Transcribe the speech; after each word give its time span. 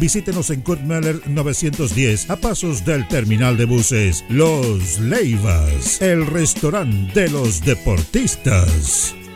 Visítenos 0.00 0.50
en 0.50 0.62
Kurt 0.62 0.80
Meller 0.80 1.20
910 1.28 2.28
a 2.28 2.36
pasos 2.36 2.84
del 2.84 3.06
terminal 3.06 3.56
de 3.56 3.66
buses 3.66 4.24
Los 4.28 4.98
Leivas, 4.98 6.02
el 6.02 6.26
restaurante 6.26 7.20
de 7.20 7.30
los 7.30 7.60
deportistas. 7.60 9.14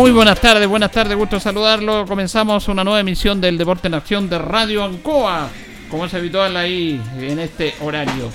Muy 0.00 0.12
buenas 0.12 0.40
tardes, 0.40 0.66
buenas 0.66 0.90
tardes, 0.90 1.14
gusto 1.14 1.38
saludarlo. 1.38 2.06
Comenzamos 2.06 2.68
una 2.68 2.82
nueva 2.82 3.00
emisión 3.00 3.38
del 3.38 3.58
Deporte 3.58 3.88
en 3.88 3.92
Acción 3.92 4.30
de 4.30 4.38
Radio 4.38 4.82
Ancoa, 4.82 5.50
como 5.90 6.06
es 6.06 6.14
habitual 6.14 6.56
ahí 6.56 6.98
en 7.18 7.38
este 7.38 7.74
horario. 7.82 8.30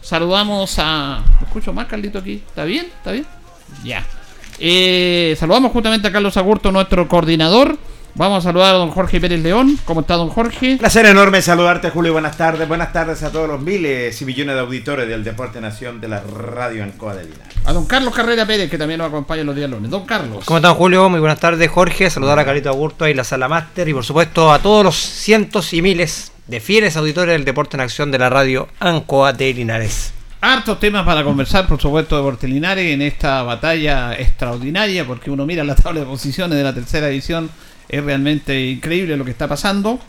Saludamos 0.00 0.78
a. 0.78 1.22
¿Lo 1.38 1.46
escucho 1.46 1.74
más, 1.74 1.84
Carlito, 1.84 2.18
aquí? 2.18 2.42
¿Está 2.48 2.64
bien? 2.64 2.86
¿Está 2.86 3.12
bien? 3.12 3.26
Ya. 3.84 4.06
Eh, 4.58 5.36
saludamos 5.38 5.70
justamente 5.72 6.08
a 6.08 6.12
Carlos 6.12 6.38
Agurto, 6.38 6.72
nuestro 6.72 7.06
coordinador. 7.06 7.76
Vamos 8.14 8.44
a 8.44 8.48
saludar 8.48 8.74
a 8.74 8.78
don 8.78 8.90
Jorge 8.90 9.20
Pérez 9.22 9.40
León. 9.40 9.78
¿Cómo 9.86 10.02
está, 10.02 10.16
don 10.16 10.28
Jorge? 10.28 10.76
Placer 10.76 11.06
enorme 11.06 11.40
saludarte, 11.40 11.88
Julio. 11.88 12.12
Buenas 12.12 12.36
tardes. 12.36 12.68
Buenas 12.68 12.92
tardes 12.92 13.22
a 13.22 13.32
todos 13.32 13.48
los 13.48 13.58
miles 13.58 14.20
y 14.20 14.24
millones 14.26 14.54
de 14.54 14.60
auditores 14.60 15.08
del 15.08 15.24
Deporte 15.24 15.62
Nación 15.62 15.98
de 15.98 16.08
la 16.08 16.20
Radio 16.20 16.84
Ancoa 16.84 17.14
de 17.14 17.24
Linares. 17.24 17.56
A 17.64 17.72
don 17.72 17.86
Carlos 17.86 18.14
Carrera 18.14 18.44
Pérez, 18.44 18.68
que 18.68 18.76
también 18.76 18.98
nos 18.98 19.08
acompaña 19.08 19.44
los 19.44 19.56
días 19.56 19.70
lunes. 19.70 19.90
Don 19.90 20.04
Carlos. 20.04 20.44
¿Cómo 20.44 20.58
están, 20.58 20.74
Julio? 20.74 21.08
Muy 21.08 21.20
buenas 21.20 21.40
tardes, 21.40 21.70
Jorge. 21.70 22.10
Saludar 22.10 22.38
a 22.38 22.44
Carito 22.44 22.68
Agurto 22.68 23.08
y 23.08 23.14
la 23.14 23.24
Sala 23.24 23.48
Máster. 23.48 23.88
Y 23.88 23.94
por 23.94 24.04
supuesto 24.04 24.52
a 24.52 24.58
todos 24.58 24.84
los 24.84 24.96
cientos 24.96 25.72
y 25.72 25.80
miles 25.80 26.32
de 26.48 26.60
fieles 26.60 26.98
auditores 26.98 27.32
del 27.32 27.46
Deporte 27.46 27.78
en 27.78 27.80
Acción 27.80 28.10
de 28.10 28.18
la 28.18 28.28
Radio 28.28 28.68
Ancoa 28.78 29.32
de 29.32 29.54
Linares. 29.54 30.12
Hartos 30.42 30.80
temas 30.80 31.06
para 31.06 31.22
conversar, 31.22 31.68
por 31.68 31.80
supuesto, 31.80 32.16
de 32.16 32.22
Portelinares 32.22 32.92
en 32.92 33.00
esta 33.00 33.44
batalla 33.44 34.12
extraordinaria, 34.14 35.06
porque 35.06 35.30
uno 35.30 35.46
mira 35.46 35.62
la 35.62 35.76
tabla 35.76 36.00
de 36.00 36.06
posiciones 36.06 36.58
de 36.58 36.64
la 36.64 36.74
tercera 36.74 37.08
edición, 37.08 37.48
es 37.92 38.02
realmente 38.02 38.68
increíble 38.70 39.16
lo 39.16 39.24
que 39.24 39.30
está 39.30 39.46
pasando. 39.46 40.00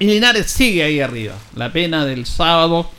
Y 0.00 0.06
Linares 0.06 0.50
sigue 0.50 0.82
ahí 0.82 1.00
arriba. 1.00 1.34
La 1.54 1.70
pena 1.70 2.04
del 2.06 2.24
sábado, 2.24 2.90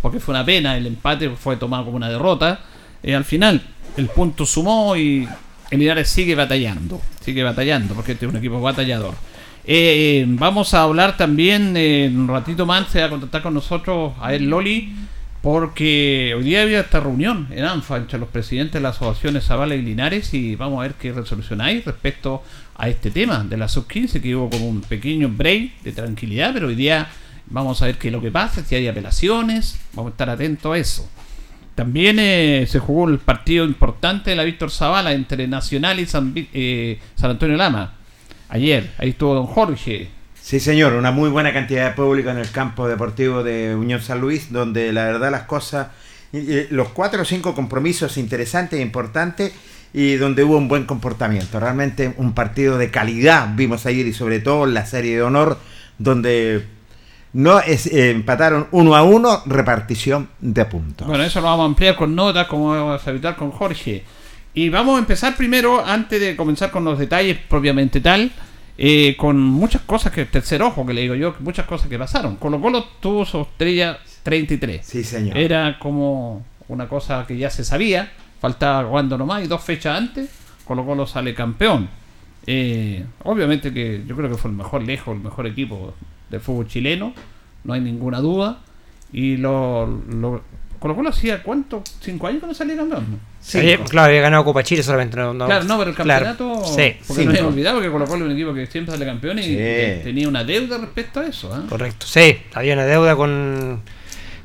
porque 0.00 0.18
fue 0.18 0.34
una 0.34 0.44
pena, 0.44 0.76
el 0.76 0.86
empate 0.86 1.28
fue 1.30 1.56
tomado 1.56 1.84
como 1.84 1.96
una 1.96 2.08
derrota. 2.08 2.60
Eh, 3.02 3.14
al 3.14 3.24
final, 3.24 3.62
el 3.98 4.08
punto 4.08 4.46
sumó 4.46 4.96
y 4.96 5.28
Linares 5.70 6.08
sigue 6.08 6.34
batallando. 6.34 7.02
Sigue 7.20 7.42
batallando, 7.42 7.94
porque 7.94 8.12
este 8.12 8.24
es 8.24 8.32
un 8.32 8.38
equipo 8.38 8.60
batallador. 8.60 9.14
Eh, 9.66 10.24
vamos 10.26 10.72
a 10.72 10.82
hablar 10.82 11.16
también, 11.16 11.74
eh, 11.76 12.10
un 12.14 12.28
ratito 12.28 12.64
más, 12.64 12.88
se 12.88 13.00
va 13.00 13.06
a 13.06 13.10
contactar 13.10 13.42
con 13.42 13.54
nosotros 13.54 14.14
a 14.20 14.34
él 14.34 14.48
Loli 14.48 14.92
porque 15.44 16.34
hoy 16.34 16.42
día 16.42 16.62
había 16.62 16.80
esta 16.80 17.00
reunión 17.00 17.48
en 17.50 17.66
ANFA 17.66 17.98
entre 17.98 18.18
los 18.18 18.30
presidentes 18.30 18.72
de 18.74 18.80
las 18.80 18.96
asociaciones 18.96 19.44
Zavala 19.44 19.74
y 19.74 19.82
Linares 19.82 20.32
y 20.32 20.56
vamos 20.56 20.78
a 20.78 20.82
ver 20.84 20.94
qué 20.94 21.12
resolución 21.12 21.60
hay 21.60 21.82
respecto 21.82 22.42
a 22.76 22.88
este 22.88 23.10
tema 23.10 23.44
de 23.44 23.56
la 23.56 23.68
sub-15, 23.68 24.20
que 24.20 24.34
hubo 24.34 24.50
como 24.50 24.68
un 24.68 24.80
pequeño 24.80 25.28
break 25.28 25.82
de 25.82 25.92
tranquilidad, 25.92 26.52
pero 26.52 26.68
hoy 26.68 26.74
día 26.74 27.08
vamos 27.46 27.80
a 27.82 27.86
ver 27.86 27.98
qué 27.98 28.08
es 28.08 28.12
lo 28.12 28.20
que 28.20 28.30
pasa, 28.30 28.64
si 28.64 28.74
hay 28.74 28.88
apelaciones, 28.88 29.78
vamos 29.92 30.10
a 30.10 30.12
estar 30.12 30.30
atentos 30.30 30.74
a 30.74 30.78
eso. 30.78 31.08
También 31.74 32.18
eh, 32.20 32.66
se 32.68 32.78
jugó 32.78 33.08
el 33.08 33.18
partido 33.18 33.64
importante 33.64 34.30
de 34.30 34.36
la 34.36 34.44
Víctor 34.44 34.70
Zavala 34.70 35.12
entre 35.12 35.48
Nacional 35.48 35.98
y 35.98 36.06
San, 36.06 36.32
eh, 36.36 37.00
San 37.16 37.30
Antonio 37.30 37.56
Lama. 37.56 37.94
Ayer, 38.48 38.92
ahí 38.98 39.10
estuvo 39.10 39.34
don 39.34 39.46
Jorge, 39.46 40.10
Sí, 40.44 40.60
señor, 40.60 40.92
una 40.92 41.10
muy 41.10 41.30
buena 41.30 41.54
cantidad 41.54 41.88
de 41.88 41.94
público 41.94 42.28
en 42.28 42.36
el 42.36 42.50
campo 42.50 42.86
deportivo 42.86 43.42
de 43.42 43.74
Unión 43.74 44.02
San 44.02 44.20
Luis, 44.20 44.52
donde 44.52 44.92
la 44.92 45.06
verdad 45.06 45.30
las 45.30 45.44
cosas 45.44 45.86
los 46.70 46.88
cuatro 46.90 47.22
o 47.22 47.24
cinco 47.24 47.54
compromisos 47.54 48.18
interesantes 48.18 48.78
e 48.78 48.82
importantes 48.82 49.54
y 49.94 50.16
donde 50.16 50.42
hubo 50.42 50.58
un 50.58 50.66
buen 50.66 50.84
comportamiento. 50.84 51.60
Realmente 51.60 52.12
un 52.16 52.34
partido 52.34 52.76
de 52.76 52.90
calidad 52.90 53.54
vimos 53.54 53.86
ayer 53.86 54.06
y 54.06 54.12
sobre 54.12 54.40
todo 54.40 54.64
en 54.64 54.74
la 54.74 54.84
serie 54.84 55.14
de 55.14 55.22
honor 55.22 55.56
donde 55.98 56.66
no 57.32 57.60
es, 57.60 57.86
eh, 57.86 58.10
empataron 58.10 58.66
uno 58.72 58.96
a 58.96 59.04
uno, 59.04 59.42
repartición 59.46 60.28
de 60.40 60.64
puntos. 60.64 61.06
Bueno, 61.06 61.22
eso 61.22 61.40
lo 61.40 61.46
vamos 61.46 61.62
a 61.62 61.66
ampliar 61.66 61.94
con 61.94 62.14
notas, 62.14 62.48
como 62.48 62.70
vamos 62.70 63.06
a 63.06 63.10
evitar 63.10 63.36
con 63.36 63.52
Jorge. 63.52 64.04
Y 64.52 64.68
vamos 64.68 64.96
a 64.96 64.98
empezar 64.98 65.36
primero, 65.36 65.84
antes 65.84 66.20
de 66.20 66.34
comenzar 66.36 66.72
con 66.72 66.84
los 66.84 66.98
detalles 66.98 67.38
propiamente 67.48 68.00
tal, 68.00 68.32
eh, 68.76 69.14
con 69.16 69.40
muchas 69.40 69.82
cosas 69.82 70.12
que, 70.12 70.24
tercer 70.24 70.60
ojo 70.62 70.84
que 70.84 70.92
le 70.92 71.02
digo 71.02 71.14
yo, 71.14 71.36
muchas 71.38 71.66
cosas 71.66 71.88
que 71.88 71.98
pasaron. 71.98 72.34
Colo 72.36 72.60
Colo 72.60 72.84
tuvo 73.00 73.24
su 73.24 73.42
estrella 73.42 73.98
33. 74.24 74.84
Sí, 74.84 75.04
señor. 75.04 75.38
Era 75.38 75.78
como 75.78 76.44
una 76.66 76.88
cosa 76.88 77.24
que 77.26 77.36
ya 77.36 77.50
se 77.50 77.64
sabía, 77.64 78.12
faltaba 78.44 78.88
cuando 78.90 79.16
nomás 79.16 79.42
y 79.42 79.46
dos 79.46 79.62
fechas 79.62 79.96
antes, 79.96 80.28
Colo 80.66 80.84
Colo 80.84 81.06
sale 81.06 81.34
campeón. 81.34 81.88
Eh, 82.46 83.02
obviamente 83.22 83.72
que 83.72 84.02
yo 84.06 84.14
creo 84.16 84.28
que 84.28 84.36
fue 84.36 84.50
el 84.50 84.56
mejor 84.56 84.82
lejos, 84.82 85.16
el 85.16 85.22
mejor 85.22 85.46
equipo 85.46 85.94
del 86.28 86.40
fútbol 86.40 86.68
chileno, 86.68 87.14
no 87.64 87.72
hay 87.72 87.80
ninguna 87.80 88.20
duda. 88.20 88.58
Y 89.12 89.38
lo, 89.38 89.86
lo 89.86 90.42
Colo 90.78 90.94
Colo 90.94 91.08
hacía 91.08 91.42
cuánto, 91.42 91.82
cinco 92.00 92.26
años 92.26 92.42
que 92.42 92.46
no 92.48 92.52
salía 92.54 92.76
campeón. 92.76 93.18
Sí, 93.40 93.60
claro, 93.88 94.08
había 94.08 94.20
ganado 94.20 94.44
Copa 94.44 94.62
Chile 94.62 94.82
solamente. 94.82 95.16
No, 95.16 95.32
no- 95.32 95.46
Claro, 95.46 95.64
no, 95.64 95.78
pero 95.78 95.90
el 95.90 95.96
claro, 95.96 96.26
campeonato. 96.26 96.64
sí, 96.66 96.96
porque 97.06 97.22
sí. 97.22 97.24
no 97.26 97.30
había 97.30 97.46
olvidado 97.46 97.80
que 97.80 97.90
Colo 97.90 98.04
Colo 98.04 98.24
es 98.26 98.30
un 98.30 98.32
equipo 98.32 98.52
que 98.52 98.66
siempre 98.66 98.92
sale 98.92 99.06
campeón 99.06 99.38
y 99.38 99.42
Sí. 99.42 99.54
tenía 100.04 100.28
una 100.28 100.44
deuda 100.44 100.76
respecto 100.76 101.20
a 101.20 101.26
eso. 101.26 101.56
¿eh? 101.56 101.62
correcto. 101.68 102.04
Sí, 102.06 102.36
había 102.52 102.74
una 102.74 102.84
deuda 102.84 103.16
con, 103.16 103.80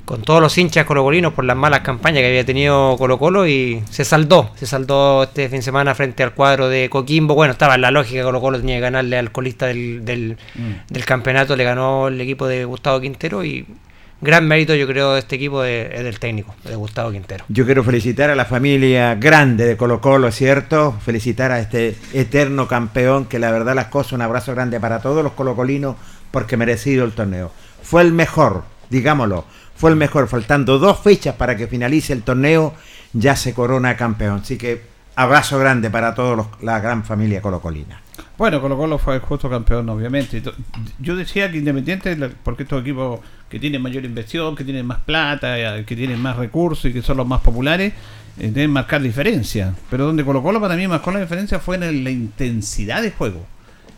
con 0.09 0.23
todos 0.23 0.41
los 0.41 0.57
hinchas 0.57 0.85
colocolinos 0.87 1.33
por 1.33 1.45
las 1.45 1.55
malas 1.55 1.81
campañas 1.81 2.21
que 2.21 2.27
había 2.29 2.43
tenido 2.43 2.95
Colo 2.97 3.19
Colo 3.19 3.45
y 3.45 3.83
se 3.91 4.03
saldó. 4.03 4.49
Se 4.55 4.65
saldó 4.65 5.21
este 5.21 5.47
fin 5.49 5.59
de 5.59 5.61
semana 5.61 5.93
frente 5.93 6.23
al 6.23 6.33
cuadro 6.33 6.67
de 6.67 6.89
Coquimbo. 6.89 7.35
Bueno, 7.35 7.51
estaba 7.51 7.75
en 7.75 7.81
la 7.81 7.91
lógica, 7.91 8.23
Colo 8.23 8.41
Colo 8.41 8.57
tenía 8.59 8.77
que 8.77 8.81
ganarle 8.81 9.19
al 9.19 9.31
colista 9.31 9.67
del, 9.67 10.03
del, 10.03 10.37
Mm. 10.55 10.91
del 10.93 11.05
campeonato, 11.05 11.55
le 11.55 11.63
ganó 11.63 12.07
el 12.07 12.19
equipo 12.19 12.47
de 12.47 12.65
Gustavo 12.65 12.99
Quintero 12.99 13.43
y 13.45 13.67
gran 14.19 14.47
mérito 14.47 14.73
yo 14.73 14.87
creo 14.87 15.13
de 15.13 15.19
este 15.19 15.35
equipo 15.35 15.61
de- 15.61 15.91
es 15.93 16.03
del 16.03 16.17
técnico, 16.19 16.55
de 16.63 16.73
Gustavo 16.75 17.11
Quintero. 17.11 17.45
Yo 17.47 17.65
quiero 17.67 17.83
felicitar 17.83 18.31
a 18.31 18.35
la 18.35 18.45
familia 18.45 19.13
grande 19.13 19.67
de 19.67 19.77
Colo 19.77 20.01
Colo, 20.01 20.31
¿cierto? 20.31 20.95
Felicitar 21.05 21.51
a 21.51 21.59
este 21.59 21.95
eterno 22.13 22.67
campeón, 22.67 23.25
que 23.25 23.37
la 23.37 23.51
verdad 23.51 23.75
las 23.75 23.89
cosas, 23.89 24.13
un 24.13 24.23
abrazo 24.23 24.53
grande 24.55 24.79
para 24.79 25.01
todos 25.03 25.23
los 25.23 25.33
colocolinos, 25.33 25.97
porque 26.31 26.57
merecido 26.57 27.05
el 27.05 27.11
torneo. 27.11 27.51
Fue 27.83 28.01
el 28.01 28.11
mejor, 28.11 28.63
digámoslo, 28.89 29.45
fue 29.79 29.91
el 29.91 29.95
mejor, 29.95 30.27
faltando 30.27 30.77
dos 30.77 30.99
fechas 30.99 31.35
para 31.35 31.55
que 31.55 31.65
finalice 31.65 32.11
el 32.11 32.23
torneo, 32.23 32.73
ya 33.13 33.37
se 33.37 33.53
corona 33.53 33.95
campeón. 33.95 34.41
Así 34.41 34.57
que 34.57 34.81
abrazo 35.15 35.57
grande 35.57 35.89
para 35.89 36.13
todos 36.13 36.47
la 36.61 36.81
gran 36.81 37.05
familia 37.05 37.41
colocolina. 37.41 38.01
Bueno, 38.37 38.59
Colo 38.59 38.75
Colo 38.75 38.97
fue 38.97 39.15
el 39.15 39.21
justo 39.21 39.49
campeón, 39.49 39.87
obviamente. 39.87 40.43
Yo 40.99 41.15
decía 41.15 41.49
que 41.49 41.59
Independiente, 41.59 42.17
porque 42.43 42.63
estos 42.63 42.81
equipos 42.81 43.21
que 43.47 43.57
tienen 43.57 43.81
mayor 43.81 44.03
inversión, 44.03 44.53
que 44.53 44.65
tienen 44.65 44.85
más 44.85 44.99
plata, 44.99 45.77
eh, 45.77 45.85
que 45.85 45.95
tienen 45.95 46.21
más 46.21 46.35
recursos 46.35 46.83
y 46.83 46.91
que 46.91 47.01
son 47.01 47.15
los 47.15 47.25
más 47.25 47.39
populares, 47.39 47.93
eh, 48.37 48.51
deben 48.51 48.71
marcar 48.71 49.01
diferencia. 49.01 49.73
Pero 49.89 50.07
donde 50.07 50.25
Colo 50.25 50.43
Colo 50.43 50.59
para 50.59 50.75
mí 50.75 50.89
marcó 50.89 51.11
la 51.11 51.21
diferencia 51.21 51.59
fue 51.59 51.77
en 51.77 52.03
la 52.03 52.09
intensidad 52.09 53.01
de 53.01 53.11
juego. 53.11 53.45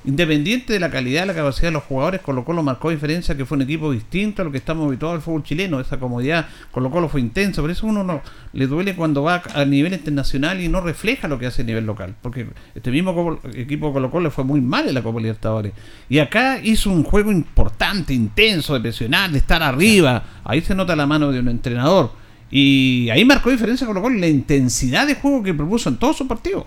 Independiente 0.04 0.74
de 0.74 0.80
la 0.80 0.90
calidad, 0.90 1.28
la 1.28 1.36
capacidad 1.36 1.68
de 1.68 1.74
los 1.74 1.84
jugadores, 1.84 2.22
Colo 2.22 2.44
Colo 2.44 2.64
marcó 2.64 2.90
diferencia 2.90 3.38
que 3.38 3.46
fue 3.46 3.58
un 3.58 3.62
equipo 3.62 3.92
distinto 3.92 4.42
a 4.42 4.46
lo 4.46 4.52
que 4.52 4.58
estamos 4.58 4.88
habituados 4.88 5.18
al 5.18 5.22
fútbol 5.22 5.44
chileno, 5.44 5.80
esa 5.80 6.00
comodidad, 6.00 6.48
Colo 6.72 6.90
Colo 6.90 7.08
fue 7.08 7.22
intenso, 7.22 7.62
por 7.62 7.70
eso 7.70 7.86
uno 7.86 8.04
no 8.04 8.24
le 8.54 8.66
duele 8.66 8.96
cuando 8.96 9.22
va 9.22 9.44
a 9.54 9.64
nivel 9.64 9.94
internacional 9.94 10.60
y 10.60 10.70
no 10.70 10.82
refleja 10.82 11.28
lo 11.28 11.38
que 11.38 11.46
hace 11.46 11.62
a 11.62 11.66
nivel 11.66 11.86
local, 11.86 12.16
porque 12.20 12.48
este 12.74 12.90
mismo 12.90 13.40
equipo 13.54 13.94
Colo 13.94 14.10
Colo 14.10 14.32
fue 14.32 14.44
muy 14.44 14.60
mal 14.60 14.88
en 14.88 14.96
la 14.96 15.04
Copa 15.04 15.20
Libertadores. 15.20 15.74
Y 16.10 16.18
acá 16.18 16.60
hizo 16.64 16.90
un 16.90 17.04
juego 17.04 17.32
importante, 17.32 18.12
intenso, 18.12 18.74
de 18.74 18.80
presionar, 18.80 19.30
de 19.30 19.38
estar 19.38 19.62
arriba, 19.62 20.24
ahí 20.44 20.62
se 20.62 20.74
nota 20.74 20.96
la 20.96 21.06
mano 21.06 21.32
de 21.32 21.40
un 21.40 21.48
entrenador. 21.48 22.12
Y 22.50 23.08
ahí 23.12 23.24
marcó 23.24 23.52
diferencia 23.52 23.86
Colo 23.86 24.02
Colo 24.02 24.18
la 24.18 24.28
intensidad 24.28 25.06
de 25.06 25.14
juego 25.14 25.44
que 25.44 25.54
propuso 25.54 25.90
en 25.90 25.98
todos 25.98 26.18
sus 26.18 26.28
partidos. 26.28 26.66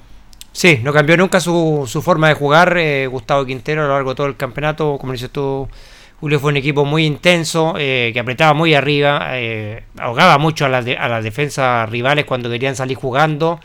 Sí, 0.56 0.78
no 0.84 0.92
cambió 0.92 1.16
nunca 1.16 1.40
su, 1.40 1.84
su 1.88 2.00
forma 2.00 2.28
de 2.28 2.34
jugar. 2.34 2.76
eh, 2.78 3.08
Gustavo 3.08 3.44
Quintero 3.44 3.82
a 3.82 3.86
lo 3.88 3.92
largo 3.94 4.10
de 4.10 4.14
todo 4.16 4.26
el 4.28 4.36
campeonato, 4.36 4.96
como 5.00 5.12
dices 5.12 5.30
tú, 5.30 5.68
Julio, 6.20 6.38
fue 6.38 6.52
un 6.52 6.56
equipo 6.56 6.84
muy 6.84 7.04
intenso, 7.04 7.74
eh, 7.76 8.10
que 8.14 8.20
apretaba 8.20 8.54
muy 8.54 8.72
arriba, 8.72 9.30
eh, 9.32 9.82
ahogaba 9.98 10.38
mucho 10.38 10.64
a 10.64 10.68
las, 10.68 10.84
de- 10.84 10.96
a 10.96 11.08
las 11.08 11.24
defensas 11.24 11.88
rivales 11.90 12.24
cuando 12.24 12.48
querían 12.48 12.76
salir 12.76 12.96
jugando. 12.96 13.58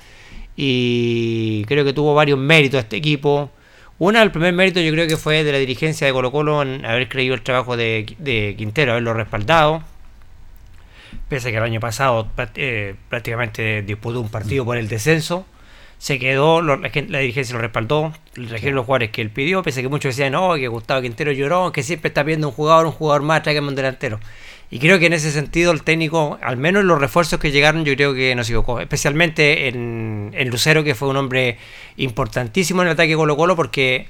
Y 0.56 1.64
creo 1.68 1.86
que 1.86 1.94
tuvo 1.94 2.16
varios 2.16 2.40
méritos 2.40 2.80
este 2.82 2.98
equipo. 2.98 3.52
Uno, 4.00 4.20
el 4.22 4.32
primer 4.32 4.54
mérito 4.54 4.80
yo 4.82 4.92
creo 4.92 5.08
que 5.08 5.16
fue 5.18 5.44
de 5.44 5.52
la 5.52 5.58
dirigencia 5.60 6.08
de 6.08 6.14
Colo 6.14 6.32
Colo 6.32 6.62
en 6.64 6.86
haber 6.86 7.08
creído 7.08 7.36
el 7.36 7.42
trabajo 7.44 7.78
de, 7.78 8.16
de 8.18 8.56
Quintero, 8.58 8.94
haberlo 8.94 9.14
respaldado. 9.14 9.84
Pese 11.28 11.50
a 11.50 11.52
que 11.52 11.58
el 11.58 11.64
año 11.64 11.80
pasado 11.80 12.28
eh, 12.56 12.96
prácticamente 13.10 13.84
disputó 13.84 14.20
un 14.22 14.30
partido 14.30 14.66
por 14.66 14.78
el 14.78 14.88
descenso 14.88 15.46
se 16.00 16.18
quedó, 16.18 16.62
lo- 16.62 16.78
la, 16.78 16.90
la 17.10 17.20
dirigencia 17.20 17.54
lo 17.56 17.62
respaldó, 17.62 18.14
le 18.36 18.48
trajeron 18.48 18.76
los 18.76 18.86
jugadores 18.88 19.12
que 19.12 19.22
él 19.22 19.30
pidió, 19.30 19.62
pese 19.62 19.82
a 19.82 19.84
que 19.84 19.90
muchos 19.90 20.16
decían, 20.16 20.32
no, 20.32 20.56
que 20.56 20.68
Gustavo 20.68 21.02
Quintero 21.04 21.32
lloró, 21.32 21.72
que 21.72 21.84
siempre 21.84 22.08
está 22.08 22.24
pidiendo 22.24 22.48
un 22.48 22.54
jugador, 22.56 22.88
un 22.88 22.92
jugador 22.94 23.22
más, 23.22 23.44
tráigame 23.44 23.68
un 23.68 23.76
delantero. 23.76 24.20
Y 24.72 24.80
creo 24.80 24.98
que 25.00 25.08
en 25.08 25.14
ese 25.14 25.32
sentido 25.32 25.72
el 25.72 25.84
técnico, 25.84 26.38
al 26.42 26.56
menos 26.58 26.82
en 26.82 26.88
los 26.88 27.00
refuerzos 27.02 27.40
que 27.40 27.52
llegaron, 27.52 27.86
yo 27.86 27.96
creo 27.96 28.14
que 28.14 28.34
no 28.36 28.44
se 28.44 28.52
equivocó, 28.54 28.80
especialmente 28.80 29.68
en, 29.68 30.32
en 30.34 30.50
Lucero, 30.50 30.84
que 30.84 30.96
fue 30.96 31.10
un 31.10 31.18
hombre 31.18 31.58
importantísimo 31.98 32.82
en 32.82 32.88
el 32.88 32.94
ataque 32.94 33.16
Colo 33.16 33.36
Colo, 33.36 33.56
porque 33.56 34.08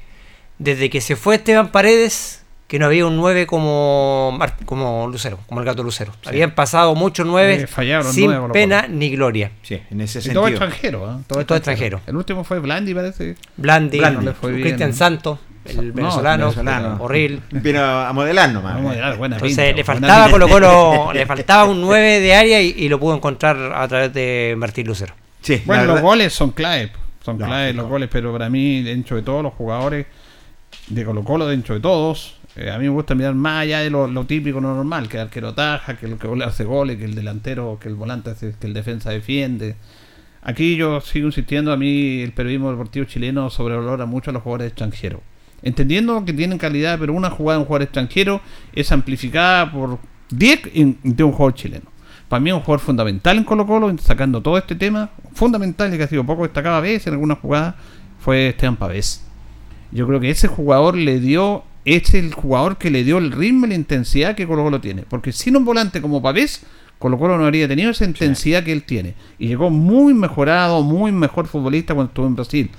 desde 0.57 0.89
que 0.89 1.01
se 1.01 1.15
fue 1.15 1.35
Esteban 1.35 1.71
Paredes, 1.71 2.44
que 2.69 2.77
no 2.80 2.86
había 2.86 3.06
un 3.06 3.18
9 3.18 3.48
como, 3.48 4.39
como 4.66 5.07
Lucero, 5.07 5.39
como 5.48 5.60
el 5.60 5.66
gato 5.66 5.83
Lucero. 5.83 6.13
Habían 6.25 6.51
pasado 6.51 6.94
muchos 6.95 7.25
9 7.25 7.56
Eh, 7.63 7.68
fallaron 7.68 8.13
sin 8.13 8.31
pena 8.54 8.86
ni 8.88 9.10
gloria. 9.10 9.51
Sí, 9.63 9.81
en 9.89 10.00
ese 10.01 10.19
Y 10.19 10.21
sentido. 10.21 10.42
todo 10.44 10.48
extranjero, 10.50 11.12
¿eh? 11.12 11.24
Todo 11.27 11.56
extranjero. 11.57 12.00
El 12.06 12.16
último 12.16 12.44
fue 12.45 12.60
Blandi, 12.60 12.94
parece. 12.94 13.36
Blandi, 13.57 13.98
Blandi. 13.98 14.25
No. 14.27 14.33
Cristian 14.36 14.94
Santos, 14.94 15.39
el 15.66 15.88
No, 15.89 15.94
venezolano, 15.95 16.44
venezolano. 16.45 16.98
horrible. 17.00 17.42
Vino 17.50 17.81
a 17.83 18.13
modelar 18.13 18.51
nomás. 18.51 18.75
A 18.75 19.16
buena 19.16 19.38
Entonces 19.38 19.57
pinta, 19.57 19.75
le 19.75 19.83
faltaba. 19.83 20.30
Colo 20.30 20.48
Colo, 20.48 21.10
le 21.13 21.25
faltaba 21.25 21.66
un 21.66 21.81
9 21.81 22.19
de 22.19 22.36
área 22.36 22.62
y, 22.62 22.75
y 22.77 22.88
lo 22.88 23.00
pudo 23.00 23.16
encontrar 23.16 23.57
a 23.74 23.88
través 23.88 24.13
de 24.13 24.54
Martín 24.57 24.86
Lucero. 24.86 25.16
Sí, 25.42 25.62
Bueno, 25.66 25.86
los 25.86 26.01
goles 26.01 26.33
son 26.33 26.52
clave. 26.52 26.92
Son 27.26 27.33
Lógico. 27.40 27.47
clave 27.49 27.73
los 27.73 27.88
goles, 27.90 28.09
pero 28.11 28.31
para 28.31 28.47
mí, 28.49 28.83
dentro 28.83 29.16
de 29.18 29.23
todos 29.23 29.42
los 29.42 29.54
jugadores 29.56 30.06
de 30.88 31.04
Colo 31.04 31.23
Colo, 31.23 31.47
dentro 31.47 31.73
de 31.76 31.81
todos, 31.81 32.35
eh, 32.61 32.71
a 32.71 32.78
mí 32.78 32.83
me 32.85 32.89
gusta 32.89 33.16
mirar 33.16 33.35
más 33.35 33.61
allá 33.63 33.80
de 33.80 33.89
lo, 33.89 34.07
lo 34.07 34.25
típico, 34.25 34.59
lo 34.59 34.73
normal, 34.75 35.07
que 35.07 35.18
el 35.18 35.23
arquero 35.23 35.54
taja, 35.54 35.97
que 35.97 36.06
el 36.06 36.18
que 36.18 36.28
hace 36.44 36.63
goles, 36.63 36.97
que 36.97 37.06
el 37.06 37.16
delantero, 37.16 37.78
que 37.81 37.87
el 37.89 37.95
volante 37.95 38.31
hace, 38.31 38.54
que 38.59 38.68
el 38.68 38.73
defensa 38.73 39.09
defiende. 39.11 39.75
Aquí 40.42 40.75
yo 40.75 41.01
sigo 41.01 41.28
insistiendo, 41.28 41.71
a 41.71 41.78
mí 41.78 42.21
el 42.21 42.31
periodismo 42.31 42.71
deportivo 42.71 43.06
chileno 43.06 43.49
sobrevalora 43.49 44.06
mucho 44.06 44.30
a 44.30 44.33
los 44.33 44.44
jugadores 44.44 44.68
extranjeros. 44.68 45.21
Entendiendo 45.61 46.23
que 46.23 46.31
tienen 46.33 46.57
calidad, 46.57 46.97
pero 46.99 47.13
una 47.13 47.30
jugada 47.30 47.57
de 47.57 47.61
un 47.63 47.68
jugador 47.68 47.83
extranjero 47.83 48.42
es 48.73 48.92
amplificada 48.92 49.71
por 49.71 49.99
10 50.30 50.61
en- 50.73 50.97
de 51.04 51.23
un 51.23 51.31
jugador 51.33 51.54
chileno. 51.56 51.85
Para 52.30 52.39
mí 52.39 52.49
es 52.49 52.56
un 52.56 52.61
jugador 52.61 52.80
fundamental 52.80 53.37
en 53.37 53.44
Colo 53.44 53.66
Colo, 53.68 53.94
sacando 53.97 54.42
todo 54.42 54.57
este 54.57 54.75
tema, 54.75 55.09
fundamental 55.33 55.94
y 55.94 55.97
que 55.97 56.04
ha 56.04 56.07
sido 56.07 56.23
poco 56.23 56.44
destacado 56.44 56.75
a 56.78 56.81
veces 56.81 57.07
en 57.07 57.13
algunas 57.13 57.39
jugadas, 57.39 57.75
fue 58.19 58.49
Esteban 58.49 58.78
Pavés. 58.78 59.25
Yo 59.92 60.07
creo 60.07 60.19
que 60.19 60.30
ese 60.30 60.47
jugador 60.47 60.95
le 60.95 61.19
dio, 61.19 61.63
es 61.86 62.14
el 62.14 62.33
jugador 62.33 62.78
que 62.78 62.90
le 62.90 63.04
dio 63.04 63.18
el 63.18 63.31
ritmo 63.31 63.66
y 63.66 63.69
la 63.69 63.76
intensidad 63.76 64.36
que 64.36 64.48
Colo 64.48 64.64
Colo 64.64 64.81
tiene. 64.81 65.04
Porque 65.07 65.31
sin 65.31 65.56
un 65.56 65.66
volante 65.66 66.02
como 66.02 66.21
Pavés, 66.21 66.62
Colo 66.98 67.18
Colo 67.18 67.38
no 67.38 67.45
habría 67.45 67.68
tenido 67.68 67.92
esa 67.92 68.06
intensidad 68.06 68.64
que 68.64 68.71
él 68.71 68.83
tiene. 68.83 69.16
Y 69.38 69.48
llegó 69.48 69.69
muy 69.69 70.14
mejorado, 70.14 70.83
muy 70.83 71.12
mejor 71.12 71.48
futbolista 71.48 71.94
cuando 71.94 72.09
estuvo 72.09 72.28
en 72.28 72.36
Brasil. 72.36 72.71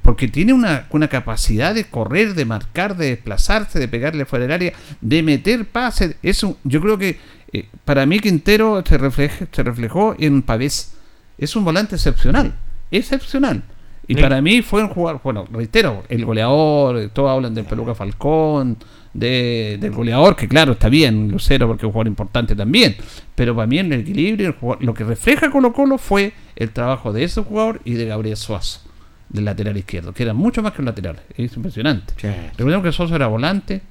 Porque 0.00 0.28
tiene 0.28 0.52
una, 0.52 0.86
una 0.90 1.08
capacidad 1.08 1.74
de 1.74 1.84
correr, 1.84 2.34
de 2.34 2.44
marcar, 2.44 2.96
de 2.96 3.10
desplazarse, 3.10 3.78
de 3.78 3.88
pegarle 3.88 4.24
fuera 4.24 4.44
del 4.44 4.52
área, 4.52 4.72
de 5.00 5.22
meter 5.22 5.66
pases. 5.66 6.16
Eso, 6.22 6.56
yo 6.64 6.80
creo 6.80 6.98
que 6.98 7.18
eh, 7.52 7.68
para 7.84 8.06
mí 8.06 8.20
Quintero 8.20 8.82
se, 8.86 8.96
refleja, 8.96 9.46
se 9.50 9.62
reflejó 9.62 10.14
en 10.18 10.42
Pavés. 10.42 10.94
Es 11.36 11.56
un 11.56 11.64
volante 11.64 11.96
excepcional, 11.96 12.54
excepcional. 12.90 13.62
Y 14.08 14.14
Sí. 14.14 14.20
para 14.20 14.42
mí 14.42 14.62
fue 14.62 14.82
un 14.82 14.88
jugador, 14.88 15.20
bueno, 15.22 15.46
reitero, 15.50 16.02
el 16.08 16.24
goleador, 16.24 17.08
todos 17.12 17.30
hablan 17.30 17.54
del 17.54 17.64
Peluca 17.64 17.94
Falcón, 17.94 18.76
de, 19.14 19.78
del 19.80 19.92
goleador, 19.92 20.34
que 20.36 20.48
claro, 20.48 20.72
está 20.72 20.88
bien, 20.88 21.28
Lucero, 21.30 21.66
porque 21.68 21.82
es 21.82 21.86
un 21.86 21.92
jugador 21.92 22.08
importante 22.08 22.56
también. 22.56 22.96
Pero 23.34 23.54
para 23.54 23.66
mí 23.66 23.78
en 23.78 23.92
el 23.92 24.00
equilibrio, 24.00 24.48
el 24.48 24.54
jugador- 24.54 24.82
lo 24.84 24.94
que 24.94 25.04
refleja 25.04 25.50
Colo 25.50 25.72
Colo 25.72 25.98
fue 25.98 26.32
el 26.56 26.70
trabajo 26.70 27.12
de 27.12 27.24
ese 27.24 27.42
jugador 27.42 27.80
y 27.84 27.92
de 27.94 28.06
Gabriel 28.06 28.36
Suazo, 28.36 28.80
del 29.28 29.44
lateral 29.44 29.76
izquierdo, 29.76 30.12
que 30.12 30.22
era 30.24 30.34
mucho 30.34 30.62
más 30.62 30.72
que 30.72 30.80
un 30.82 30.86
lateral. 30.86 31.20
Es 31.36 31.56
impresionante. 31.56 32.14
Sí. 32.16 32.28
Recordemos 32.56 32.84
que 32.84 32.92
Suazo 32.92 33.14
era 33.14 33.26
volante 33.28 33.82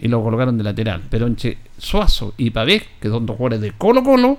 y 0.00 0.08
lo 0.08 0.22
colocaron 0.22 0.58
de 0.58 0.64
lateral. 0.64 1.02
Pero 1.08 1.26
entre 1.26 1.58
Suazo 1.78 2.34
y 2.36 2.50
Pavés, 2.50 2.82
que 3.00 3.08
son 3.08 3.24
dos 3.24 3.36
jugadores 3.36 3.60
de 3.62 3.72
Colo 3.72 4.02
Colo, 4.02 4.38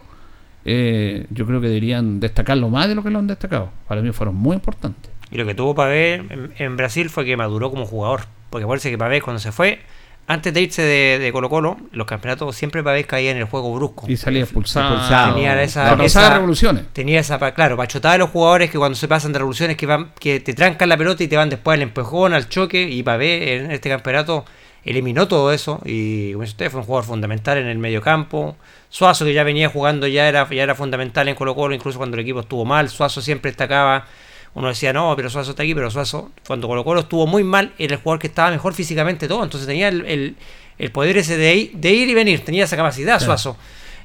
eh, 0.69 1.25
yo 1.29 1.45
creo 1.45 1.61
que 1.61 1.67
deberían 1.67 2.19
destacarlo 2.19 2.69
más 2.69 2.87
de 2.89 2.95
lo 2.95 3.03
que 3.03 3.09
lo 3.09 3.19
han 3.19 3.27
destacado. 3.27 3.71
Para 3.87 4.01
mí 4.01 4.11
fueron 4.11 4.35
muy 4.35 4.55
importantes. 4.55 5.09
Y 5.31 5.37
lo 5.37 5.45
que 5.45 5.55
tuvo 5.55 5.73
Pavé 5.73 6.15
en, 6.15 6.51
en 6.57 6.77
Brasil 6.77 7.09
fue 7.09 7.25
que 7.25 7.35
maduró 7.37 7.69
como 7.71 7.85
jugador. 7.85 8.21
Porque 8.49 8.67
parece 8.67 8.89
que 8.91 8.97
Pavé 8.97 9.21
cuando 9.21 9.39
se 9.39 9.51
fue, 9.51 9.79
antes 10.27 10.53
de 10.53 10.61
irse 10.61 10.81
de, 10.81 11.19
de 11.19 11.31
Colo 11.31 11.49
Colo, 11.49 11.77
los 11.91 12.05
campeonatos 12.05 12.55
siempre 12.55 12.83
Pavé 12.83 13.05
caía 13.05 13.31
en 13.31 13.37
el 13.37 13.45
juego 13.45 13.73
brusco. 13.73 14.05
Y 14.09 14.17
salía 14.17 14.43
expulsado. 14.43 14.95
Expulsado. 14.95 15.33
Tenía 15.35 15.61
esa, 15.63 16.01
esa- 16.03 16.33
revoluciones. 16.33 16.83
Tenía 16.93 17.19
esa, 17.21 17.39
claro, 17.53 17.77
pachotada 17.77 18.13
de 18.13 18.19
los 18.19 18.29
jugadores 18.29 18.69
que 18.69 18.77
cuando 18.77 18.95
se 18.95 19.07
pasan 19.07 19.31
de 19.33 19.39
revoluciones 19.39 19.77
que 19.77 19.85
van 19.85 20.11
que 20.19 20.39
te 20.41 20.53
trancan 20.53 20.89
la 20.89 20.97
pelota 20.97 21.23
y 21.23 21.27
te 21.29 21.37
van 21.37 21.49
después 21.49 21.75
al 21.75 21.81
empujón, 21.81 22.33
al 22.33 22.47
choque. 22.49 22.83
Y 22.89 23.03
Pavé 23.03 23.55
en 23.55 23.71
este 23.71 23.89
campeonato 23.89 24.45
eliminó 24.89 25.27
todo 25.27 25.51
eso. 25.51 25.79
Y 25.85 26.31
como 26.33 26.43
dice 26.43 26.51
usted, 26.53 26.71
fue 26.71 26.79
un 26.81 26.85
jugador 26.85 27.05
fundamental 27.05 27.57
en 27.57 27.67
el 27.67 27.77
medio 27.77 28.01
campo. 28.01 28.55
Suazo, 28.89 29.25
que 29.25 29.33
ya 29.33 29.43
venía 29.43 29.69
jugando, 29.69 30.07
ya 30.07 30.27
era, 30.29 30.49
ya 30.49 30.63
era 30.63 30.75
fundamental 30.75 31.27
en 31.27 31.35
Colo 31.35 31.55
Colo, 31.55 31.75
incluso 31.75 31.97
cuando 31.97 32.15
el 32.15 32.21
equipo 32.21 32.39
estuvo 32.39 32.65
mal. 32.65 32.89
Suazo 32.89 33.21
siempre 33.21 33.51
destacaba. 33.51 34.05
Uno 34.53 34.69
decía, 34.69 34.91
no, 34.93 35.13
pero 35.15 35.29
Suazo 35.29 35.51
está 35.51 35.63
aquí, 35.63 35.75
pero 35.75 35.91
Suazo, 35.91 36.31
cuando 36.47 36.67
Colo 36.67 36.83
Colo 36.83 37.01
estuvo 37.01 37.27
muy 37.27 37.43
mal, 37.43 37.73
era 37.77 37.95
el 37.95 38.01
jugador 38.01 38.19
que 38.19 38.27
estaba 38.27 38.49
mejor 38.49 38.73
físicamente 38.73 39.27
todo. 39.27 39.43
Entonces 39.43 39.67
tenía 39.67 39.87
el, 39.89 40.05
el- 40.05 40.35
el 40.79 40.91
poder 40.91 41.17
ese 41.17 41.37
de, 41.37 41.55
ir- 41.55 41.71
de 41.73 41.91
ir 41.91 42.07
y 42.09 42.13
venir, 42.13 42.45
tenía 42.45 42.63
esa 42.63 42.75
capacidad 42.77 43.19
Suazo. 43.19 43.57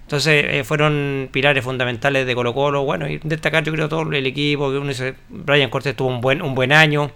Entonces 0.02 0.44
eh, 0.48 0.64
fueron 0.64 1.28
pilares 1.30 1.62
fundamentales 1.64 2.26
de 2.26 2.34
Colo 2.34 2.52
Colo. 2.54 2.82
Bueno, 2.84 3.08
y 3.08 3.18
destacar 3.22 3.62
yo 3.64 3.72
creo 3.72 3.88
todo 3.88 4.02
el 4.10 4.26
equipo. 4.26 4.70
Que 4.70 4.78
uno 4.78 4.88
dice, 4.88 5.14
Brian 5.28 5.70
Cortés 5.70 5.94
tuvo 5.96 6.08
un 6.08 6.20
buen, 6.20 6.42
un 6.42 6.54
buen 6.54 6.72
año. 6.72 7.10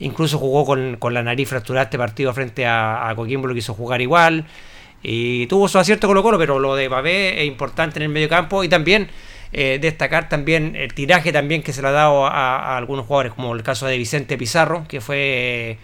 Incluso 0.00 0.38
jugó 0.38 0.66
con, 0.66 0.96
con 0.96 1.14
la 1.14 1.22
nariz 1.22 1.48
fracturada 1.48 1.84
este 1.84 1.98
partido 1.98 2.32
frente 2.34 2.66
a, 2.66 3.08
a 3.08 3.14
Coquimbo, 3.14 3.46
lo 3.46 3.54
quiso 3.54 3.74
jugar 3.74 4.00
igual. 4.00 4.46
Y 5.02 5.46
tuvo 5.46 5.68
su 5.68 5.78
acierto 5.78 6.08
Colo 6.08 6.22
Colo, 6.22 6.38
pero 6.38 6.58
lo 6.58 6.74
de 6.74 6.88
Babé 6.88 7.40
es 7.40 7.46
importante 7.46 7.98
en 7.98 8.02
el 8.02 8.08
medio 8.08 8.28
campo. 8.28 8.64
Y 8.64 8.68
también 8.68 9.08
eh, 9.52 9.78
destacar 9.80 10.28
también 10.28 10.76
el 10.76 10.92
tiraje 10.94 11.32
también 11.32 11.62
que 11.62 11.72
se 11.72 11.82
le 11.82 11.88
ha 11.88 11.92
dado 11.92 12.26
a, 12.26 12.56
a 12.56 12.76
algunos 12.76 13.06
jugadores, 13.06 13.32
como 13.32 13.54
el 13.54 13.62
caso 13.62 13.86
de 13.86 13.96
Vicente 13.96 14.36
Pizarro, 14.36 14.84
que 14.88 15.00
fue 15.00 15.78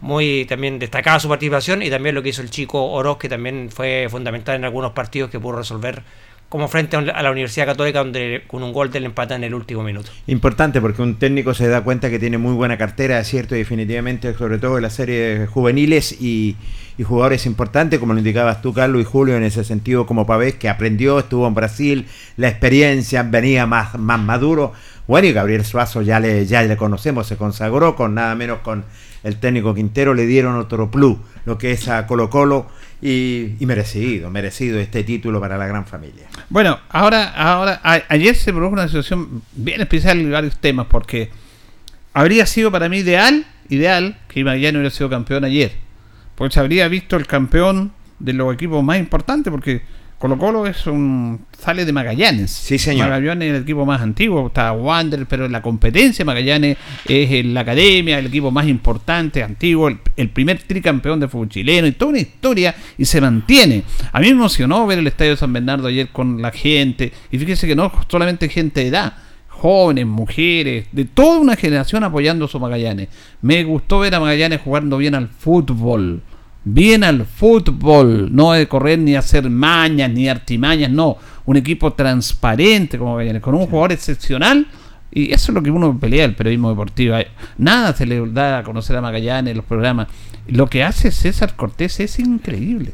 muy 0.00 0.44
también 0.46 0.78
destacada 0.78 1.18
su 1.18 1.28
participación, 1.28 1.82
y 1.82 1.90
también 1.90 2.14
lo 2.14 2.22
que 2.22 2.28
hizo 2.28 2.42
el 2.42 2.50
chico 2.50 2.92
Oroz, 2.92 3.18
que 3.18 3.28
también 3.28 3.70
fue 3.70 4.06
fundamental 4.10 4.56
en 4.56 4.64
algunos 4.64 4.92
partidos 4.92 5.30
que 5.30 5.40
pudo 5.40 5.56
resolver, 5.56 6.02
como 6.48 6.68
frente 6.68 6.96
a 6.96 7.22
la 7.22 7.30
Universidad 7.30 7.66
Católica, 7.66 7.98
donde 7.98 8.44
con 8.46 8.62
un 8.62 8.72
gol 8.72 8.90
del 8.90 9.04
empate 9.04 9.34
en 9.34 9.44
el 9.44 9.54
último 9.54 9.82
minuto. 9.82 10.10
Importante 10.26 10.80
porque 10.80 11.02
un 11.02 11.16
técnico 11.16 11.52
se 11.52 11.66
da 11.68 11.82
cuenta 11.82 12.10
que 12.10 12.18
tiene 12.18 12.38
muy 12.38 12.54
buena 12.54 12.78
cartera, 12.78 13.18
es 13.18 13.28
cierto, 13.28 13.54
y 13.56 13.58
definitivamente, 13.58 14.34
sobre 14.34 14.58
todo 14.58 14.76
en 14.76 14.82
las 14.82 14.94
series 14.94 15.48
juveniles 15.48 16.12
y, 16.20 16.56
y 16.96 17.02
jugadores 17.02 17.46
importantes, 17.46 17.98
como 17.98 18.12
lo 18.12 18.20
indicabas 18.20 18.62
tú, 18.62 18.72
Carlos 18.72 19.02
y 19.02 19.04
Julio, 19.04 19.36
en 19.36 19.42
ese 19.42 19.64
sentido, 19.64 20.06
como 20.06 20.26
Pavés, 20.26 20.54
que 20.54 20.68
aprendió, 20.68 21.18
estuvo 21.18 21.48
en 21.48 21.54
Brasil, 21.54 22.06
la 22.36 22.48
experiencia 22.48 23.24
venía 23.24 23.66
más, 23.66 23.98
más 23.98 24.20
maduro. 24.20 24.72
Bueno, 25.06 25.26
y 25.26 25.32
Gabriel 25.32 25.64
Suazo 25.64 26.02
ya 26.02 26.20
le, 26.20 26.46
ya 26.46 26.62
le 26.62 26.76
conocemos, 26.76 27.26
se 27.26 27.36
consagró 27.36 27.96
con 27.96 28.14
nada 28.14 28.34
menos 28.34 28.60
con 28.60 28.84
el 29.22 29.36
técnico 29.36 29.74
Quintero, 29.74 30.14
le 30.14 30.26
dieron 30.26 30.56
otro 30.56 30.90
plus, 30.90 31.18
lo 31.46 31.58
que 31.58 31.72
es 31.72 31.88
a 31.88 32.06
Colo 32.06 32.30
Colo, 32.30 32.66
y, 33.02 33.52
y 33.60 33.66
merecido, 33.66 34.30
merecido 34.30 34.78
este 34.78 35.04
título 35.04 35.40
para 35.40 35.58
la 35.58 35.66
gran 35.66 35.86
familia. 35.86 36.24
Bueno, 36.48 36.78
ahora, 36.88 37.28
ahora 37.30 37.80
a- 37.82 38.02
ayer 38.08 38.34
se 38.34 38.52
produjo 38.52 38.72
una 38.72 38.86
situación 38.86 39.42
bien 39.52 39.80
especial 39.80 40.18
en 40.20 40.30
varios 40.32 40.56
temas, 40.58 40.86
porque 40.90 41.30
habría 42.12 42.46
sido 42.46 42.70
para 42.72 42.88
mí 42.88 42.98
ideal, 42.98 43.44
ideal, 43.68 44.18
que 44.28 44.44
Magallanes 44.44 44.74
hubiera 44.76 44.90
sido 44.90 45.10
campeón 45.10 45.44
ayer. 45.44 45.72
Porque 46.34 46.54
se 46.54 46.60
habría 46.60 46.88
visto 46.88 47.16
el 47.16 47.26
campeón 47.26 47.92
de 48.18 48.32
los 48.32 48.52
equipos 48.54 48.82
más 48.82 48.98
importantes, 48.98 49.50
porque 49.50 49.82
Colo 50.24 50.38
Colo 50.38 50.66
es 50.66 50.86
un 50.86 51.44
sale 51.58 51.84
de 51.84 51.92
Magallanes. 51.92 52.50
Sí, 52.50 52.78
señor. 52.78 53.10
Magallanes 53.10 53.46
es 53.50 53.56
el 53.56 53.62
equipo 53.64 53.84
más 53.84 54.00
antiguo, 54.00 54.46
está 54.46 54.72
Wander, 54.72 55.26
pero 55.26 55.44
en 55.44 55.52
la 55.52 55.60
competencia 55.60 56.24
Magallanes 56.24 56.78
es 57.06 57.30
en 57.30 57.52
la 57.52 57.60
academia, 57.60 58.18
el 58.18 58.28
equipo 58.28 58.50
más 58.50 58.66
importante, 58.66 59.42
antiguo, 59.42 59.88
el, 59.88 59.98
el 60.16 60.30
primer 60.30 60.62
tricampeón 60.62 61.20
de 61.20 61.28
fútbol 61.28 61.50
chileno 61.50 61.86
y 61.86 61.92
toda 61.92 62.12
una 62.12 62.20
historia 62.20 62.74
y 62.96 63.04
se 63.04 63.20
mantiene. 63.20 63.82
A 64.12 64.18
mí 64.18 64.28
me 64.28 64.32
emocionó 64.32 64.86
ver 64.86 64.98
el 64.98 65.06
estadio 65.08 65.36
San 65.36 65.52
Bernardo 65.52 65.88
ayer 65.88 66.08
con 66.08 66.40
la 66.40 66.52
gente 66.52 67.12
y 67.30 67.38
fíjese 67.38 67.66
que 67.66 67.76
no 67.76 67.92
solamente 68.08 68.48
gente 68.48 68.80
de 68.80 68.86
edad, 68.86 69.12
jóvenes, 69.50 70.06
mujeres, 70.06 70.86
de 70.90 71.04
toda 71.04 71.38
una 71.38 71.54
generación 71.54 72.02
apoyando 72.02 72.46
a 72.46 72.48
su 72.48 72.58
Magallanes. 72.58 73.08
Me 73.42 73.62
gustó 73.62 73.98
ver 73.98 74.14
a 74.14 74.20
Magallanes 74.20 74.62
jugando 74.62 74.96
bien 74.96 75.14
al 75.14 75.28
fútbol. 75.28 76.22
Bien 76.64 77.04
al 77.04 77.26
fútbol, 77.26 78.34
no 78.34 78.52
de 78.52 78.66
correr 78.66 78.98
ni 78.98 79.14
hacer 79.16 79.48
mañas 79.50 80.10
ni 80.10 80.28
artimañas, 80.28 80.90
no. 80.90 81.18
Un 81.44 81.56
equipo 81.58 81.92
transparente 81.92 82.96
como 82.98 83.12
Magallanes, 83.12 83.42
con 83.42 83.54
un 83.54 83.66
jugador 83.66 83.92
excepcional. 83.92 84.66
Y 85.12 85.32
eso 85.32 85.52
es 85.52 85.54
lo 85.54 85.62
que 85.62 85.70
uno 85.70 85.96
pelea 85.98 86.24
el 86.24 86.34
periodismo 86.34 86.70
deportivo. 86.70 87.16
Nada 87.58 87.94
se 87.94 88.06
le 88.06 88.20
da 88.30 88.58
a 88.58 88.62
conocer 88.64 88.96
a 88.96 89.00
Magallanes 89.00 89.52
en 89.52 89.56
los 89.58 89.66
programas. 89.66 90.08
Lo 90.48 90.66
que 90.68 90.82
hace 90.82 91.10
César 91.12 91.54
Cortés 91.54 92.00
es 92.00 92.18
increíble. 92.18 92.92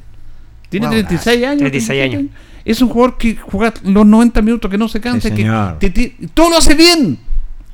Tiene 0.69 0.87
Wow, 0.87 0.95
36 0.97 1.45
años. 1.47 1.59
36 1.61 2.03
años. 2.03 2.23
Es 2.65 2.83
un 2.83 2.89
jugador 2.91 3.17
que 3.17 3.37
juega 3.37 3.73
los 3.85 4.05
90 4.07 4.43
minutos, 4.43 4.71
que 4.71 4.77
no 4.79 4.89
se 4.89 5.01
cansa, 5.01 5.29
Sí, 5.31 5.35
que 5.35 5.45
te- 5.81 5.91
te- 5.91 6.15
todo 6.35 6.51
lo 6.51 6.59
hace 6.59 6.75
bien. 6.75 7.19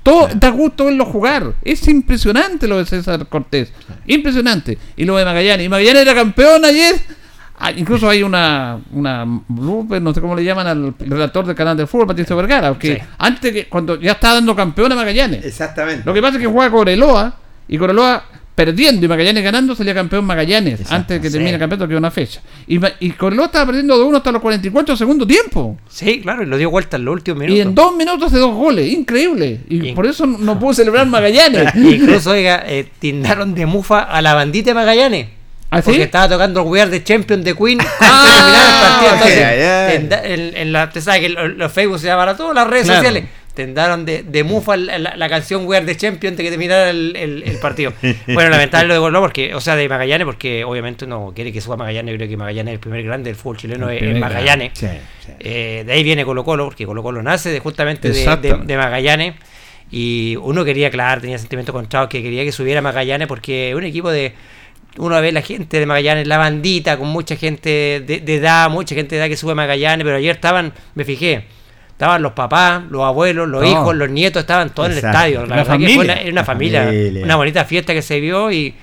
Todo 0.06 0.28
da 0.34 0.50
gusto 0.50 0.84
verlo 0.84 1.04
jugar. 1.04 1.52
Es 1.62 1.86
impresionante 1.88 2.68
lo 2.68 2.78
de 2.78 2.86
César 2.86 3.26
Cortés. 3.26 3.72
Impresionante. 4.06 4.78
Y 4.96 5.04
lo 5.04 5.16
de 5.16 5.24
Magallanes. 5.24 5.66
Y 5.66 5.68
Magallanes 5.68 6.02
era 6.02 6.14
campeón 6.14 6.64
ayer. 6.64 6.94
Ah, 7.58 7.72
incluso 7.72 8.08
hay 8.08 8.22
una, 8.22 8.78
una 8.92 9.24
no 9.48 10.14
sé 10.14 10.20
cómo 10.20 10.36
le 10.36 10.44
llaman 10.44 10.66
al 10.66 10.94
relator 11.00 11.46
del 11.46 11.56
canal 11.56 11.76
de 11.76 11.86
fútbol, 11.86 12.06
Patricio 12.06 12.36
Vergara, 12.36 12.78
que 12.78 12.96
Sí. 12.96 13.02
antes 13.18 13.52
que 13.52 13.66
cuando 13.66 13.98
ya 13.98 14.12
estaba 14.12 14.34
dando 14.34 14.54
campeón 14.54 14.92
a 14.92 14.94
Magallanes. 14.94 15.44
Exactamente. 15.44 16.02
Lo 16.04 16.14
que 16.14 16.20
pasa 16.22 16.36
es 16.36 16.42
que 16.42 16.46
juega 16.46 16.70
Coreloa 16.70 17.34
y 17.66 17.78
Coreloa 17.78 18.22
perdiendo 18.56 19.04
y 19.04 19.08
Magallanes 19.08 19.44
ganando 19.44 19.76
salía 19.76 19.94
campeón 19.94 20.24
Magallanes 20.24 20.80
Exacto, 20.80 20.94
antes 20.94 21.16
de 21.18 21.20
que 21.20 21.28
sí. 21.28 21.32
termine 21.34 21.52
el 21.54 21.58
campeonato 21.60 21.86
que 21.86 21.94
es 21.94 21.98
una 21.98 22.10
fecha. 22.10 22.40
Y, 22.66 22.80
y 23.00 23.10
estaba 23.10 23.66
perdiendo 23.66 23.96
de 23.98 24.02
uno 24.04 24.16
hasta 24.16 24.32
los 24.32 24.40
44 24.42 24.96
segundo 24.96 25.26
tiempo. 25.26 25.76
Sí, 25.88 26.20
claro, 26.22 26.42
y 26.42 26.46
lo 26.46 26.56
dio 26.56 26.70
vuelta 26.70 26.96
en 26.96 27.04
los 27.04 27.12
últimos 27.12 27.42
Y 27.44 27.46
minutos. 27.46 27.66
en 27.68 27.74
dos 27.74 27.94
minutos 27.94 28.28
hace 28.32 28.38
dos 28.38 28.54
goles, 28.54 28.90
increíble. 28.90 29.60
Y 29.68 29.90
Y- 29.90 29.92
por 29.92 30.06
eso 30.06 30.26
no- 30.26 30.58
pudo 30.58 30.72
celebrar 30.74 31.06
Magallanes. 31.06 31.72
Incluso, 31.76 32.30
oiga, 32.30 32.64
eh, 32.66 32.88
tildaron 32.98 33.54
de 33.54 33.66
mufa 33.66 34.00
a 34.00 34.20
la 34.22 34.32
bandita 34.34 34.70
de 34.70 34.74
Magallanes. 34.74 35.28
¿Ah, 35.70 35.82
sí? 35.82 35.90
Porque 35.90 36.04
estaba 36.04 36.28
tocando 36.28 36.62
el 36.62 36.66
We 36.68 36.80
Are 36.80 36.90
the 36.90 37.04
Champion 37.04 37.44
de 37.44 37.54
Queen 37.54 37.80
antes 37.80 37.96
Ah, 38.00 38.24
de 38.24 38.32
terminar 38.32 38.66
el 38.66 38.80
partido. 38.80 39.12
Entonces, 39.12 39.38
ya. 39.58 39.94
en, 39.94 40.08
da- 40.08 40.24
en- 40.24 40.56
en 40.56 40.72
la, 40.72 40.84
usted 40.84 41.00
sabe 41.02 41.20
que 41.20 41.28
los, 41.28 41.72
Facebook 41.72 41.98
se 41.98 42.06
llaman 42.06 42.30
a 42.30 42.36
todas 42.36 42.54
las 42.54 42.66
redes 42.68 42.84
Claro. 42.86 43.00
sociales. 43.00 43.24
Tendieron 43.56 44.04
de, 44.04 44.22
de 44.22 44.44
mufa 44.44 44.76
la, 44.76 44.98
la- 44.98 45.16
la 45.16 45.28
canción 45.28 45.66
We 45.66 45.76
Are 45.78 45.84
the 45.86 45.96
Champion 45.96 46.32
antes 46.34 46.36
de 46.38 46.44
que 46.44 46.50
terminara 46.50 46.90
el, 46.90 47.16
el- 47.16 47.42
el 47.42 47.58
partido. 47.58 47.92
Bueno, 48.28 48.50
lamentable 48.50 48.94
lo 48.94 49.02
de 49.10 49.18
porque, 49.18 49.54
o 49.54 49.60
sea, 49.60 49.74
de 49.74 49.88
Magallanes, 49.88 50.26
porque 50.26 50.62
obviamente 50.62 51.06
uno 51.06 51.32
quiere 51.34 51.52
que 51.52 51.60
suba 51.60 51.76
Magallanes. 51.76 52.12
Yo 52.12 52.16
creo 52.18 52.28
que 52.28 52.36
Magallanes 52.36 52.72
es 52.72 52.74
el 52.74 52.80
primer 52.80 53.02
grande 53.02 53.30
del 53.30 53.36
fútbol 53.36 53.56
chileno, 53.56 53.88
es, 53.90 54.16
Magallanes. 54.18 54.72
Sí, 54.74 54.86
sí. 55.24 55.32
Eh, 55.40 55.82
de 55.86 55.92
ahí 55.92 56.04
viene 56.04 56.24
Colo 56.24 56.44
Colo, 56.44 56.66
porque 56.66 56.84
Colo 56.86 57.02
Colo 57.02 57.22
nace 57.22 57.48
de, 57.50 57.58
justamente 57.60 58.08
de, 58.08 58.14
de, 58.14 58.20
Exactamente. 58.20 58.66
de 58.72 58.76
Magallanes. 58.78 59.34
Y 59.90 60.36
uno 60.42 60.64
quería, 60.64 60.90
claro, 60.90 61.20
tenía 61.20 61.38
sentimientos 61.38 61.72
encontrados 61.72 62.08
que 62.08 62.22
quería 62.22 62.44
que 62.44 62.52
subiera 62.52 62.82
Magallanes 62.82 63.26
porque 63.26 63.74
un 63.74 63.84
equipo 63.84 64.10
de. 64.10 64.34
Uno 64.98 65.20
ve 65.20 65.30
la 65.30 65.42
gente 65.42 65.78
de 65.78 65.84
Magallanes, 65.86 66.26
la 66.26 66.38
bandita, 66.38 66.96
con 66.96 67.08
mucha 67.08 67.36
gente 67.36 68.02
de, 68.06 68.20
de 68.20 68.34
edad, 68.36 68.70
mucha 68.70 68.94
gente 68.94 69.14
de 69.14 69.20
edad 69.20 69.28
que 69.28 69.36
sube 69.36 69.52
a 69.52 69.54
Magallanes, 69.54 70.04
pero 70.04 70.16
ayer 70.16 70.34
estaban, 70.34 70.72
me 70.94 71.04
fijé, 71.04 71.44
estaban 71.96 72.22
los 72.22 72.32
papás, 72.32 72.82
los 72.90 73.02
abuelos, 73.02 73.48
los 73.48 73.62
No. 73.62 73.68
hijos, 73.68 73.96
los 73.96 74.10
nietos, 74.10 74.40
estaban 74.40 74.70
todos 74.70 74.90
en 74.90 74.98
el 74.98 75.04
estadio. 75.04 75.40
La, 75.46 75.46
La 75.46 75.56
verdad 75.56 75.78
que 75.78 75.88
fue 75.94 76.04
una, 76.04 76.12
era 76.14 76.30
una 76.30 76.44
familia, 76.44 76.84
familia. 76.84 77.24
una 77.24 77.36
bonita 77.36 77.64
fiesta 77.64 77.94
que 77.94 78.02
se 78.02 78.20
vio 78.20 78.52
y 78.52 78.74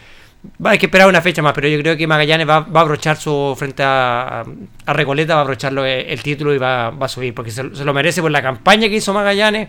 va, 0.65 0.71
hay 0.71 0.79
que 0.79 0.87
esperar 0.87 1.07
una 1.07 1.21
fecha 1.21 1.41
más, 1.43 1.53
pero 1.53 1.67
yo 1.67 1.77
creo 1.79 1.95
que 1.95 2.07
Magallanes 2.07 2.49
va, 2.49 2.61
va 2.61 2.79
a 2.79 2.83
abrochar 2.83 3.15
su 3.17 3.55
frente 3.57 3.83
a, 3.83 4.43
a 4.85 4.93
Recoleta, 4.93 5.35
va 5.35 5.41
a 5.41 5.43
abrocharlo 5.43 5.85
el, 5.85 6.07
el 6.07 6.23
título 6.23 6.53
y 6.55 6.57
va, 6.57 6.89
va 6.89 7.05
a 7.05 7.09
subir, 7.09 7.33
porque 7.35 7.51
se, 7.51 7.75
se 7.75 7.85
lo 7.85 7.93
merece 7.93 8.19
por 8.21 8.31
la 8.31 8.41
campaña 8.41 8.89
que 8.89 8.95
hizo 8.95 9.13
Magallanes, 9.13 9.67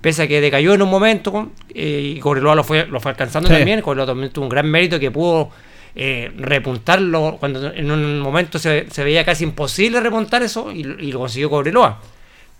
pese 0.00 0.22
a 0.22 0.28
que 0.28 0.40
decayó 0.40 0.72
en 0.74 0.82
un 0.82 0.88
momento, 0.90 1.50
eh, 1.74 2.14
y 2.16 2.20
Cobreloa 2.20 2.54
lo 2.54 2.62
fue, 2.62 2.86
lo 2.86 3.00
fue 3.00 3.10
alcanzando 3.10 3.48
Sí. 3.48 3.54
también, 3.56 3.80
Cobreloa 3.82 4.06
también 4.06 4.30
tuvo 4.32 4.44
un 4.44 4.50
gran 4.50 4.70
mérito 4.70 5.00
que 5.00 5.10
pudo 5.10 5.50
eh, 5.96 6.30
repuntarlo 6.38 7.36
cuando 7.40 7.72
en 7.72 7.90
un 7.90 8.20
momento 8.20 8.58
se, 8.58 8.86
se 8.90 9.02
veía 9.04 9.24
casi 9.24 9.44
imposible 9.44 10.00
remontar 10.00 10.42
eso 10.42 10.70
y, 10.72 10.80
y 10.80 11.12
lo 11.12 11.18
consiguió 11.18 11.50
Cobreloa. 11.50 12.00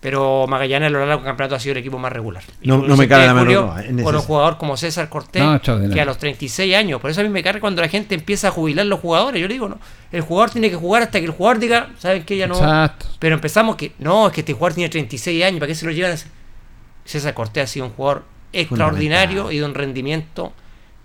Pero 0.05 0.45
Magallanes 0.45 0.85
a 0.85 0.89
lo 0.91 0.99
largo 0.99 1.15
del 1.15 1.23
campeonato 1.23 1.55
ha 1.55 1.59
sido 1.59 1.71
el 1.71 1.79
equipo 1.79 1.97
más 1.97 2.13
regular. 2.13 2.43
No- 2.61 2.77
no 2.77 2.95
me 2.95 3.07
cabe 3.07 3.23
usted, 3.23 3.35
la 3.35 3.43
duda, 3.43 3.81
es 3.81 4.03
Con 4.03 4.15
un 4.15 4.21
jugador 4.21 4.59
como 4.59 4.77
César 4.77 5.09
Cortés, 5.09 5.41
No, 5.41 5.59
que 5.59 5.99
a 5.99 6.05
los 6.05 6.19
36 6.19 6.75
años. 6.75 7.01
Por 7.01 7.09
eso 7.09 7.21
a 7.21 7.23
mí 7.23 7.29
me 7.31 7.41
carga 7.41 7.59
cuando 7.59 7.81
la 7.81 7.87
gente 7.87 8.13
empieza 8.13 8.49
a 8.49 8.51
jubilar 8.51 8.85
los 8.85 8.99
jugadores. 8.99 9.41
Yo 9.41 9.47
le 9.47 9.55
digo, 9.55 9.67
no, 9.67 9.79
el 10.11 10.21
jugador 10.21 10.51
tiene 10.51 10.69
que 10.69 10.75
jugar 10.75 11.01
hasta 11.01 11.17
que 11.17 11.25
el 11.25 11.31
jugador 11.31 11.57
diga, 11.57 11.89
¿saben 11.97 12.23
qué? 12.23 12.37
Ya 12.37 12.45
no. 12.45 12.53
Exacto. 12.53 13.07
Pero 13.17 13.33
empezamos 13.33 13.77
que, 13.77 13.93
no, 13.97 14.27
es 14.27 14.33
que 14.33 14.41
este 14.41 14.53
jugador 14.53 14.75
tiene 14.75 14.89
36 14.89 15.43
años, 15.43 15.59
¿para 15.59 15.69
qué 15.69 15.73
se 15.73 15.87
lo 15.87 15.91
llevan? 15.91 16.15
César 17.03 17.33
Cortés 17.33 17.63
ha 17.63 17.67
sido 17.67 17.87
un 17.87 17.91
jugador 17.93 18.25
extraordinario 18.53 19.51
y 19.51 19.57
de 19.57 19.65
un 19.65 19.73
rendimiento 19.73 20.53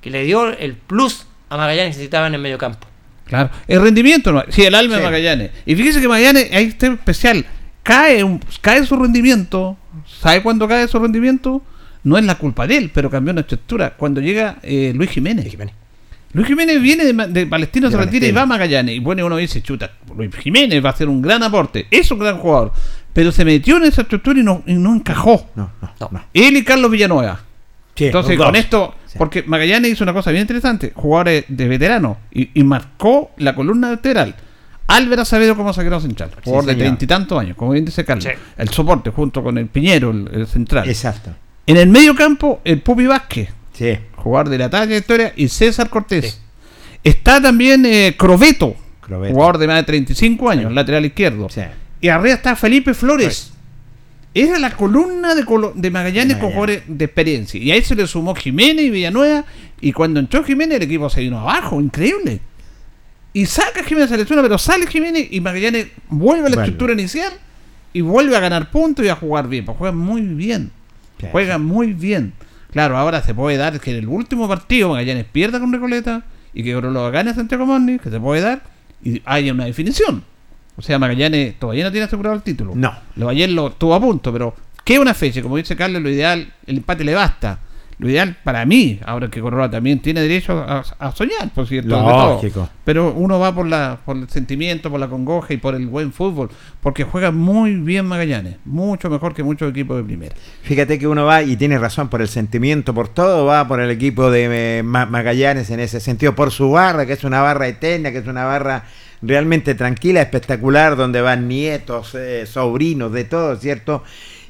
que 0.02 0.10
le 0.10 0.24
dio 0.24 0.46
el 0.48 0.74
plus 0.74 1.26
a 1.48 1.56
Magallanes 1.56 1.94
que 1.94 2.00
necesitaba 2.00 2.26
en 2.26 2.34
el 2.34 2.40
medio 2.42 2.58
campo. 2.58 2.86
Claro. 3.24 3.48
El 3.66 3.80
rendimiento, 3.80 4.30
no. 4.30 4.44
sí, 4.50 4.62
el 4.62 4.74
alma 4.74 4.98
de. 4.98 5.04
Magallanes. 5.04 5.50
Y 5.64 5.74
fíjese 5.74 6.02
que 6.02 6.08
Magallanes, 6.08 6.52
ahí 6.52 6.66
está 6.66 6.88
especial. 6.88 7.46
Cae, 7.82 8.22
un- 8.24 8.40
cae 8.60 8.84
su 8.86 8.96
rendimiento. 8.96 9.76
¿Sabe 10.20 10.42
cuándo 10.42 10.68
cae 10.68 10.86
su 10.88 10.98
rendimiento? 10.98 11.62
No 12.04 12.16
es 12.16 12.24
la 12.24 12.36
culpa 12.36 12.66
de 12.66 12.76
él, 12.78 12.90
pero 12.94 13.10
cambió 13.10 13.32
una 13.32 13.42
estructura. 13.42 13.94
Cuando 13.96 14.20
llega 14.20 14.58
eh, 14.62 14.92
Luis 14.94 15.10
Jiménez. 15.10 15.46
Jiménez. 15.50 15.74
Luis 16.32 16.46
Jiménez 16.46 16.80
viene 16.80 17.04
de, 17.04 17.12
de 17.28 17.46
Palestino, 17.46 17.88
De 17.90 17.96
se 17.96 18.02
retira 18.02 18.26
y 18.26 18.30
va 18.32 18.42
a 18.42 18.46
Magallanes. 18.46 18.94
Y 18.94 19.00
bueno, 19.00 19.26
uno 19.26 19.36
dice, 19.36 19.62
chuta, 19.62 19.90
Luis 20.16 20.34
Jiménez 20.36 20.82
va 20.84 20.90
a 20.90 20.92
hacer 20.92 21.08
un 21.08 21.20
gran 21.20 21.42
aporte. 21.42 21.86
Es 21.90 22.10
un 22.10 22.20
gran 22.20 22.38
jugador. 22.38 22.72
Pero 23.12 23.32
se 23.32 23.44
metió 23.44 23.76
en 23.78 23.84
esa 23.84 24.02
estructura 24.02 24.38
y 24.38 24.42
no, 24.44 24.62
y 24.66 24.74
no 24.74 24.94
encajó. 24.94 25.50
No, 25.56 25.72
no, 25.82 25.90
No. 26.00 26.08
no. 26.12 26.24
Él 26.32 26.56
y 26.56 26.64
Carlos 26.64 26.90
Villanueva. 26.90 27.40
Sí, 27.96 28.06
Entonces, 28.06 28.38
con 28.38 28.54
esto, 28.56 28.94
Sí. 29.06 29.18
porque 29.18 29.42
Magallanes 29.42 29.90
hizo 29.90 30.04
una 30.04 30.14
cosa 30.14 30.30
bien 30.30 30.42
interesante, 30.42 30.92
jugadores 30.94 31.44
de 31.48 31.68
veterano, 31.68 32.16
y, 32.30 32.48
y 32.58 32.64
marcó 32.64 33.32
la 33.36 33.54
columna 33.54 33.90
lateral. 33.90 34.36
Álvaro 34.90 35.22
Acevedo 35.22 35.56
como 35.56 35.72
saquero 35.72 36.00
central, 36.00 36.30
jugador 36.44 36.66
de 36.66 36.74
treinta 36.74 37.04
y 37.04 37.06
tantos 37.06 37.38
años, 37.40 37.56
como 37.56 37.72
bien 37.72 37.84
dice 37.84 38.04
Carlos. 38.04 38.24
Sí. 38.24 38.30
El 38.56 38.68
soporte 38.70 39.10
junto 39.10 39.42
con 39.42 39.56
el 39.58 39.66
Piñero, 39.66 40.10
el, 40.10 40.28
el 40.32 40.46
central. 40.46 40.88
Exacto. 40.88 41.30
En 41.66 41.76
el 41.76 41.88
medio 41.88 42.14
campo, 42.14 42.60
el 42.64 42.80
Pupi 42.82 43.06
Vázquez, 43.06 43.48
Sí. 43.72 43.96
jugador 44.16 44.48
de 44.48 44.58
la 44.58 44.68
talla 44.70 44.86
de 44.92 44.98
historia, 44.98 45.32
y 45.36 45.48
César 45.48 45.88
Cortés. 45.88 46.40
Está 47.04 47.40
también 47.40 47.84
eh, 47.86 48.14
jugador 48.18 49.58
de 49.58 49.66
más 49.66 49.76
de 49.76 49.82
35 49.84 50.50
años, 50.50 50.72
lateral 50.72 51.04
izquierdo. 51.06 51.48
Sí. 51.48 51.62
Y 52.00 52.08
arriba 52.08 52.34
está 52.34 52.56
Felipe 52.56 52.94
Flores. 52.94 53.52
Era 54.32 54.58
la 54.58 54.70
columna 54.70 55.34
de, 55.34 55.44
Colo- 55.44 55.72
de 55.74 55.90
Magallanes 55.90 56.36
con 56.36 56.50
jugadores 56.50 56.82
de 56.86 57.04
experiencia. 57.04 57.60
Y 57.60 57.72
ahí 57.72 57.82
se 57.82 57.96
le 57.96 58.06
sumó 58.06 58.34
Jiménez 58.34 58.84
y 58.84 58.90
Villanueva. 58.90 59.44
Y 59.80 59.92
cuando 59.92 60.20
entró 60.20 60.44
Jiménez, 60.44 60.76
el 60.76 60.82
equipo 60.84 61.10
se 61.10 61.20
vino 61.22 61.40
abajo. 61.40 61.80
Increíble. 61.80 62.40
Y 63.32 63.46
saca 63.46 63.84
Jiménez 63.84 64.10
a 64.10 64.16
la 64.16 64.24
pero 64.24 64.58
sale 64.58 64.86
Jiménez 64.86 65.28
y 65.30 65.40
Magallanes 65.40 65.88
vuelve 66.08 66.46
a 66.46 66.50
la 66.50 66.56
estructura 66.62 66.92
inicial 66.92 67.32
y 67.92 68.00
vuelve 68.00 68.36
a 68.36 68.40
ganar 68.40 68.70
puntos 68.70 69.04
y 69.04 69.08
a 69.08 69.16
jugar 69.16 69.48
bien. 69.48 69.64
Pues 69.64 69.78
juega 69.78 69.94
muy 69.94 70.22
bien. 70.22 70.72
Sí, 71.18 71.26
Juega 71.30 71.58
muy 71.58 71.92
bien. 71.92 72.32
Claro, 72.72 72.96
ahora 72.96 73.22
se 73.22 73.34
puede 73.34 73.56
dar 73.56 73.78
que 73.80 73.90
en 73.90 73.98
el 73.98 74.08
último 74.08 74.48
partido 74.48 74.90
Magallanes 74.90 75.26
pierda 75.30 75.60
con 75.60 75.72
Recoleta 75.72 76.24
y 76.54 76.62
que 76.62 76.72
Cobreloa 76.72 77.10
gane 77.10 77.34
Santiago 77.34 77.66
Morni, 77.66 77.98
que 77.98 78.10
se 78.10 78.18
puede 78.18 78.40
dar, 78.40 78.62
y 79.02 79.20
haya 79.24 79.52
una 79.52 79.66
definición. 79.66 80.24
O 80.76 80.82
sea, 80.82 80.98
Magallanes 80.98 81.58
todavía 81.58 81.84
no 81.84 81.90
tiene 81.90 82.06
asegurado 82.06 82.34
el 82.34 82.42
título. 82.42 82.72
No. 82.74 82.92
Lo 83.16 83.28
ayer 83.28 83.50
lo 83.50 83.68
estuvo 83.68 83.94
a 83.94 84.00
punto, 84.00 84.32
pero 84.32 84.54
¿qué 84.84 84.98
una 84.98 85.14
fecha? 85.14 85.42
Como 85.42 85.56
dice 85.56 85.76
Carlos, 85.76 86.02
lo 86.02 86.08
ideal, 86.08 86.52
el 86.66 86.78
empate 86.78 87.04
le 87.04 87.14
basta. 87.14 87.58
Lo 88.00 88.08
ideal 88.08 88.36
para 88.42 88.64
mí, 88.64 88.98
ahora 89.04 89.28
que 89.28 89.40
Cobreloa 89.40 89.70
también 89.70 90.00
tiene 90.00 90.22
derecho 90.22 90.58
a, 90.58 90.82
a 90.98 91.12
soñar, 91.12 91.50
por 91.54 91.66
cierto. 91.66 91.94
de 91.94 92.02
todo. 92.02 92.34
Lógico. 92.34 92.68
Pero 92.84 93.12
uno 93.12 93.38
va 93.38 93.54
por 93.54 93.66
la 93.66 93.98
por 94.04 94.16
el 94.16 94.28
sentimiento, 94.30 94.90
por 94.90 94.98
la 94.98 95.08
congoja 95.08 95.52
y 95.52 95.58
por 95.58 95.74
el 95.74 95.86
buen 95.86 96.10
fútbol, 96.12 96.48
porque 96.80 97.04
juega 97.04 97.30
muy 97.30 97.74
bien 97.74 98.06
Magallanes, 98.06 98.56
mucho 98.64 99.10
mejor 99.10 99.34
que 99.34 99.42
muchos 99.42 99.70
equipos 99.70 99.98
de 99.98 100.04
primera. 100.04 100.34
Fíjate 100.62 100.98
que 100.98 101.06
uno 101.06 101.26
va 101.26 101.42
y 101.42 101.56
tiene 101.56 101.78
razón 101.78 102.08
por 102.08 102.22
el 102.22 102.28
sentimiento, 102.28 102.94
por 102.94 103.08
todo, 103.08 103.44
va 103.44 103.68
por 103.68 103.80
el 103.80 103.90
equipo 103.90 104.30
de 104.30 104.78
eh, 104.78 104.82
Ma- 104.82 105.04
Magallanes 105.06 105.68
en 105.70 105.80
ese 105.80 106.00
sentido, 106.00 106.34
por 106.34 106.50
su 106.50 106.70
barra, 106.70 107.04
que 107.04 107.12
es 107.12 107.22
una 107.24 107.42
barra 107.42 107.68
eterna, 107.68 108.10
que 108.12 108.18
es 108.18 108.26
una 108.26 108.44
barra 108.44 108.84
realmente 109.22 109.74
tranquila, 109.74 110.22
espectacular, 110.22 110.96
donde 110.96 111.20
van 111.20 111.46
nietos, 111.46 112.14
eh, 112.14 112.46
sobrinos, 112.46 113.12
de 113.12 113.24
todo, 113.24 113.56
¿cierto? 113.56 114.02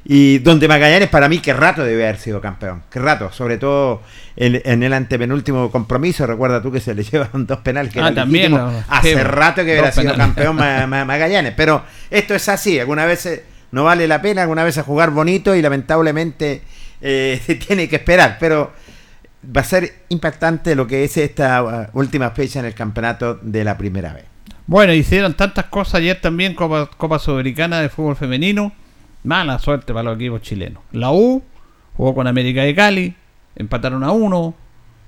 Y 0.03 0.39
donde 0.39 0.67
Magallanes 0.67 1.09
para 1.09 1.29
mí 1.29 1.39
que 1.39 1.53
rato 1.53 1.83
debe 1.83 2.03
haber 2.05 2.17
sido 2.17 2.41
campeón, 2.41 2.81
que 2.89 2.97
rato, 2.99 3.31
sobre 3.31 3.57
todo 3.59 4.01
en, 4.35 4.59
en 4.65 4.81
el 4.81 4.93
antepenúltimo 4.93 5.69
compromiso, 5.69 6.25
recuerda 6.25 6.59
tú 6.61 6.71
que 6.71 6.79
se 6.79 6.95
le 6.95 7.03
llevaron 7.11 7.45
dos 7.45 7.59
penales 7.59 7.93
que 7.93 8.01
Ah, 8.01 8.11
también, 8.13 8.51
no, 8.51 8.71
hace 8.87 9.13
sí, 9.13 9.21
rato 9.21 9.57
que 9.63 9.71
hubiera 9.73 9.91
sido 9.91 10.15
campeón 10.15 10.55
Ma- 10.55 10.87
Ma- 10.87 11.05
Magallanes, 11.05 11.53
pero 11.55 11.83
esto 12.09 12.33
es 12.33 12.49
así, 12.49 12.79
algunas 12.79 13.05
veces 13.05 13.41
no 13.71 13.83
vale 13.83 14.07
la 14.07 14.21
pena, 14.21 14.41
algunas 14.41 14.65
veces 14.65 14.83
jugar 14.83 15.11
bonito 15.11 15.55
y 15.55 15.61
lamentablemente 15.61 16.61
eh, 16.99 17.39
se 17.45 17.55
tiene 17.55 17.87
que 17.87 17.97
esperar, 17.97 18.37
pero 18.39 18.71
va 19.55 19.61
a 19.61 19.65
ser 19.65 19.93
impactante 20.09 20.73
lo 20.75 20.87
que 20.87 21.03
es 21.03 21.15
esta 21.17 21.63
uh, 21.93 21.97
última 21.99 22.31
fecha 22.31 22.59
en 22.59 22.65
el 22.65 22.73
campeonato 22.73 23.39
de 23.41 23.63
la 23.63 23.77
primera 23.77 24.13
vez. 24.13 24.25
Bueno, 24.65 24.93
hicieron 24.93 25.35
tantas 25.35 25.65
cosas 25.65 25.95
ayer 25.95 26.19
también, 26.19 26.55
Copa, 26.55 26.89
Copa 26.97 27.19
Sudamericana 27.19 27.81
de 27.81 27.89
Fútbol 27.89 28.15
Femenino. 28.15 28.71
Mala 29.23 29.59
suerte 29.59 29.93
para 29.93 30.03
los 30.03 30.15
equipos 30.15 30.41
chilenos. 30.41 30.83
La 30.91 31.11
U 31.11 31.43
jugó 31.95 32.15
con 32.15 32.27
América 32.27 32.63
de 32.63 32.73
Cali, 32.73 33.15
empataron 33.55 34.03
a 34.03 34.11
uno. 34.11 34.55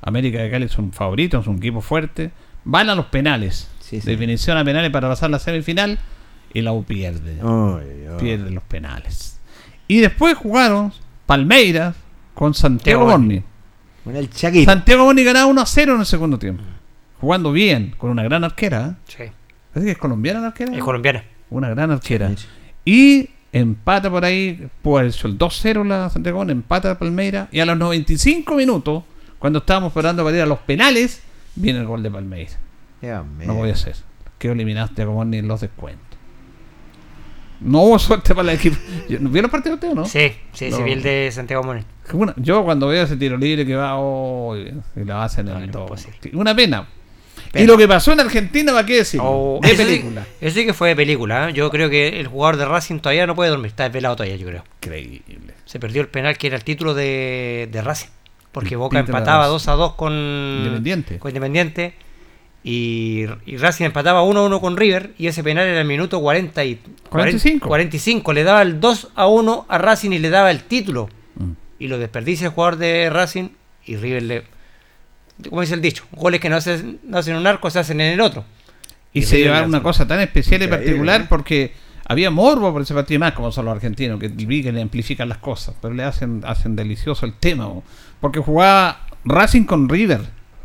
América 0.02 0.40
de 0.40 0.52
Cali 0.52 0.68
son 0.68 0.92
favoritos, 0.92 1.46
son 1.46 1.54
un 1.56 1.60
equipo 1.60 1.82
fuerte. 1.82 2.32
Van 2.66 2.90
a 2.90 2.96
los 2.96 3.08
penales. 3.08 3.70
Sí, 3.80 4.02
sí. 4.02 4.08
Definición 4.10 4.58
a 4.58 4.64
penales 4.64 4.92
para 4.92 5.08
pasar 5.08 5.30
la 5.30 5.40
semifinal. 5.40 6.00
Y 6.54 6.62
la 6.62 6.72
U 6.72 6.84
pierde. 6.84 7.40
Pierde 8.20 8.52
los 8.52 8.64
penales. 8.64 9.40
Y 9.88 10.00
después 10.00 10.38
jugaron 10.38 10.94
Palmeiras 11.26 11.96
con 12.34 12.54
Santiago 12.54 13.08
Morni. 13.08 13.44
Con 14.04 14.16
el 14.16 14.30
Chaquito. 14.30 14.72
Santiago 14.72 15.06
Morni 15.06 15.24
ganaba 15.24 15.46
1 15.48 15.62
a 15.62 15.66
0 15.66 15.96
en 15.96 16.00
el 16.02 16.06
segundo 16.06 16.38
tiempo. 16.38 16.64
Jugando 17.20 17.52
bien, 17.52 17.96
con 17.98 18.10
una 18.12 18.24
gran 18.24 18.44
arquera. 18.44 18.88
¿eh? 18.88 18.94
Sí. 19.08 19.24
¿Es 19.76 19.84
que 19.84 19.92
es 19.92 19.98
colombiana 19.98 20.42
la 20.42 20.48
arquera? 20.48 20.76
Es 20.76 20.84
colombiana. 20.84 21.24
Una 21.50 21.70
gran 21.70 21.90
arquera. 21.92 22.30
Sí. 22.36 22.48
Y 22.86 23.30
empata 23.54 24.10
por 24.10 24.26
ahí, 24.26 24.68
pues 24.82 25.24
el 25.24 25.38
2-0 25.38 25.88
la 25.88 26.10
Santiago, 26.10 26.44
empata 26.44 26.92
a 26.92 27.00
Palmeiras. 27.00 27.48
Y 27.52 27.60
a 27.62 27.66
los 27.66 27.78
95 27.78 28.54
minutos, 28.56 29.04
cuando 29.40 29.60
estábamos 29.60 29.92
esperando 29.92 30.24
para 30.26 30.36
ir 30.36 30.44
a 30.44 30.46
los 30.46 30.60
penales, 30.60 31.22
viene 31.56 31.80
el 31.80 31.86
gol 31.86 32.04
de 32.04 32.12
Palmeiras. 32.12 32.58
Dios 33.02 33.26
mío. 33.26 33.48
No 33.48 33.56
podía 33.56 33.76
ser. 33.76 33.96
Quedó 34.40 34.54
eliminado 34.54 34.88
Santiago 34.88 35.14
Morning 35.14 35.40
en 35.40 35.48
los 35.48 35.62
descuentos. 35.62 36.04
No 37.62 37.82
hubo 37.84 38.00
suerte 38.00 38.34
para 38.36 38.52
el 38.52 38.58
equipo. 38.58 38.76
¿Vio 39.08 39.42
los 39.42 39.52
partidos 39.52 39.76
usted 39.76 39.92
o 39.92 39.96
no? 39.96 40.06
Sí, 40.06 40.32
sí, 40.52 40.70
No. 40.70 40.78
sí, 40.78 40.84
vi 40.84 40.92
el 40.94 41.04
de 41.04 41.30
Santiago. 41.32 41.64
Que 42.10 42.16
una- 42.18 42.34
yo 42.38 42.64
cuando 42.66 42.88
veo 42.88 43.04
ese 43.04 43.16
tiro 43.16 43.38
libre 43.38 43.66
que 43.66 43.76
va 43.76 43.98
oh, 43.98 44.58
y 44.58 44.74
la 45.06 45.24
hacen 45.24 45.48
en 45.48 45.58
el 45.58 45.66
imposible. 45.66 46.18
Una 46.34 46.56
pena. 46.56 46.88
Y 47.56 47.66
lo 47.66 47.78
que 47.78 47.88
pasó 47.88 48.12
en 48.14 48.20
Argentina, 48.20 48.72
¿para 48.74 48.86
qué 48.86 48.96
decir? 48.98 49.20
Oh, 49.24 49.60
de 49.62 49.68
eso 49.72 49.78
sí- 49.84 49.84
película. 49.88 50.26
Eso 50.42 50.56
sí 50.60 50.66
que 50.66 50.74
fue 50.74 50.90
de 50.90 50.96
película. 50.96 51.50
¿eh? 51.50 51.54
Yo 51.54 51.70
creo 51.70 51.90
que 51.90 52.20
el 52.20 52.28
jugador 52.28 52.58
de 52.58 52.66
Racing 52.66 53.00
todavía 53.00 53.28
no 53.28 53.36
puede 53.36 53.52
dormir. 53.52 53.68
Está 53.68 53.84
desvelado 53.84 54.16
todavía, 54.16 54.36
yo 54.38 54.48
creo. 54.48 54.64
Increíble. 54.82 55.54
Se 55.66 55.80
perdió 55.80 56.02
el 56.02 56.08
penal 56.08 56.38
que 56.38 56.48
era 56.48 56.56
el 56.56 56.64
título 56.64 56.94
de, 56.94 57.70
de 57.72 57.82
Racing. 57.82 58.10
Porque 58.52 58.76
Boca 58.76 58.98
de 58.98 59.06
empataba 59.06 59.40
Racing. 59.44 59.52
2 59.54 59.68
a 59.68 59.72
2 59.74 59.94
con 59.96 60.14
Independiente. 60.14 61.20
con 61.20 61.30
Independiente. 61.30 61.94
Y, 62.64 63.26
y 63.46 63.58
Racing 63.58 63.86
empataba 63.86 64.24
1 64.24 64.40
a 64.40 64.46
1 64.46 64.62
con 64.62 64.78
River. 64.78 65.12
Y 65.18 65.28
ese 65.28 65.44
penal 65.44 65.68
era 65.68 65.82
el 65.82 65.88
minuto 65.88 66.20
40 66.22 66.64
y, 66.66 66.80
45. 67.10 67.68
45. 67.68 68.34
Le 68.34 68.44
daba 68.44 68.62
el 68.62 68.80
2 68.80 69.10
a 69.16 69.28
1 69.28 69.66
a 69.68 69.78
Racing 69.78 70.12
y 70.12 70.20
le 70.20 70.30
daba 70.30 70.50
el 70.50 70.64
título. 70.64 71.10
Mm. 71.36 71.52
Y 71.80 71.88
lo 71.88 71.98
desperdicia 72.00 72.48
el 72.48 72.54
jugador 72.54 72.78
de 72.78 73.10
Racing. 73.10 73.50
Y 73.86 73.98
River 73.98 74.24
le. 74.24 74.44
Como 75.50 75.62
dice 75.62 75.74
el 75.74 75.82
dicho: 75.82 76.06
goles 76.12 76.40
que 76.40 76.50
no, 76.50 76.56
hacen, 76.58 77.00
no 77.04 77.18
hacen 77.18 77.34
en 77.34 77.40
un 77.42 77.48
arco 77.48 77.70
se 77.70 77.80
hacen 77.80 78.00
en 78.02 78.14
el 78.14 78.22
otro. 78.22 78.44
Y, 79.14 79.20
Y 79.20 79.22
se 79.24 79.38
llevaron 79.40 79.70
una 79.70 79.84
cosa 79.84 80.08
tan 80.08 80.20
especial 80.20 80.64
y 80.64 80.68
particular 80.68 81.22
¿eh? 81.22 81.26
porque 81.30 81.74
había 82.06 82.32
morbo 82.32 82.72
por 82.74 82.82
ese 82.82 82.94
partido 82.94 83.16
y 83.18 83.20
más 83.20 83.34
como 83.34 83.52
son 83.52 83.66
los 83.66 83.76
argentinos 83.76 84.20
que 84.20 84.28
vi 84.28 84.62
que 84.64 84.72
le 84.72 84.82
amplifican 84.82 85.30
las 85.30 85.38
cosas 85.38 85.76
pero 85.82 85.94
le 85.94 86.04
hacen 86.04 86.42
hacen 86.46 86.76
delicioso 86.76 87.26
el 87.26 87.34
tema 87.34 87.66
bo. 87.68 87.84
porque 88.20 88.40
jugaba 88.40 89.06
Racing 89.24 89.64
con 89.66 89.88
River 89.88 90.22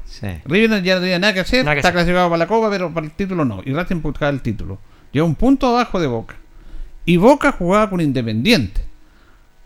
Sí. 0.06 0.26
River 0.46 0.82
ya 0.82 0.94
no 0.96 1.00
tenía 1.02 1.18
nada 1.18 1.34
que 1.34 1.40
hacer 1.40 1.62
Nada 1.64 1.74
que 1.74 1.80
está 1.80 1.88
hacer. 1.90 1.96
clasificado 1.98 2.28
para 2.30 2.38
la 2.38 2.46
Copa 2.46 2.70
pero 2.70 2.92
para 2.92 3.04
el 3.06 3.12
título 3.12 3.44
no 3.44 3.60
y 3.64 3.72
Racing 3.74 4.00
buscaba 4.00 4.30
el 4.30 4.40
título 4.40 4.78
lleva 5.12 5.26
un 5.26 5.34
punto 5.34 5.68
abajo 5.68 6.00
de 6.00 6.06
Boca 6.06 6.34
y 7.04 7.18
Boca 7.18 7.52
jugaba 7.52 7.90
con 7.90 8.00
Independiente 8.00 8.80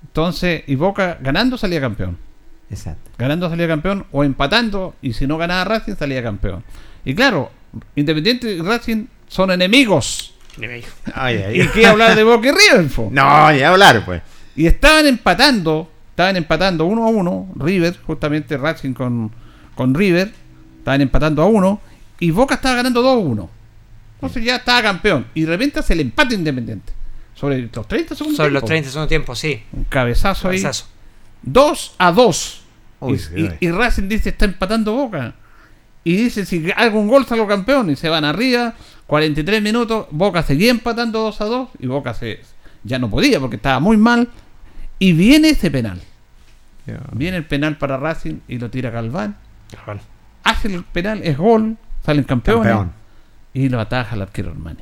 entonces 0.02 0.64
y 0.66 0.74
Boca 0.74 1.18
ganando 1.22 1.56
salía 1.56 1.80
campeón 1.80 2.18
Exacto. 2.72 3.10
ganando 3.18 3.48
salía 3.48 3.68
campeón 3.68 4.06
o 4.10 4.24
empatando 4.24 4.94
y 5.02 5.12
si 5.12 5.26
no 5.26 5.38
ganaba 5.38 5.64
Racing 5.64 5.94
salía 5.94 6.22
campeón 6.22 6.64
y 7.04 7.14
claro 7.14 7.50
Independiente 7.96 8.52
y 8.52 8.60
Racing 8.60 9.06
son 9.28 9.50
enemigos 9.50 10.32
Ay, 11.14 11.42
ay, 11.46 11.62
¿Y 11.62 11.68
qué 11.68 11.86
hablar 11.86 12.14
de 12.14 12.24
Boca 12.24 12.48
y 12.48 12.52
River? 12.52 12.90
po? 12.94 13.08
No, 13.10 13.52
ya 13.54 13.70
hablar, 13.70 14.04
pues. 14.04 14.22
Y 14.54 14.66
estaban 14.66 15.06
empatando, 15.06 15.90
estaban 16.10 16.36
empatando 16.36 16.84
uno 16.84 17.06
a 17.06 17.08
uno, 17.08 17.48
River, 17.56 17.98
justamente 18.06 18.58
Racing 18.58 18.92
con, 18.92 19.32
con 19.74 19.94
River, 19.94 20.30
estaban 20.78 21.00
empatando 21.00 21.42
a 21.42 21.46
uno, 21.46 21.80
y 22.22 22.30
Boca 22.30 22.54
estaba 22.56 22.76
ganando 22.76 23.02
2 23.02 23.12
a 23.12 23.18
1. 23.18 23.50
Entonces 24.14 24.44
ya 24.44 24.56
estaba 24.56 24.80
campeón. 24.82 25.26
Y 25.34 25.40
de 25.42 25.48
repente 25.48 25.80
hace 25.80 25.94
el 25.94 26.00
empate 26.00 26.36
independiente. 26.36 26.92
Sobre 27.34 27.68
los 27.74 27.88
30 27.88 28.14
segundos. 28.14 28.36
Sobre 28.36 28.52
los 28.52 28.64
30 28.64 28.90
segundos 28.90 29.08
tiempo, 29.08 29.34
sí. 29.34 29.60
Un 29.72 29.84
cabezazo 29.84 30.48
ahí. 30.48 30.62
Cabezazo. 30.62 30.86
2 31.42 31.94
a 31.98 32.12
2. 32.12 32.61
Uy, 33.06 33.20
y, 33.34 33.40
y- 33.40 33.44
uy. 33.44 33.56
y 33.60 33.70
Racing 33.70 34.08
dice, 34.08 34.30
está 34.30 34.44
empatando 34.44 34.92
Boca. 34.94 35.34
Y 36.04 36.16
dice, 36.16 36.44
si 36.46 36.70
hago 36.76 36.98
un 37.00 37.08
gol 37.08 37.26
salgo 37.26 37.46
campeón. 37.46 37.90
Y 37.90 37.96
se 37.96 38.08
van 38.08 38.24
arriba, 38.24 38.74
43 39.06 39.62
minutos, 39.62 40.06
Boca 40.10 40.42
seguía 40.42 40.70
empatando 40.70 41.20
2 41.20 41.40
a 41.40 41.44
2. 41.44 41.68
Y 41.78 41.86
Boca 41.86 42.12
se, 42.14 42.40
ya 42.84 42.98
no 42.98 43.08
podía 43.10 43.38
porque 43.40 43.56
estaba 43.56 43.78
muy 43.80 43.96
mal. 43.96 44.28
Y 44.98 45.12
viene 45.12 45.50
ese 45.50 45.70
penal. 45.70 46.00
Viene 47.12 47.36
el 47.36 47.44
penal 47.46 47.76
para 47.78 47.96
Racing 47.96 48.40
y 48.48 48.58
lo 48.58 48.68
tira 48.70 48.90
Galván. 48.90 49.36
Hace 50.44 50.68
el 50.74 50.82
penal, 50.82 51.20
es 51.22 51.36
gol, 51.38 51.76
salen 52.04 52.24
campeones. 52.24 52.66
Campeón. 52.72 52.92
Y 53.54 53.68
lo 53.68 53.78
ataja 53.80 54.16
el 54.16 54.22
arquero 54.22 54.50
Armani. 54.50 54.80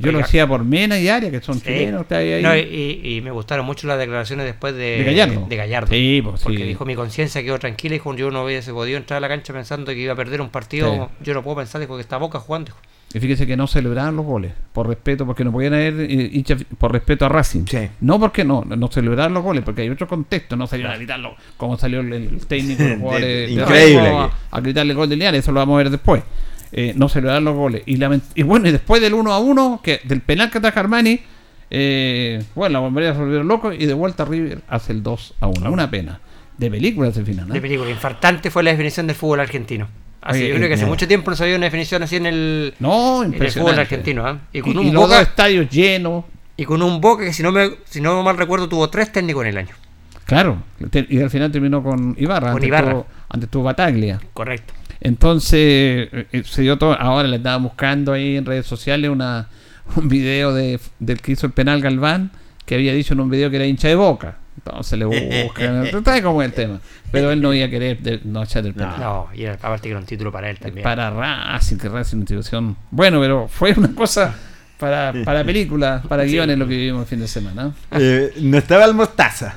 Yo 0.00 0.12
lo 0.12 0.20
hacía 0.20 0.46
por 0.46 0.64
Mena 0.64 0.98
y 0.98 1.08
Aria, 1.08 1.30
que 1.30 1.40
son 1.40 1.56
Sí. 1.56 1.62
chilenos. 1.64 2.06
que 2.06 2.14
hay 2.14 2.32
ahí. 2.34 2.42
No, 2.42 2.56
y, 2.56 2.60
y- 2.60 3.16
y 3.16 3.20
me 3.20 3.30
gustaron 3.32 3.66
mucho 3.66 3.86
las 3.88 3.98
declaraciones 3.98 4.46
después 4.46 4.74
de, 4.74 4.98
De 4.98 5.04
Gallardo. 5.04 5.46
de 5.48 5.56
Gallardo. 5.56 5.88
Sí, 5.90 6.20
pues, 6.24 6.40
Porque 6.42 6.58
sí. 6.58 6.62
dijo 6.64 6.84
mi 6.84 6.94
conciencia 6.94 7.42
quedó 7.42 7.58
tranquila, 7.58 7.94
dijo 7.94 8.14
yo 8.14 8.30
no 8.30 8.44
hubiese 8.44 8.72
podido 8.72 8.96
entrar 8.96 9.18
a 9.18 9.20
la 9.20 9.28
cancha 9.28 9.52
pensando 9.52 9.86
que 9.92 9.98
iba 9.98 10.12
a 10.12 10.16
perder 10.16 10.40
un 10.40 10.50
partido. 10.50 11.10
Sí. 11.18 11.24
Yo 11.24 11.34
no 11.34 11.42
puedo 11.42 11.56
pensar, 11.56 11.80
dijo 11.80 11.96
que 11.96 12.00
está 12.02 12.16
Boca 12.16 12.38
jugando. 12.38 12.66
dijo. 12.66 12.78
Y 13.14 13.20
fíjese 13.20 13.46
que 13.46 13.56
no 13.56 13.66
celebraban 13.66 14.16
los 14.16 14.26
goles, 14.26 14.52
por 14.74 14.86
respeto, 14.86 15.24
porque 15.24 15.42
no 15.42 15.50
podían 15.50 15.72
haber 15.72 15.94
eh, 15.98 16.30
hinchas 16.30 16.62
por 16.76 16.92
respeto 16.92 17.24
a 17.24 17.30
Racing. 17.30 17.64
Sí. 17.66 17.88
No 18.02 18.20
porque 18.20 18.44
no, 18.44 18.64
no 18.66 18.88
celebraban 18.88 19.32
los 19.32 19.42
goles, 19.42 19.64
porque 19.64 19.80
hay 19.80 19.88
otro 19.88 20.06
contexto, 20.06 20.56
no 20.56 20.66
salieron 20.66 20.92
a 20.92 20.96
gritarlo 20.96 21.34
como 21.56 21.78
salió 21.78 22.00
el, 22.00 22.12
el 22.12 22.46
técnico 22.46 22.82
de 22.84 22.88
los 22.90 22.98
jugadores 22.98 23.26
de 23.48 23.52
Increíble 23.54 24.08
a 24.50 24.60
gritarle 24.60 24.92
el 24.92 24.96
gol 24.98 25.08
de 25.08 25.16
Linares, 25.16 25.40
eso 25.40 25.52
lo 25.52 25.58
vamos 25.60 25.74
a 25.74 25.78
ver 25.78 25.90
después. 25.90 26.22
Eh, 26.72 26.92
no 26.96 27.08
celebraban 27.08 27.44
los 27.44 27.54
goles. 27.56 27.82
Y, 27.86 27.96
bueno, 28.42 28.68
y 28.68 28.72
después 28.72 29.00
del 29.00 29.14
1 29.14 29.32
a 29.32 29.38
1, 29.38 29.80
que 29.82 30.00
del 30.04 30.20
penal 30.20 30.50
que 30.50 30.58
ataja 30.58 30.80
Armani, 30.80 31.20
eh, 31.70 32.42
bueno, 32.54 32.74
la 32.74 32.78
bombería 32.80 33.12
se 33.12 33.20
volvieron 33.20 33.48
locos 33.48 33.74
y 33.78 33.86
de 33.86 33.94
vuelta 33.94 34.24
River 34.24 34.60
hace 34.68 34.92
el 34.92 35.02
2 35.02 35.34
a 35.40 35.46
1. 35.46 35.70
Una 35.72 35.90
pena. 35.90 36.20
De 36.56 36.70
película 36.70 37.08
ese 37.08 37.24
final, 37.24 37.48
¿no? 37.48 37.54
De 37.54 37.60
película. 37.60 37.88
Infartante 37.90 38.50
fue 38.50 38.62
la 38.62 38.70
definición 38.70 39.06
del 39.06 39.16
fútbol 39.16 39.40
argentino. 39.40 39.88
Así, 40.20 40.40
Oye, 40.40 40.48
yo 40.48 40.54
creo 40.56 40.68
que 40.68 40.74
hace 40.74 40.84
eh, 40.84 40.88
mucho 40.88 41.06
tiempo 41.06 41.30
no 41.30 41.36
se 41.36 41.44
había 41.44 41.56
una 41.56 41.66
definición 41.66 42.02
así 42.02 42.16
en 42.16 42.26
el, 42.26 42.74
No, 42.80 43.22
en 43.22 43.32
el 43.34 43.50
fútbol 43.52 43.78
argentino. 43.78 44.26
¿ah? 44.26 44.38
Y, 44.52 44.60
con 44.60 44.72
y 44.72 44.76
un 44.88 44.92
Boca, 44.94 45.20
estadios 45.22 45.70
llenos. 45.70 46.24
y 46.56 46.64
con 46.64 46.82
un 46.82 47.00
Boca 47.00 47.24
que 47.24 47.32
si 47.32 47.42
no, 47.44 47.52
me, 47.52 47.70
si 47.84 48.00
no 48.00 48.22
mal 48.24 48.36
recuerdo 48.36 48.68
tuvo 48.68 48.90
tres 48.90 49.12
técnicos 49.12 49.42
en 49.44 49.48
el 49.50 49.58
año. 49.58 49.74
Claro, 50.24 50.58
y 51.08 51.20
al 51.22 51.30
final 51.30 51.50
terminó 51.52 51.82
con 51.82 52.14
Ibarra. 52.18 52.48
Con 52.48 52.56
antes 52.56 52.68
Ibarra. 52.68 52.90
tuvo- 52.92 53.06
antes 53.30 53.48
tuvo 53.48 53.62
Bataglia. 53.62 54.20
Correcto. 54.34 54.74
Entonces, 55.00 56.08
eh, 56.12 56.26
eh, 56.32 56.42
se 56.44 56.62
dio 56.62 56.76
todo. 56.78 56.92
Ahora 56.94 57.28
le 57.28 57.36
estaba 57.36 57.56
buscando 57.58 58.12
ahí 58.12 58.36
en 58.36 58.44
redes 58.44 58.66
sociales 58.66 59.10
una, 59.10 59.48
un 59.96 60.08
video 60.08 60.52
de, 60.54 60.80
del 60.98 61.20
que 61.20 61.32
hizo 61.32 61.46
el 61.46 61.52
penal 61.52 61.80
Galván, 61.80 62.30
que 62.66 62.74
había 62.74 62.92
dicho 62.92 63.14
en 63.14 63.20
un 63.20 63.30
video 63.30 63.50
que 63.50 63.56
era 63.56 63.66
hincha 63.66 63.88
de 63.88 63.94
boca. 63.94 64.38
Entonces 64.56 64.98
le 64.98 65.04
buscan. 65.04 65.88
Tú 65.90 66.02
sabes 66.04 66.20
cómo 66.22 66.42
es 66.42 66.48
el 66.48 66.54
tema. 66.54 66.80
Pero 67.12 67.30
él 67.30 67.40
no 67.40 67.54
iba 67.54 67.66
a 67.66 67.70
querer 67.70 67.98
de- 68.00 68.20
no 68.24 68.42
echar 68.42 68.66
el 68.66 68.74
penal. 68.74 68.96
No, 68.98 69.28
y 69.34 69.46
aparte 69.46 69.82
que 69.84 69.90
era 69.90 70.00
un 70.00 70.04
título 70.04 70.32
para 70.32 70.50
él 70.50 70.58
también. 70.58 70.82
Para 70.82 71.10
Racing, 71.10 71.76
que 71.76 71.88
Racing 71.88 72.16
una 72.16 72.22
institución. 72.22 72.76
Bueno, 72.90 73.20
pero 73.20 73.46
fue 73.48 73.72
una 73.76 73.94
cosa 73.94 74.34
para, 74.78 75.14
para 75.24 75.44
películas, 75.44 76.04
para 76.06 76.24
guiones 76.24 76.58
lo 76.58 76.66
que 76.66 76.74
vivimos 76.76 77.02
el 77.02 77.06
fin 77.06 77.20
de 77.20 77.28
semana. 77.28 77.72
Eh, 77.92 78.32
no 78.40 78.58
estaba 78.58 78.84
el 78.84 78.94
Mostaza. 78.94 79.54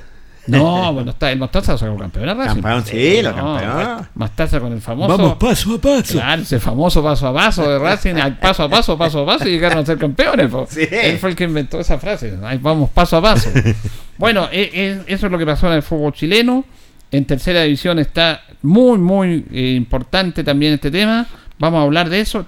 No, 0.48 0.94
bueno, 0.94 1.12
está 1.12 1.32
el 1.32 1.40
Mostaza 1.40 1.78
sacó 1.78 1.98
campeón 1.98 2.30
a 2.30 2.34
Racing. 2.34 2.62
Campeón, 2.62 2.86
sí, 2.86 3.22
lo 3.22 3.32
No, 3.32 3.56
campeón. 3.58 4.08
Mostaza 4.16 4.60
con 4.60 4.74
el 4.74 4.82
famoso. 4.82 5.18
Vamos 5.18 5.38
paso 5.38 5.76
a 5.76 5.82
paso. 5.82 6.14
Claro, 6.14 6.42
ese 6.42 6.60
famoso 6.60 7.04
paso 7.04 7.28
a 7.28 7.34
paso 7.34 7.70
de 7.70 7.80
Racing, 7.80 8.16
al 8.16 8.38
paso 8.38 8.64
a 8.64 8.70
paso, 8.70 8.98
paso 8.98 9.22
a 9.22 9.26
paso, 9.26 9.48
y 9.48 9.52
llegaron 9.52 9.80
a 9.80 9.86
ser 9.86 9.98
campeones. 9.98 10.50
po. 10.50 10.66
Sí. 10.70 10.88
Él 10.90 11.18
fue 11.20 11.30
el 11.32 11.36
que 11.36 11.44
inventó 11.46 11.80
esa 11.80 11.98
frase. 11.98 12.38
Ahí 12.44 12.58
vamos 12.62 12.90
paso 12.90 13.18
a 13.18 13.22
paso. 13.22 13.50
bueno, 14.18 14.48
e- 14.52 14.70
e- 14.74 15.14
eso 15.14 15.26
es 15.28 15.32
lo 15.32 15.38
que 15.38 15.46
pasó 15.46 15.68
en 15.68 15.74
el 15.74 15.84
fútbol 15.84 16.14
chileno. 16.14 16.66
En 17.12 17.26
tercera 17.26 17.64
división 17.64 18.00
está 18.00 18.42
muy, 18.62 18.98
muy 18.98 19.46
eh, 19.52 19.74
importante 19.76 20.44
también 20.44 20.74
este 20.74 20.90
tema. 20.90 21.28
Vamos 21.62 21.80
a 21.80 21.84
hablar 21.84 22.10
de 22.10 22.20
eso. 22.22 22.44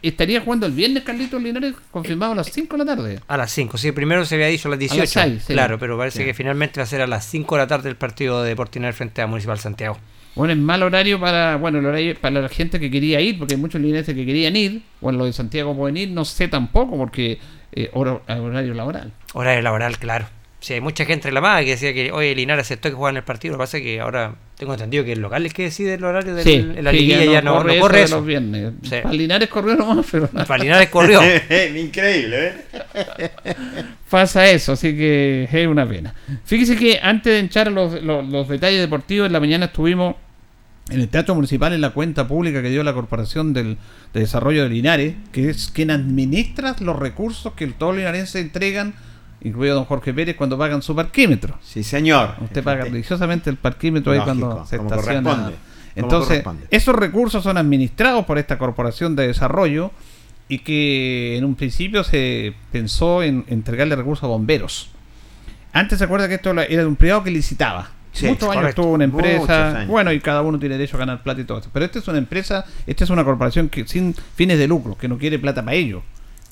Estaría 0.00 0.40
jugando 0.40 0.64
el 0.64 0.72
viernes 0.72 1.02
Carlitos 1.04 1.40
Linares, 1.42 1.74
confirmado 1.90 2.32
a 2.32 2.36
las 2.36 2.50
5 2.50 2.76
de 2.78 2.84
la 2.84 2.96
tarde. 2.96 3.20
A 3.28 3.36
las 3.36 3.50
5, 3.52 3.76
sí, 3.76 3.92
primero 3.92 4.24
se 4.24 4.36
había 4.36 4.46
dicho 4.46 4.68
a 4.68 4.70
las 4.70 4.78
18. 4.80 5.06
seis, 5.06 5.44
sí. 5.46 5.52
claro, 5.52 5.78
pero 5.78 5.98
parece 5.98 6.20
Sí. 6.20 6.24
que 6.24 6.32
finalmente 6.32 6.80
va 6.80 6.84
a 6.84 6.86
ser 6.86 7.02
a 7.02 7.06
las 7.06 7.26
5 7.26 7.54
de 7.56 7.60
la 7.62 7.66
tarde 7.66 7.90
el 7.90 7.96
partido 7.96 8.42
de 8.42 8.56
Portinari 8.56 8.94
frente 8.94 9.20
a 9.20 9.26
Municipal 9.26 9.58
Santiago. 9.58 9.98
Bueno, 10.34 10.54
es 10.54 10.58
mal 10.58 10.82
horario 10.82 11.20
para, 11.20 11.56
bueno, 11.56 11.78
el 11.78 11.84
horario 11.86 12.14
para 12.20 12.40
la 12.40 12.48
gente 12.48 12.80
que 12.80 12.90
quería 12.90 13.20
ir, 13.20 13.38
porque 13.38 13.54
hay 13.54 13.60
muchos 13.60 13.80
linarenses 13.82 14.14
que 14.14 14.24
querían 14.26 14.56
ir. 14.56 14.80
Bueno, 15.02 15.18
los 15.18 15.26
de 15.28 15.32
Santiago 15.34 15.76
pueden 15.76 15.96
ir, 15.98 16.08
no 16.10 16.24
sé 16.24 16.48
tampoco, 16.48 16.96
porque 16.96 17.38
eh, 17.72 17.90
hora- 17.92 18.20
horario 18.26 18.72
laboral. 18.74 19.12
Horario 19.34 19.60
laboral, 19.62 19.98
claro. 19.98 20.26
Sí, 20.64 20.72
hay 20.72 20.80
mucha 20.80 21.04
gente 21.04 21.24
reclamada 21.24 21.62
que 21.62 21.72
decía 21.72 21.92
que, 21.92 22.10
oye, 22.10 22.34
Linares 22.34 22.64
aceptó 22.64 22.88
que 22.88 22.94
juegan 22.94 23.18
el 23.18 23.22
partido. 23.22 23.52
Lo 23.52 23.58
que 23.58 23.62
pasa 23.64 23.76
es 23.76 23.82
que 23.82 24.00
ahora 24.00 24.34
tengo 24.56 24.72
entendido 24.72 25.04
que 25.04 25.12
el 25.12 25.20
local 25.20 25.44
es 25.44 25.52
que 25.52 25.64
decide 25.64 25.92
el 25.92 26.04
horario 26.04 26.34
de 26.34 26.42
Sí, 26.42 26.62
la 26.80 26.90
sí, 26.90 26.96
liguilla, 26.96 27.22
ya 27.26 27.42
no, 27.42 27.62
no 27.62 27.80
corre 27.80 28.04
eso. 28.04 28.16
los 28.16 28.24
viernes. 28.24 28.72
Sí. 28.82 28.96
Para 29.02 29.12
Linares 29.14 29.50
corrió 29.50 29.76
nomás, 29.76 30.06
pero 30.10 30.26
nada, 30.32 30.46
Para 30.46 30.64
Linares 30.64 30.88
corrió. 30.88 31.20
Increíble, 31.76 32.54
¿eh? 32.72 33.30
pasa 34.08 34.48
eso, 34.48 34.72
así 34.72 34.96
que 34.96 35.46
es 35.52 35.66
una 35.66 35.86
pena. 35.86 36.14
Fíjese 36.46 36.76
que 36.76 36.98
antes 36.98 37.30
de 37.30 37.40
echar 37.40 37.70
los, 37.70 38.02
los, 38.02 38.26
los 38.26 38.48
detalles 38.48 38.80
deportivos, 38.80 39.26
en 39.26 39.34
la 39.34 39.40
mañana 39.40 39.66
estuvimos 39.66 40.16
en 40.88 40.98
el 40.98 41.08
Teatro 41.08 41.34
Municipal 41.34 41.74
en 41.74 41.82
la 41.82 41.90
cuenta 41.90 42.26
pública 42.26 42.62
que 42.62 42.70
dio 42.70 42.82
la 42.82 42.94
Corporación 42.94 43.52
del, 43.52 43.76
de 44.14 44.20
Desarrollo 44.20 44.62
de 44.62 44.70
Linares, 44.70 45.14
que 45.30 45.50
es 45.50 45.70
quien 45.70 45.90
administra 45.90 46.74
los 46.80 46.98
recursos 46.98 47.52
que 47.52 47.66
todos 47.66 47.92
los 47.92 47.98
linarenses 47.98 48.36
entregan, 48.36 48.94
incluido 49.44 49.76
don 49.76 49.84
Jorge 49.84 50.12
Pérez, 50.12 50.36
cuando 50.36 50.58
pagan 50.58 50.82
su 50.82 50.96
parquímetro. 50.96 51.58
Sí, 51.62 51.84
señor. 51.84 52.34
Usted 52.40 52.64
paga 52.64 52.84
religiosamente 52.84 53.50
el 53.50 53.56
parquímetro 53.56 54.12
ahí 54.12 54.20
cuando 54.20 54.66
se 54.66 54.76
estaciona. 54.76 55.52
Entonces, 55.94 56.42
esos 56.70 56.96
recursos 56.96 57.44
son 57.44 57.56
administrados 57.56 58.24
por 58.24 58.38
esta 58.38 58.58
corporación 58.58 59.14
de 59.14 59.28
desarrollo 59.28 59.92
y 60.48 60.58
que 60.58 61.36
en 61.36 61.44
un 61.44 61.54
principio 61.54 62.04
se 62.04 62.54
pensó 62.72 63.22
en 63.22 63.44
entregarle 63.48 63.94
recursos 63.96 64.24
a 64.24 64.26
bomberos. 64.26 64.90
Antes 65.72 65.98
se 65.98 66.04
acuerda 66.04 66.28
que 66.28 66.34
esto 66.34 66.50
era 66.50 66.64
de 66.64 66.86
un 66.86 66.96
privado 66.96 67.22
que 67.22 67.30
licitaba. 67.30 67.90
Sí, 68.12 68.28
Muchos 68.28 68.56
años 68.56 68.76
tuvo 68.76 68.92
una 68.92 69.04
empresa, 69.04 69.86
bueno, 69.88 70.12
y 70.12 70.20
cada 70.20 70.42
uno 70.42 70.56
tiene 70.58 70.76
derecho 70.76 70.96
a 70.96 71.00
ganar 71.00 71.22
plata 71.24 71.40
y 71.40 71.44
todo 71.44 71.58
eso. 71.58 71.68
Pero 71.72 71.84
esta 71.84 71.98
es 71.98 72.06
una 72.06 72.18
empresa, 72.18 72.64
esta 72.86 73.02
es 73.02 73.10
una 73.10 73.24
corporación 73.24 73.68
que 73.68 73.86
sin 73.88 74.14
fines 74.36 74.56
de 74.56 74.68
lucro, 74.68 74.96
que 74.96 75.08
no 75.08 75.18
quiere 75.18 75.38
plata 75.40 75.64
para 75.64 75.74
ellos. 75.74 76.02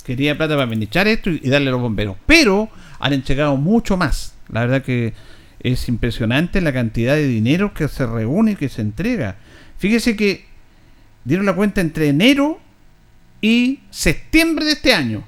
Quería 0.04 0.36
plata 0.36 0.54
para 0.54 0.64
administrar 0.64 1.08
esto 1.08 1.30
y, 1.30 1.48
darle 1.48 1.68
a 1.68 1.72
los 1.72 1.80
bomberos. 1.80 2.16
Pero 2.26 2.68
han 2.98 3.12
entregado 3.12 3.56
mucho 3.56 3.96
más. 3.96 4.34
La 4.48 4.60
verdad 4.60 4.82
que 4.82 5.14
es 5.60 5.88
impresionante 5.88 6.60
la 6.60 6.72
cantidad 6.72 7.14
de 7.14 7.26
dinero 7.26 7.72
que 7.72 7.88
se 7.88 8.06
reúne 8.06 8.52
y 8.52 8.56
que 8.56 8.68
se 8.68 8.82
entrega. 8.82 9.36
Fíjese 9.78 10.16
que 10.16 10.46
dieron 11.24 11.46
la 11.46 11.54
cuenta 11.54 11.80
entre 11.80 12.08
enero 12.08 12.60
y 13.40 13.80
septiembre 13.90 14.64
de 14.64 14.72
este 14.72 14.94
año. 14.94 15.24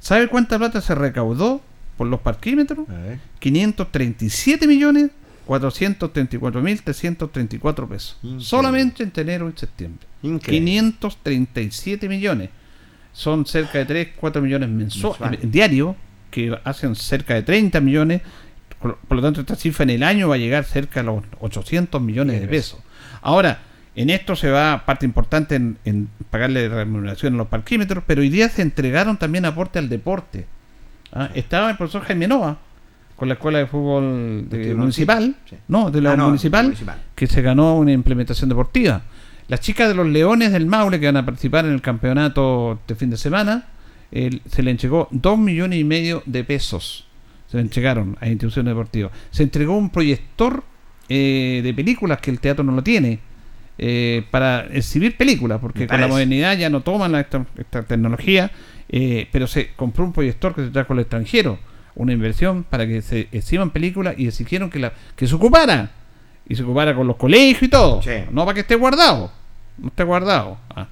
¿Sabe 0.00 0.28
cuánta 0.28 0.58
plata 0.58 0.80
se 0.80 0.94
recaudó 0.94 1.62
por 1.96 2.06
los 2.06 2.20
parquímetros? 2.20 2.88
A 2.88 2.94
ver. 2.94 3.18
537 3.38 4.66
millones 4.66 5.10
434 5.46 6.62
mil 6.62 6.82
334 6.82 7.88
pesos. 7.88 8.16
Increíble. 8.22 8.44
Solamente 8.44 9.02
entre 9.02 9.22
enero 9.22 9.52
y 9.54 9.58
septiembre. 9.58 10.06
Increíble. 10.22 10.70
537 10.70 12.08
millones. 12.08 12.50
Son 13.12 13.44
cerca 13.46 13.78
de 13.78 13.84
3, 13.84 14.08
4 14.16 14.40
millones 14.42 14.68
mensuales. 14.68 15.20
Mensuales. 15.20 15.52
Diario, 15.52 15.96
que 16.30 16.56
hacen 16.64 16.94
cerca 16.94 17.34
de 17.34 17.42
30 17.42 17.80
millones. 17.80 18.22
Por, 18.80 18.96
por 18.96 19.16
lo 19.16 19.22
tanto, 19.22 19.40
esta 19.40 19.54
cifra 19.54 19.84
en 19.84 19.90
el 19.90 20.02
año 20.02 20.28
va 20.28 20.36
a 20.36 20.38
llegar 20.38 20.64
cerca 20.64 21.00
a 21.00 21.02
los 21.02 21.22
800 21.40 22.00
millones 22.00 22.40
de 22.40 22.48
pesos. 22.48 22.80
Ahora, 23.20 23.58
en 23.94 24.08
esto 24.10 24.34
se 24.34 24.50
va 24.50 24.82
parte 24.86 25.04
importante 25.04 25.54
en, 25.54 25.76
en 25.84 26.08
pagarle 26.30 26.68
remuneración 26.68 27.34
a 27.34 27.36
los 27.36 27.48
parquímetros, 27.48 28.02
pero 28.06 28.22
hoy 28.22 28.30
día 28.30 28.48
se 28.48 28.62
entregaron 28.62 29.18
también 29.18 29.44
aporte 29.44 29.78
al 29.78 29.88
deporte. 29.88 30.46
Ah, 31.12 31.28
Estaba 31.34 31.70
el 31.70 31.76
profesor 31.76 32.02
Jaime 32.02 32.26
Nova 32.26 32.56
con 33.14 33.28
la 33.28 33.34
escuela 33.34 33.58
de 33.58 33.66
fútbol 33.66 34.48
de- 34.48 34.68
¿De 34.68 34.74
municipal, 34.74 35.36
sí? 35.48 35.56
no, 35.68 35.90
de 35.90 36.00
la 36.00 36.12
Ah, 36.12 36.16
no, 36.16 36.24
municipal, 36.28 36.64
municipal. 36.64 36.98
que 37.14 37.26
se 37.26 37.42
ganó 37.42 37.76
una 37.76 37.92
implementación 37.92 38.48
deportiva. 38.48 39.02
Las 39.48 39.60
chicas 39.60 39.88
de 39.88 39.94
los 39.94 40.06
Leones 40.06 40.52
del 40.52 40.66
Maule 40.66 40.98
que 41.00 41.06
van 41.06 41.16
a 41.16 41.24
participar 41.24 41.64
en 41.66 41.72
el 41.72 41.82
campeonato 41.82 42.80
de 42.86 42.94
fin 42.94 43.10
de 43.10 43.16
semana, 43.16 43.66
se 44.12 44.62
le 44.62 44.70
entregó 44.70 45.08
dos 45.10 45.38
millones 45.38 45.78
y 45.78 45.84
medio 45.84 46.22
de 46.26 46.44
pesos. 46.44 47.06
Se 47.48 47.56
le 47.56 47.62
entregaron 47.62 48.16
a 48.20 48.28
instituciones 48.28 48.70
deportivas. 48.70 49.12
Se 49.30 49.42
entregó 49.42 49.76
un 49.76 49.90
proyector 49.90 50.62
eh, 51.08 51.60
de 51.62 51.74
películas 51.74 52.18
que 52.20 52.30
el 52.30 52.40
teatro 52.40 52.64
no 52.64 52.72
lo 52.72 52.82
tiene. 52.82 53.18
eh, 53.78 54.24
para 54.30 54.66
exhibir 54.70 55.16
películas, 55.16 55.58
porque 55.60 55.86
con 55.86 55.96
la 56.00 56.06
modernidad 56.12 56.56
ya 56.58 56.68
no 56.70 56.82
toman 56.82 57.10
la- 57.10 57.20
esta, 57.20 57.46
esta 57.56 57.82
tecnología, 57.82 58.50
eh, 58.90 59.26
pero 59.32 59.46
se 59.46 59.70
compró 59.74 60.04
un 60.04 60.12
proyector 60.12 60.54
que 60.54 60.64
se 60.66 60.70
trajo 60.70 60.92
al 60.92 61.00
extranjero, 61.00 61.58
una 61.94 62.12
inversión 62.12 62.64
para 62.64 62.86
que 62.86 63.00
se 63.00 63.28
exhiban 63.32 63.70
películas 63.70 64.14
y 64.18 64.28
exigieron 64.28 64.68
que, 64.70 64.78
la, 64.78 64.92
que 65.16 65.26
se 65.26 65.34
ocupara, 65.34 65.90
y 66.52 66.56
se 66.56 66.62
ocupara 66.62 66.94
con 66.94 67.06
los 67.06 67.16
colegios 67.16 67.62
y 67.62 67.68
todo, 67.68 68.02
Sí. 68.02 68.24
no 68.30 68.44
para 68.44 68.54
que 68.54 68.60
esté 68.60 68.74
guardado, 68.74 69.30
no 69.78 69.88
esté 69.88 70.04
guardado, 70.04 70.58
ah, 70.76 70.86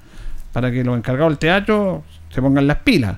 para 0.52 0.70
que 0.70 0.82
los 0.82 0.96
encargados 0.96 1.32
del 1.32 1.38
teatro 1.38 2.02
se 2.30 2.40
pongan 2.40 2.66
las 2.66 2.78
pilas. 2.78 3.16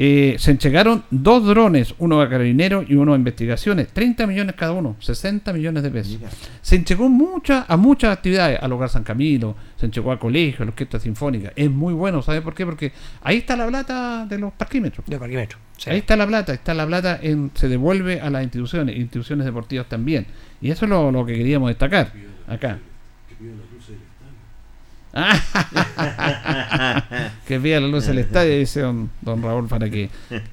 Eh, 0.00 0.36
se 0.38 0.52
entregaron 0.52 1.02
dos 1.10 1.44
drones, 1.44 1.92
uno 1.98 2.20
a 2.20 2.30
carabineros 2.30 2.88
y 2.88 2.94
uno 2.94 3.14
a 3.14 3.16
investigaciones, 3.16 3.88
30 3.88 4.28
millones 4.28 4.54
cada 4.54 4.70
uno, 4.70 4.94
60 5.00 5.52
millones 5.52 5.82
de 5.82 5.90
pesos. 5.90 6.18
Mira. 6.20 6.30
Se 6.62 6.76
entregó 6.76 7.08
mucha, 7.08 7.66
a 7.66 7.76
muchas 7.76 8.16
actividades, 8.16 8.62
al 8.62 8.70
Hogar 8.70 8.90
San 8.90 9.02
Camilo, 9.02 9.56
se 9.76 9.86
entregó 9.86 10.12
a 10.12 10.18
colegios, 10.20 10.60
a 10.60 10.64
la 10.66 10.70
Orquesta 10.70 11.00
Sinfónica. 11.00 11.52
Es 11.56 11.68
muy 11.68 11.94
bueno, 11.94 12.22
¿sabe 12.22 12.42
por 12.42 12.54
qué? 12.54 12.64
Porque 12.64 12.92
ahí 13.22 13.38
está 13.38 13.56
la 13.56 13.66
plata 13.66 14.24
de 14.24 14.38
los 14.38 14.52
parquímetros. 14.52 15.04
De 15.04 15.18
parquímetro. 15.18 15.58
Sí. 15.76 15.90
Ahí 15.90 15.98
está 15.98 16.14
la 16.14 16.28
plata, 16.28 16.52
está 16.52 16.74
la 16.74 16.86
plata, 16.86 17.18
en, 17.20 17.50
se 17.54 17.66
devuelve 17.66 18.20
a 18.20 18.30
las 18.30 18.44
instituciones, 18.44 18.96
instituciones 18.96 19.46
deportivas 19.46 19.88
también. 19.88 20.26
Y 20.60 20.70
eso 20.70 20.84
es 20.84 20.90
lo, 20.90 21.10
lo 21.10 21.26
que 21.26 21.34
queríamos 21.34 21.70
destacar 21.70 22.12
acá. 22.46 22.78
que 27.46 27.58
vea 27.58 27.80
la 27.80 27.88
luz 27.88 28.06
del 28.06 28.18
estadio, 28.18 28.58
dice 28.58 28.80
don, 28.80 29.10
don 29.20 29.42
Raúl, 29.42 29.68
para 29.68 29.90
que 29.90 30.08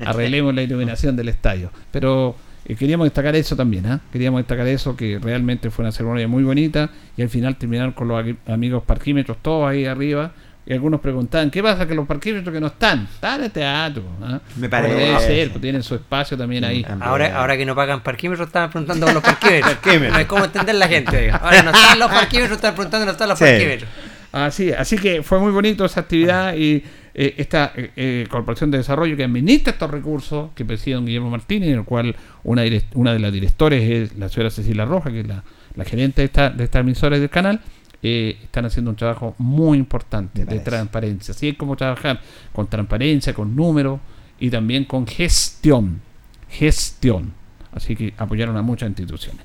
arreglemos 0.06 0.54
la 0.54 0.64
iluminación 0.64 1.16
del 1.16 1.30
estadio. 1.30 1.72
Pero 1.92 2.36
eh, 2.66 2.76
queríamos 2.76 3.06
destacar 3.06 3.36
eso 3.36 3.56
también, 3.56 3.86
¿ah? 3.86 4.02
queríamos 4.12 4.40
destacar 4.40 4.68
eso, 4.68 4.96
que 4.96 5.20
realmente 5.22 5.70
fue 5.70 5.84
una 5.84 5.92
ceremonia 5.92 6.28
muy 6.28 6.44
bonita 6.44 6.90
y 7.16 7.22
al 7.22 7.30
final 7.30 7.58
terminaron 7.58 7.92
con 7.92 8.08
los 8.08 8.26
amigos 8.48 8.84
parquímetros 8.84 9.38
todos 9.42 9.70
ahí 9.70 9.86
arriba. 9.86 10.32
Y 10.68 10.74
algunos 10.74 11.00
preguntaban, 11.00 11.52
¿qué 11.52 11.62
pasa 11.62 11.88
que 11.88 11.94
los 11.94 12.08
parquímetros 12.08 12.52
que 12.52 12.60
no 12.60 12.66
están? 12.66 13.04
Están 13.04 13.44
en 13.44 13.52
teatro. 13.52 14.02
¿ah? 14.24 14.40
Me 14.56 14.68
parece. 14.68 14.96
Debe 14.96 15.20
ser, 15.20 15.50
pues 15.52 15.62
tienen 15.62 15.84
su 15.84 15.94
espacio 15.94 16.36
también 16.36 16.64
ahí. 16.64 16.84
Ahora, 17.02 17.38
ahora 17.38 17.56
que 17.56 17.68
no 17.68 17.76
pagan 17.76 18.02
parquímetros, 18.02 18.48
estaban 18.48 18.72
preguntando 18.72 19.06
por 19.06 19.14
los 19.14 19.24
parquímetros. 19.24 20.12
no 20.12 20.16
hay 20.16 20.26
cómo 20.26 20.44
entender 20.44 20.74
la 20.74 20.88
gente. 20.88 21.30
Ahora 21.30 21.62
no 21.62 21.70
están 21.70 22.00
los 22.00 22.10
parquímetros, 22.10 22.56
están 22.56 22.74
preguntando 22.74 23.06
no 23.06 23.12
están 23.12 23.30
los 23.30 23.40
parquímetros. 23.40 23.88
Así, 24.36 24.70
así 24.74 24.98
que 24.98 25.24
fue 25.24 25.40
muy 25.40 25.50
bonito 25.54 25.86
esa 25.86 26.02
actividad 26.02 26.58
y 26.58 26.84
eh, 27.14 27.36
esta 27.38 27.72
eh, 27.74 27.92
eh, 27.96 28.28
Corporación 28.30 28.70
de 28.70 28.80
Desarrollo 28.80 29.16
que 29.16 29.24
administra 29.24 29.72
estos 29.72 29.90
recursos, 29.90 30.50
que 30.54 30.66
preside 30.66 30.96
don 30.96 31.06
Guillermo 31.06 31.30
Martínez, 31.30 31.70
en 31.70 31.76
el 31.76 31.86
cual 31.86 32.14
una, 32.44 32.64
una 32.96 33.14
de 33.14 33.20
las 33.20 33.32
directores 33.32 33.90
es 33.90 34.18
la 34.18 34.28
señora 34.28 34.50
Cecilia 34.50 34.84
Roja, 34.84 35.10
que 35.10 35.22
es 35.22 35.26
la, 35.26 35.42
gerente 35.86 36.22
de, 36.22 36.26
esta, 36.26 36.50
de 36.50 36.66
estas 36.66 36.82
emisoras 36.82 37.22
del 37.22 37.30
canal, 37.30 37.62
están 38.02 38.66
haciendo 38.66 38.92
un 38.92 38.98
trabajo 38.98 39.36
muy 39.38 39.78
importante 39.78 40.44
de 40.44 40.60
transparencia. 40.60 41.34
Así 41.34 41.48
es 41.48 41.58
como 41.58 41.78
trabajar 41.78 42.20
con 42.52 42.68
transparencia, 42.68 43.34
con 43.34 43.56
números 43.56 44.02
y 44.38 44.50
también 44.50 44.84
con 44.84 45.08
gestión. 45.08 46.02
Gestión. 46.50 47.45
Así 47.76 47.96
que 47.96 48.14
apoyaron 48.18 48.56
a 48.56 48.62
muchas 48.62 48.88
instituciones. 48.88 49.42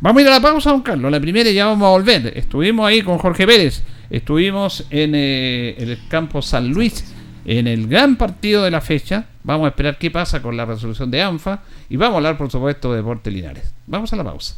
Vamos 0.00 0.20
a 0.20 0.22
ir 0.22 0.28
a 0.28 0.30
la 0.30 0.40
pausa, 0.40 0.70
don 0.70 0.82
Carlos. 0.82 1.10
La 1.10 1.20
primera 1.20 1.50
y 1.50 1.54
ya 1.54 1.66
vamos 1.66 1.84
a 1.86 1.90
volver. 1.90 2.32
Estuvimos 2.38 2.86
ahí 2.86 3.02
con 3.02 3.18
Jorge 3.18 3.44
Pérez. 3.44 3.82
Estuvimos 4.08 4.86
en, 4.90 5.14
eh, 5.16 5.74
el 5.78 5.98
campo 6.08 6.40
San 6.42 6.68
Luis 6.68 7.04
en 7.44 7.66
el 7.66 7.88
gran 7.88 8.16
partido 8.16 8.62
de 8.62 8.70
la 8.70 8.80
fecha. 8.80 9.26
Vamos 9.42 9.64
a 9.64 9.68
esperar 9.70 9.98
qué 9.98 10.12
pasa 10.12 10.40
con 10.40 10.56
la 10.56 10.64
resolución 10.64 11.10
de 11.10 11.22
ANFA. 11.22 11.62
Y 11.88 11.96
vamos 11.96 12.14
a 12.14 12.16
hablar, 12.18 12.38
por 12.38 12.50
supuesto, 12.52 12.92
de 12.92 12.98
Deporte 12.98 13.32
Linares. 13.32 13.74
Vamos 13.88 14.12
a 14.12 14.16
la 14.16 14.24
pausa. 14.24 14.54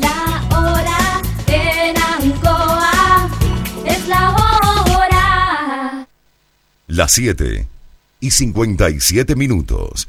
La 0.00 0.58
hora 0.58 1.22
en 1.46 1.96
Ancoa 1.96 3.30
es 3.86 4.08
la 4.08 4.30
hora. 4.30 6.08
Las 6.88 7.12
7 7.12 7.68
y 8.18 8.30
57 8.30 9.36
minutos. 9.36 10.08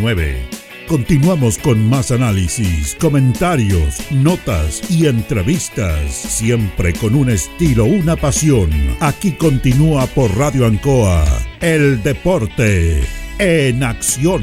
Continuamos 0.87 1.59
con 1.59 1.87
más 1.87 2.09
análisis, 2.09 2.95
comentarios, 2.99 4.11
notas 4.11 4.81
y 4.89 5.05
entrevistas, 5.05 6.11
siempre 6.11 6.93
con 6.93 7.13
un 7.13 7.29
estilo, 7.29 7.85
una 7.85 8.15
pasión. 8.15 8.71
Aquí 8.99 9.33
continúa 9.33 10.07
por 10.07 10.35
Radio 10.35 10.65
Ancoa, 10.65 11.23
el 11.61 12.01
deporte 12.01 13.03
en 13.37 13.83
acción. 13.83 14.41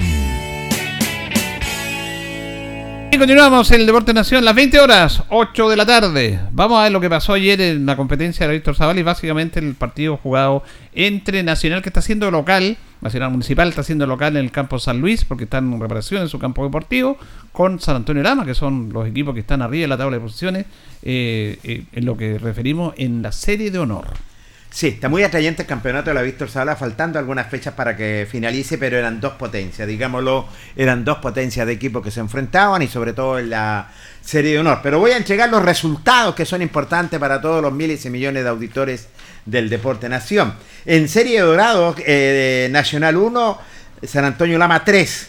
Y 3.11 3.17
continuamos 3.17 3.71
el 3.71 3.87
Deporte 3.87 4.13
Nación, 4.13 4.45
las 4.45 4.55
20 4.55 4.81
horas, 4.81 5.23
8 5.31 5.71
de 5.71 5.77
la 5.77 5.87
tarde. 5.87 6.41
Vamos 6.53 6.79
a 6.79 6.83
ver 6.83 6.93
lo 6.93 7.01
que 7.01 7.09
pasó 7.09 7.33
ayer 7.33 7.59
en 7.59 7.87
la 7.87 7.97
competencia 7.97 8.47
de 8.47 8.53
Víctor 8.53 8.77
Zaval 8.77 8.99
y 8.99 9.03
básicamente 9.03 9.61
el 9.61 9.75
partido 9.75 10.19
jugado 10.19 10.63
entre 10.93 11.43
Nacional, 11.43 11.81
que 11.81 11.89
está 11.89 12.03
siendo 12.03 12.31
local, 12.31 12.77
Nacional 13.01 13.31
Municipal 13.31 13.69
está 13.71 13.83
siendo 13.83 14.07
local 14.07 14.37
en 14.37 14.45
el 14.45 14.51
campo 14.51 14.79
San 14.79 15.01
Luis, 15.01 15.25
porque 15.25 15.45
están 15.45 15.73
en 15.73 15.81
reparación 15.81 16.21
en 16.21 16.29
su 16.29 16.39
campo 16.39 16.65
deportivo, 16.65 17.17
con 17.51 17.81
San 17.81 17.97
Antonio 17.97 18.23
Rama, 18.23 18.45
que 18.45 18.55
son 18.55 18.91
los 18.93 19.09
equipos 19.09 19.33
que 19.33 19.41
están 19.41 19.63
arriba 19.63 19.83
de 19.83 19.89
la 19.89 19.97
tabla 19.97 20.19
de 20.19 20.23
posiciones, 20.23 20.67
eh, 21.03 21.59
eh, 21.63 21.85
en 21.93 22.05
lo 22.05 22.15
que 22.15 22.39
referimos 22.39 22.93
en 22.99 23.23
la 23.23 23.33
serie 23.33 23.71
de 23.71 23.79
honor. 23.79 24.28
Sí, 24.79 24.87
está 24.87 25.09
muy 25.09 25.25
atrayente 25.25 25.63
el 25.63 25.67
campeonato 25.67 26.11
de 26.11 26.15
la 26.15 26.23
Víctor 26.23 26.49
Sala, 26.49 26.77
faltando 26.77 27.19
algunas 27.19 27.49
fechas 27.51 27.75
para 27.75 27.97
que 27.97 28.29
finalice, 28.31 28.79
pero 28.79 28.97
eran 28.97 29.21
dos 29.21 29.33
potencias, 29.33 29.89
digámoslo, 29.89 30.47
eran 30.77 31.05
dos 31.05 31.19
potencias 31.19 31.67
de 31.67 31.73
equipos 31.73 32.01
que 32.01 32.13
se 32.13 32.21
enfrentaban 32.21 32.81
y 32.83 32.87
sobre 32.87 33.13
todo 33.13 33.41
en 33.41 33.51
la 33.51 33.91
serie 34.23 34.53
de 34.53 34.61
honor. 34.61 34.79
Pero 34.81 35.01
voy 35.01 35.11
a 35.11 35.17
entregar 35.17 35.51
los 35.51 35.65
resultados 35.65 36.37
que 36.37 36.47
son 36.47 36.63
importantes 36.63 37.19
para 37.19 37.41
todos 37.41 37.61
los 37.61 37.73
miles 37.73 38.07
y 38.07 38.11
millones 38.11 38.45
de 38.45 38.51
auditores 38.51 39.09
del 39.45 39.69
Deporte 39.69 40.09
Nación. 40.09 40.55
En 40.87 41.09
serie 41.09 41.41
de 41.41 41.45
dorados, 41.45 41.97
eh, 42.07 42.69
Nacional 42.71 43.17
1, 43.17 43.59
San 44.05 44.27
Antonio 44.27 44.59
Lama 44.59 44.85
3. 44.85 45.29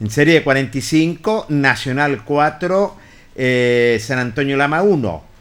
En 0.00 0.10
serie 0.10 0.34
de 0.34 0.42
45, 0.42 1.46
Nacional 1.50 2.24
4, 2.24 2.96
eh, 3.36 4.02
San 4.04 4.18
Antonio 4.18 4.56
Lama 4.56 4.82
1. 4.82 5.31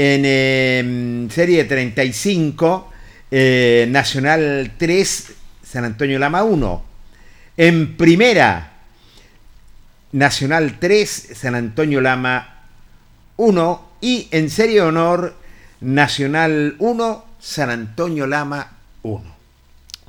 En 0.00 0.22
eh, 0.24 1.26
serie 1.28 1.64
35, 1.64 2.92
eh, 3.32 3.84
Nacional 3.90 4.74
3, 4.78 5.32
San 5.60 5.84
Antonio 5.84 6.20
Lama 6.20 6.44
1. 6.44 6.84
En 7.56 7.96
primera, 7.96 8.74
Nacional 10.12 10.78
3, 10.78 11.30
San 11.34 11.56
Antonio 11.56 12.00
Lama 12.00 12.62
1. 13.38 13.88
Y 14.00 14.28
en 14.30 14.50
serie 14.50 14.76
de 14.76 14.82
honor, 14.82 15.34
Nacional 15.80 16.76
1, 16.78 17.24
San 17.40 17.70
Antonio 17.70 18.28
Lama 18.28 18.70
1. 19.02 19.24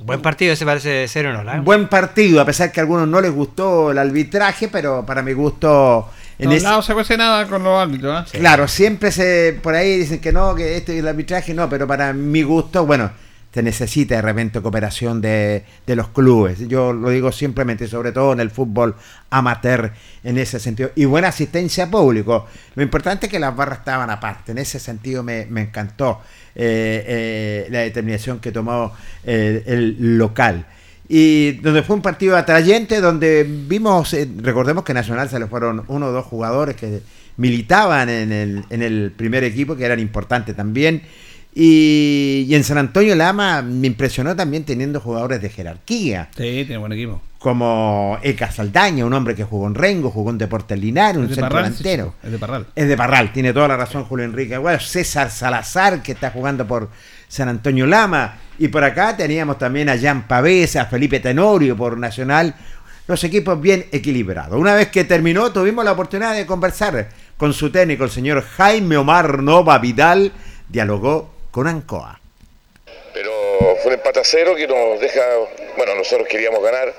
Buen 0.04 0.22
partido 0.22 0.52
ese 0.52 0.64
parece 0.64 1.08
ser 1.08 1.26
o 1.26 1.32
no. 1.32 1.52
¿eh? 1.52 1.58
Buen 1.58 1.88
partido, 1.88 2.40
a 2.40 2.44
pesar 2.44 2.70
que 2.70 2.78
a 2.78 2.84
algunos 2.84 3.08
no 3.08 3.20
les 3.20 3.32
gustó 3.32 3.90
el 3.90 3.98
arbitraje, 3.98 4.68
pero 4.68 5.04
para 5.04 5.20
mi 5.20 5.32
gusto... 5.32 6.08
En 6.40 6.52
ese... 6.52 6.66
no 6.66 6.82
se 6.82 6.94
cuece 6.94 7.16
nada 7.16 7.46
con 7.46 7.62
los 7.62 7.78
árbitros. 7.78 8.34
¿eh? 8.34 8.38
Claro, 8.38 8.66
siempre 8.68 9.12
se 9.12 9.58
por 9.62 9.74
ahí 9.74 9.98
dicen 9.98 10.20
que 10.20 10.32
no, 10.32 10.54
que 10.54 10.76
este 10.76 10.94
es 10.94 11.00
el 11.00 11.08
arbitraje, 11.08 11.54
no, 11.54 11.68
pero 11.68 11.86
para 11.86 12.12
mi 12.12 12.42
gusto, 12.42 12.86
bueno, 12.86 13.10
se 13.52 13.62
necesita 13.62 14.14
de 14.14 14.22
repente 14.22 14.60
cooperación 14.60 15.20
de, 15.20 15.64
de, 15.86 15.96
los 15.96 16.08
clubes. 16.08 16.68
Yo 16.68 16.92
lo 16.92 17.10
digo 17.10 17.32
simplemente, 17.32 17.88
sobre 17.88 18.12
todo 18.12 18.32
en 18.32 18.40
el 18.40 18.50
fútbol 18.50 18.94
amateur, 19.30 19.92
en 20.22 20.38
ese 20.38 20.60
sentido. 20.60 20.92
Y 20.94 21.04
buena 21.04 21.28
asistencia 21.28 21.90
público. 21.90 22.46
Lo 22.76 22.82
importante 22.82 23.26
es 23.26 23.32
que 23.32 23.40
las 23.40 23.54
barras 23.54 23.80
estaban 23.80 24.08
aparte. 24.08 24.52
En 24.52 24.58
ese 24.58 24.78
sentido 24.78 25.24
me, 25.24 25.46
me 25.46 25.62
encantó 25.62 26.20
eh, 26.54 27.04
eh, 27.06 27.66
la 27.70 27.80
determinación 27.80 28.38
que 28.38 28.52
tomó 28.52 28.92
el 29.24 30.16
local. 30.16 30.64
Y 31.12 31.54
donde 31.54 31.82
fue 31.82 31.96
un 31.96 32.02
partido 32.02 32.36
atrayente, 32.36 33.00
donde 33.00 33.42
vimos, 33.42 34.14
eh, 34.14 34.28
recordemos 34.36 34.84
que 34.84 34.94
Nacional 34.94 35.28
se 35.28 35.40
le 35.40 35.48
fueron 35.48 35.82
uno 35.88 36.06
o 36.06 36.12
dos 36.12 36.24
jugadores 36.24 36.76
que 36.76 37.00
militaban 37.36 38.08
en 38.08 38.30
el, 38.30 38.64
en 38.70 38.80
el 38.80 39.10
primer 39.16 39.42
equipo, 39.42 39.74
que 39.74 39.84
eran 39.84 39.98
importantes 39.98 40.54
también. 40.54 41.02
Y, 41.52 42.46
y, 42.48 42.54
en 42.54 42.62
San 42.62 42.78
Antonio 42.78 43.16
Lama 43.16 43.60
me 43.60 43.88
impresionó 43.88 44.36
también 44.36 44.62
teniendo 44.62 45.00
jugadores 45.00 45.42
de 45.42 45.48
jerarquía. 45.50 46.28
Sí, 46.36 46.62
tiene 46.64 46.76
buen 46.76 46.92
equipo. 46.92 47.20
Como 47.40 48.16
Eka 48.22 48.52
Saldaña, 48.52 49.04
un 49.04 49.12
hombre 49.12 49.34
que 49.34 49.42
jugó 49.42 49.66
en 49.66 49.74
Rengo, 49.74 50.12
jugó 50.12 50.30
en 50.30 50.38
Deportes 50.38 50.78
Linares, 50.78 51.16
un 51.16 51.26
de 51.26 51.34
centro 51.34 51.50
Parral, 51.50 51.76
delantero. 51.76 52.14
sí, 52.20 52.26
es 52.26 52.32
de 52.32 52.38
Parral. 52.38 52.66
Es 52.76 52.86
de 52.86 52.96
Parral, 52.96 53.32
tiene 53.32 53.52
toda 53.52 53.66
la 53.66 53.76
razón 53.76 54.04
Julio 54.04 54.26
Enrique. 54.26 54.56
César 54.78 55.28
Salazar, 55.28 56.04
que 56.04 56.12
está 56.12 56.30
jugando 56.30 56.68
por 56.68 56.88
San 57.30 57.48
Antonio 57.48 57.86
Lama. 57.86 58.38
Y 58.58 58.68
por 58.68 58.84
acá 58.84 59.16
teníamos 59.16 59.56
también 59.56 59.88
a 59.88 59.98
Jan 59.98 60.28
Pavés, 60.28 60.76
a 60.76 60.84
Felipe 60.84 61.20
Tenorio 61.20 61.76
por 61.76 61.96
Nacional. 61.96 62.54
Los 63.06 63.24
equipos 63.24 63.58
bien 63.58 63.86
equilibrados. 63.92 64.58
Una 64.58 64.74
vez 64.74 64.88
que 64.88 65.04
terminó, 65.04 65.50
tuvimos 65.52 65.84
la 65.84 65.92
oportunidad 65.92 66.34
de 66.34 66.44
conversar 66.44 67.08
con 67.36 67.54
su 67.54 67.72
técnico, 67.72 68.04
el 68.04 68.10
señor 68.10 68.42
Jaime 68.42 68.98
Omar 68.98 69.42
Nova 69.42 69.78
Vidal. 69.78 70.32
Dialogó 70.68 71.32
con 71.50 71.66
Ancoa. 71.66 72.20
Pero 73.14 73.32
fue 73.82 73.92
un 73.92 73.94
empate 73.94 74.20
a 74.20 74.24
cero 74.24 74.54
que 74.54 74.66
nos 74.66 75.00
deja, 75.00 75.22
bueno, 75.76 75.94
nosotros 75.94 76.28
queríamos 76.28 76.62
ganar. 76.62 76.92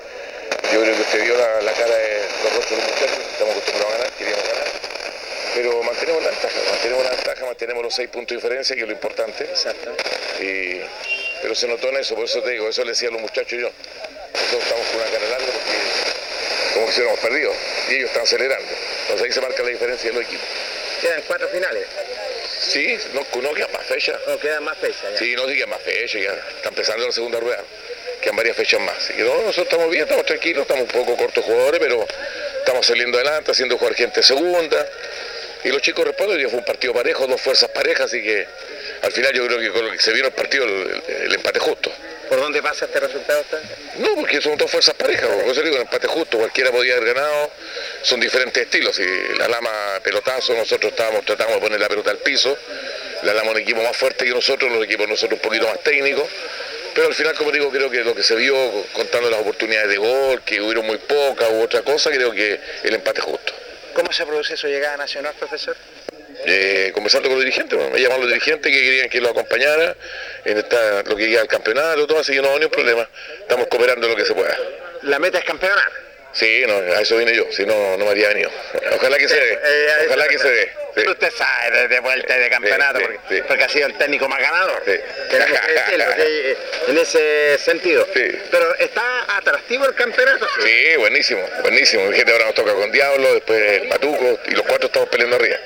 Yo 0.72 0.80
creo 0.80 0.94
que 0.94 1.00
usted 1.02 1.24
vio 1.24 1.34
la, 1.36 1.72
cara 1.72 1.94
de 1.94 2.20
los 2.44 2.56
rostros 2.56 2.80
de 2.80 2.92
muchachos, 2.92 3.18
estamos 3.32 3.52
acostumbrados 3.52 3.94
a 3.94 3.98
ganar. 3.98 4.11
Pero 6.82 6.96
mantenemos 6.96 7.04
la 7.04 7.10
ventaja, 7.10 7.46
mantenemos 7.46 7.82
los 7.84 7.94
seis 7.94 8.08
puntos 8.08 8.30
de 8.30 8.36
diferencia, 8.36 8.74
que 8.74 8.82
es 8.82 8.88
lo 8.88 8.92
importante. 8.92 9.44
Exacto. 9.44 9.94
Y, 10.40 10.80
pero 11.40 11.54
se 11.54 11.68
notó 11.68 11.88
en 11.88 11.98
eso, 11.98 12.14
por 12.14 12.24
eso 12.24 12.42
te 12.42 12.50
digo, 12.50 12.68
eso 12.68 12.82
le 12.82 12.90
decía 12.90 13.08
a 13.08 13.12
los 13.12 13.20
muchachos 13.20 13.58
yo. 13.58 13.70
Nosotros 14.32 14.62
estamos 14.62 14.86
con 14.88 15.00
una 15.00 15.10
cara 15.10 15.28
larga 15.28 15.46
porque 15.46 16.74
como 16.74 16.86
que 16.86 16.92
si 16.92 17.00
hubiéramos 17.00 17.20
perdido 17.20 17.52
y 17.88 17.94
ellos 17.94 18.08
están 18.08 18.22
acelerando. 18.22 18.68
Entonces 19.02 19.26
ahí 19.26 19.32
se 19.32 19.40
marca 19.40 19.62
la 19.62 19.68
diferencia 19.68 20.10
de 20.10 20.16
los 20.16 20.26
equipos. 20.26 20.46
Quedan 21.00 21.22
cuatro 21.26 21.48
finales. 21.48 21.86
Sí, 22.60 22.96
no, 23.12 23.42
no 23.42 23.54
quedan 23.54 23.72
más 23.72 23.86
fechas. 23.86 24.18
No, 24.26 24.38
quedan 24.38 24.64
más 24.64 24.78
fechas. 24.78 25.12
ya. 25.12 25.18
Sí, 25.18 25.34
no, 25.36 25.48
sí 25.48 25.54
quedan 25.54 25.70
más 25.70 25.82
fechas, 25.82 26.22
ya 26.22 26.32
está 26.32 26.68
empezando 26.68 27.06
la 27.06 27.12
segunda 27.12 27.40
rueda. 27.40 27.62
Quedan 28.20 28.36
varias 28.36 28.56
fechas 28.56 28.80
más. 28.80 28.96
Así 28.96 29.14
que 29.14 29.22
no, 29.22 29.34
nosotros 29.34 29.66
estamos 29.66 29.90
bien, 29.90 30.04
estamos 30.04 30.24
tranquilos, 30.24 30.62
estamos 30.62 30.84
un 30.84 30.88
poco 30.88 31.16
cortos 31.16 31.44
jugadores, 31.44 31.80
pero 31.80 32.06
estamos 32.58 32.86
saliendo 32.86 33.18
adelante, 33.18 33.50
haciendo 33.50 33.76
jugar 33.76 33.94
gente 33.94 34.22
segunda. 34.22 34.88
Y 35.64 35.68
los 35.68 35.80
chicos 35.80 36.04
responden, 36.04 36.38
día 36.38 36.48
fue 36.48 36.58
un 36.58 36.64
partido 36.64 36.92
parejo, 36.92 37.26
dos 37.26 37.40
fuerzas 37.40 37.70
parejas, 37.70 38.06
así 38.06 38.22
que 38.22 38.46
al 39.02 39.12
final 39.12 39.32
yo 39.32 39.46
creo 39.46 39.58
que 39.60 39.70
con 39.70 39.84
lo 39.86 39.92
que 39.92 39.98
se 40.00 40.10
en 40.10 40.24
el 40.24 40.32
partido, 40.32 40.64
el, 40.64 41.02
el- 41.08 41.22
el 41.26 41.34
empate 41.34 41.58
justo. 41.60 41.92
¿Por 42.28 42.40
dónde 42.40 42.62
pasa 42.62 42.86
este 42.86 42.98
resultado 42.98 43.42
usted? 43.42 43.58
No, 43.98 44.14
porque 44.14 44.40
son 44.40 44.56
dos 44.56 44.70
fuerzas 44.70 44.94
parejas, 44.94 45.28
por 45.28 45.44
eso 45.52 45.62
digo, 45.62 45.76
un 45.76 45.82
empate 45.82 46.06
justo, 46.08 46.38
cualquiera 46.38 46.70
podía 46.70 46.94
haber 46.96 47.14
ganado, 47.14 47.50
son 48.02 48.20
diferentes 48.20 48.62
estilos, 48.62 48.98
y 48.98 49.38
la 49.38 49.48
lama 49.48 49.70
pelotazo, 50.02 50.54
nosotros 50.54 50.92
estábamos 50.92 51.24
tratando 51.26 51.54
de 51.54 51.60
poner 51.60 51.78
la 51.80 51.88
pelota 51.88 52.10
al 52.10 52.18
piso, 52.18 52.56
la 53.22 53.34
lama 53.34 53.50
un 53.52 53.58
equipo 53.58 53.82
más 53.82 53.96
fuerte 53.96 54.24
que 54.24 54.30
nosotros, 54.30 54.72
los 54.72 54.82
equipos 54.84 55.06
nosotros 55.08 55.38
un 55.38 55.42
poquito 55.48 55.68
más 55.68 55.80
técnicos, 55.82 56.24
pero 56.94 57.06
al 57.08 57.14
final, 57.14 57.34
como 57.34 57.52
digo, 57.52 57.70
creo 57.70 57.90
que 57.90 58.02
lo 58.02 58.14
que 58.14 58.22
se 58.22 58.34
vio 58.34 58.54
contando 58.94 59.28
las 59.30 59.40
oportunidades 59.40 59.90
de 59.90 59.96
gol, 59.98 60.42
que 60.42 60.60
hubieron 60.60 60.86
muy 60.86 60.98
pocas 60.98 61.50
u 61.50 61.60
otra 61.62 61.82
cosa, 61.82 62.10
creo 62.10 62.32
que 62.32 62.58
el 62.82 62.94
empate 62.94 63.20
justo. 63.20 63.52
¿Cómo 63.94 64.12
se 64.12 64.24
produce 64.26 64.56
su 64.56 64.66
llegada 64.68 64.96
nacional, 64.96 65.34
profesor? 65.38 65.76
eh, 66.44 66.90
conversando 66.92 67.28
con 67.28 67.36
los 67.36 67.44
dirigentes, 67.44 67.78
bueno, 67.78 67.92
me 67.94 68.00
llamaron 68.00 68.22
los 68.22 68.30
dirigentes 68.32 68.72
que 68.72 68.80
querían 68.80 69.08
que 69.08 69.20
lo 69.20 69.30
acompañara 69.30 69.94
en 70.44 70.58
esta, 70.58 71.02
lo 71.04 71.14
que 71.16 71.28
queda 71.28 71.42
al 71.42 71.48
campeonato, 71.48 72.06
todo, 72.06 72.18
así 72.20 72.32
que 72.32 72.42
no 72.42 72.48
hay 72.48 72.54
ningún 72.54 72.70
problema. 72.70 73.08
Estamos 73.40 73.68
cooperando 73.68 74.08
lo 74.08 74.16
que 74.16 74.24
se 74.24 74.34
pueda. 74.34 74.56
La 75.02 75.18
meta 75.18 75.38
es 75.38 75.44
campeonar. 75.44 75.90
Sí, 76.32 76.64
no, 76.66 76.74
a 76.74 77.00
eso 77.00 77.16
vine 77.18 77.34
yo, 77.36 77.44
si 77.52 77.64
no, 77.66 77.96
no 77.96 78.04
me 78.04 78.08
habría 78.08 78.28
venido. 78.28 78.50
Ojalá 78.96 79.18
que 79.18 79.28
se 79.28 79.38
dé, 79.38 79.52
Eh, 79.52 79.88
ojalá 80.06 80.26
que 80.28 80.38
se 80.38 80.50
dé. 80.50 80.72
Sí. 80.96 81.08
Usted 81.08 81.32
sabe 81.32 81.88
de, 81.88 82.00
vuelta 82.00 82.36
y 82.36 82.40
de 82.40 82.50
campeonato, 82.50 82.98
Sí, 82.98 83.04
porque, 83.04 83.34
sí. 83.36 83.42
porque 83.48 83.64
ha 83.64 83.68
sido 83.68 83.86
el 83.88 83.94
técnico 83.98 84.28
más 84.28 84.40
ganador. 84.40 84.82
Sí. 84.86 84.94
Tenemos 85.30 85.60
que 85.60 85.72
decirlo, 85.72 86.04
sí, 86.16 86.56
en 86.90 86.98
ese 86.98 87.58
sentido. 87.58 88.06
Pero 88.50 88.74
está 88.78 89.36
atractivo 89.36 89.86
el 89.86 89.94
campeonato. 89.94 90.46
Sí, 90.62 90.96
buenísimo, 90.98 91.42
buenísimo. 91.62 92.10
Fíjate, 92.10 92.32
ahora 92.32 92.44
nos 92.46 92.54
toca 92.54 92.74
con 92.74 92.90
Diablo, 92.92 93.34
después 93.34 93.80
el 93.82 93.88
Patuco, 93.88 94.38
y 94.46 94.50
los 94.52 94.66
cuatro 94.66 94.86
estamos 94.86 95.08
peleando 95.08 95.36
arriba. 95.36 95.56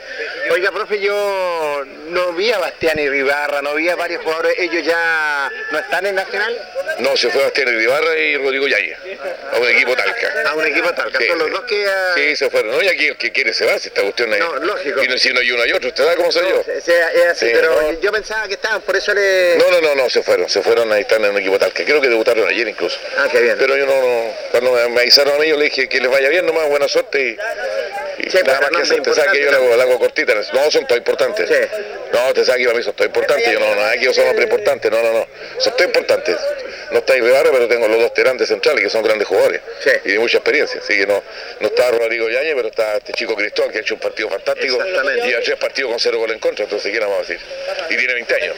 Oiga, 0.50 0.70
profe, 0.70 1.00
yo 1.00 1.84
no 2.08 2.32
vi 2.32 2.52
a 2.52 2.58
Bastián 2.58 2.98
y 2.98 3.08
Ribarra, 3.08 3.62
no 3.62 3.74
vi 3.74 3.88
a 3.88 3.96
varios 3.96 4.22
jugadores, 4.22 4.54
ellos 4.58 4.84
ya 4.84 5.50
no 5.72 5.78
están 5.80 6.06
en 6.06 6.14
Nacional, 6.14 6.56
No, 7.00 7.16
se 7.16 7.28
fue 7.30 7.42
Bastián 7.42 7.68
Ibarra 7.80 8.16
y 8.16 8.36
Rodrigo 8.36 8.68
Yaya, 8.68 8.96
a 9.52 9.58
un 9.58 9.68
equipo 9.68 9.94
talca. 9.96 10.32
a 10.48 10.54
un 10.54 10.66
equipo 10.66 10.92
tal, 10.94 11.10
que 11.10 11.18
Sí, 11.18 11.26
son 11.28 11.38
los 11.38 11.50
dos 11.50 11.64
que... 11.64 11.86
ah, 11.88 12.12
Sí, 12.14 12.36
se 12.36 12.48
fueron. 12.48 12.70
No, 12.70 12.82
y 12.82 12.88
aquí 12.88 13.06
el 13.08 13.16
que 13.16 13.32
quiere 13.32 13.52
se 13.52 13.66
va, 13.66 13.76
si 13.78 13.88
esta 13.88 14.02
cuestión 14.02 14.32
es... 14.32 14.38
No, 14.38 14.54
lógico. 14.56 15.02
Y 15.02 15.08
no, 15.08 15.15
si 15.18 15.32
no 15.32 15.40
hay 15.40 15.50
uno 15.52 15.66
y 15.66 15.72
otro, 15.72 15.88
¿usted 15.88 16.04
sabe 16.04 16.16
cómo 16.16 16.30
soy 16.32 16.42
no, 16.44 16.48
yo? 16.56 16.62
se- 16.64 16.80
se- 16.80 16.98
es 16.98 17.24
así, 17.26 17.46
Sí, 17.46 17.52
pero 17.54 17.70
no. 17.82 18.00
yo 18.00 18.12
pensaba 18.12 18.46
que 18.48 18.54
estaban, 18.54 18.80
por 18.82 18.96
eso 18.96 19.12
le... 19.14 19.56
No, 19.56 19.70
no, 19.70 19.80
no, 19.80 19.94
no, 19.94 20.10
se 20.10 20.22
fueron, 20.22 20.48
se 20.48 20.62
fueron, 20.62 20.90
ahí 20.92 21.02
están 21.02 21.24
en 21.24 21.30
un 21.32 21.38
equipo 21.38 21.58
tal, 21.58 21.72
que 21.72 21.84
creo 21.84 22.00
que 22.00 22.08
debutaron 22.08 22.46
ayer 22.48 22.66
incluso. 22.68 22.98
Ah, 23.18 23.26
qué 23.30 23.40
bien. 23.40 23.56
Pero 23.58 23.76
yo 23.76 23.86
no, 23.86 23.92
no 24.00 24.30
cuando 24.50 24.72
me, 24.88 25.00
avisaron 25.00 25.34
a 25.34 25.38
mí, 25.38 25.48
yo 25.48 25.56
le 25.56 25.64
dije 25.66 25.88
que 25.88 26.00
les 26.00 26.10
vaya 26.10 26.28
bien, 26.28 26.44
nomás 26.46 26.68
buena 26.68 26.88
suerte 26.88 27.20
y, 27.20 28.26
y 28.26 28.30
Sí, 28.30 28.38
nada 28.44 28.58
pues, 28.60 28.60
más 28.60 28.70
no, 28.72 28.78
que 28.78 28.84
muy 28.90 29.00
Usted 29.00 29.12
sabe 29.14 29.38
que 29.38 29.44
yo 29.44 29.50
la 29.50 29.56
hago, 29.58 29.76
la 29.76 29.82
hago 29.84 29.98
cortita, 29.98 30.34
no, 30.34 30.70
son 30.70 30.86
todos 30.86 30.98
importantes. 30.98 31.48
Sí. 31.48 31.78
No, 32.12 32.28
usted 32.28 32.44
sabe 32.44 32.58
que 32.60 32.64
para 32.66 32.78
mí 32.78 32.84
son 32.84 32.94
importantes, 32.98 33.52
yo 33.52 33.60
no, 33.60 33.74
no, 33.74 33.90
que 33.92 34.00
yo 34.00 34.14
soy 34.14 34.24
un 34.24 34.30
hombre 34.30 34.44
importante, 34.44 34.90
no, 34.90 35.02
no, 35.02 35.12
no, 35.12 35.26
son 35.58 35.72
todos 35.72 35.86
importantes. 35.86 36.36
No 36.92 36.98
está 36.98 37.16
Ibarra, 37.16 37.50
pero 37.52 37.66
tengo 37.68 37.88
los 37.88 37.98
dos 37.98 38.14
terantes 38.14 38.48
centrales 38.48 38.82
que 38.82 38.90
son 38.90 39.02
grandes 39.02 39.26
jugadores 39.26 39.60
Sí. 39.82 39.90
y 40.04 40.12
de 40.12 40.18
mucha 40.18 40.38
experiencia, 40.38 40.80
así 40.80 40.94
que 40.96 41.06
no, 41.06 41.22
no 41.60 41.66
está 41.66 41.90
Rodrigo 41.90 42.28
Yañez, 42.28 42.54
pero 42.54 42.68
está 42.68 42.96
este 42.96 43.12
chico 43.12 43.34
Cristóbal 43.34 43.72
que 43.72 43.78
ha 43.78 43.80
hecho 43.80 43.94
un 43.94 44.00
partido 44.00 44.28
fantástico 44.28 44.76
Exactamente. 44.82 45.28
y 45.30 45.34
ha 45.34 45.40
tres 45.42 45.58
partidos 45.58 45.90
con 45.90 46.00
cero 46.00 46.18
gol 46.18 46.30
en 46.30 46.38
contra, 46.38 46.64
entonces 46.64 46.92
¿qué 46.92 46.98
vamos 47.00 47.16
a 47.16 47.20
decir? 47.20 47.38
Y 47.90 47.96
tiene 47.96 48.14
20 48.14 48.34
años, 48.42 48.56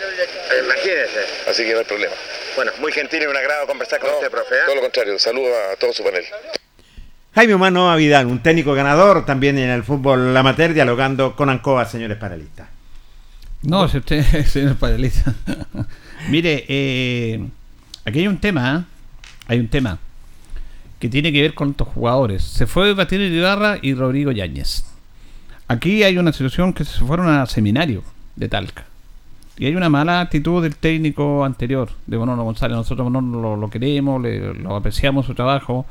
Imagínese. 0.65 1.21
así 1.49 1.65
que 1.65 1.73
no 1.73 1.79
hay 1.79 1.85
problema. 1.85 2.15
Bueno, 2.57 2.73
muy 2.81 2.93
gentil 2.93 3.23
y 3.23 3.27
un 3.27 3.37
agrado 3.37 3.67
conversar 3.67 4.01
con 4.01 4.11
No, 4.11 4.17
usted, 4.17 4.31
profe. 4.31 4.55
¿eh? 4.55 4.59
todo 4.67 4.75
lo 4.75 4.81
contrario, 4.83 5.19
saludo 5.19 5.53
a 5.55 5.77
todo 5.77 5.93
su 5.93 6.03
panel. 6.05 6.25
Jaime 7.35 7.55
Humano 7.55 7.95
Vidal, 7.97 8.27
un 8.27 8.43
técnico 8.43 8.75
ganador 8.75 9.25
también 9.25 9.59
en 9.59 9.71
el 9.71 9.85
fútbol 9.85 10.37
amateur, 10.37 10.73
dialogando 10.75 11.37
con 11.37 11.49
Ancoa, 11.51 11.85
señores 11.85 12.17
panelistas. 12.19 12.69
No, 13.63 13.89
si 13.89 13.99
usted, 13.99 14.23
señor 14.47 14.77
panelista. 14.77 15.33
Mire, 16.29 16.65
eh, 16.69 17.41
aquí 18.09 18.21
hay 18.21 18.29
un 18.29 18.39
tema, 18.39 18.77
¿eh? 18.77 18.85
hay 19.49 19.59
un 19.61 19.69
tema 19.69 19.99
que 20.99 21.09
tiene 21.09 21.33
que 21.33 21.43
ver 21.43 21.55
con 21.55 21.71
estos 21.71 21.89
jugadores. 21.89 22.43
Se 22.43 22.67
fue 22.67 22.93
Bastián 22.95 23.23
Ibarra 23.23 23.79
y 23.81 23.95
Rodrigo 23.95 24.33
Yáñez. 24.33 24.85
Aquí 25.69 26.03
hay 26.03 26.19
una 26.19 26.33
situación 26.33 26.73
que 26.73 26.85
se 26.85 26.99
fueron 27.05 27.29
a 27.29 27.47
seminario 27.47 28.03
de 28.37 28.49
Talca. 28.49 28.85
Y 29.59 29.67
hay 29.67 29.75
una 29.77 29.89
mala 29.89 30.21
actitud 30.21 30.63
del 30.63 30.77
técnico 30.77 31.45
anterior, 31.45 31.91
de 32.07 32.17
Bonono 32.17 32.45
González. 32.45 32.77
Nosotros 32.77 33.11
no 33.11 33.21
lo, 33.21 33.57
lo 33.57 33.71
queremos, 33.71 34.23
le- 34.23 34.55
lo 34.55 34.77
apreciamos 34.77 35.27
su 35.27 35.35
trabajo, 35.35 35.85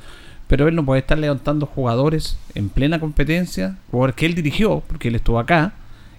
pero 0.48 0.68
él 0.68 0.76
no 0.76 0.86
puede 0.86 1.02
estar 1.02 1.18
levantando 1.18 1.66
jugadores 1.66 2.38
en 2.56 2.70
plena 2.70 3.00
competencia, 3.00 3.78
jugadores 3.92 4.16
que 4.16 4.26
él 4.26 4.36
dirigió, 4.36 4.82
porque 4.88 5.10
él 5.10 5.16
estuvo 5.16 5.40
acá, 5.40 5.74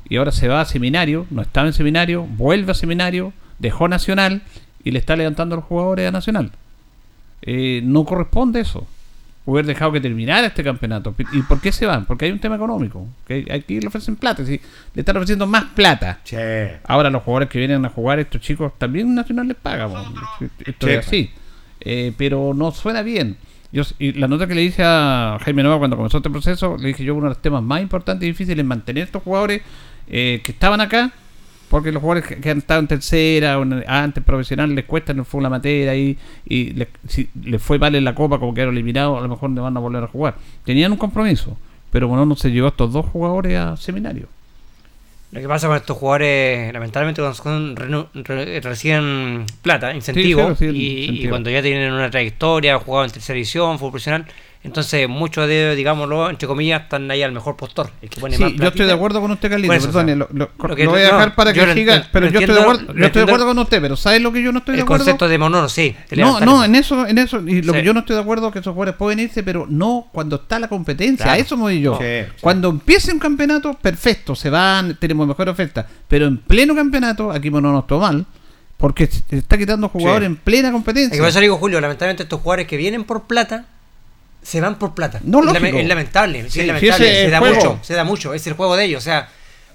y 0.09 0.17
ahora 0.17 0.31
se 0.31 0.49
va 0.49 0.61
a 0.61 0.65
seminario, 0.67 1.27
no 1.31 1.41
estaba 1.43 1.67
en 1.67 1.73
seminario, 1.73 2.25
vuelve 2.25 2.73
a 2.73 2.75
seminario, 2.75 3.33
dejó 3.59 3.89
Nacional 3.89 4.43
y 4.85 4.91
le 4.91 4.99
está 4.99 5.17
levantando 5.17 5.55
a 5.55 5.59
los 5.59 5.65
jugadores 5.65 6.09
a 6.09 6.11
Nacional. 6.11 6.51
Eh, 7.43 7.81
no 7.85 8.05
corresponde 8.05 8.61
eso. 8.61 8.87
Hubiera 9.45 9.67
dejado 9.67 9.93
que 9.93 10.01
terminara 10.01 10.47
este 10.47 10.63
campeonato. 10.63 11.15
¿Y 11.33 11.41
por 11.43 11.61
qué 11.61 11.73
se 11.73 11.87
van? 11.87 12.05
Porque 12.05 12.27
hay 12.27 12.33
un 12.33 12.39
tema 12.39 12.57
económico. 12.57 13.07
Que 13.27 13.47
aquí 13.51 13.81
le 13.81 13.87
ofrecen 13.87 14.17
plata. 14.17 14.45
¿sí? 14.45 14.61
Le 14.95 15.01
están 15.01 15.17
ofreciendo 15.17 15.47
más 15.47 15.65
plata. 15.75 16.21
Che. 16.23 16.81
Ahora 16.85 17.09
los 17.09 17.23
jugadores 17.23 17.49
que 17.49 17.59
vienen 17.59 17.85
a 17.87 17.89
jugar, 17.89 18.19
estos 18.19 18.43
chicos, 18.43 18.73
también 18.77 19.15
Nacional 19.15 19.49
les 19.49 19.57
paga. 19.57 19.89
Esto 20.67 20.89
es 20.89 21.07
así. 21.07 21.31
Eh, 21.81 22.13
pero 22.19 22.53
no 22.55 22.73
suena 22.73 23.03
bien. 23.03 23.39
Yo, 23.73 23.83
y 23.99 24.13
la 24.13 24.29
nota 24.29 24.47
que 24.47 24.55
le 24.55 24.63
dije 24.63 24.83
a 24.85 25.39
Jaime 25.43 25.63
Nova 25.63 25.79
cuando 25.79 25.97
comenzó 25.97 26.19
este 26.19 26.31
proceso, 26.31 26.77
le 26.79 26.89
dije 26.89 27.05
yo 27.05 27.15
uno 27.15 27.25
de 27.25 27.31
los 27.31 27.43
temas 27.43 27.63
más 27.63 27.83
importantes 27.83 28.25
y 28.25 28.31
difíciles 28.31 28.59
es 28.59 28.65
mantener 28.65 29.05
estos 29.05 29.23
jugadores 29.23 29.63
eh, 30.09 30.41
que 30.43 30.53
estaban 30.53 30.81
acá, 30.81 31.13
porque 31.69 31.93
los 31.93 32.01
jugadores 32.01 32.29
que, 32.29 32.37
que 32.41 32.51
han 32.51 32.59
estado 32.59 32.81
en 32.81 32.87
tercera 32.89 33.59
o 33.59 33.63
en- 33.63 33.85
antes 33.87 34.23
profesional 34.25 34.75
les 34.75 34.85
cuesta 34.85 35.13
en 35.13 35.19
el 35.21 35.25
fútbol 35.25 35.47
amateur 35.47 35.95
y, 35.97 36.17
y 36.47 36.71
les, 36.73 36.89
si 37.09 37.29
les 37.45 37.63
fue 37.63 37.79
mal 37.79 37.95
en 37.95 38.05
la 38.05 38.15
copa 38.15 38.39
como 38.39 38.55
quedaron 38.55 38.75
eliminados, 38.75 39.19
a 39.19 39.23
lo 39.23 39.29
mejor 39.29 39.51
no 39.51 39.63
van 39.63 39.77
a 39.77 39.81
volver 39.81 40.03
a 40.05 40.09
jugar. 40.09 40.37
Tenían 40.65 40.93
un 40.93 40.99
compromiso, 40.99 41.57
pero 41.93 42.09
bueno, 42.09 42.27
no 42.27 42.37
se 42.37 42.51
llevó 42.51 42.67
a 42.67 42.71
estos 42.71 42.93
dos 42.93 43.07
jugadores 43.07 43.57
a 43.59 43.77
seminario. 43.77 44.27
Lo 45.31 45.43
que 45.43 45.47
pasa 45.49 45.67
con 45.67 45.77
estos 45.77 45.95
jugadores, 45.99 46.73
lamentablemente, 46.73 47.21
cuando 47.21 47.35
son 47.35 47.77
re- 47.77 48.61
reciben 48.61 49.45
plata, 49.61 49.95
incentivo, 49.95 50.41
Sí, 50.57 50.57
sí, 50.57 50.67
reciben 50.67 51.17
y, 51.17 51.29
cuando 51.29 51.51
ya 51.51 51.61
tienen 51.61 51.93
una 51.93 52.11
trayectoria, 52.11 52.79
jugado 52.79 53.05
en 53.05 53.11
tercera 53.11 53.35
división, 53.35 53.79
fútbol 53.79 53.91
profesional, 53.93 54.25
entonces 54.65 55.09
muchos 55.09 55.47
de, 55.49 55.75
digámoslo, 55.77 56.29
entre 56.29 56.47
comillas, 56.49 56.83
están 56.83 57.11
ahí 57.11 57.23
al 57.23 57.33
mejor 57.33 57.57
postor, 57.57 57.91
el 58.03 58.11
que 58.11 58.21
pone 58.21 58.37
Sí, 58.37 58.43
más 58.43 58.53
yo 58.55 58.69
estoy 58.69 58.87
de 58.87 58.93
acuerdo 58.93 59.21
con 59.21 59.31
usted, 59.31 59.49
Carlito. 59.51 59.73
Perdone, 59.73 60.17
lo, 60.17 60.29
lo- 60.33 60.51
lo 60.59 60.77
que- 60.77 60.85
lo 60.85 60.91
voy 60.91 61.01
a 61.01 61.05
dejar 61.05 61.29
no, 61.29 61.35
para 61.37 61.53
que 61.53 61.75
siga. 61.75 62.07
Pero 62.13 62.27
yo 62.29 62.41
estoy 62.41 62.55
de 62.55 62.61
acuerdo, 62.61 62.95
yo 62.95 63.07
estoy 63.07 63.21
de 63.21 63.25
acuerdo 63.25 63.47
con 63.47 63.59
usted, 63.61 63.81
pero 63.81 63.97
¿sabes 63.97 64.21
lo 64.21 64.33
que 64.33 64.43
yo 64.43 64.51
no 64.53 64.59
estoy 64.59 64.73
de 64.75 64.81
El 64.81 64.85
acuerdo? 64.85 65.05
concepto 65.05 65.29
de 65.29 65.39
monono, 65.39 65.69
sí. 65.69 65.95
No, 66.17 66.41
no, 66.41 66.65
en 66.65 66.75
eso, 66.75 67.07
en 67.07 67.19
eso. 67.19 67.41
Y 67.47 67.63
lo 67.63 67.73
Sí. 67.73 67.79
que 67.79 67.85
yo 67.85 67.95
no 67.95 68.01
estoy 68.01 68.17
de 68.17 68.23
acuerdo 68.23 68.49
es 68.49 68.53
que 68.53 68.59
esos 68.59 68.73
jugadores 68.73 68.97
pueden 68.97 69.21
irse, 69.21 69.43
pero 69.43 69.67
no 69.69 70.09
cuando 70.13 70.37
está 70.37 70.59
la 70.59 70.69
competencia. 70.69 71.25
Claro. 71.25 71.37
A 71.39 71.39
eso 71.39 71.57
me 71.57 71.63
voy 71.63 71.81
yo. 71.81 71.97
Sí. 71.99 72.31
Cuando 72.41 72.69
empiece 72.69 73.13
un 73.13 73.19
campeonato, 73.21 73.75
perfecto, 73.75 74.35
se 74.35 74.51
van, 74.51 74.97
tenemos 74.99 75.27
mejor 75.27 75.49
oferta. 75.49 75.87
Pero 76.09 76.27
en 76.27 76.37
pleno 76.39 76.75
campeonato, 76.75 77.31
aquí 77.31 77.49
no 77.51 77.61
nos 77.61 77.87
toma 77.87 78.09
mal, 78.13 78.27
porque 78.77 79.07
se 79.07 79.37
está 79.37 79.57
quitando 79.59 79.89
jugadores 79.89 80.27
en 80.27 80.37
plena 80.37 80.71
competencia. 80.73 81.13
que 81.13 81.19
por 81.19 81.29
eso 81.29 81.39
le 81.39 81.45
digo, 81.47 81.57
Julio, 81.59 81.81
lamentablemente 81.81 82.23
estos 82.25 82.41
jugadores 82.41 82.67
que 82.67 82.77
vienen 82.77 83.05
por 83.05 83.23
plata 83.27 83.67
se 84.49 84.61
van 84.61 84.79
por 84.79 84.95
plata. 84.95 85.21
No, 85.23 85.41
es, 85.41 85.53
lame- 85.53 85.81
es 85.81 85.87
lamentable, 85.89 86.43
sí, 86.45 86.51
Sí, 86.51 86.61
es 86.61 86.63
sí, 86.63 86.67
lamentable. 86.69 87.15
se 87.25 87.31
da 87.31 87.39
juego. 87.39 87.55
mucho, 87.57 87.79
se 87.83 87.95
da 87.95 88.05
mucho, 88.05 88.35
es 88.35 88.47
el 88.47 88.55
juego 88.55 88.77
de 88.77 88.85
ellos. 88.85 89.03
O 89.03 89.05
sea, 89.05 89.29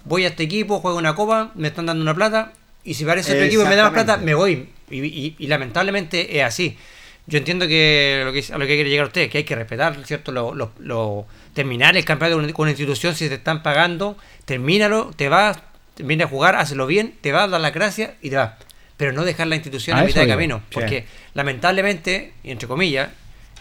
voy 0.05 0.26
a 0.26 0.30
este 0.30 0.43
equipo, 0.43 0.80
juego 0.80 0.97
una 0.97 1.13
copa, 1.15 1.51
me 1.55 1.67
están 1.67 1.86
dando 1.86 2.01
una 2.01 2.13
plata, 2.15 2.53
y 2.84 2.95
si 2.95 3.05
parece 3.05 3.34
otro 3.34 3.45
equipo 3.45 3.61
y 3.63 3.65
me 3.65 3.76
da 3.76 3.84
más 3.84 3.93
plata, 3.93 4.17
me 4.17 4.34
voy. 4.34 4.69
Y, 4.89 4.99
y- 5.05 5.36
y 5.39 5.47
lamentablemente 5.47 6.38
es 6.39 6.43
así. 6.43 6.78
Yo 7.26 7.38
entiendo 7.38 7.67
que 7.67 8.21
lo 8.26 8.34
que 8.34 8.43
a 8.51 8.57
lo 8.57 8.65
que 8.67 8.76
quiere 8.76 8.89
llegar 8.89 9.05
usted, 9.07 9.30
que 9.30 9.38
hay 9.38 9.43
que 9.45 9.55
respetar, 9.55 9.95
¿cierto? 10.05 10.32
Lo, 10.34 10.53
lo- 10.53 10.71
lo- 10.80 11.26
terminar 11.53 11.95
el 11.95 12.03
campeonato 12.03 12.36
con 12.38 12.43
una- 12.45 12.53
con 12.53 12.63
una 12.63 12.71
institución, 12.71 13.15
si 13.15 13.30
te 13.30 13.36
están 13.36 13.63
pagando, 13.63 14.17
termínalo, 14.45 15.11
te 15.15 15.30
vas, 15.30 15.57
viene 15.97 16.24
a 16.24 16.28
jugar, 16.28 16.55
hazlo 16.55 16.86
bien, 16.88 17.13
te 17.21 17.32
vas, 17.32 17.49
dar 17.49 17.61
las 17.61 17.74
gracias 17.74 18.11
y 18.21 18.30
te 18.32 18.36
vas. 18.36 18.51
Pero 18.97 19.13
no 19.13 19.24
dejar 19.24 19.47
la 19.47 19.55
institución 19.55 19.97
A 19.97 20.01
a, 20.01 20.03
mitad 20.03 20.21
de 20.21 20.28
camino. 20.28 20.57
Sí. 20.57 20.74
Porque 20.74 21.05
lamentablemente, 21.34 22.34
y 22.43 22.51
entre 22.51 22.67
comillas, 22.67 23.09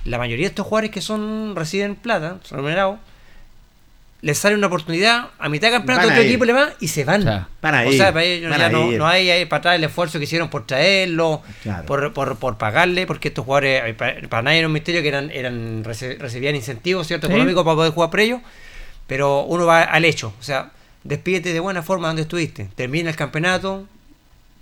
la 0.04 0.18
mayoría 0.18 0.44
de 0.46 0.48
estos 0.50 0.66
jugadores 0.66 0.90
que 0.90 1.00
son 1.00 1.54
reciben 1.56 1.94
plata, 1.96 2.38
son 2.42 2.56
remunerados, 2.58 2.98
les 4.20 4.38
sale 4.38 4.54
una 4.54 4.68
oportunidad 4.68 5.30
a 5.40 5.48
mitad 5.48 5.66
de 5.68 5.72
campeonato, 5.78 6.06
otro 6.08 6.20
ir. 6.22 6.28
equipo 6.28 6.44
le 6.44 6.52
va 6.52 6.68
y 6.78 6.86
se 6.88 7.04
van. 7.04 7.22
O 7.22 7.24
sea, 7.24 7.48
van 7.60 7.74
a 7.74 7.82
o 7.88 7.92
sea, 7.92 8.12
para 8.12 8.24
ellos 8.24 8.56
ya 8.56 8.68
no, 8.70 9.06
hay 9.06 9.30
ahí 9.30 9.46
para 9.46 9.58
atrás 9.58 9.74
el 9.76 9.84
esfuerzo 9.84 10.18
que 10.18 10.24
hicieron 10.24 10.48
por 10.48 10.64
traerlo, 10.64 11.42
Claro. 11.64 11.86
por, 11.86 12.12
por, 12.12 12.36
por 12.36 12.56
pagarle, 12.56 13.04
porque 13.06 13.28
estos 13.28 13.44
jugadores, 13.44 13.82
eh, 13.84 13.94
para, 13.94 14.20
para 14.28 14.42
nadie 14.42 14.58
era 14.58 14.68
un 14.68 14.72
misterio 14.74 15.02
que 15.02 15.08
eran, 15.08 15.28
eran 15.32 15.82
recibían 15.84 16.54
incentivos 16.54 17.08
cierto 17.08 17.26
Sí. 17.26 17.32
económicos 17.32 17.64
para 17.64 17.74
poder 17.74 17.92
jugar 17.92 18.10
por 18.10 18.20
ellos, 18.20 18.40
pero 19.08 19.42
uno 19.42 19.66
va 19.66 19.82
al 19.82 20.04
hecho, 20.04 20.32
o 20.38 20.42
sea, 20.42 20.70
despídete 21.02 21.52
de 21.52 21.58
buena 21.58 21.82
forma 21.82 22.06
donde 22.06 22.22
estuviste, 22.22 22.68
termina 22.76 23.10
el 23.10 23.16
campeonato, 23.16 23.88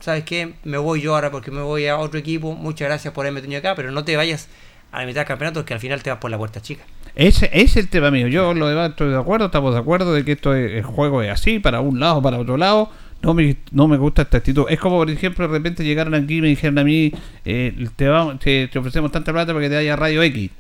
¿sabes 0.01 0.25
qué? 0.25 0.55
Me 0.65 0.79
voy 0.79 1.03
yo 1.03 1.15
ahora 1.15 1.31
porque 1.31 1.51
me 1.51 1.61
voy 1.61 1.87
a 1.87 1.99
otro 1.99 2.19
equipo, 2.19 2.55
muchas 2.55 2.89
gracias 2.89 3.13
por 3.13 3.27
haberme 3.27 3.43
tenido 3.43 3.59
acá, 3.59 3.75
pero 3.75 3.91
no 3.91 4.05
te 4.05 4.17
vayas 4.17 4.49
a 4.93 5.01
la 5.01 5.07
mitad 5.07 5.21
del 5.21 5.29
campeonato 5.29 5.61
porque 5.61 5.75
al 5.75 5.81
final 5.81 6.03
te 6.03 6.11
vas 6.11 6.19
por 6.19 6.31
la 6.31 6.39
puerta 6.39 6.61
chica. 6.61 6.83
Ese, 7.15 7.47
ese 7.53 7.63
es 7.65 7.77
el 7.77 7.89
tema 7.89 8.11
mío. 8.11 8.29
Yo 8.29 8.55
lo 8.55 8.69
demás 8.69 8.91
estoy 8.91 9.11
de 9.11 9.19
acuerdo, 9.19 9.47
estamos 9.47 9.75
de 9.75 9.81
acuerdo 9.81 10.13
de 10.15 10.25
que 10.25 10.33
esto 10.33 10.55
es, 10.55 10.73
el 10.73 10.83
juego 10.83 11.23
es 11.23 11.31
así, 11.31 11.59
para 11.59 11.81
un 11.81 11.99
lado, 12.01 12.23
para 12.23 12.39
otro 12.39 12.57
lado. 12.57 12.91
No 13.23 13.35
me, 13.35 13.57
no 13.73 13.87
me 13.87 13.99
gusta 13.99 14.23
esta 14.23 14.39
actitud. 14.39 14.65
Es 14.71 14.79
como, 14.81 14.97
por 14.97 15.11
ejemplo, 15.11 15.47
de 15.47 15.53
repente 15.53 15.85
llegaron 15.85 16.15
aquí 16.15 16.39
y 16.39 16.41
me 16.41 16.49
dijeron 16.49 16.79
a 16.79 16.85
mí, 16.85 17.13
eh, 17.45 17.87
te, 17.97 18.09
vamos, 18.09 18.39
te, 18.39 18.69
te 18.69 18.79
ofrecemos 18.79 19.13
tanta 19.13 19.31
plata 19.33 19.53
para 19.53 19.63
que 19.65 19.69
te 19.69 19.75
vaya 19.75 19.93
a 19.93 19.97
Radio 19.97 20.23
X. 20.23 20.51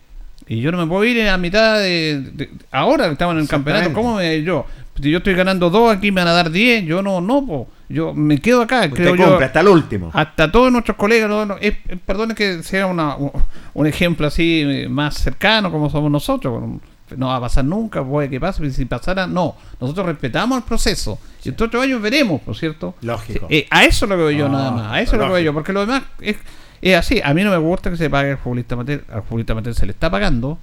Y 0.48 0.60
yo 0.60 0.72
no 0.72 0.78
me 0.78 0.86
puedo 0.86 1.04
ir 1.04 1.26
a 1.28 1.38
mitad 1.38 1.78
de... 1.78 2.20
de- 2.32 2.50
ahora 2.72 3.06
que 3.06 3.12
estamos 3.12 3.34
en 3.36 3.40
el 3.42 3.48
campeonato. 3.48 3.92
¿cómo 3.92 4.16
me 4.16 4.42
yo? 4.42 4.66
Si 5.00 5.10
yo 5.10 5.18
estoy 5.18 5.34
ganando 5.34 5.70
dos, 5.70 5.94
aquí 5.96 6.10
me 6.12 6.20
van 6.20 6.28
a 6.28 6.32
dar 6.32 6.50
10, 6.50 6.84
yo 6.84 7.02
no, 7.02 7.20
no, 7.20 7.44
po. 7.46 7.68
yo 7.88 8.12
me 8.14 8.38
quedo 8.38 8.62
acá, 8.62 8.80
Usted 8.84 8.90
creo 8.94 9.14
yo. 9.14 9.24
compra 9.26 9.46
hasta 9.46 9.60
el 9.60 9.68
último. 9.68 10.10
Hasta 10.12 10.50
todos 10.52 10.70
nuestros 10.70 10.96
colegas, 10.96 11.28
no, 11.28 11.46
no, 11.46 11.56
es- 11.60 11.74
es- 11.88 11.98
perdone 12.04 12.34
que 12.34 12.62
sea 12.62 12.86
una, 12.86 13.16
un, 13.74 13.86
ejemplo 13.86 14.26
así 14.26 14.62
eh, 14.66 14.88
más 14.88 15.14
cercano 15.14 15.70
como 15.72 15.88
somos 15.90 16.10
nosotros, 16.10 16.62
no 17.16 17.26
va 17.26 17.36
a 17.36 17.40
pasar 17.40 17.64
nunca, 17.64 18.04
puede 18.04 18.28
que 18.30 18.38
pase, 18.38 18.70
si 18.70 18.84
pasara, 18.84 19.26
no. 19.26 19.56
Nosotros 19.80 20.06
respetamos 20.06 20.58
el 20.58 20.64
proceso 20.64 21.18
y 21.42 21.48
en 21.48 21.54
otros 21.60 21.82
años 21.82 22.00
veremos, 22.00 22.40
¿por 22.42 22.56
cierto? 22.56 22.94
Lógico. 23.00 23.46
Eh, 23.50 23.66
a 23.70 23.84
eso 23.84 24.06
lo 24.06 24.16
veo 24.16 24.30
yo 24.30 24.48
No, 24.48 24.58
nada 24.58 24.70
más, 24.70 24.92
a 24.92 25.00
eso 25.00 25.16
lo 25.16 25.28
veo 25.28 25.38
yo, 25.40 25.52
porque 25.54 25.72
lo 25.72 25.80
demás 25.80 26.02
es, 26.20 26.36
es 26.82 26.96
así. 26.96 27.20
A 27.24 27.34
mí 27.34 27.42
no 27.42 27.50
me 27.50 27.56
gusta 27.56 27.90
que 27.90 27.96
se 27.96 28.08
pague 28.08 28.32
al 28.32 28.38
futbolista 28.38 28.74
amateur, 28.76 29.02
al 29.12 29.22
futbolista 29.22 29.52
amateur 29.54 29.74
se 29.74 29.86
le 29.86 29.92
está 29.92 30.08
pagando 30.10 30.58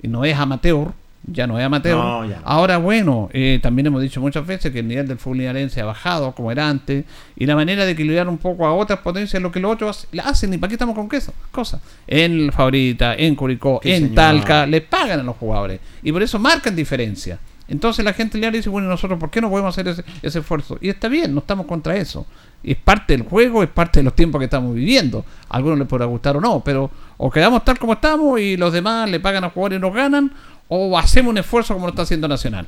y 0.00 0.06
no 0.08 0.24
es 0.24 0.36
amateur, 0.38 0.92
ya 1.26 1.46
no 1.46 1.58
es 1.58 1.64
amateur. 1.64 1.96
No, 1.96 2.24
ya 2.24 2.36
no. 2.36 2.42
Ahora, 2.44 2.78
bueno, 2.78 3.28
eh, 3.32 3.60
también 3.62 3.86
hemos 3.86 4.02
dicho 4.02 4.20
muchas 4.20 4.46
veces 4.46 4.72
que 4.72 4.80
el 4.80 4.88
nivel 4.88 5.06
del 5.06 5.18
fútbol 5.18 5.38
linarense 5.38 5.80
ha 5.80 5.84
bajado 5.84 6.32
como 6.34 6.50
era 6.50 6.68
antes 6.68 7.04
y 7.36 7.46
la 7.46 7.54
manera 7.54 7.84
de 7.84 7.92
equilibrar 7.92 8.28
un 8.28 8.38
poco 8.38 8.66
a 8.66 8.72
otras 8.74 9.00
potencias 9.00 9.34
es 9.34 9.42
lo 9.42 9.52
que 9.52 9.60
los 9.60 9.72
otros 9.72 10.06
hace- 10.12 10.20
hacen 10.20 10.54
y 10.54 10.58
para 10.58 10.68
qué 10.68 10.74
estamos 10.74 10.94
con 10.94 11.08
queso, 11.08 11.32
cosas. 11.50 11.80
En 12.06 12.50
Favorita, 12.52 13.14
en 13.14 13.34
Curicó, 13.34 13.80
en. 13.84 14.14
Talca, 14.14 14.66
les 14.66 14.82
pagan 14.82 15.20
a 15.20 15.22
los 15.22 15.36
jugadores 15.36 15.80
y 16.02 16.10
por 16.12 16.22
eso 16.22 16.38
marcan 16.38 16.74
diferencia. 16.74 17.38
Entonces 17.68 18.04
la 18.04 18.12
gente 18.12 18.36
le 18.36 18.50
dice, 18.50 18.68
bueno, 18.68 18.88
¿y 18.88 18.90
nosotros 18.90 19.16
por 19.20 19.30
qué 19.30 19.40
no 19.40 19.48
podemos 19.48 19.72
hacer 19.72 19.86
ese, 19.86 20.02
ese 20.22 20.40
esfuerzo? 20.40 20.76
Y 20.80 20.88
está 20.88 21.06
bien, 21.06 21.32
no 21.32 21.38
estamos 21.38 21.66
contra 21.66 21.96
eso. 21.96 22.26
Es 22.64 22.76
parte 22.76 23.16
del 23.16 23.22
juego, 23.22 23.62
es 23.62 23.68
parte 23.68 24.00
de 24.00 24.02
los 24.04 24.16
tiempos 24.16 24.40
que 24.40 24.46
estamos 24.46 24.74
viviendo. 24.74 25.24
A 25.48 25.56
algunos 25.58 25.78
les 25.78 25.86
podrá 25.86 26.04
gustar 26.06 26.36
o 26.36 26.40
no, 26.40 26.64
pero 26.64 26.90
o 27.16 27.30
quedamos 27.30 27.64
tal 27.64 27.78
como 27.78 27.92
estamos 27.92 28.40
y 28.40 28.56
los 28.56 28.72
demás 28.72 29.08
le 29.08 29.20
pagan 29.20 29.44
a 29.44 29.50
jugadores 29.50 29.78
y 29.78 29.80
nos 29.80 29.94
ganan, 29.94 30.32
o 30.70 30.96
hacemos 30.96 31.30
un 31.32 31.38
esfuerzo 31.38 31.74
como 31.74 31.86
lo 31.86 31.90
está 31.90 32.02
haciendo 32.02 32.28
Nacional. 32.28 32.66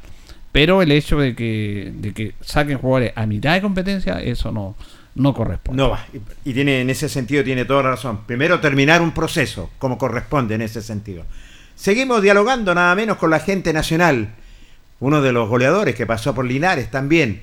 Pero 0.51 0.83
el 0.83 0.93
hecho 0.93 1.19
de 1.19 1.35
que, 1.35 1.93
de 1.95 2.13
que 2.13 2.35
saquen 2.43 2.77
jugadores 2.77 3.13
a 3.17 3.25
mitad 3.25 3.55
de 3.55 3.63
competencia, 3.63 4.21
eso 4.21 4.53
no, 4.53 4.77
no 5.15 5.33
corresponde. 5.33 5.83
No 5.83 5.91
va. 5.91 6.05
Y, 6.45 6.53
tiene 6.53 6.83
en 6.83 6.91
ese 6.91 7.09
sentido 7.09 7.43
tiene 7.43 7.65
toda 7.65 7.83
la 7.85 7.91
razón. 7.93 8.25
Primero 8.27 8.61
terminar 8.61 9.01
un 9.01 9.15
proceso 9.15 9.71
como 9.79 9.97
corresponde 9.97 10.57
en 10.57 10.63
ese 10.63 10.83
sentido. 10.83 11.25
Seguimos 11.75 12.21
dialogando 12.21 12.75
nada 12.75 12.95
menos 12.95 13.17
con 13.17 13.31
la 13.31 13.41
gente 13.41 13.73
nacional. 13.73 14.35
Uno 15.01 15.23
de 15.23 15.33
los 15.33 15.49
goleadores 15.49 15.95
que 15.95 16.05
pasó 16.07 16.35
por 16.35 16.45
Linares 16.45 16.91
también, 16.91 17.43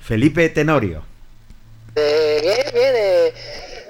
Felipe 0.00 0.48
Tenorio. 0.48 1.04
Eh, 1.94 2.40
bien, 2.42 2.56
bien. 2.74 2.94
eh, 2.96 3.32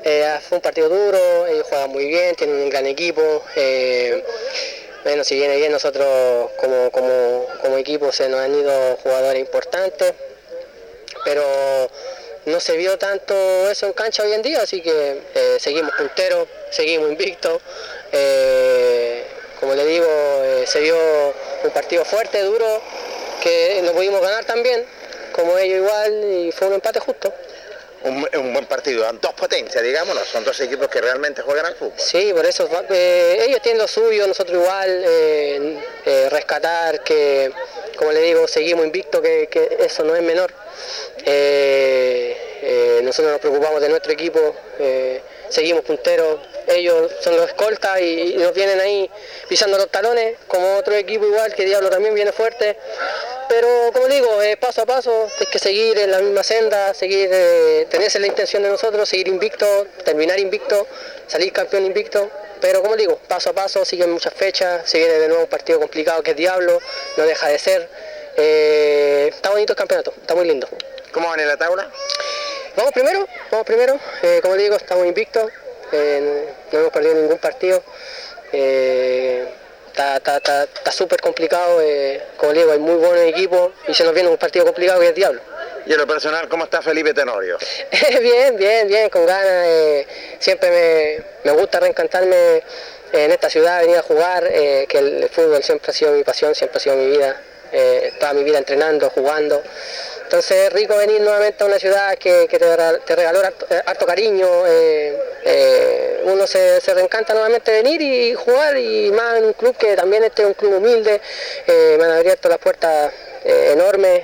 eh, 0.05 0.35
fue 0.47 0.59
un 0.59 0.63
partido 0.63 0.89
duro, 0.89 1.47
ellos 1.47 1.67
juegan 1.69 1.91
muy 1.91 2.07
bien, 2.09 2.35
tienen 2.37 2.57
un 2.57 2.69
gran 2.69 2.85
equipo. 2.85 3.23
eh, 3.57 4.23
bueno, 5.05 5.23
si 5.23 5.37
viene 5.37 5.57
bien, 5.57 5.71
nosotros 5.71 6.51
como, 6.57 6.91
como, 6.91 7.47
como 7.61 7.77
equipo 7.77 8.11
se 8.11 8.29
nos 8.29 8.41
han 8.41 8.55
ido 8.55 8.97
jugadores 9.03 9.41
importantes, 9.41 10.15
pero 11.25 11.43
no 12.47 12.61
se 12.61 12.77
vio 12.77 12.99
tanto 12.99 13.35
eso 13.71 13.87
en 13.87 13.93
cancha 13.93 14.23
hoy 14.23 14.33
en 14.33 14.43
día, 14.43 14.63
así 14.63 14.81
que 14.81 15.21
eh, 15.35 15.57
seguimos 15.61 15.93
punteros, 15.97 16.49
seguimos 16.71 17.11
invictos. 17.11 17.61
eh, 18.13 19.25
como 19.61 19.75
le 19.75 19.87
digo, 19.87 20.07
eh, 20.09 20.65
se 20.67 20.81
vio 20.81 20.97
un 21.65 21.71
partido 21.71 22.05
fuerte, 22.05 22.43
duro, 22.43 22.83
que 23.43 23.81
no 23.83 23.93
pudimos 23.93 24.21
ganar 24.21 24.45
también, 24.45 24.85
como 25.33 25.57
ellos 25.57 25.79
igual, 25.79 26.25
y 26.25 26.53
fue 26.53 26.69
un 26.69 26.75
empate 26.75 27.01
justo. 27.01 27.33
Un, 28.03 28.29
un 28.39 28.53
buen 28.53 28.67
partido, 28.67 29.11
dos 29.15 29.33
potencias, 29.33 29.83
digamos, 29.83 30.19
son 30.29 30.45
dos 30.45 30.61
equipos 30.61 30.89
que 30.89 31.01
realmente 31.01 31.41
juegan 31.41 31.65
al 31.65 31.75
fútbol. 31.75 31.95
Sí, 31.97 32.33
por 32.35 32.45
eso 32.45 32.69
eh, 32.91 33.47
ellos 33.47 33.63
tienen 33.63 33.81
lo 33.81 33.89
suyo, 33.89 34.27
nosotros 34.27 34.59
igual, 34.61 35.05
eh, 35.07 35.79
eh, 36.05 36.29
rescatar 36.31 37.03
que 37.03 37.51
como 37.97 38.13
le 38.13 38.21
digo, 38.21 38.47
seguimos 38.47 38.85
invictos, 38.85 39.23
que, 39.23 39.47
que 39.47 39.79
eso 39.81 40.05
no 40.05 40.15
es 40.15 40.23
menor. 40.23 40.53
Nosotros 43.03 43.33
nos 43.33 43.41
preocupamos 43.41 43.81
de 43.81 43.89
nuestro 43.89 44.13
equipo, 44.13 44.55
seguimos 45.49 45.85
punteros, 45.85 46.41
ellos 46.69 47.13
son 47.21 47.37
los 47.37 47.49
escoltas 47.49 48.01
y, 48.01 48.35
nos 48.35 48.53
vienen 48.55 48.81
ahí 48.81 49.11
pisando 49.49 49.77
los 49.77 49.91
talones, 49.91 50.37
como 50.47 50.77
otro 50.77 50.95
equipo 50.95 51.25
igual, 51.27 51.55
que 51.55 51.65
Diablo 51.65 51.91
también 51.91 52.15
viene 52.15 52.33
fuerte. 52.33 52.77
Pero 53.49 53.91
como 53.93 54.07
digo, 54.09 54.43
eh, 54.43 54.57
paso 54.57 54.83
a 54.83 54.87
paso, 54.87 55.29
hay 55.39 55.47
que 55.47 55.59
seguir 55.59 55.99
en 55.99 56.11
la 56.11 56.19
misma 56.19 56.43
senda, 56.43 56.95
seguir, 56.95 57.29
eh, 57.33 57.87
tener 57.91 58.07
esa 58.07 58.19
es 58.19 58.23
la 58.23 58.29
intención 58.29 58.63
de 58.63 58.71
nosotros, 58.71 59.09
seguir 59.09 59.29
invicto, 59.29 59.87
terminar 60.05 60.39
invicto, 60.39 60.87
salir 61.27 61.53
campeón 61.53 61.85
invicto. 61.85 62.31
Pero 62.61 62.83
como 62.83 62.97
digo, 62.97 63.19
paso 63.29 63.51
a 63.51 63.53
paso, 63.53 63.85
siguen 63.85 64.11
muchas 64.11 64.33
fechas, 64.33 64.89
se 64.89 64.99
viene 64.99 65.15
de 65.15 65.29
nuevo 65.29 65.43
un 65.43 65.51
partido 65.51 65.79
complicado 65.79 66.23
que 66.23 66.31
es 66.31 66.37
Diablo, 66.37 66.81
no 67.17 67.25
deja 67.25 67.49
de 67.49 67.59
ser. 67.59 67.89
Eh, 68.37 69.31
está 69.31 69.51
bonito 69.51 69.75
el 69.75 69.77
campeonato, 69.77 70.15
está 70.21 70.35
muy 70.35 70.47
lindo. 70.47 70.67
¿Cómo 71.13 71.29
van 71.29 71.41
en 71.41 71.49
la 71.49 71.57
tabla? 71.57 71.91
Vamos 72.77 72.93
primero, 72.93 73.29
vamos 73.51 73.67
primero. 73.67 74.01
Eh, 74.23 74.41
como 74.43 74.57
digo, 74.57 74.75
estamos 74.75 75.07
invictos, 75.07 75.53
no 76.73 76.79
hemos 76.79 76.93
perdido 76.93 77.15
ningún 77.15 77.39
partido. 77.39 77.83
Eh, 78.53 79.47
está 79.97 80.93
súper 80.93 81.21
complicado, 81.21 81.81
eh, 81.81 82.21
como 82.37 82.53
digo, 82.53 82.73
hay 82.73 82.79
muy 82.79 82.97
buenos 82.97 83.21
equipos 83.27 83.73
y 83.87 83.95
se 83.95 84.05
nos 84.05 84.13
viene 84.13 84.29
un 84.29 84.37
partido 84.37 84.65
complicado 84.65 85.01
que 85.01 85.09
es 85.09 85.15
Diablo. 85.15 85.41
Y 85.87 85.93
en 85.93 85.99
lo 85.99 86.07
personal, 86.07 86.49
¿cómo 86.49 86.65
está 86.65 86.81
Felipe 86.83 87.13
Tenorio? 87.13 87.59
bien, 88.21 88.57
bien, 88.57 88.89
bien, 88.89 89.09
con 89.11 89.27
ganas. 89.27 89.67
eh, 89.67 90.07
siempre 90.39 90.71
me, 90.71 91.51
me 91.51 91.59
gusta 91.59 91.79
reencantarme 91.79 92.63
en 93.13 93.31
esta 93.31 93.49
ciudad, 93.49 93.81
venir 93.83 93.99
a 93.99 94.03
jugar, 94.03 94.49
eh, 94.51 94.87
que 94.89 94.99
el, 94.99 95.23
el 95.25 95.29
fútbol 95.29 95.63
siempre 95.63 95.91
ha 95.91 95.95
sido 95.95 96.13
mi 96.13 96.25
pasión, 96.25 96.55
siempre 96.55 96.79
ha 96.79 96.81
sido 96.81 96.97
mi 96.97 97.07
vida, 97.11 97.41
eh, 97.73 98.13
toda 98.19 98.33
mi 98.33 98.43
vida 98.45 98.59
entrenando, 98.59 99.11
jugando. 99.11 99.63
Entonces 100.35 100.67
es 100.67 100.73
rico 100.73 100.97
venir 100.97 101.21
nuevamente 101.21 101.63
a 101.63 101.67
una 101.69 101.79
ciudad 101.79 102.19
que, 102.19 102.49
que 102.51 102.59
te, 102.59 102.67
rega- 102.77 102.99
te 103.05 103.15
regaló 103.15 103.39
harto, 103.39 103.67
eh, 103.71 103.81
harto 103.87 104.05
cariño, 104.05 104.67
eh, 104.67 105.17
eh, 105.45 106.23
uno 106.25 106.45
se, 106.49 106.81
se 106.81 106.93
reencanta 106.93 107.35
nuevamente 107.35 107.71
venir 107.71 108.03
y 108.03 108.35
jugar 108.35 108.77
y 108.77 109.13
más 109.13 109.37
en 109.39 109.45
un 109.45 109.53
club 109.53 109.77
que 109.77 109.95
también 109.95 110.25
este 110.25 110.43
es 110.43 110.49
un 110.49 110.55
club 110.55 110.75
humilde, 110.79 111.21
eh, 111.69 111.95
me 112.01 112.05
han 112.07 112.11
abierto 112.11 112.49
las 112.49 112.59
puertas 112.59 113.13
enormes, 113.45 114.23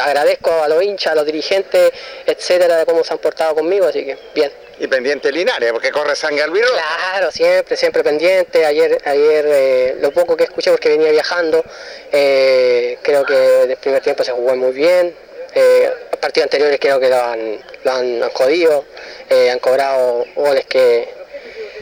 agradezco 0.00 0.50
a 0.50 0.66
los 0.66 0.82
hinchas, 0.82 1.12
a 1.12 1.14
los 1.14 1.26
dirigentes, 1.26 1.92
etcétera, 2.26 2.78
de 2.78 2.84
cómo 2.86 3.04
se 3.04 3.12
han 3.12 3.18
portado 3.20 3.54
conmigo, 3.54 3.86
así 3.86 4.04
que 4.04 4.18
bien. 4.34 4.50
Y 4.80 4.88
pendiente 4.88 5.30
Linares, 5.30 5.70
porque 5.72 5.92
corre 5.92 6.16
sangre 6.16 6.42
al 6.42 6.50
virus. 6.50 6.72
Claro, 6.72 7.30
siempre, 7.30 7.76
siempre 7.76 8.02
pendiente. 8.02 8.64
Ayer, 8.64 8.98
ayer 9.04 9.44
eh, 9.46 9.96
lo 10.00 10.10
poco 10.10 10.36
que 10.36 10.44
escuché 10.44 10.70
porque 10.72 10.88
venía 10.88 11.10
viajando, 11.12 11.62
eh, 12.10 12.98
creo 13.02 13.24
que 13.24 13.34
del 13.34 13.76
primer 13.76 14.02
tiempo 14.02 14.24
se 14.24 14.32
jugó 14.32 14.56
muy 14.56 14.72
bien. 14.72 15.14
Eh, 15.54 15.90
partidos 16.20 16.46
anteriores 16.46 16.78
creo 16.80 17.00
que 17.00 17.08
lo 17.08 17.20
han, 17.20 17.60
lo 17.84 17.92
han, 17.92 18.22
han 18.22 18.30
jodido, 18.30 18.84
eh, 19.28 19.50
han 19.50 19.58
cobrado 19.58 20.24
goles 20.34 20.64
que 20.66 21.08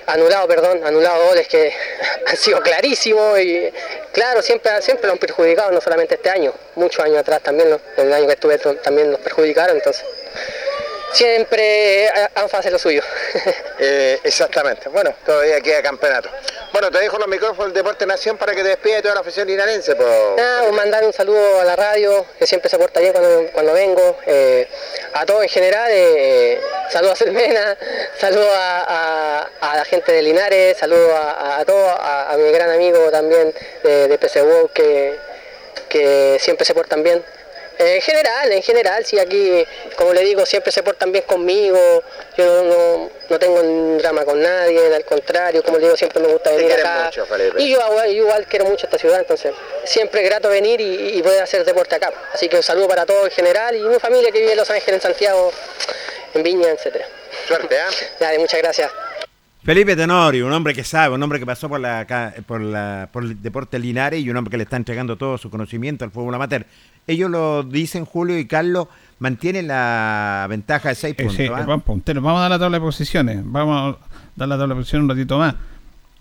anulado, 0.06 0.48
perdón, 0.48 0.80
anulado 0.84 1.26
goles 1.26 1.46
que 1.48 1.72
han 2.26 2.36
sido 2.36 2.60
clarísimos 2.60 3.38
y 3.40 3.70
claro, 4.12 4.42
siempre, 4.42 4.80
siempre 4.82 5.06
lo 5.06 5.12
han 5.12 5.18
perjudicado, 5.18 5.70
no 5.70 5.80
solamente 5.80 6.14
este 6.14 6.30
año, 6.30 6.52
muchos 6.74 7.04
años 7.04 7.18
atrás 7.18 7.42
también, 7.42 7.70
¿no? 7.70 7.80
el 7.96 8.12
año 8.12 8.26
que 8.26 8.32
estuve 8.32 8.58
también 8.58 9.10
nos 9.10 9.20
perjudicaron, 9.20 9.76
entonces 9.76 10.04
siempre 11.12 12.08
han 12.34 12.44
hacer 12.52 12.72
lo 12.72 12.78
suyo. 12.78 13.02
Eh, 13.82 14.20
exactamente. 14.24 14.90
Bueno, 14.90 15.14
todavía 15.24 15.58
queda 15.62 15.80
campeonato. 15.82 16.28
Bueno, 16.70 16.90
te 16.90 16.98
dejo 16.98 17.16
los 17.16 17.28
micrófonos 17.28 17.64
del 17.72 17.82
Deporte 17.82 18.04
Nación 18.04 18.36
para 18.36 18.54
que 18.54 18.62
te 18.62 18.68
despide 18.68 18.96
de 18.96 19.02
toda 19.02 19.14
la 19.14 19.22
afición 19.22 19.48
linarense. 19.48 19.96
po. 19.96 20.04
Nada, 20.36 20.60
pues 20.64 20.72
mandar 20.74 21.02
un 21.02 21.14
saludo 21.14 21.60
a 21.60 21.64
la 21.64 21.76
radio, 21.76 22.26
que 22.38 22.46
siempre 22.46 22.68
se 22.68 22.76
porta 22.76 23.00
bien 23.00 23.14
cuando, 23.14 23.50
cuando 23.54 23.72
vengo. 23.72 24.18
eh, 24.26 24.68
a 25.14 25.24
todos 25.24 25.42
en 25.44 25.48
general, 25.48 25.88
eh, 25.90 26.60
saludos 26.90 27.14
a 27.22 27.24
Selmena, 27.24 27.78
saludos 28.18 28.50
a, 28.54 29.48
a- 29.62 29.72
a 29.72 29.76
la 29.76 29.84
gente 29.86 30.12
de 30.12 30.20
Linares, 30.22 30.76
saludos 30.76 31.10
a, 31.14 31.30
a, 31.30 31.58
a 31.60 31.64
todos, 31.64 31.88
a, 31.98 32.32
a 32.32 32.36
mi 32.36 32.52
gran 32.52 32.68
amigo 32.70 33.10
también 33.10 33.54
de, 33.82 34.08
de 34.08 34.18
PC 34.18 34.42
World, 34.42 34.72
que, 34.74 35.16
que 35.88 36.36
siempre 36.38 36.66
se 36.66 36.74
portan 36.74 37.02
bien. 37.02 37.24
Eh, 37.80 37.94
En 37.96 38.02
general, 38.02 38.52
en 38.52 38.62
general, 38.62 39.04
sí, 39.06 39.18
aquí, 39.18 39.66
como 39.96 40.12
le 40.12 40.20
digo, 40.22 40.44
siempre 40.46 40.70
se 40.70 40.82
portan 40.82 41.10
bien 41.12 41.24
conmigo, 41.24 42.02
yo 42.36 42.62
no, 42.64 43.10
no, 43.28 43.38
tengo 43.38 43.60
un 43.60 43.96
drama 43.98 44.24
con 44.24 44.40
nadie, 44.40 44.94
al 44.94 45.04
contrario, 45.04 45.62
como 45.64 45.78
le 45.78 45.84
digo, 45.84 45.96
siempre 45.96 46.20
me 46.22 46.28
gusta 46.28 46.50
venir 46.52 46.72
acá. 46.74 47.04
mucho, 47.06 47.24
Felipe. 47.26 47.60
y 47.62 47.70
yo, 47.70 47.78
igual- 47.90 48.08
yo 48.10 48.22
igual 48.24 48.46
quiero 48.46 48.66
mucho 48.66 48.86
esta 48.86 48.98
ciudad, 48.98 49.18
entonces 49.20 49.52
siempre 49.84 50.22
es 50.22 50.28
grato 50.28 50.48
venir 50.50 50.80
y, 50.80 51.18
y 51.18 51.22
poder 51.22 51.42
hacer 51.42 51.64
deporte 51.64 51.94
acá. 51.94 52.12
Así 52.34 52.48
que 52.48 52.56
un 52.56 52.62
saludo 52.62 52.86
para 52.88 53.06
todos 53.06 53.24
en 53.24 53.30
general 53.30 53.74
y 53.74 53.80
mi 53.80 53.98
familia 53.98 54.30
que 54.30 54.40
vive 54.40 54.52
en 54.52 54.58
Los 54.58 54.68
Ángeles, 54.70 54.96
en 54.96 55.00
Santiago, 55.00 55.50
en 56.34 56.42
Viña, 56.42 56.68
etcétera. 56.70 57.06
Suerte, 57.48 57.78
¿ah? 57.78 57.88
Dale, 58.18 58.38
muchas 58.38 58.60
gracias. 58.60 58.90
Felipe 59.62 59.94
Tenorio, 59.94 60.46
un 60.46 60.52
hombre 60.52 60.72
que 60.74 60.84
sabe, 60.84 61.14
un 61.14 61.22
hombre 61.22 61.38
que 61.38 61.44
pasó 61.44 61.68
por 61.68 61.80
la 61.80 62.06
por 62.46 62.60
la 62.62 63.08
por 63.12 63.24
el 63.24 63.42
deporte 63.42 63.78
Linares 63.78 64.20
y 64.24 64.30
un 64.30 64.36
hombre 64.36 64.50
que 64.50 64.56
le 64.56 64.62
está 64.62 64.76
entregando 64.76 65.16
todo 65.16 65.36
su 65.36 65.50
conocimiento 65.50 66.04
al 66.04 66.10
fútbol 66.10 66.34
amateur. 66.34 66.64
Ellos 67.06 67.30
lo 67.30 67.62
dicen, 67.62 68.04
Julio 68.06 68.38
y 68.38 68.46
Carlos, 68.46 68.88
mantienen 69.18 69.66
la 69.68 70.46
ventaja 70.48 70.88
de 70.90 70.94
6 70.94 71.14
Eh, 71.18 71.22
puntos. 71.24 71.36
sí, 71.36 71.46
¿ah? 71.46 71.66
vamos, 71.66 71.84
a 72.38 72.40
dar 72.42 72.50
la 72.50 72.58
tabla 72.58 72.78
de 72.78 72.80
posiciones. 72.80 73.40
Vamos 73.44 73.96
a 73.96 73.98
dar 74.36 74.48
la 74.48 74.56
tabla 74.56 74.74
de 74.74 74.80
posiciones 74.80 75.04
un 75.04 75.10
ratito 75.10 75.38
más. 75.38 75.54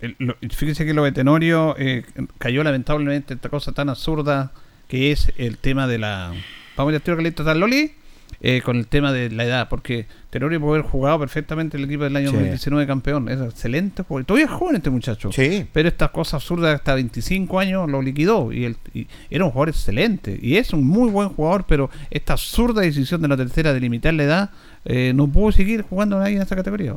El- 0.00 0.16
lo- 0.18 0.36
fíjense 0.50 0.84
que 0.84 0.92
lo 0.94 1.04
de 1.04 1.12
Tenorio 1.12 1.74
eh, 1.78 2.04
cayó 2.38 2.62
lamentablemente 2.62 3.34
esta 3.34 3.48
cosa 3.48 3.72
tan 3.72 3.88
absurda 3.88 4.52
que 4.88 5.12
es 5.12 5.32
el 5.38 5.56
tema 5.58 5.86
de 5.86 5.98
la. 5.98 6.32
Vamos 6.76 6.92
a 6.92 6.96
ir 6.96 7.02
caliente 7.02 7.42
tal 7.44 7.60
Loli 7.60 7.92
eh, 8.40 8.62
con 8.62 8.76
el 8.76 8.86
tema 8.86 9.12
de 9.12 9.30
la 9.30 9.44
edad, 9.44 9.68
porque 9.68 10.06
Tenorio 10.30 10.60
puede 10.60 10.80
haber 10.80 10.90
jugado 10.90 11.18
perfectamente 11.18 11.76
el 11.76 11.84
equipo 11.84 12.04
del 12.04 12.16
año 12.16 12.30
Sí. 12.30 12.34
2019 12.36 12.86
campeón. 12.86 13.28
Es 13.28 13.40
excelente, 13.40 14.02
porque 14.04 14.24
todavía 14.24 14.46
es 14.46 14.52
joven 14.52 14.76
este 14.76 14.90
muchacho. 14.90 15.30
Sí. 15.32 15.66
Pero 15.72 15.88
estas 15.88 16.10
cosas 16.10 16.34
absurdas 16.34 16.74
hasta 16.74 16.94
25 16.94 17.58
años 17.58 17.90
lo 17.90 18.00
liquidó 18.00 18.52
y, 18.52 18.64
él, 18.64 18.76
y 18.94 19.06
era 19.30 19.44
un 19.44 19.50
jugador 19.50 19.70
excelente 19.70 20.38
y 20.40 20.56
es 20.56 20.72
un 20.72 20.86
muy 20.86 21.10
buen 21.10 21.28
jugador, 21.28 21.64
pero 21.68 21.90
esta 22.10 22.32
absurda 22.34 22.82
decisión 22.82 23.20
de 23.20 23.28
la 23.28 23.36
tercera 23.36 23.72
de 23.72 23.80
limitar 23.80 24.14
la 24.14 24.22
edad 24.24 24.50
eh, 24.84 25.12
no 25.14 25.28
pudo 25.28 25.52
seguir 25.52 25.82
jugando 25.82 26.18
nadie 26.18 26.36
en 26.36 26.42
esta 26.42 26.56
categoría. 26.56 26.94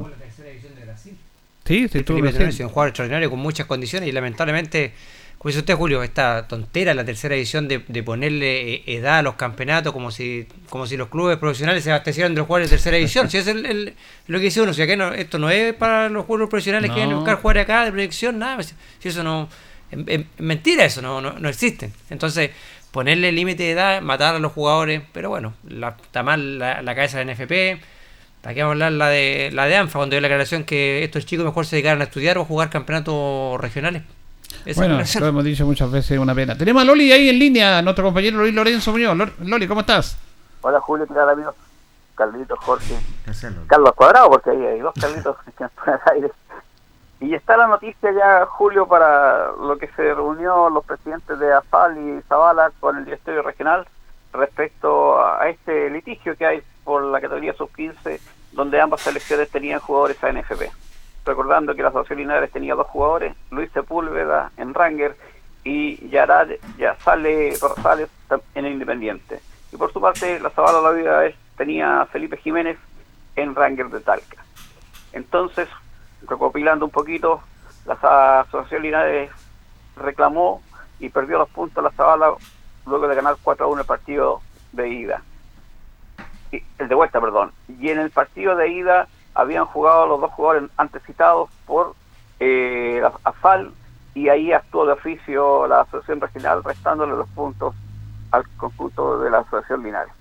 Sí, 1.66 1.88
sí, 1.88 2.00
Este 2.00 2.14
un 2.14 2.70
jugador 2.70 2.90
extraordinario 2.90 3.30
con 3.30 3.40
muchas 3.40 3.66
condiciones 3.68 4.10
y 4.10 4.12
lamentablemente, 4.12 4.92
como 5.44 5.50
dice 5.50 5.60
usted 5.60 5.76
Julio, 5.76 6.02
esta 6.04 6.48
tontera 6.48 6.94
la 6.94 7.04
tercera 7.06 7.36
edición 7.36 7.68
de, 7.68 7.84
de 7.88 8.02
ponerle 8.02 8.76
eh, 8.76 8.84
edad 8.88 9.18
a 9.20 9.22
los 9.22 9.36
campeonatos 9.36 9.92
como 9.94 10.10
si 10.10 10.48
como 10.70 10.88
si 10.88 10.96
los 10.98 11.10
clubes 11.10 11.38
profesionales 11.38 11.84
se 11.84 11.92
abastecieran 11.92 12.34
de 12.34 12.40
los 12.40 12.48
jugadores 12.48 12.70
de 12.72 12.78
tercera 12.78 12.96
edición. 12.98 13.30
si 13.30 13.38
es 13.38 13.48
el, 13.48 13.66
el- 13.66 13.94
lo 14.28 14.40
que 14.40 14.46
dice 14.46 14.62
uno, 14.62 14.74
si 14.74 14.82
aquí 14.82 14.96
no, 14.96 15.14
esto 15.14 15.38
no 15.40 15.50
es 15.50 15.74
para 15.74 16.08
los 16.10 16.26
jugadores 16.26 16.50
profesionales 16.50 16.90
que 16.92 16.96
vienen 17.02 17.14
a 17.16 17.20
buscar 17.20 17.42
jugar 17.42 17.58
acá 17.60 17.84
de 17.86 17.92
proyección, 17.92 18.40
nada, 18.40 18.64
si, 18.64 18.74
si 19.00 19.10
eso 19.10 19.22
no 19.22 19.50
es, 19.92 20.00
es 20.08 20.26
mentira 20.40 20.86
eso, 20.86 21.02
no, 21.02 21.20
no, 21.22 21.34
no 21.38 21.50
existe. 21.50 21.92
Entonces, 22.10 22.50
ponerle 22.92 23.32
límite 23.34 23.64
de 23.64 23.72
edad, 23.72 24.02
matar 24.02 24.36
a 24.36 24.40
los 24.40 24.54
jugadores, 24.54 25.02
pero 25.12 25.30
bueno, 25.30 25.54
la- 25.68 25.98
está 26.02 26.24
mal 26.24 26.58
la, 26.58 26.82
la 26.82 26.96
cabeza 26.96 27.20
de 27.22 27.26
NFP. 27.26 27.84
¿Para 28.42 28.56
qué 28.56 28.62
vamos 28.64 28.72
a 28.82 28.86
hablar 28.88 28.92
la 28.94 29.10
de, 29.10 29.50
la 29.54 29.66
de 29.66 29.76
ANFA 29.76 30.00
cuando 30.00 30.14
dio 30.16 30.22
la 30.22 30.28
aclaración 30.28 30.64
que 30.64 31.04
estos 31.04 31.26
chicos 31.26 31.46
mejor 31.46 31.66
se 31.66 31.76
dedicaran 31.76 32.00
a 32.02 32.06
estudiar 32.06 32.38
o 32.38 32.42
a 32.42 32.46
jugar 32.46 32.70
campeonatos 32.70 33.60
regionales? 33.60 34.04
Esa 34.66 34.82
Bueno, 34.82 35.04
lo 35.20 35.28
hemos 35.28 35.44
dicho 35.44 35.66
muchas 35.66 35.92
veces, 35.92 36.18
una 36.18 36.34
pena. 36.34 36.58
Tenemos 36.58 36.82
a 36.82 36.86
Loli 36.86 37.12
ahí 37.12 37.30
en 37.30 37.40
línea, 37.40 37.82
nuestro 37.82 38.06
compañero 38.06 38.38
Loli 38.38 38.52
Lorenzo 38.52 38.92
Muñoz. 38.92 39.18
Loli, 39.40 39.68
¿cómo 39.68 39.82
estás? 39.82 40.18
Hola 40.62 40.80
Julio, 40.80 41.06
¿qué 41.08 41.14
tal 41.14 41.30
amigos? 41.30 41.56
Carlitos, 42.16 42.60
Jorge. 42.60 42.96
Carlos 43.68 43.94
Cuadrado, 43.96 44.30
porque 44.30 44.52
ahí 44.52 44.66
hay 44.66 44.80
dos 44.80 44.94
Carlitos 45.00 45.36
que 45.44 45.50
están 45.50 45.70
al 45.86 46.02
aire. 46.14 46.32
Y 47.20 47.34
está 47.36 47.56
la 47.56 47.68
noticia 47.68 48.12
ya, 48.12 48.46
Julio, 48.46 48.86
para 48.86 49.52
lo 49.54 49.78
que 49.78 49.88
se 49.88 50.14
reunió 50.14 50.70
los 50.70 50.86
presidentes 50.86 51.40
de 51.40 51.54
AFAL 51.54 51.98
y 51.98 52.22
Zavala 52.28 52.72
con 52.80 52.98
el 52.98 53.06
directorio 53.06 53.42
regional 53.42 53.88
respecto 54.34 55.24
a 55.24 55.48
este 55.48 55.90
litigio 55.90 56.36
que 56.36 56.46
hay 56.46 56.64
por 56.84 57.04
la 57.04 57.22
categoría 57.22 57.54
sub-15, 57.54 58.20
donde 58.52 58.82
ambas 58.82 59.02
selecciones 59.02 59.50
tenían 59.50 59.80
jugadores 59.80 60.22
a 60.24 60.32
NFP. 60.32 60.70
Recordando 61.26 61.74
que 61.76 61.82
la 61.82 61.90
Asociación 61.90 62.20
Linares 62.20 62.52
tenía 62.52 62.76
dos 62.76 62.88
jugadores, 62.88 63.34
Luis 63.52 63.72
Sepúlveda 63.72 64.52
en 64.58 64.74
Ranger 64.74 65.16
y 65.64 66.10
Yarad 66.10 66.50
Yazale 66.78 67.54
Rosales 67.62 68.10
en 68.56 68.66
el 68.66 68.74
Independiente. 68.74 69.40
Y 69.72 69.78
por 69.78 69.94
su 69.94 70.02
parte, 70.02 70.40
la 70.40 70.50
Zavala 70.50 70.82
la 70.82 70.92
vida 70.92 71.26
es- 71.26 71.36
tenía 71.58 72.06
Felipe 72.12 72.38
Jiménez 72.38 72.78
en 73.36 73.56
Ranger 73.56 73.88
de 73.88 74.02
Talca. 74.02 74.44
Entonces, 75.14 75.70
recopilando 76.28 76.86
un 76.86 76.92
poquito, 76.92 77.42
la 77.86 77.94
Asociación 78.42 78.82
Linares 78.82 79.32
reclamó 79.96 80.62
y 81.00 81.10
perdió 81.10 81.38
los 81.38 81.50
puntos 81.50 81.78
a 81.78 81.88
la 81.88 81.92
Zavala 81.92 82.34
luego 82.86 83.08
de 83.08 83.16
ganar 83.16 83.36
4 83.42 83.66
a 83.66 83.70
1 83.70 83.82
el 83.82 83.88
partido 83.88 84.42
de 84.74 84.90
ida. 84.90 85.22
El 86.78 86.88
de 86.88 86.96
vuelta, 86.96 87.22
perdón. 87.22 87.52
Y 87.80 87.90
en 87.90 88.00
el 88.00 88.12
partido 88.12 88.56
de 88.56 88.68
ida 88.68 89.08
habían 89.36 89.66
jugado 89.66 90.08
los 90.08 90.22
dos 90.22 90.32
jugadores 90.32 90.70
antes 90.78 91.02
citados 91.04 91.50
por 91.66 91.96
eh, 92.40 93.02
AFAL 93.24 93.72
y 94.16 94.30
ahí 94.30 94.52
actuó 94.52 94.86
de 94.86 94.94
oficio 94.94 95.66
la 95.68 95.82
Asociación 95.82 96.22
Regional 96.22 96.64
restándole 96.64 97.14
los 97.16 97.28
puntos 97.30 97.74
al 98.32 98.48
conjunto 98.58 99.20
de 99.20 99.30
la 99.30 99.40
Asociación 99.40 99.84
Linares. 99.84 100.14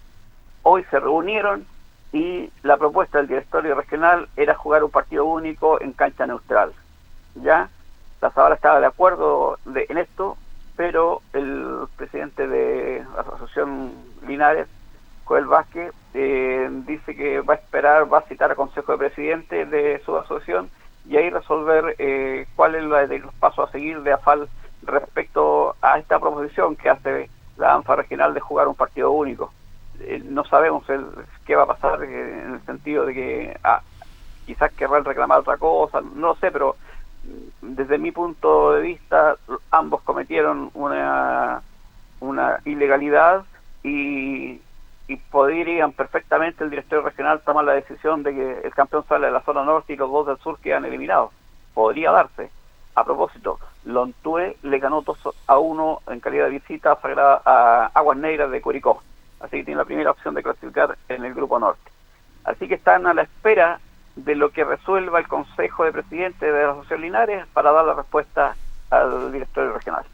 Hoy 0.62 0.84
se 0.90 1.00
reunieron 1.00 1.66
y 2.12 2.50
la 2.62 2.76
propuesta 2.76 3.18
del 3.18 3.28
directorio 3.28 3.74
regional 3.74 4.28
era 4.36 4.54
jugar 4.54 4.84
un 4.84 4.90
partido 4.90 5.24
único 5.24 5.80
en 5.80 5.92
cancha 5.92 6.26
neutral. 6.26 6.72
¿Ya? 7.36 7.68
La 8.20 8.30
Zabala 8.30 8.54
estaba 8.54 8.80
de 8.80 8.86
acuerdo 8.86 9.58
de- 9.64 9.86
en 9.88 9.98
esto, 9.98 10.36
pero 10.76 11.22
el 11.32 11.86
presidente 11.96 12.46
de 12.46 13.04
la 13.14 13.22
Asociación 13.22 13.92
Linares, 14.26 14.68
Joel 15.32 15.46
Vázquez, 15.46 15.94
eh, 16.12 16.68
dice 16.86 17.16
que 17.16 17.40
va 17.40 17.54
a 17.54 17.56
esperar, 17.56 18.12
va 18.12 18.18
a 18.18 18.28
citar 18.28 18.50
al 18.50 18.56
Consejo 18.56 18.92
de 18.92 18.98
Presidentes 18.98 19.70
de 19.70 20.02
su 20.04 20.14
asociación 20.14 20.68
y 21.08 21.16
ahí 21.16 21.30
resolver 21.30 21.96
eh, 21.98 22.46
cuál 22.54 22.74
es 22.74 22.84
la 22.84 23.06
de 23.06 23.20
los 23.20 23.32
pasos 23.36 23.66
a 23.66 23.72
seguir 23.72 24.02
de 24.02 24.12
AFAL 24.12 24.46
respecto 24.82 25.74
a 25.80 25.98
esta 25.98 26.20
proposición 26.20 26.76
que 26.76 26.90
hace 26.90 27.30
la 27.56 27.72
ANFA 27.72 27.96
regional 27.96 28.34
de 28.34 28.40
jugar 28.40 28.68
un 28.68 28.74
partido 28.74 29.10
único. 29.10 29.50
Eh, 30.00 30.22
no 30.22 30.44
sabemos 30.44 30.84
qué 31.46 31.56
va 31.56 31.62
a 31.62 31.66
pasar 31.66 32.04
eh, 32.04 32.42
en 32.44 32.52
el 32.52 32.60
sentido 32.66 33.06
de 33.06 33.14
que 33.14 33.56
ah, 33.64 33.80
quizás 34.44 34.70
querrán 34.72 35.02
reclamar 35.02 35.38
otra 35.38 35.56
cosa, 35.56 36.02
no 36.02 36.26
lo 36.26 36.34
sé, 36.34 36.50
pero 36.50 36.76
mm, 37.24 37.74
desde 37.74 37.96
mi 37.96 38.12
punto 38.12 38.72
de 38.72 38.82
vista 38.82 39.36
ambos 39.70 40.02
cometieron 40.02 40.70
una, 40.74 41.62
una 42.20 42.58
ilegalidad 42.66 43.44
y, 43.82 44.60
y 45.09 45.16
podrían 45.16 45.92
perfectamente 45.92 46.64
el 46.64 46.70
directorio 46.70 47.05
regional 47.05 47.40
tomar 47.40 47.64
la 47.64 47.72
decisión 47.72 48.22
de 48.22 48.34
que 48.34 48.61
el 48.64 48.74
campeón 48.74 49.05
sale 49.09 49.26
de 49.26 49.32
la 49.32 49.42
zona 49.42 49.64
norte 49.64 49.92
y 49.92 49.96
los 49.96 50.11
dos 50.11 50.26
del 50.26 50.38
sur 50.38 50.59
quedan 50.61 50.84
eliminados. 50.84 51.30
Podría 51.74 52.11
darse. 52.12 52.50
A 52.94 53.05
propósito, 53.05 53.59
Lontue 53.84 54.57
le 54.62 54.78
ganó 54.78 55.00
2 55.00 55.18
a 55.46 55.59
1 55.59 56.00
en 56.09 56.20
calidad 56.20 56.44
de 56.44 56.50
visita 56.50 56.98
Sagrada- 57.00 57.40
a 57.44 57.90
Aguas 57.94 58.18
Negras 58.18 58.50
de 58.50 58.61
Curicó. 58.61 59.03
Así 59.40 59.57
que 59.59 59.64
tiene 59.64 59.78
la 59.78 59.86
primera 59.86 60.11
opción 60.11 60.34
de 60.34 60.42
clasificar 60.42 60.96
en 61.09 61.24
el 61.24 61.34
grupo 61.34 61.59
norte. 61.59 61.90
Así 62.44 62.68
que 62.68 62.74
están 62.74 63.07
a 63.07 63.14
la 63.14 63.22
espera 63.22 63.80
de 64.14 64.34
lo 64.34 64.50
que 64.50 64.64
resuelva 64.64 65.18
el 65.18 65.26
Consejo 65.26 65.84
de 65.84 65.92
Presidentes 65.92 66.40
de 66.40 66.62
la 66.62 66.72
Asociación 66.72 67.00
Linares 67.00 67.46
para 67.55 67.72
dar 67.72 67.84
la 67.84 67.94
respuesta 67.94 68.55
al 68.90 69.32
directorio 69.32 69.72
regional. 69.72 70.05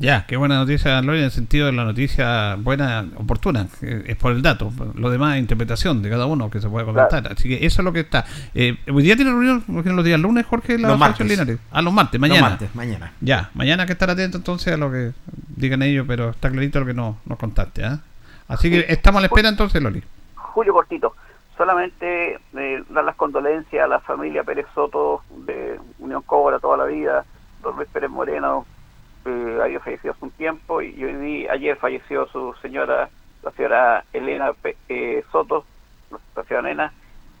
Ya, 0.00 0.24
qué 0.26 0.38
buena 0.38 0.56
noticia, 0.56 1.02
Lori, 1.02 1.18
en 1.18 1.26
el 1.26 1.30
sentido 1.30 1.66
de 1.66 1.72
la 1.72 1.84
noticia 1.84 2.54
buena, 2.54 3.04
oportuna, 3.16 3.66
que 3.80 4.04
es 4.06 4.16
por 4.16 4.32
el 4.32 4.40
dato. 4.40 4.72
Lo 4.94 5.10
demás 5.10 5.34
es 5.34 5.40
interpretación 5.40 6.00
de 6.00 6.08
cada 6.08 6.24
uno 6.24 6.50
que 6.50 6.58
se 6.58 6.70
puede 6.70 6.86
comentar. 6.86 7.30
Así 7.30 7.50
que 7.50 7.66
eso 7.66 7.82
es 7.82 7.84
lo 7.84 7.92
que 7.92 8.00
está. 8.00 8.24
Eh, 8.54 8.78
¿Hoy 8.90 9.02
día 9.02 9.14
tiene 9.14 9.30
reunión 9.30 9.62
los 9.68 10.02
días 10.02 10.18
lunes, 10.18 10.46
Jorge? 10.46 10.78
La 10.78 10.88
Los 10.88 10.98
martes. 10.98 11.28
Linares? 11.28 11.58
Ah, 11.70 11.82
los 11.82 11.92
martes, 11.92 12.18
Los 12.18 12.30
mañana. 12.30 12.48
martes, 12.48 12.74
mañana. 12.74 13.12
Ya, 13.20 13.50
mañana 13.52 13.82
hay 13.82 13.86
que 13.88 13.92
estar 13.92 14.08
atento 14.08 14.38
entonces 14.38 14.72
a 14.72 14.78
lo 14.78 14.90
que 14.90 15.12
digan 15.54 15.82
ellos, 15.82 16.06
pero 16.08 16.30
está 16.30 16.50
clarito 16.50 16.80
lo 16.80 16.86
que 16.86 16.94
nos, 16.94 17.16
nos 17.26 17.38
contaste. 17.38 17.84
¿ah? 17.84 18.00
Así 18.48 18.70
que 18.70 18.86
estamos 18.88 19.18
a 19.18 19.20
la 19.20 19.26
espera 19.26 19.50
entonces, 19.50 19.82
Loli. 19.82 20.02
Julio 20.34 20.72
Cortito, 20.72 21.14
solamente 21.58 22.38
eh, 22.56 22.84
dar 22.88 23.04
las 23.04 23.16
condolencias 23.16 23.84
a 23.84 23.86
la 23.86 24.00
familia 24.00 24.44
Pérez 24.44 24.64
Soto 24.74 25.24
de 25.44 25.78
Unión 25.98 26.22
Cobra 26.22 26.58
toda 26.58 26.78
la 26.78 26.84
vida, 26.86 27.26
don 27.62 27.76
Luis 27.76 27.88
Pérez 27.92 28.08
Moreno, 28.08 28.64
eh, 29.24 29.58
había 29.62 29.80
fallecido 29.80 30.12
hace 30.12 30.24
un 30.24 30.30
tiempo 30.32 30.80
y 30.82 30.92
día, 30.92 31.52
ayer 31.52 31.76
falleció 31.76 32.26
su 32.28 32.54
señora, 32.62 33.08
la 33.42 33.50
señora 33.52 34.04
Elena 34.12 34.52
eh, 34.88 35.24
Soto, 35.30 35.64
la 36.36 36.44
señora 36.44 36.68
Nena, 36.68 36.92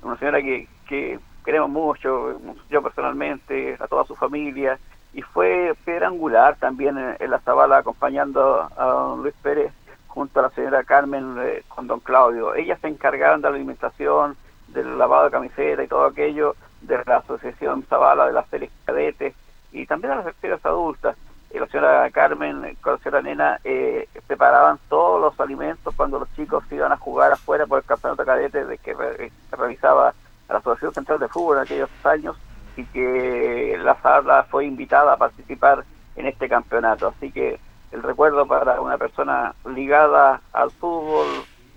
una 0.02 0.16
señora 0.18 0.40
que, 0.42 0.68
que 0.88 1.18
queremos 1.44 1.70
mucho, 1.70 2.40
yo 2.68 2.82
personalmente, 2.82 3.76
a 3.80 3.86
toda 3.86 4.04
su 4.04 4.14
familia, 4.14 4.78
y 5.12 5.22
fue 5.22 5.74
piedra 5.84 6.08
angular 6.08 6.56
también 6.56 6.96
en, 6.96 7.16
en 7.18 7.30
la 7.30 7.40
Zabala 7.40 7.78
acompañando 7.78 8.68
a 8.76 8.84
don 8.84 9.22
Luis 9.22 9.34
Pérez 9.42 9.72
junto 10.06 10.40
a 10.40 10.44
la 10.44 10.50
señora 10.50 10.84
Carmen 10.84 11.36
eh, 11.40 11.62
con 11.68 11.86
don 11.86 12.00
Claudio. 12.00 12.54
Ellas 12.54 12.78
se 12.80 12.88
encargaron 12.88 13.40
de 13.40 13.48
la 13.48 13.56
alimentación, 13.56 14.36
del 14.68 14.98
lavado 14.98 15.24
de 15.24 15.30
camiseta 15.30 15.82
y 15.82 15.88
todo 15.88 16.04
aquello, 16.04 16.54
de 16.80 17.02
la 17.06 17.18
asociación 17.18 17.82
Zabala, 17.84 18.26
de 18.26 18.32
las 18.32 18.48
series 18.48 18.70
cadetes 18.84 19.34
y 19.72 19.86
también 19.86 20.10
de 20.10 20.16
las 20.16 20.24
secciones 20.26 20.64
adultas. 20.64 21.16
La 21.52 21.66
señora 21.66 22.10
Carmen 22.10 22.76
con 22.80 22.94
la 22.94 22.98
señora 23.00 23.22
Nena 23.22 23.60
eh, 23.64 24.08
preparaban 24.26 24.78
todos 24.88 25.20
los 25.20 25.38
alimentos 25.40 25.94
cuando 25.94 26.18
los 26.20 26.32
chicos 26.34 26.64
iban 26.70 26.92
a 26.92 26.96
jugar 26.96 27.32
afuera 27.32 27.66
por 27.66 27.78
el 27.78 27.84
campeonato 27.84 28.24
cadete 28.24 28.64
de 28.64 28.78
que 28.78 28.94
re- 28.94 29.26
eh, 29.26 29.32
realizaba 29.52 30.14
la 30.48 30.56
Asociación 30.58 30.94
Central 30.94 31.18
de 31.18 31.28
Fútbol 31.28 31.56
en 31.58 31.62
aquellos 31.64 31.90
años 32.04 32.36
y 32.76 32.84
que 32.84 33.78
la 33.82 33.94
Zabala 33.96 34.44
fue 34.44 34.64
invitada 34.64 35.12
a 35.12 35.16
participar 35.16 35.84
en 36.16 36.26
este 36.26 36.48
campeonato. 36.48 37.08
Así 37.08 37.30
que 37.30 37.58
el 37.92 38.02
recuerdo 38.02 38.46
para 38.46 38.80
una 38.80 38.96
persona 38.96 39.54
ligada 39.66 40.40
al 40.52 40.70
fútbol 40.70 41.26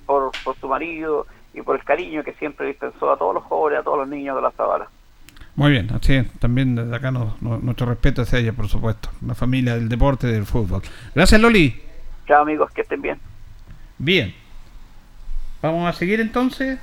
por, 0.06 0.32
por 0.44 0.56
su 0.58 0.68
marido 0.68 1.26
y 1.54 1.62
por 1.62 1.76
el 1.76 1.84
cariño 1.84 2.24
que 2.24 2.34
siempre 2.34 2.68
dispensó 2.68 3.12
a 3.12 3.18
todos 3.18 3.34
los 3.34 3.44
jóvenes, 3.44 3.80
a 3.82 3.84
todos 3.84 3.98
los 4.00 4.08
niños 4.08 4.36
de 4.36 4.42
la 4.44 4.52
Zabala. 4.52 4.88
Muy 5.56 5.72
bien, 5.72 5.89
así 5.93 6.14
es. 6.14 6.32
También 6.39 6.76
desde 6.76 6.95
acá 6.95 7.12
nos- 7.12 7.39
nos- 7.41 7.62
nuestro 7.62 7.86
respeto 7.86 8.24
hacia 8.24 8.39
ella, 8.39 8.54
por 8.54 8.68
supuesto. 8.68 9.10
La 9.26 9.36
familia 9.36 9.76
del 9.76 9.88
deporte 9.89 10.28
y 10.28 10.32
del 10.32 10.45
fútbol. 10.45 10.82
Gracias, 11.14 11.39
Loli. 11.39 11.80
Chao 12.28 12.41
amigos, 12.41 12.72
que 12.72 12.82
estén 12.82 13.01
bien. 13.01 13.20
Bien. 13.99 14.34
Vamos 15.62 15.88
a 15.88 15.93
seguir 15.97 16.20
entonces. 16.20 16.80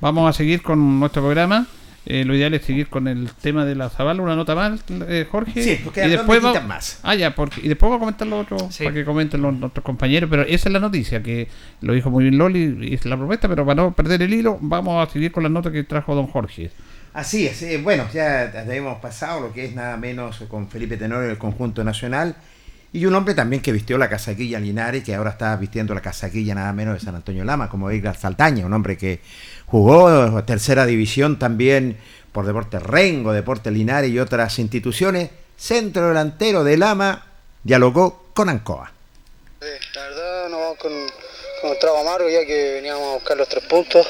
Vamos 0.00 0.28
a 0.28 0.32
seguir 0.32 0.62
con 0.62 0.98
nuestro 1.00 1.22
programa. 1.22 1.66
Eh, 2.08 2.24
lo 2.24 2.36
ideal 2.36 2.54
es 2.54 2.62
seguir 2.64 2.86
con 2.88 3.08
el 3.08 3.28
tema 3.42 3.64
de 3.64 3.74
la 3.74 3.90
Zabala, 3.90 4.22
una 4.22 4.36
nota 4.36 4.54
más, 4.54 4.80
eh, 5.08 5.26
Jorge. 5.28 5.60
Sí, 5.62 5.80
porque 5.82 6.00
y 6.00 6.04
hay 6.04 6.10
después 6.10 6.44
va- 6.44 6.60
más. 6.60 7.00
Ah, 7.02 7.16
ya, 7.16 7.34
porque, 7.34 7.60
y 7.62 7.68
después 7.68 7.88
voy 7.88 7.96
a 7.96 7.98
comentar 7.98 8.28
lo 8.28 8.38
otro 8.38 8.56
Sí. 8.70 8.84
para 8.84 8.94
que 8.94 9.04
comenten 9.04 9.42
los, 9.42 9.52
nuestros 9.54 9.84
compañeros. 9.84 10.30
Pero 10.30 10.42
esa 10.42 10.68
es 10.68 10.72
la 10.72 10.78
noticia, 10.78 11.20
que 11.22 11.48
lo 11.80 11.92
dijo 11.94 12.08
muy 12.10 12.22
bien 12.22 12.38
Loli, 12.38 12.78
y 12.90 12.94
es 12.94 13.04
la 13.06 13.16
propuesta, 13.16 13.48
pero 13.48 13.66
para 13.66 13.82
no 13.82 13.92
perder 13.92 14.22
el 14.22 14.32
hilo, 14.32 14.56
vamos 14.60 15.06
a 15.06 15.12
seguir 15.12 15.32
con 15.32 15.42
las 15.42 15.50
notas 15.50 15.72
que 15.72 15.82
trajo 15.82 16.14
don 16.14 16.28
Jorge. 16.28 16.70
Así 17.12 17.46
es, 17.46 17.60
eh, 17.62 17.80
bueno, 17.82 18.04
ya 18.12 18.52
hemos 18.72 18.98
pasado 19.00 19.40
lo 19.40 19.52
que 19.52 19.64
es 19.64 19.74
nada 19.74 19.96
menos 19.96 20.38
con 20.48 20.68
Felipe 20.68 20.96
Tenorio 20.96 21.26
del 21.28 21.38
conjunto 21.38 21.82
nacional 21.82 22.36
y 22.96 23.04
un 23.04 23.14
hombre 23.14 23.34
también 23.34 23.60
que 23.60 23.72
vistió 23.72 23.98
la 23.98 24.08
casaquilla 24.08 24.58
Linares, 24.58 25.04
que 25.04 25.14
ahora 25.14 25.30
está 25.30 25.54
vistiendo 25.56 25.92
la 25.92 26.00
casaquilla 26.00 26.54
nada 26.54 26.72
menos 26.72 26.94
de 26.94 27.00
San 27.04 27.14
Antonio 27.14 27.44
Lama, 27.44 27.68
como 27.68 27.90
Edgar 27.90 28.16
Saltaña, 28.16 28.64
un 28.64 28.72
hombre 28.72 28.96
que 28.96 29.20
jugó 29.66 30.42
tercera 30.44 30.86
división 30.86 31.38
también 31.38 31.98
por 32.32 32.46
Deportes 32.46 32.82
Rengo, 32.82 33.34
Deportes 33.34 33.70
Linares 33.70 34.10
y 34.10 34.18
otras 34.18 34.58
instituciones. 34.58 35.28
Centro 35.58 36.08
delantero 36.08 36.64
de 36.64 36.78
Lama 36.78 37.26
dialogó 37.62 38.30
con 38.32 38.48
Ancoa. 38.48 38.90
La 39.60 40.02
verdad 40.02 40.48
nos 40.48 40.60
vamos 40.60 40.78
con, 40.78 40.92
con 41.60 41.70
un 41.72 41.78
trago 41.78 41.98
amargo 41.98 42.30
ya 42.30 42.46
que 42.46 42.74
veníamos 42.76 43.08
a 43.08 43.14
buscar 43.14 43.36
los 43.36 43.48
tres 43.48 43.64
puntos 43.64 44.06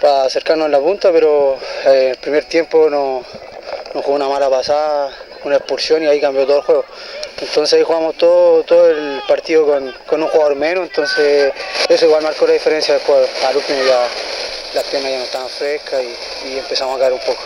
para 0.00 0.24
acercarnos 0.24 0.66
a 0.66 0.68
la 0.68 0.78
punta, 0.78 1.10
pero 1.10 1.58
eh, 1.86 2.10
el 2.12 2.18
primer 2.18 2.44
tiempo 2.44 2.88
nos, 2.88 3.26
nos 3.92 4.04
jugó 4.04 4.14
una 4.14 4.28
mala 4.28 4.48
pasada, 4.48 5.10
una 5.44 5.56
expulsión 5.56 6.02
y 6.02 6.06
ahí 6.06 6.20
cambió 6.20 6.46
todo 6.46 6.58
el 6.58 6.62
juego. 6.62 6.84
Entonces 7.40 7.78
ahí 7.78 7.84
jugamos 7.84 8.16
todo, 8.16 8.62
todo 8.62 8.88
el 8.90 9.20
partido 9.26 9.66
con, 9.66 9.92
con 10.06 10.22
un 10.22 10.28
jugador 10.28 10.54
menos, 10.56 10.84
entonces 10.88 11.52
eso 11.88 12.06
igual 12.06 12.22
marcó 12.22 12.46
la 12.46 12.52
diferencia 12.54 12.94
del 12.94 13.02
juego. 13.02 13.26
Al 13.46 13.56
último 13.56 13.78
ya 13.84 14.06
las 14.74 14.84
piernas 14.84 15.10
ya 15.12 15.18
no 15.18 15.24
estaban 15.24 15.48
frescas 15.48 16.00
y, 16.02 16.48
y 16.48 16.58
empezamos 16.58 16.96
a 16.96 17.00
caer 17.00 17.12
un 17.12 17.20
poco. 17.20 17.42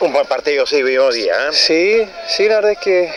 Un 0.00 0.12
buen 0.12 0.26
partido, 0.26 0.66
sí, 0.66 0.82
vio 0.82 1.10
día. 1.10 1.34
¿eh? 1.34 1.52
Sí, 1.52 2.06
sí, 2.28 2.48
la 2.48 2.56
verdad 2.56 2.72
es 2.72 2.78
que 2.78 3.12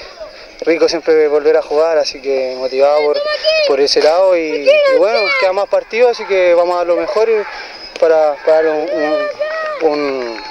rico 0.61 0.88
siempre 0.89 1.28
volver 1.28 1.57
a 1.57 1.61
jugar, 1.61 1.97
así 1.97 2.21
que 2.21 2.55
motivado 2.57 2.97
por, 3.03 3.21
por 3.67 3.80
ese 3.82 4.01
lado 4.01 4.36
y, 4.38 4.67
y 4.69 4.97
bueno, 4.97 5.19
queda 5.39 5.53
más 5.53 5.67
partidos, 5.67 6.11
así 6.11 6.26
que 6.26 6.53
vamos 6.53 6.76
a 6.76 6.78
dar 6.80 6.88
lo 6.88 6.95
mejor 6.95 7.30
y- 7.30 7.99
para, 7.99 8.36
para 8.45 8.71
un- 8.71 8.89
un- 9.82 9.89
un- 9.89 10.43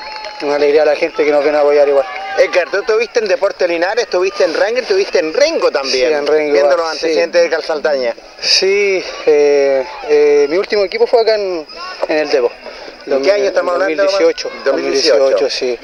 una 0.42 0.54
alegría 0.56 0.82
a 0.82 0.86
la 0.86 0.96
gente 0.96 1.24
que 1.24 1.30
nos 1.30 1.42
viene 1.42 1.58
a 1.58 1.60
apoyar 1.62 1.88
igual. 1.88 2.06
Edgar, 2.38 2.70
tú 2.70 2.78
estuviste 2.78 3.20
en 3.20 3.28
Deportes 3.28 3.68
Linares, 3.68 4.04
estuviste 4.04 4.44
en 4.44 4.54
Rengo 4.54 4.78
y 4.78 4.82
estuviste 4.82 5.18
en 5.18 5.32
Rengo 5.32 5.70
también. 5.70 6.08
Sí, 6.08 6.14
en 6.14 6.26
Rengo, 6.26 6.52
Viendo 6.52 6.76
los 6.76 6.86
sí. 6.86 6.92
antecedentes 6.92 7.42
de 7.42 7.50
Calzaltaña. 7.50 8.14
Sí, 8.40 9.04
eh, 9.26 9.86
eh, 10.08 10.46
mi 10.48 10.56
último 10.56 10.82
equipo 10.84 11.06
fue 11.06 11.20
acá 11.22 11.34
en, 11.34 11.66
en 12.08 12.18
el 12.18 12.30
Debo. 12.30 12.50
¿En 13.06 13.22
qué 13.22 13.32
año 13.32 13.44
estamos 13.44 13.74
hablando, 13.74 14.02
2018. 14.04 14.48
Omar? 14.48 14.64
2018, 14.64 15.50
sí. 15.50 15.78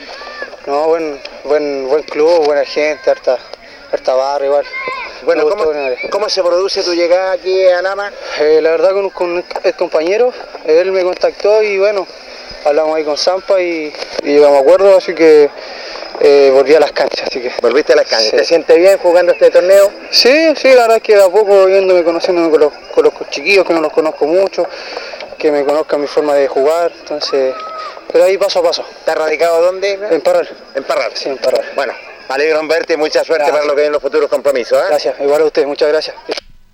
No, 0.66 0.86
buen, 0.86 1.20
buen, 1.44 1.88
buen 1.88 2.03
club, 2.05 2.44
buena 2.44 2.64
gente, 2.64 3.11
harta, 3.11 3.38
harta 3.92 4.14
barra 4.14 4.46
igual. 4.46 4.66
Bueno, 5.24 5.49
¿cómo. 5.49 5.64
¿cómo 6.11 6.28
se 6.28 6.42
produce 6.42 6.82
tu 6.82 6.94
llegada 6.94 7.32
aquí 7.32 7.66
a 7.66 7.82
Lama? 7.82 8.12
Eh, 8.40 8.61
la 8.62 8.70
verdad 8.70 8.92
con, 8.92 9.11
con 9.11 9.44
el 9.64 9.74
compañero, 9.74 10.32
él 10.64 10.92
me 10.92 11.03
contactó 11.03 11.62
y 11.62 11.78
bueno, 11.78 12.07
hablamos 12.64 12.96
ahí 12.96 13.04
con 13.04 13.16
Zampa 13.16 13.61
y, 13.61 13.92
y 14.22 14.26
llegamos 14.26 14.59
a 14.59 14.61
acuerdo, 14.61 14.96
así 14.96 15.14
que 15.14 15.50
eh, 16.20 16.50
volví 16.52 16.74
a 16.74 16.80
las 16.80 16.92
canchas. 16.92 17.28
Así 17.28 17.40
que. 17.40 17.52
Volviste 17.61 17.92
a 17.92 17.96
las 17.96 18.06
canchas. 18.06 18.30
Sí. 18.30 18.36
¿Te 18.36 18.44
sientes 18.44 18.76
bien 18.76 18.98
jugando 18.98 19.32
este 19.32 19.50
torneo? 19.50 19.90
Sí, 20.11 20.54
sí, 20.56 20.68
la 20.68 20.82
verdad 20.82 20.96
es 20.96 21.02
que 21.02 21.16
de 21.16 21.22
a 21.22 21.28
poco 21.28 21.66
viéndome, 21.66 22.02
conociéndome 22.04 22.50
con 22.50 22.61
los, 22.61 22.72
con 22.94 23.04
los 23.04 23.12
chiquillos, 23.30 23.64
que 23.64 23.74
no 23.74 23.80
los 23.80 23.92
conozco 23.92 24.26
mucho, 24.26 24.66
que 25.38 25.52
me 25.52 25.64
conozcan 25.64 26.00
mi 26.00 26.06
forma 26.06 26.34
de 26.34 26.48
jugar, 26.48 26.92
entonces, 27.00 27.54
pero 28.11 28.24
ahí 28.24 28.36
paso 28.36 28.59
a 28.61 28.62
paso. 28.62 28.84
¿Estás 28.98 29.16
radicado 29.16 29.62
dónde? 29.62 29.98
En 30.11 30.20
Parral. 30.20 30.48
En 30.74 30.84
Parral. 30.84 31.12
Sí, 31.14 31.28
en 31.28 31.38
Parral. 31.38 31.64
Bueno, 31.76 31.92
alegro 32.28 32.61
en 32.61 32.68
verte 32.68 32.94
y 32.94 32.96
mucha 32.96 33.24
suerte 33.24 33.44
Gracias. 33.44 33.52
para 33.56 33.66
lo 33.66 33.74
que 33.74 33.80
vienen 33.82 33.92
los 33.92 34.02
futuros 34.02 34.28
compromisos. 34.28 34.78
¿eh? 34.78 34.86
Gracias, 34.88 35.14
igual 35.20 35.42
a 35.42 35.44
ustedes, 35.44 35.68
muchas 35.68 35.88
gracias. 35.88 36.16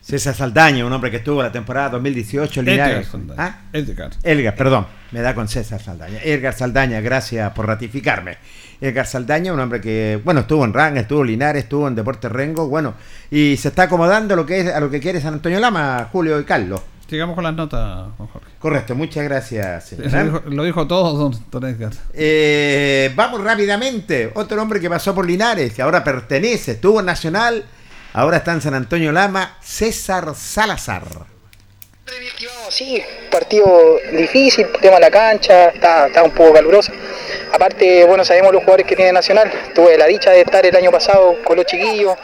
César 0.05 0.35
Saldaña, 0.35 0.85
un 0.85 0.93
hombre 0.93 1.11
que 1.11 1.17
estuvo 1.17 1.43
la 1.43 1.51
temporada 1.51 1.89
2018 1.91 2.61
en 2.61 2.69
Edgar 2.69 2.89
Linares. 2.89 3.09
Saldaña. 3.09 3.43
¿Ah? 3.43 3.61
Edgar. 3.73 4.11
Elgar, 4.23 4.55
perdón, 4.55 4.87
me 5.13 5.23
da 5.23 5.35
con 5.35 5.49
César 5.49 5.81
Saldaña. 5.81 6.19
Edgar 6.23 6.53
Saldaña, 6.53 7.01
gracias 7.01 7.51
por 7.55 7.67
ratificarme. 7.67 8.37
Edgar 8.83 9.07
Saldaña, 9.07 9.55
un 9.55 9.61
hombre 9.61 9.81
que, 9.81 10.21
bueno, 10.23 10.41
estuvo 10.41 10.63
en 10.67 10.75
Rang, 10.75 10.99
estuvo 10.99 11.23
en 11.23 11.29
Linares, 11.29 11.63
estuvo 11.65 11.89
en 11.89 11.95
Deportes 11.95 12.31
Rengo, 12.31 12.69
bueno, 12.69 12.93
y 13.31 13.57
se 13.57 13.69
está 13.69 13.85
acomodando 13.85 14.35
a 14.35 14.37
lo 14.37 14.45
que 14.45 14.61
es, 14.61 14.75
a 14.75 14.79
lo 14.79 14.91
que 14.91 15.01
quiere 15.01 15.23
San 15.23 15.33
Antonio 15.33 15.59
Lama, 15.59 16.07
Julio 16.13 16.39
y 16.39 16.45
Carlos. 16.45 16.83
Sigamos 17.09 17.35
con 17.35 17.45
las 17.45 17.55
notas, 17.55 18.09
Juan 18.19 18.29
Jorge. 18.29 18.49
Correcto, 18.59 18.95
muchas 18.95 19.25
gracias. 19.25 19.85
señor. 19.87 20.13
Lo 20.13 20.25
dijo, 20.25 20.43
lo 20.51 20.65
dijo 20.65 20.87
todo, 20.87 21.17
don, 21.17 21.45
don 21.51 21.65
Edgar. 21.65 21.93
Eh, 22.13 23.11
vamos 23.17 23.43
rápidamente. 23.43 24.31
Otro 24.35 24.61
hombre 24.61 24.81
que 24.81 24.91
pasó 24.91 25.15
por 25.15 25.27
Linares, 25.27 25.73
que 25.73 25.81
ahora 25.81 26.05
pertenece, 26.05 26.73
estuvo 26.73 27.01
en 27.01 27.07
Nacional, 27.07 27.65
ahora 28.15 28.39
está 28.39 28.53
en 28.53 28.62
San 28.62 28.75
Antonio 28.75 29.12
Lama, 29.12 29.59
César 29.61 30.35
Salazar. 30.35 31.03
Sí, 32.71 33.03
partido 33.31 33.99
difícil, 34.12 34.67
tema 34.81 34.97
de 34.97 35.01
la 35.01 35.11
cancha, 35.11 35.69
está, 35.69 36.23
un 36.23 36.31
poco 36.31 36.55
caluroso. 36.55 36.93
Aparte, 37.53 38.05
bueno, 38.05 38.25
sabemos 38.25 38.53
los 38.53 38.62
jugadores 38.62 38.87
que 38.87 38.97
tiene 38.97 39.12
Nacional. 39.12 39.51
Tuve 39.75 39.97
la 39.99 40.07
dicha 40.07 40.31
de 40.31 40.41
estar 40.41 40.65
el 40.65 40.75
año 40.75 40.91
pasado 40.91 41.37
con 41.45 41.57
los 41.57 41.67
chiquillos. 41.67 42.15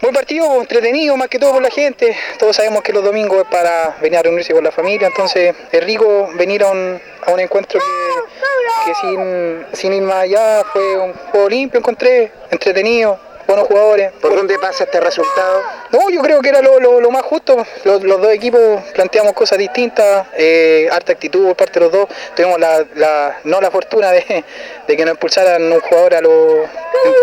Buen 0.00 0.14
partido, 0.14 0.60
entretenido, 0.60 1.16
más 1.16 1.28
que 1.28 1.38
todo 1.38 1.52
por 1.52 1.62
la 1.62 1.70
gente. 1.70 2.16
Todos 2.38 2.56
sabemos 2.56 2.82
que 2.82 2.92
los 2.92 3.02
domingos 3.02 3.44
es 3.44 3.48
para 3.48 3.96
venir 4.00 4.18
a 4.18 4.22
reunirse 4.22 4.52
con 4.52 4.64
la 4.64 4.72
familia, 4.72 5.06
entonces 5.06 5.54
es 5.72 5.84
rico 5.84 6.30
venir 6.34 6.62
a 6.62 6.70
un, 6.70 7.00
encuentro 7.38 7.80
que, 7.80 8.86
que 8.86 8.94
sin, 8.96 9.66
sin 9.72 9.92
ir 9.94 10.02
más 10.02 10.24
allá 10.24 10.62
fue 10.72 10.98
un 10.98 11.14
juego 11.14 11.48
limpio, 11.48 11.78
encontré, 11.80 12.32
entretenido, 12.50 13.18
buenos 13.46 13.66
jugadores. 13.68 14.12
¿Por 14.20 14.34
dónde 14.34 14.58
pasa 14.58 14.84
este 14.84 15.00
resultado? 15.00 15.62
No, 15.90 16.10
yo 16.10 16.20
creo 16.22 16.40
que 16.40 16.48
era 16.48 16.60
lo, 16.62 16.78
lo- 16.80 17.00
lo 17.00 17.10
más 17.10 17.22
justo. 17.22 17.64
Los, 17.84 18.02
los 18.02 18.20
dos 18.20 18.32
equipos 18.32 18.82
planteamos 18.94 19.32
cosas 19.34 19.58
distintas, 19.58 20.26
eh, 20.36 20.88
harta 20.90 21.12
actitud 21.12 21.46
por 21.46 21.56
parte 21.56 21.78
de 21.78 21.86
los 21.86 21.92
dos. 21.92 22.08
Tuvimos 22.34 22.58
la, 22.58 22.84
la- 22.94 23.38
no 23.44 23.60
la 23.60 23.70
fortuna 23.70 24.10
de, 24.12 24.44
de 24.86 24.96
que 24.96 25.04
nos 25.04 25.12
expulsaran 25.14 25.62
un 25.72 25.80
jugador 25.80 26.14
a 26.14 26.20
lo, 26.20 26.62
en- 26.64 26.68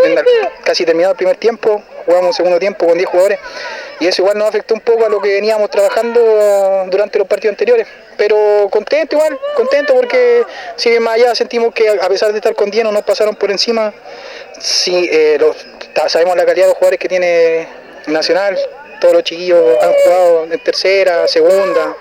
en 0.05 0.15
la- 0.15 0.23
casi 0.63 0.85
terminado 0.85 1.11
el 1.11 1.17
primer 1.17 1.37
tiempo. 1.37 1.81
Jugamos 2.05 2.27
un 2.29 2.33
segundo 2.33 2.57
tiempo 2.59 2.87
con 2.87 2.97
10 2.97 3.07
jugadores 3.07 3.37
y 3.99 4.07
eso 4.07 4.23
igual 4.23 4.35
nos 4.35 4.49
afectó 4.49 4.73
un 4.73 4.79
poco 4.81 5.05
a 5.05 5.09
lo 5.09 5.21
que 5.21 5.33
veníamos 5.35 5.69
trabajando 5.69 6.19
durante 6.89 7.19
los 7.19 7.27
partidos 7.27 7.53
anteriores. 7.53 7.87
Pero 8.17 8.67
contento 8.71 9.15
igual, 9.17 9.39
contento 9.55 9.93
porque 9.93 10.43
si 10.77 10.89
bien 10.89 11.03
más 11.03 11.13
allá 11.15 11.35
sentimos 11.35 11.73
que 11.75 11.87
a 11.89 12.07
pesar 12.09 12.31
de 12.31 12.37
estar 12.39 12.55
con 12.55 12.71
10 12.71 12.85
no 12.85 12.91
nos 12.91 13.03
pasaron 13.03 13.35
por 13.35 13.51
encima. 13.51 13.93
Sí, 14.59 15.07
eh, 15.11 15.37
los- 15.39 15.55
sabemos 16.07 16.35
la 16.35 16.45
calidad 16.45 16.65
de 16.65 16.69
los 16.69 16.77
jugadores 16.77 16.99
que 16.99 17.07
tiene 17.09 17.67
Nacional, 18.07 18.57
todos 18.99 19.13
los 19.13 19.23
chiquillos 19.23 19.61
han 19.81 19.93
jugado 20.03 20.43
en 20.51 20.59
tercera, 20.63 21.27
segunda. 21.27 21.95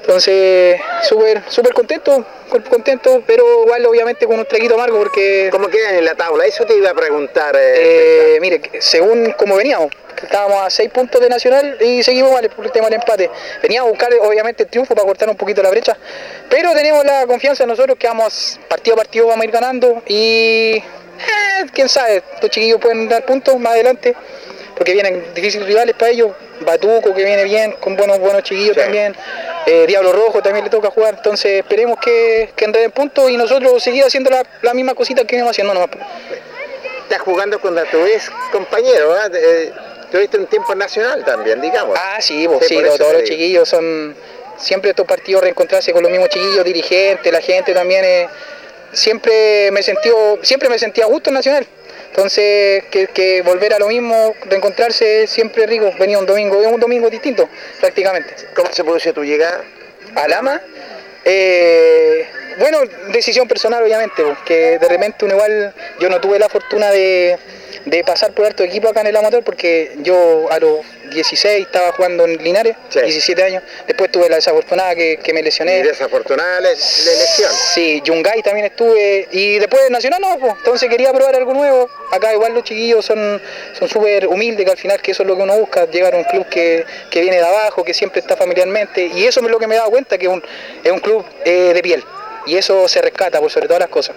Entonces, 0.00 0.80
súper 1.02 1.42
súper 1.48 1.72
contento, 1.74 2.24
con- 2.48 2.62
contento, 2.62 3.22
pero 3.26 3.64
igual 3.64 3.84
obviamente 3.86 4.24
con 4.24 4.38
un 4.38 4.44
traguito 4.46 4.74
amargo 4.74 4.98
porque... 4.98 5.48
¿Cómo 5.50 5.66
quedan 5.68 5.96
en 5.96 6.04
la 6.04 6.14
tabla? 6.14 6.46
Eso 6.46 6.64
te 6.64 6.76
iba 6.76 6.90
a 6.90 6.94
preguntar. 6.94 7.56
eh, 7.56 8.36
Eh, 8.36 8.38
mire, 8.40 8.60
según 8.78 9.32
como 9.32 9.56
veníamos, 9.56 9.90
estábamos 10.22 10.62
a 10.64 10.70
6 10.70 10.90
puntos 10.90 11.20
de 11.20 11.28
Nacional 11.28 11.76
y 11.80 12.04
seguimos 12.04 12.30
mal 12.32 12.48
por 12.50 12.64
el 12.66 12.70
tema 12.70 12.86
del 12.86 13.00
empate. 13.00 13.28
Veníamos 13.62 13.88
a 13.88 13.90
buscar 13.90 14.12
obviamente 14.22 14.62
el 14.62 14.68
triunfo 14.68 14.94
para 14.94 15.08
cortar 15.08 15.28
un 15.28 15.36
poquito 15.36 15.60
la 15.60 15.70
brecha, 15.70 15.96
pero 16.48 16.72
tenemos 16.72 17.04
la 17.04 17.26
confianza 17.26 17.64
en 17.64 17.70
nosotros 17.70 17.98
que 17.98 18.06
vamos 18.06 18.60
partido 18.68 18.94
a 18.94 18.98
partido 18.98 19.26
vamos 19.26 19.42
a 19.42 19.44
ir 19.46 19.50
ganando 19.50 20.02
y 20.06 20.84
eh, 21.18 21.66
quién 21.72 21.88
sabe, 21.88 22.22
los 22.40 22.50
chiquillos 22.50 22.80
pueden 22.80 23.08
dar 23.08 23.24
puntos 23.24 23.58
más 23.58 23.72
adelante 23.72 24.14
porque 24.76 24.92
vienen 24.92 25.24
difíciles 25.34 25.66
rivales 25.66 25.94
para 25.94 26.10
ellos. 26.12 26.32
Batuco 26.60 27.14
que 27.14 27.24
viene 27.24 27.44
bien, 27.44 27.72
con 27.80 27.96
buenos 27.96 28.18
buenos 28.18 28.42
chiquillos 28.42 28.74
Sí. 28.74 28.80
también. 28.80 29.14
Eh, 29.66 29.84
Diablo 29.86 30.12
Rojo 30.12 30.42
también 30.42 30.64
le 30.64 30.70
toca 30.70 30.90
jugar. 30.90 31.14
Entonces 31.16 31.60
esperemos 31.60 31.98
que, 32.00 32.50
que 32.56 32.64
enreden 32.64 32.90
puntos 32.92 33.30
y 33.30 33.36
nosotros 33.36 33.82
seguir 33.82 34.04
haciendo 34.04 34.30
la, 34.30 34.42
la 34.62 34.72
misma 34.74 34.94
cosita 34.94 35.24
que 35.24 35.36
venimos 35.36 35.50
haciendo 35.50 35.74
nomás. 35.74 35.90
Estás 37.02 37.20
jugando 37.20 37.60
contra 37.60 37.84
tu 37.84 38.04
ex 38.06 38.30
compañero, 38.52 39.12
¿ah? 39.14 39.28
Eh, 39.32 39.72
Tuviste 40.10 40.38
un 40.38 40.46
tiempo 40.46 40.72
nacional 40.74 41.24
también, 41.24 41.60
digamos. 41.60 41.98
Ah, 42.00 42.20
sí, 42.20 42.46
pues, 42.46 42.68
Sí, 42.68 42.76
sí, 42.78 42.98
todos 42.98 43.12
los 43.12 43.24
chiquillos 43.24 43.68
son. 43.68 44.14
Siempre 44.56 44.90
estos 44.90 45.04
partidos 45.04 45.42
reencontrarse 45.42 45.92
con 45.92 46.02
los 46.02 46.10
mismos 46.10 46.28
chiquillos, 46.30 46.64
dirigentes, 46.64 47.30
la 47.32 47.40
gente 47.40 47.74
también. 47.74 48.04
eh, 48.04 48.28
siempre 48.92 49.70
me 49.72 49.82
sentí, 49.82 50.10
siempre 50.42 50.68
me 50.68 50.78
sentía 50.78 51.04
a 51.04 51.08
gusto 51.08 51.30
en 51.30 51.34
Nacional. 51.34 51.66
Entonces, 52.10 52.84
que, 52.90 53.08
que 53.08 53.42
volver 53.42 53.74
a 53.74 53.78
lo 53.78 53.88
mismo, 53.88 54.34
reencontrarse 54.46 55.26
siempre 55.26 55.66
rico. 55.66 55.92
Venía 55.98 56.18
un 56.18 56.26
domingo, 56.26 56.60
es 56.62 56.68
un 56.68 56.80
domingo 56.80 57.10
distinto, 57.10 57.48
prácticamente. 57.80 58.34
¿Cómo 58.54 58.72
se 58.72 58.82
produce 58.82 59.12
tu 59.12 59.22
llegada? 59.22 59.62
a 60.16 60.28
Lama. 60.28 60.60
Eh, 61.24 62.26
bueno, 62.58 62.78
decisión 63.12 63.46
personal 63.46 63.82
obviamente, 63.82 64.22
porque 64.22 64.78
de 64.78 64.88
repente 64.88 65.24
uno 65.24 65.34
igual, 65.34 65.74
yo 66.00 66.08
no 66.08 66.20
tuve 66.20 66.38
la 66.38 66.48
fortuna 66.48 66.90
de, 66.90 67.38
de 67.86 68.02
pasar 68.04 68.32
por 68.32 68.44
alto 68.44 68.64
equipo 68.64 68.88
acá 68.88 69.00
en 69.00 69.06
el 69.06 69.16
amateur 69.16 69.42
porque 69.44 69.92
yo 69.98 70.46
a 70.50 70.58
los 70.58 70.80
16 71.10 71.66
estaba 71.66 71.92
jugando 71.92 72.24
en 72.24 72.36
Linares, 72.42 72.76
Sí. 72.88 73.00
17 73.00 73.42
años, 73.42 73.62
después 73.86 74.10
tuve 74.10 74.28
la 74.28 74.36
desafortunada 74.36 74.94
que, 74.94 75.18
que 75.18 75.32
me 75.32 75.42
lesioné. 75.42 75.78
Y 75.78 75.82
desafortunada 75.82 76.60
la 76.60 76.70
elección. 76.70 77.50
Sí, 77.74 78.02
Yungay 78.04 78.42
también 78.42 78.66
estuve 78.66 79.28
y 79.30 79.58
después 79.58 79.84
de 79.84 79.90
Nacional 79.90 80.20
no, 80.20 80.38
pues, 80.38 80.54
entonces 80.58 80.90
quería 80.90 81.12
probar 81.12 81.36
algo 81.36 81.54
nuevo. 81.54 81.88
Acá 82.10 82.32
igual 82.34 82.54
los 82.54 82.64
chiquillos 82.64 83.04
son 83.04 83.40
son 83.78 83.88
súper 83.88 84.26
humildes, 84.26 84.64
que 84.64 84.70
al 84.72 84.78
final 84.78 85.00
que 85.00 85.12
eso 85.12 85.22
es 85.22 85.28
lo 85.28 85.36
que 85.36 85.42
uno 85.42 85.56
busca, 85.56 85.86
llegar 85.86 86.14
a 86.14 86.18
un 86.18 86.24
club 86.24 86.46
que, 86.48 86.84
que 87.10 87.20
viene 87.20 87.36
de 87.36 87.46
abajo, 87.46 87.84
que 87.84 87.94
siempre 87.94 88.20
está 88.20 88.36
familiarmente 88.36 89.06
y 89.06 89.26
eso 89.26 89.40
es 89.40 89.46
lo 89.48 89.58
que 89.60 89.66
me 89.68 89.76
he 89.76 89.78
dado 89.78 89.90
cuenta, 89.90 90.18
que 90.18 90.26
es 90.26 90.32
un, 90.32 90.42
es 90.82 90.90
un 90.90 90.98
club 90.98 91.24
eh, 91.44 91.72
de 91.72 91.82
piel 91.82 92.04
y 92.46 92.56
eso 92.56 92.88
se 92.88 93.00
rescata 93.00 93.40
por 93.40 93.50
sobre 93.50 93.66
todas 93.68 93.80
las 93.80 93.90
cosas. 93.90 94.16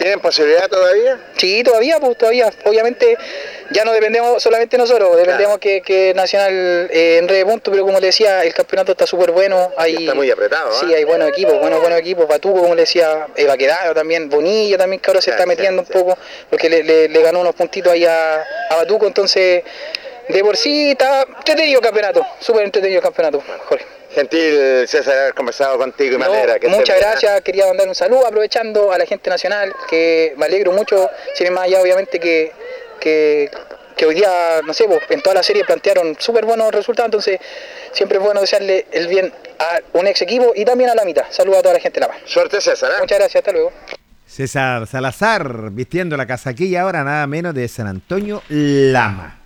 ¿Tienen 0.00 0.18
posibilidad 0.20 0.66
todavía? 0.66 1.18
Sí, 1.36 1.62
todavía, 1.62 2.00
pues 2.00 2.16
todavía. 2.16 2.50
Obviamente 2.64 3.18
ya 3.70 3.84
no 3.84 3.92
dependemos 3.92 4.42
solamente 4.42 4.78
nosotros, 4.78 5.14
dependemos 5.14 5.58
que, 5.58 5.82
que 5.82 6.14
Nacional 6.14 6.88
eh, 6.90 7.18
enrede 7.18 7.44
puntos, 7.44 7.70
pero 7.70 7.84
como 7.84 8.00
le 8.00 8.06
decía, 8.06 8.42
el 8.42 8.54
campeonato 8.54 8.92
está 8.92 9.06
súper 9.06 9.30
bueno. 9.30 9.70
Hay, 9.76 9.96
Está 9.96 10.14
muy 10.14 10.30
apretado, 10.30 10.70
¿ah? 10.70 10.80
Sí, 10.80 10.94
hay 10.94 11.04
buenos 11.04 11.28
equipos, 11.28 11.60
buenos, 11.60 11.80
buenos 11.82 11.98
equipos. 11.98 12.26
Batuco, 12.26 12.62
como 12.62 12.74
le 12.74 12.80
decía, 12.82 13.26
eh, 13.36 13.44
Baquedano 13.44 13.92
también, 13.92 14.30
Bonilla 14.30 14.78
también, 14.78 15.00
que 15.02 15.10
ahora 15.10 15.20
se 15.20 15.32
está 15.32 15.44
metiendo 15.44 15.84
sí. 15.84 15.92
un 15.92 16.00
poco, 16.02 16.18
porque 16.48 16.70
le, 16.70 16.82
le- 16.82 17.08
le 17.10 17.22
ganó 17.22 17.40
unos 17.40 17.54
puntitos 17.54 17.92
ahí 17.92 18.06
a, 18.06 18.42
a 18.70 18.76
Batuco, 18.76 19.06
entonces 19.06 19.62
de 20.30 20.40
por 20.42 20.56
sí 20.56 20.92
está 20.92 21.26
entretenido 21.36 21.80
el 21.80 21.84
campeonato, 21.84 22.26
súper 22.38 22.64
entretenido 22.64 23.00
el 23.00 23.04
campeonato, 23.04 23.42
Jorge. 23.68 23.84
Gentil, 24.14 24.88
César, 24.88 25.16
haber 25.16 25.34
conversado 25.34 25.78
contigo 25.78 26.16
y 26.16 26.18
No, 26.18 26.24
alegra 26.24 26.58
que 26.58 26.68
muchas 26.68 26.98
gracias, 26.98 27.40
quería 27.42 27.66
mandar 27.66 27.88
un 27.88 27.94
saludo 27.94 28.26
aprovechando 28.26 28.92
a 28.92 28.98
la 28.98 29.06
gente 29.06 29.30
nacional, 29.30 29.72
que 29.88 30.34
me 30.36 30.46
alegro 30.46 30.72
mucho, 30.72 31.08
sin 31.34 31.52
más 31.52 31.64
allá 31.64 31.80
obviamente 31.80 32.18
que, 32.18 32.52
que, 32.98 33.50
que 33.96 34.06
hoy 34.06 34.16
día, 34.16 34.62
no 34.64 34.74
sé, 34.74 34.84
pues, 34.84 35.00
en 35.10 35.22
toda 35.22 35.34
la 35.36 35.42
serie 35.42 35.64
plantearon 35.64 36.16
súper 36.18 36.44
buenos 36.44 36.72
resultados, 36.72 37.06
entonces 37.06 37.38
siempre 37.92 38.18
es 38.18 38.24
bueno 38.24 38.40
desearle 38.40 38.86
el 38.90 39.06
bien 39.06 39.32
a 39.58 39.80
un 39.92 40.06
ex 40.06 40.22
equipo 40.22 40.52
y 40.56 40.64
también 40.64 40.90
a 40.90 40.94
la 40.94 41.04
mitad. 41.04 41.24
Saludos 41.30 41.60
a 41.60 41.62
toda 41.62 41.74
la 41.74 41.80
gente 41.80 42.00
de 42.00 42.06
La 42.06 42.12
Paz. 42.12 42.22
Suerte, 42.24 42.60
César. 42.60 42.90
¿ah? 42.92 43.00
Muchas 43.00 43.18
gracias, 43.18 43.40
hasta 43.40 43.52
luego. 43.52 43.72
César 44.26 44.86
Salazar 44.86 45.70
vistiendo 45.70 46.16
la 46.16 46.26
casaquilla 46.26 46.82
ahora 46.82 47.02
nada 47.02 47.26
menos 47.26 47.52
de 47.54 47.66
San 47.66 47.88
Antonio 47.88 48.42
Lama. 48.48 49.39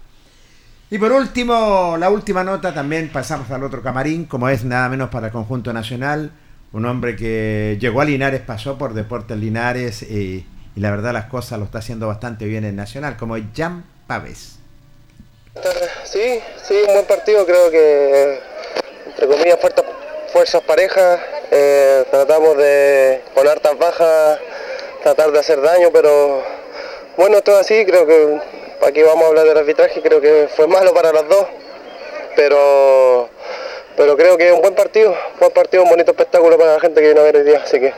Y 0.90 0.98
por 0.98 1.12
último, 1.12 1.96
la 1.98 2.10
última 2.10 2.44
nota 2.44 2.72
también 2.72 3.10
pasamos 3.12 3.50
al 3.50 3.64
otro 3.64 3.82
camarín, 3.82 4.26
como 4.26 4.48
es 4.48 4.64
nada 4.64 4.88
menos 4.88 5.10
para 5.10 5.26
el 5.26 5.32
conjunto 5.32 5.72
nacional, 5.72 6.30
un 6.72 6.86
hombre 6.86 7.16
que 7.16 7.78
llegó 7.80 8.00
a 8.00 8.04
Linares, 8.04 8.42
pasó 8.42 8.78
por 8.78 8.94
Deportes 8.94 9.36
Linares 9.36 10.02
y, 10.02 10.46
y 10.76 10.80
la 10.80 10.90
verdad 10.90 11.12
las 11.12 11.26
cosas 11.26 11.58
lo 11.58 11.64
está 11.64 11.78
haciendo 11.78 12.06
bastante 12.06 12.44
bien 12.46 12.64
en 12.64 12.76
Nacional, 12.76 13.16
como 13.16 13.36
es 13.36 13.44
Jan 13.56 13.84
Pavés. 14.06 14.58
Sí, 16.04 16.40
sí, 16.62 16.74
un 16.86 16.94
buen 16.94 17.06
partido, 17.06 17.46
creo 17.46 17.70
que 17.70 18.40
entre 19.06 19.26
comillas 19.28 19.58
fuerzas, 19.60 19.84
fuerzas 20.32 20.62
parejas, 20.62 21.20
eh, 21.50 22.04
tratamos 22.10 22.56
de 22.56 23.22
con 23.34 23.46
hartas 23.46 23.78
bajas, 23.78 24.38
tratar 25.02 25.30
de 25.30 25.38
hacer 25.38 25.60
daño, 25.60 25.90
pero 25.92 26.42
bueno, 27.16 27.40
todo 27.42 27.58
así, 27.58 27.84
creo 27.86 28.04
que 28.06 28.40
aquí 28.82 29.02
vamos 29.02 29.24
a 29.24 29.28
hablar 29.28 29.46
del 29.46 29.56
arbitraje, 29.58 30.00
creo 30.02 30.20
que 30.20 30.48
fue 30.54 30.66
malo 30.66 30.92
para 30.94 31.12
los 31.12 31.28
dos, 31.28 31.46
pero 32.36 33.28
pero 33.96 34.16
creo 34.16 34.36
que 34.36 34.48
es 34.48 34.52
un 34.54 34.60
buen 34.60 34.74
partido, 34.74 35.16
buen 35.38 35.52
partido, 35.52 35.82
un 35.84 35.88
bonito 35.90 36.10
espectáculo 36.10 36.58
para 36.58 36.74
la 36.74 36.80
gente 36.80 37.00
que 37.00 37.06
viene 37.06 37.20
a 37.20 37.24
ver 37.24 37.36
hoy 37.36 37.44
día, 37.44 37.60
así 37.62 37.78
que 37.78 37.92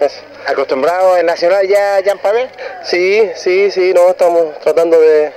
eso. 0.00 0.20
¿Acostumbrado 0.46 1.16
en 1.16 1.26
Nacional 1.26 1.66
ya, 1.66 2.00
Jan 2.04 2.18
Pavé? 2.18 2.48
Sí, 2.84 3.30
sí, 3.34 3.70
sí, 3.70 3.92
no, 3.94 4.08
estamos 4.10 4.58
tratando 4.60 5.00
de, 5.00 5.32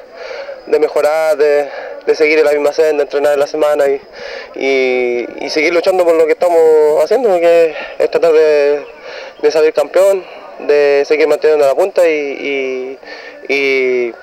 de 0.67 0.79
mejorar, 0.79 1.35
de, 1.37 1.67
de 2.05 2.15
seguir 2.15 2.37
en 2.39 2.45
la 2.45 2.51
misma 2.51 2.73
senda, 2.73 3.03
entrenar 3.03 3.33
en 3.33 3.39
la 3.39 3.47
semana 3.47 3.87
y, 3.87 3.99
y- 4.55 5.45
y 5.45 5.49
seguir 5.49 5.73
luchando 5.73 6.05
por 6.05 6.13
lo 6.15 6.25
que 6.27 6.33
estamos 6.33 7.03
haciendo, 7.03 7.39
que 7.39 7.73
es 7.97 8.11
tratar 8.11 8.33
de, 8.33 8.85
de 9.41 9.51
salir 9.51 9.73
campeón, 9.73 10.23
de 10.59 11.03
seguir 11.07 11.27
manteniendo 11.27 11.65
la 11.65 11.73
punta 11.73 12.07
y, 12.07 12.99
y- 13.49 14.13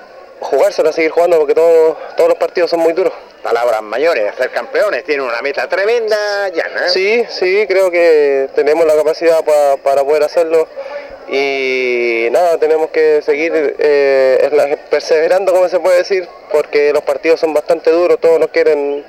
y 0.41 0.45
jugárselo, 0.45 0.91
seguir 0.93 1.11
jugando 1.11 1.37
porque 1.37 1.53
todos, 1.53 1.97
todos 2.15 2.29
los 2.29 2.37
partidos 2.37 2.69
son 2.69 2.79
muy 2.81 2.93
duros. 2.93 3.13
Palabras 3.43 3.81
mayores, 3.83 4.33
ser 4.35 4.49
campeones, 4.49 5.03
tiene 5.03 5.21
una 5.21 5.39
meta 5.41 5.67
tremenda, 5.69 6.49
ya, 6.49 6.67
¿no? 6.69 6.89
Sí, 6.89 7.23
sí, 7.29 7.65
creo 7.67 7.91
que 7.91 8.49
tenemos 8.55 8.85
la 8.87 8.95
capacidad 8.95 9.43
pa- 9.45 9.77
para 9.83 10.03
poder 10.03 10.23
hacerlo 10.23 10.67
y 11.27 12.27
nada, 12.31 12.57
tenemos 12.57 12.89
que 12.89 13.21
seguir 13.21 13.75
eh, 13.79 14.77
perseverando, 14.89 15.53
como 15.53 15.67
se 15.69 15.79
puede 15.79 15.97
decir, 15.97 16.27
porque 16.51 16.91
los 16.93 17.03
partidos 17.03 17.39
son 17.39 17.53
bastante 17.53 17.91
duros, 17.91 18.19
todos 18.19 18.39
nos 18.39 18.49
quieren 18.49 19.03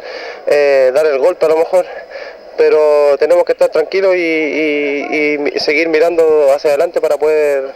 eh, 0.47 0.91
dar 0.95 1.07
el 1.07 1.19
golpe 1.19 1.47
a 1.47 1.49
lo 1.51 1.57
mejor, 1.59 1.85
pero 2.57 3.17
tenemos 3.19 3.45
que 3.45 3.53
estar 3.53 3.69
tranquilos 3.71 4.15
y, 4.17 4.19
y- 4.19 5.35
y 5.35 5.39
mi- 5.39 5.51
seguir 5.61 5.89
mirando 5.89 6.53
hacia 6.55 6.71
adelante 6.71 7.01
para 7.01 7.17
poder 7.19 7.71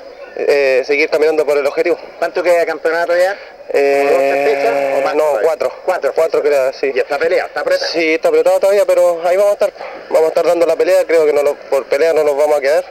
eh, 0.49 0.83
seguir 0.85 1.09
caminando 1.11 1.45
por 1.47 1.57
el 1.59 1.67
objetivo. 1.67 1.99
¿Cuánto 2.19 2.43
queda 2.43 2.59
de 2.61 2.67
campeonato 2.67 3.17
ya? 3.17 3.37
Eh, 3.73 3.99
¿Como 4.03 4.11
dos, 4.11 4.19
tres 4.21 4.49
fechas 4.49 4.99
o 4.99 5.05
más 5.05 5.15
no, 5.15 5.25
cuatro. 5.43 5.73
Cuatro. 5.85 6.13
Cuatro 6.15 6.43
creo, 6.43 6.73
sí. 6.73 6.91
Y 6.95 6.99
está 6.99 7.19
peleado, 7.19 7.49
está 7.49 7.61
apretado. 7.61 7.91
Sí, 7.93 8.15
está 8.15 8.29
apretado 8.29 8.59
todavía, 8.61 8.85
pero 8.85 9.21
ahí 9.25 9.37
vamos 9.37 9.51
a 9.51 9.55
estar. 9.55 9.73
Vamos 10.09 10.25
a 10.25 10.29
estar 10.29 10.47
dando 10.47 10.67
la 10.67 10.77
pelea, 10.77 11.05
creo 11.07 11.25
que 11.27 11.33
no 11.33 11.43
nos- 11.43 11.57
por 11.71 11.85
pelea 11.87 12.13
no 12.13 12.25
nos 12.25 12.37
vamos 12.37 12.57
a 12.57 12.61
quedar. 12.61 12.85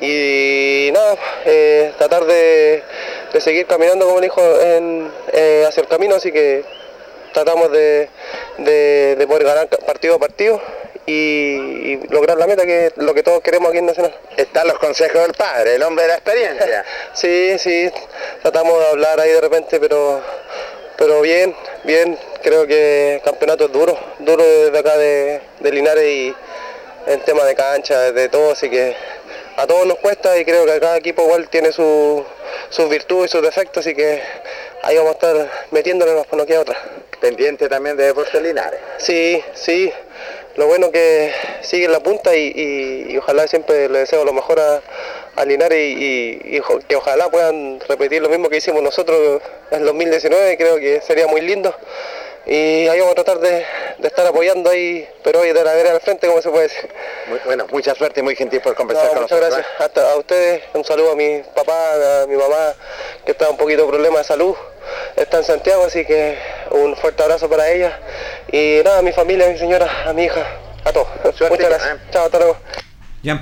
Y 0.00 0.90
nada, 0.92 1.16
eh, 1.46 1.92
tratar 1.98 2.24
de, 2.24 2.82
de 3.32 3.40
seguir 3.40 3.66
caminando 3.66 4.06
como 4.06 4.20
dijo 4.20 4.40
en, 4.60 5.10
eh, 5.32 5.64
hacia 5.66 5.80
el 5.82 5.88
camino, 5.88 6.16
así 6.16 6.32
que 6.32 6.64
tratamos 7.32 7.70
de, 7.72 8.08
de- 8.58 9.16
de 9.16 9.26
poder 9.26 9.44
ganar 9.44 9.68
partido 9.68 10.16
a 10.16 10.18
partido 10.18 10.60
y, 11.06 11.96
lograr 12.08 12.38
la 12.38 12.46
meta 12.46 12.64
que 12.64 12.86
es 12.86 12.96
lo 12.96 13.12
que 13.14 13.22
todos 13.22 13.40
queremos 13.42 13.68
aquí 13.70 13.78
en 13.78 13.86
Nacional. 13.86 14.14
Están 14.36 14.66
los 14.68 14.78
consejos 14.78 15.22
del 15.22 15.32
padre, 15.34 15.74
el 15.76 15.82
hombre 15.82 16.04
de 16.04 16.08
la 16.08 16.14
experiencia. 16.14 16.84
Sí, 17.14 17.56
sí, 17.58 17.90
tratamos 18.42 18.78
de 18.80 18.86
hablar 18.86 19.20
ahí 19.20 19.30
de 19.30 19.40
repente, 19.40 19.78
pero 19.80 20.20
pero 20.96 21.20
bien, 21.22 21.54
bien, 21.84 22.16
creo 22.42 22.66
que 22.66 23.16
el 23.16 23.22
campeonato 23.22 23.64
es 23.66 23.72
duro, 23.72 23.98
duro 24.20 24.44
desde 24.44 24.78
acá 24.78 24.96
de, 24.96 25.40
de 25.58 25.72
Linares 25.72 26.04
y 26.04 26.34
en 27.06 27.20
tema 27.22 27.44
de 27.44 27.54
cancha, 27.56 28.12
de 28.12 28.28
todo, 28.28 28.52
así 28.52 28.70
que 28.70 28.94
a 29.56 29.66
todos 29.66 29.86
nos 29.86 29.98
cuesta 29.98 30.36
y 30.38 30.44
creo 30.44 30.64
que 30.66 30.78
cada 30.80 30.96
equipo 30.96 31.22
igual 31.22 31.48
tiene 31.48 31.72
su- 31.72 32.24
sus 32.70 32.88
virtudes 32.88 33.30
y 33.30 33.32
sus 33.32 33.42
defectos, 33.42 33.84
así 33.84 33.94
que 33.94 34.22
ahí 34.82 34.96
vamos 34.96 35.10
a 35.10 35.14
estar 35.14 35.50
metiéndole 35.72 36.14
más 36.14 36.26
no 36.32 36.46
queda 36.46 36.60
otra. 36.60 36.76
Pendiente 37.20 37.68
también 37.68 37.96
de 37.96 38.04
Deportes 38.06 38.40
Linares. 38.42 38.80
Sí, 38.98 39.42
sí. 39.54 39.92
Lo 40.56 40.66
bueno 40.66 40.90
que 40.92 41.32
sigue 41.62 41.86
en 41.86 41.92
la 41.92 42.00
punta 42.00 42.34
y, 42.36 42.52
y- 42.54 43.12
y 43.12 43.16
ojalá 43.18 43.46
siempre 43.48 43.88
le 43.88 44.00
deseo 44.00 44.24
lo 44.24 44.32
mejor 44.32 44.60
a, 44.60 44.80
a 45.36 45.44
Linares 45.44 45.78
y, 45.98 46.60
que 46.88 46.94
ojalá 46.96 47.28
puedan 47.28 47.80
repetir 47.88 48.22
lo 48.22 48.28
mismo 48.28 48.48
que 48.48 48.58
hicimos 48.58 48.82
nosotros 48.82 49.42
en 49.72 49.80
el 49.80 49.86
2019, 49.86 50.56
creo 50.56 50.76
que 50.76 51.00
sería 51.00 51.26
muy 51.26 51.40
lindo. 51.40 51.74
Y 52.46 52.86
ahí 52.88 53.00
vamos 53.00 53.12
a 53.12 53.24
tratar 53.24 53.38
de, 53.40 53.64
de 53.98 54.06
estar 54.08 54.26
apoyando 54.26 54.68
ahí, 54.70 55.08
pero 55.22 55.40
hoy 55.40 55.52
de 55.52 55.64
la 55.64 55.72
vereda 55.72 55.92
al 55.94 56.00
frente, 56.02 56.26
como 56.28 56.42
se 56.42 56.50
puede 56.50 56.64
decir. 56.68 56.90
Muy- 57.26 57.40
bueno, 57.44 57.66
mucha 57.72 57.94
suerte 57.94 58.20
y 58.20 58.22
muy 58.22 58.36
gentil 58.36 58.60
por 58.60 58.72
No, 58.72 58.76
conversar 58.76 59.08
con 59.08 59.22
muchas 59.22 59.40
nosotros. 59.40 59.56
gracias. 59.64 59.80
Hasta 59.80 60.12
a 60.12 60.16
ustedes, 60.16 60.62
un 60.74 60.84
saludo 60.84 61.12
a 61.12 61.16
mi 61.16 61.42
papá, 61.54 62.22
a 62.22 62.26
mi 62.26 62.36
mamá, 62.36 62.74
que 63.24 63.32
está 63.32 63.48
un 63.48 63.56
poquito 63.56 63.82
de 63.84 63.88
problema 63.88 64.18
de 64.18 64.24
salud. 64.24 64.54
Está 65.16 65.38
en 65.38 65.44
Santiago, 65.44 65.84
así 65.86 66.04
que 66.04 66.36
un 66.70 66.96
fuerte 66.96 67.22
abrazo 67.22 67.48
para 67.48 67.70
ella. 67.70 67.98
Y 68.52 68.78
nada, 68.84 68.98
a 68.98 69.02
mi 69.02 69.12
familia, 69.12 69.46
a 69.48 69.50
mi 69.52 69.58
señora, 69.58 69.86
a 70.06 70.12
mi 70.12 70.24
hija, 70.24 70.40
a 70.84 70.92
todos. 70.92 71.08
Muchas 71.24 71.50
gracias. 71.68 71.98
Chao, 72.10 72.24
hasta 72.26 72.38
luego. 72.38 72.56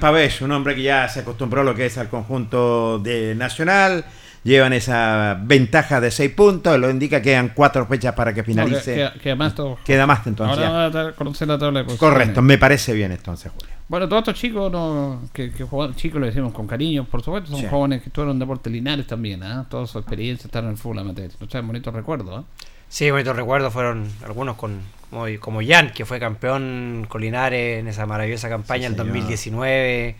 Pavés, 0.00 0.40
un 0.40 0.52
hombre 0.52 0.74
que 0.76 0.82
ya 0.82 1.08
se 1.08 1.20
acostumbró 1.20 1.62
a 1.62 1.64
lo 1.64 1.74
que 1.74 1.86
es 1.86 1.98
al 1.98 2.08
conjunto 2.08 2.98
de 3.00 3.34
Nacional. 3.34 4.04
Llevan 4.44 4.72
esa 4.72 5.36
ventaja 5.40 6.00
de 6.00 6.10
6 6.10 6.32
puntos, 6.34 6.76
lo 6.78 6.90
indica 6.90 7.18
que 7.22 7.30
quedan 7.30 7.52
4 7.54 7.86
fechas 7.86 8.12
para 8.14 8.34
que 8.34 8.42
finalice. 8.42 8.96
No, 8.96 9.06
que- 9.12 9.12
que- 9.14 9.20
que 9.20 9.28
además 9.30 9.54
todo- 9.54 9.78
Queda 9.84 10.04
más 10.06 10.26
entonces. 10.26 10.56
Ahora 10.58 10.68
ya. 10.68 10.72
van 10.74 10.82
a 10.82 10.90
dar- 10.90 11.14
conocer 11.14 11.46
la 11.46 11.58
tabla 11.58 11.84
de. 11.84 11.96
Correcto, 11.96 12.42
me 12.42 12.58
parece 12.58 12.92
bien 12.92 13.12
entonces, 13.12 13.52
Julio. 13.52 13.71
Bueno, 13.92 14.08
todos 14.08 14.20
estos 14.22 14.36
chicos 14.36 14.72
no, 14.72 15.20
que, 15.34 15.52
que 15.52 15.64
jugaban, 15.64 15.94
chicos 15.94 16.18
le 16.18 16.28
decimos 16.28 16.54
con 16.54 16.66
cariño, 16.66 17.04
por 17.04 17.20
supuesto, 17.22 17.50
son 17.50 17.60
Sí. 17.60 17.66
jóvenes 17.68 18.00
que 18.00 18.08
estuvieron 18.08 18.36
en 18.36 18.38
Deportes 18.38 18.72
Linares 18.72 19.06
también, 19.06 19.42
¿ah? 19.42 19.66
Toda 19.68 19.86
su 19.86 19.98
experiencia 19.98 20.46
están 20.46 20.64
en 20.64 20.70
el 20.70 20.76
fútbol 20.78 21.00
amateur. 21.00 21.30
No 21.38 21.50
sé, 21.50 21.60
bonitos 21.60 21.92
recuerdos, 21.92 22.38
¿ah? 22.42 22.64
Sí, 22.88 23.10
bonitos 23.10 23.36
recuerdos 23.36 23.70
fueron 23.70 24.10
algunos 24.24 24.56
con 24.56 24.80
como, 25.10 25.26
como 25.40 25.60
Jan, 25.62 25.92
que 25.92 26.06
fue 26.06 26.18
campeón 26.18 27.04
con 27.06 27.20
Linares 27.20 27.80
en 27.80 27.86
esa 27.86 28.06
maravillosa 28.06 28.48
campaña 28.48 28.84
Sí, 28.84 28.86
en 28.86 28.92
señor. 28.92 29.06
2019. 29.08 30.16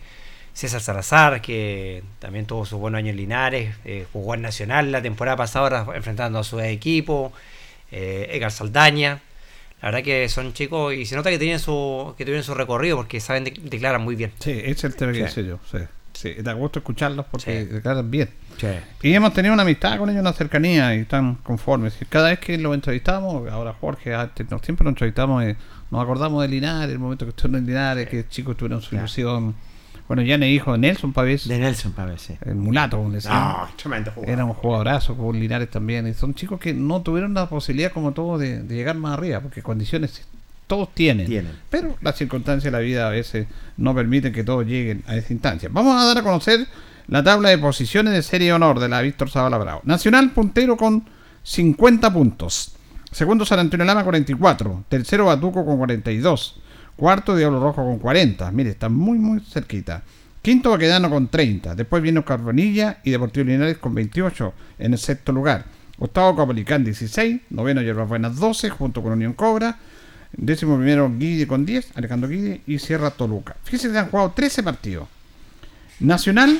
César 0.53 0.79
Salazar, 0.81 1.41
que 1.41 2.03
también 2.19 2.45
tuvo 2.45 2.67
su 2.67 2.77
buen 2.77 2.93
año 2.93 3.09
en 3.09 3.17
Linares, 3.17 3.75
eh, 3.85 4.05
jugó 4.13 4.35
en 4.35 4.43
Nacional 4.43 4.91
la 4.91 5.01
temporada 5.01 5.35
pasada, 5.35 5.87
enfrentando 5.95 6.37
a 6.37 6.43
su 6.43 6.59
equipo. 6.59 7.33
Eh, 7.91 8.29
Edgar 8.33 8.51
Saldaña. 8.51 9.19
La 9.83 9.89
verdad 9.91 10.03
que 10.03 10.29
son 10.29 10.53
chicos 10.53 10.93
y 10.93 11.05
se 11.05 11.15
nota 11.15 11.29
que 11.29 11.37
tienen 11.37 11.59
su 11.59 12.15
que 12.17 12.23
tuvieron 12.23 12.43
su 12.43 12.53
recorrido 12.55 12.95
porque 12.97 13.19
saben 13.19 13.43
de- 13.43 13.51
declaran 13.63 14.01
muy 14.01 14.15
bien. 14.15 14.31
Sí, 14.39 14.51
ese 14.51 14.71
es 14.71 14.83
el 14.85 14.95
tema 14.95 15.11
que 15.11 15.27
Sí. 15.27 15.45
yo. 15.45 15.59
Sí, 15.69 15.77
sí, 16.13 16.33
da 16.41 16.53
gusto 16.53 16.79
escucharlos 16.79 17.25
porque 17.29 17.65
Sí. 17.65 17.73
declaran 17.73 18.09
bien. 18.09 18.29
Sí. 18.57 18.67
Y 19.01 19.13
hemos 19.13 19.33
tenido 19.33 19.53
una 19.53 19.63
amistad 19.63 19.97
con 19.97 20.09
ellos, 20.09 20.21
una 20.21 20.31
cercanía 20.33 20.95
y 20.95 20.99
están 21.01 21.35
conformes. 21.35 21.95
Y 22.01 22.05
cada 22.05 22.29
vez 22.29 22.39
que 22.39 22.57
los 22.57 22.73
entrevistamos, 22.73 23.47
ahora 23.51 23.73
Jorge, 23.79 24.15
antes, 24.15 24.49
no, 24.49 24.57
siempre 24.59 24.85
nos 24.85 24.91
entrevistamos, 24.93 25.43
eh, 25.43 25.57
nos 25.91 26.01
acordamos 26.01 26.41
de 26.43 26.47
Linares, 26.47 26.91
el 26.93 26.99
momento 26.99 27.25
que 27.25 27.31
estuvieron 27.31 27.61
en 27.63 27.67
Linares, 27.67 28.07
que 28.07 28.25
chicos 28.29 28.55
tuvieron 28.55 28.81
su 28.81 28.95
ilusión. 28.95 29.53
Bueno, 30.07 30.21
ya 30.21 30.35
hijo 30.37 30.73
de 30.73 30.77
Nelson 30.79 31.13
Pavés, 31.13 31.47
De 31.47 31.57
Nelson 31.57 31.93
Pavés, 31.93 32.21
sí. 32.21 32.37
el 32.45 32.55
mulato, 32.55 32.97
como 32.97 33.09
le 33.09 33.15
decían. 33.15 33.33
No, 33.33 33.67
tremendo 33.75 34.11
jugador. 34.11 34.33
Era 34.33 34.45
un 34.45 34.53
jugadorazo 34.53 35.15
con 35.15 35.39
Linares 35.39 35.69
también. 35.69 36.07
Y 36.07 36.13
son 36.13 36.33
chicos 36.33 36.59
que 36.59 36.73
no 36.73 37.01
tuvieron 37.01 37.33
la 37.33 37.47
posibilidad, 37.47 37.91
como 37.91 38.11
todos, 38.11 38.39
de, 38.39 38.61
de 38.63 38.75
llegar 38.75 38.95
más 38.95 39.17
arriba, 39.17 39.39
porque 39.39 39.61
condiciones 39.61 40.23
todos 40.67 40.93
tienen. 40.93 41.27
Tienen. 41.27 41.53
Pero 41.69 41.95
las 42.01 42.17
circunstancias 42.17 42.65
de 42.65 42.71
la 42.71 42.79
vida 42.79 43.07
a 43.07 43.11
veces 43.11 43.47
no 43.77 43.95
permiten 43.95 44.33
que 44.33 44.43
todos 44.43 44.65
lleguen 44.65 45.03
a 45.07 45.15
esa 45.15 45.31
instancia. 45.33 45.69
Vamos 45.71 46.01
a 46.01 46.05
dar 46.05 46.17
a 46.17 46.23
conocer 46.23 46.67
la 47.07 47.23
tabla 47.23 47.49
de 47.49 47.57
posiciones 47.57 48.13
de 48.13 48.21
Serie 48.21 48.53
Honor 48.53 48.79
de 48.79 48.89
la 48.89 49.01
Víctor 49.01 49.29
Zavala 49.29 49.57
Bravo. 49.57 49.81
Nacional 49.83 50.31
puntero 50.31 50.77
con 50.77 51.05
50 51.43 52.13
puntos. 52.13 52.75
Segundo 53.11 53.45
San 53.45 53.59
Antonio 53.59 53.85
Lama 53.85 54.03
44. 54.03 54.85
Tercero 54.89 55.25
Batuco 55.25 55.65
con 55.65 55.77
42. 55.77 56.59
Cuarto 56.95 57.35
Diablo 57.35 57.59
Rojo 57.59 57.83
con 57.83 57.99
40. 57.99 58.51
Mire, 58.51 58.69
está 58.71 58.89
muy 58.89 59.17
muy 59.17 59.39
cerquita. 59.39 60.03
Quinto 60.41 60.71
Baquedano 60.71 61.09
con 61.09 61.27
30. 61.27 61.75
Después 61.75 62.03
viene 62.03 62.23
Carbonilla 62.23 62.99
y 63.03 63.11
Deportivo 63.11 63.45
Linares 63.45 63.77
con 63.77 63.95
28 63.95 64.53
en 64.79 64.93
el 64.93 64.99
sexto 64.99 65.31
lugar. 65.31 65.65
Octavo 65.97 66.35
Capolicán 66.35 66.83
16. 66.83 67.41
Noveno 67.49 67.81
Hierbas 67.81 68.09
Buenas 68.09 68.35
12 68.35 68.69
junto 68.69 69.01
con 69.01 69.13
Unión 69.13 69.33
Cobra. 69.33 69.77
Décimo 70.33 70.75
primero 70.75 71.09
Guidi 71.09 71.45
con 71.45 71.65
10. 71.65 71.91
Alejandro 71.95 72.29
Guidi 72.29 72.61
y 72.67 72.79
Sierra 72.79 73.11
Toluca. 73.11 73.55
Fíjense 73.63 73.91
que 73.91 73.97
han 73.97 74.09
jugado 74.09 74.31
13 74.31 74.63
partidos. 74.63 75.07
Nacional 75.99 76.59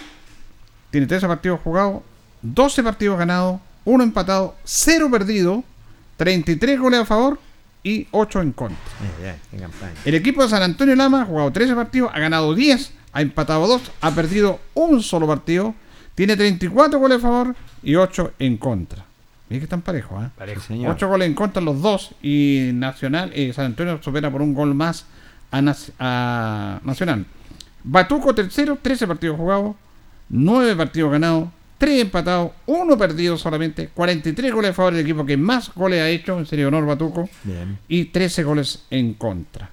tiene 0.91 1.07
13 1.07 1.27
partidos 1.27 1.59
jugados, 1.61 2.03
12 2.43 2.83
partidos 2.83 3.17
ganados, 3.17 3.59
1 3.85 4.03
empatado, 4.03 4.55
0 4.63 5.09
perdido, 5.11 5.63
33 6.17 6.79
goles 6.79 7.01
a 7.01 7.05
favor 7.05 7.39
y 7.83 8.07
8 8.11 8.41
en 8.41 8.51
contra. 8.53 8.77
Qué 9.51 9.57
campaña. 9.57 9.93
El 10.05 10.15
equipo 10.15 10.41
de 10.41 10.49
San 10.49 10.63
Antonio 10.63 10.95
Lama 10.95 11.23
ha 11.23 11.25
jugado 11.25 11.51
13 11.51 11.75
partidos, 11.75 12.11
ha 12.13 12.19
ganado 12.19 12.55
10, 12.55 12.93
ha 13.11 13.21
empatado 13.21 13.67
2, 13.67 13.91
ha 14.01 14.11
perdido 14.11 14.59
un 14.73 15.03
solo 15.03 15.27
partido, 15.27 15.75
tiene 16.15 16.37
34 16.37 16.99
goles 16.99 17.17
a 17.17 17.21
favor 17.21 17.55
y 17.81 17.95
8 17.95 18.33
en 18.39 18.57
contra. 18.57 19.05
Miren 19.49 19.59
que 19.59 19.65
están 19.65 19.81
parejos, 19.81 20.23
¿eh? 20.23 20.29
Parejo. 20.37 20.61
Sí, 20.61 20.67
señor. 20.67 20.91
8 20.95 21.07
goles 21.07 21.27
en 21.27 21.33
contra 21.35 21.61
los 21.61 21.81
dos 21.81 22.11
y 22.21 22.69
Nacional, 22.73 23.31
eh, 23.35 23.51
San 23.53 23.65
Antonio 23.65 24.01
supera 24.01 24.31
por 24.31 24.41
un 24.41 24.53
gol 24.53 24.73
más 24.73 25.05
a, 25.51 25.61
a 25.99 26.79
Nacional. 26.83 27.25
Batuco 27.83 28.33
tercero, 28.33 28.77
13 28.81 29.07
partidos 29.07 29.37
jugados, 29.37 29.75
9 30.29 30.75
partidos 30.77 31.11
ganados, 31.11 31.49
3 31.83 31.99
empatados, 31.99 32.51
1 32.65 32.97
perdido 32.97 33.37
solamente, 33.37 33.89
43 33.89 34.53
goles 34.53 34.71
a 34.71 34.73
favor 34.73 34.93
del 34.93 35.03
equipo 35.03 35.25
que 35.25 35.35
más 35.35 35.73
goles 35.75 35.99
ha 35.99 36.07
hecho, 36.07 36.39
en 36.39 36.45
serio 36.45 36.69
honor 36.69 36.85
Batuco, 36.85 37.29
Bien. 37.43 37.77
y 37.89 38.05
13 38.05 38.43
goles 38.43 38.83
en 38.89 39.15
contra. 39.15 39.69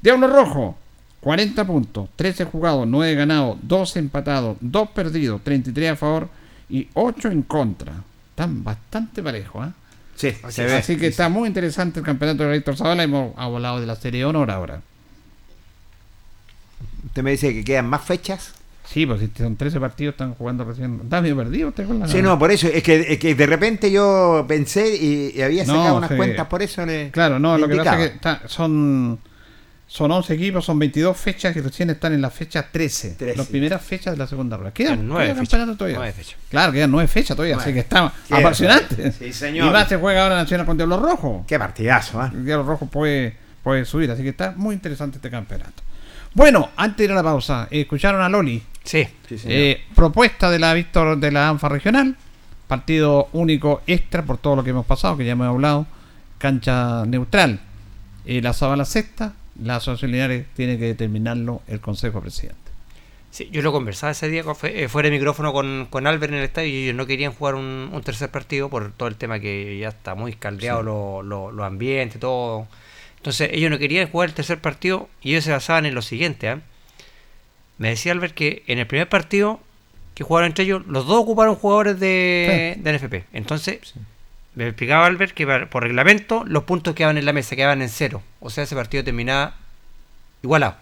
Diablo 0.00 0.26
Rojo, 0.26 0.76
40 1.20 1.64
puntos, 1.64 2.08
13 2.16 2.46
jugados, 2.46 2.84
9 2.88 3.14
ganados, 3.14 3.58
2 3.62 3.96
empatados, 3.96 4.56
2 4.60 4.88
perdidos, 4.88 5.40
33 5.44 5.92
a 5.92 5.94
favor 5.94 6.28
y 6.68 6.88
8 6.94 7.28
en 7.28 7.42
contra. 7.42 7.92
Están 8.30 8.64
bastante 8.64 9.22
parejos, 9.22 9.68
¿eh? 9.68 9.70
Sí, 10.16 10.32
se 10.48 10.64
ve. 10.64 10.74
Así 10.74 10.96
que 10.96 11.06
está 11.06 11.28
muy 11.28 11.46
interesante 11.46 12.00
el 12.00 12.04
campeonato 12.04 12.42
de 12.42 12.56
Héctor 12.56 12.76
Zavala. 12.76 13.04
Hemos 13.04 13.38
hablado 13.38 13.80
de 13.80 13.86
la 13.86 13.94
Serie 13.94 14.24
Honor 14.24 14.50
ahora. 14.50 14.82
Usted 17.06 17.22
me 17.22 17.30
dice 17.30 17.54
que 17.54 17.62
quedan 17.62 17.86
más 17.88 18.02
fechas. 18.02 18.52
Sí, 18.92 19.06
pues 19.06 19.20
si 19.20 19.30
son 19.38 19.56
13 19.56 19.80
partidos, 19.80 20.12
están 20.12 20.34
jugando 20.34 20.64
recién. 20.64 21.00
Está 21.04 21.22
medio 21.22 21.36
perdido 21.36 21.68
usted 21.70 21.86
con 21.86 21.98
la. 22.00 22.08
Sí, 22.08 22.20
no, 22.20 22.38
por 22.38 22.50
eso. 22.50 22.68
Es 22.68 22.82
que, 22.82 23.06
es 23.12 23.18
que 23.18 23.34
de 23.34 23.46
repente 23.46 23.90
yo 23.90 24.44
pensé 24.46 24.94
y, 24.96 25.32
y 25.34 25.40
había 25.42 25.64
No, 25.64 25.74
sacado 25.76 25.96
unas 25.96 26.10
sí. 26.10 26.16
cuentas, 26.16 26.46
por 26.46 26.62
eso 26.62 26.84
le. 26.84 27.10
Claro, 27.10 27.38
no, 27.38 27.56
le 27.56 27.62
lo 27.62 27.68
que 27.68 27.76
pasa 27.76 28.02
es 28.02 28.10
que 28.10 28.14
está- 28.16 28.42
son 28.46 29.18
Son 29.86 30.10
11 30.10 30.32
equipos, 30.34 30.64
son 30.64 30.78
22 30.78 31.14
fechas 31.16 31.54
y 31.56 31.60
recién 31.60 31.90
están 31.90 32.12
en 32.14 32.22
la 32.22 32.30
fecha 32.30 32.66
13. 32.70 33.10
13. 33.18 33.36
Las 33.36 33.46
primeras 33.46 33.82
fechas 33.82 34.12
de 34.14 34.18
la 34.18 34.26
segunda 34.26 34.56
rueda. 34.56 34.72
Quedan 34.72 34.94
Quedan 34.94 35.08
nueve 35.08 35.24
queda 35.26 35.34
fechas. 35.34 35.48
campeonato 35.50 35.78
todavía. 35.78 36.12
Fechas. 36.12 36.36
Claro, 36.50 36.72
quedan 36.72 36.90
9 36.90 37.08
fechas 37.08 37.36
todavía, 37.36 37.56
así 37.58 37.72
que 37.74 37.78
está 37.80 38.10
Cierto. 38.26 38.46
apasionante. 38.46 39.12
Sí, 39.12 39.32
señor. 39.34 39.68
Y 39.68 39.70
más 39.70 39.88
se 39.88 39.96
juega 39.98 40.22
ahora 40.24 40.36
Nacional 40.36 40.66
con 40.66 40.76
Diablo 40.78 40.98
Rojo. 40.98 41.44
Qué 41.46 41.58
partidazo. 41.58 42.22
El 42.24 42.44
Diablo 42.46 42.64
Rojo 42.66 42.86
puede, 42.86 43.36
puede 43.62 43.84
subir, 43.84 44.10
así 44.10 44.22
que 44.22 44.30
está 44.30 44.52
muy 44.56 44.74
interesante 44.74 45.16
este 45.16 45.28
campeonato. 45.30 45.82
Bueno, 46.34 46.70
antes 46.76 46.96
de 46.96 47.04
ir 47.04 47.12
a 47.12 47.14
la 47.16 47.22
pausa, 47.22 47.68
eh, 47.70 47.82
escucharon 47.82 48.22
a 48.22 48.28
Loli. 48.30 48.62
Sí. 48.84 49.06
Sí. 49.28 49.36
Eh, 49.46 49.82
propuesta 49.94 50.50
de 50.50 50.58
la 50.58 50.74
Víctor 50.74 51.18
de 51.18 51.30
la 51.30 51.48
ANFA 51.48 51.68
regional, 51.68 52.16
partido 52.66 53.28
único 53.32 53.82
extra 53.86 54.24
por 54.24 54.38
todo 54.38 54.56
lo 54.56 54.64
que 54.64 54.70
hemos 54.70 54.86
pasado, 54.86 55.16
que 55.16 55.24
ya 55.24 55.32
hemos 55.32 55.46
hablado, 55.48 55.86
cancha 56.38 57.04
neutral. 57.06 57.60
Eh, 58.24 58.40
la 58.42 58.52
Zabala 58.52 58.84
sexta, 58.84 59.34
la 59.62 59.76
Asociación 59.76 60.12
Linares 60.12 60.46
tiene 60.54 60.78
que 60.78 60.84
determinarlo 60.86 61.62
el 61.68 61.80
Consejo 61.80 62.20
Presidente. 62.20 62.56
Sí, 63.30 63.48
yo 63.50 63.62
lo 63.62 63.72
conversaba 63.72 64.10
ese 64.12 64.28
día 64.28 64.44
eh, 64.64 64.88
fuera 64.88 65.08
de 65.08 65.16
micrófono 65.16 65.52
con, 65.54 65.86
con 65.88 66.06
Albert 66.06 66.32
en 66.32 66.38
el 66.40 66.44
estadio 66.44 66.68
y 66.68 66.82
ellos 66.84 66.94
no 66.96 67.06
querían 67.06 67.32
jugar 67.32 67.54
un, 67.54 67.88
un 67.90 68.02
tercer 68.02 68.30
partido 68.30 68.68
por 68.68 68.92
todo 68.92 69.08
el 69.08 69.16
tema 69.16 69.40
que 69.40 69.78
ya 69.78 69.88
está 69.88 70.14
muy 70.14 70.34
caldeado 70.34 70.82
lo- 70.82 71.22
lo- 71.22 71.50
los 71.50 71.66
ambientes, 71.66 72.20
todo. 72.20 72.66
Entonces 73.16 73.48
ellos 73.52 73.70
no 73.70 73.78
querían 73.78 74.08
jugar 74.10 74.28
el 74.28 74.34
tercer 74.34 74.60
partido 74.60 75.08
y 75.22 75.30
ellos 75.30 75.44
se 75.44 75.52
basaban 75.52 75.86
en 75.86 75.94
lo 75.94 76.02
siguiente. 76.02 76.48
¿ah? 76.50 76.60
Me 77.78 77.88
decía 77.90 78.12
Albert 78.12 78.34
que 78.34 78.62
en 78.66 78.78
el 78.78 78.86
primer 78.86 79.08
partido 79.08 79.60
que 80.14 80.24
jugaron 80.24 80.48
entre 80.48 80.64
ellos, 80.64 80.82
los 80.86 81.06
dos 81.06 81.18
ocuparon 81.20 81.54
jugadores 81.54 81.98
de, 81.98 82.76
de 82.78 82.92
NFP. 82.98 83.24
Entonces 83.32 83.94
me 84.54 84.66
explicaba 84.68 85.06
Albert 85.06 85.32
que 85.32 85.46
por 85.70 85.82
reglamento 85.82 86.44
los 86.46 86.64
puntos 86.64 86.94
quedaban 86.94 87.16
en 87.18 87.24
la 87.24 87.32
mesa, 87.32 87.56
quedaban 87.56 87.80
en 87.82 87.88
cero. 87.88 88.22
O 88.40 88.50
sea, 88.50 88.64
ese 88.64 88.74
partido 88.76 89.02
terminaba 89.02 89.56
igualado. 90.42 90.76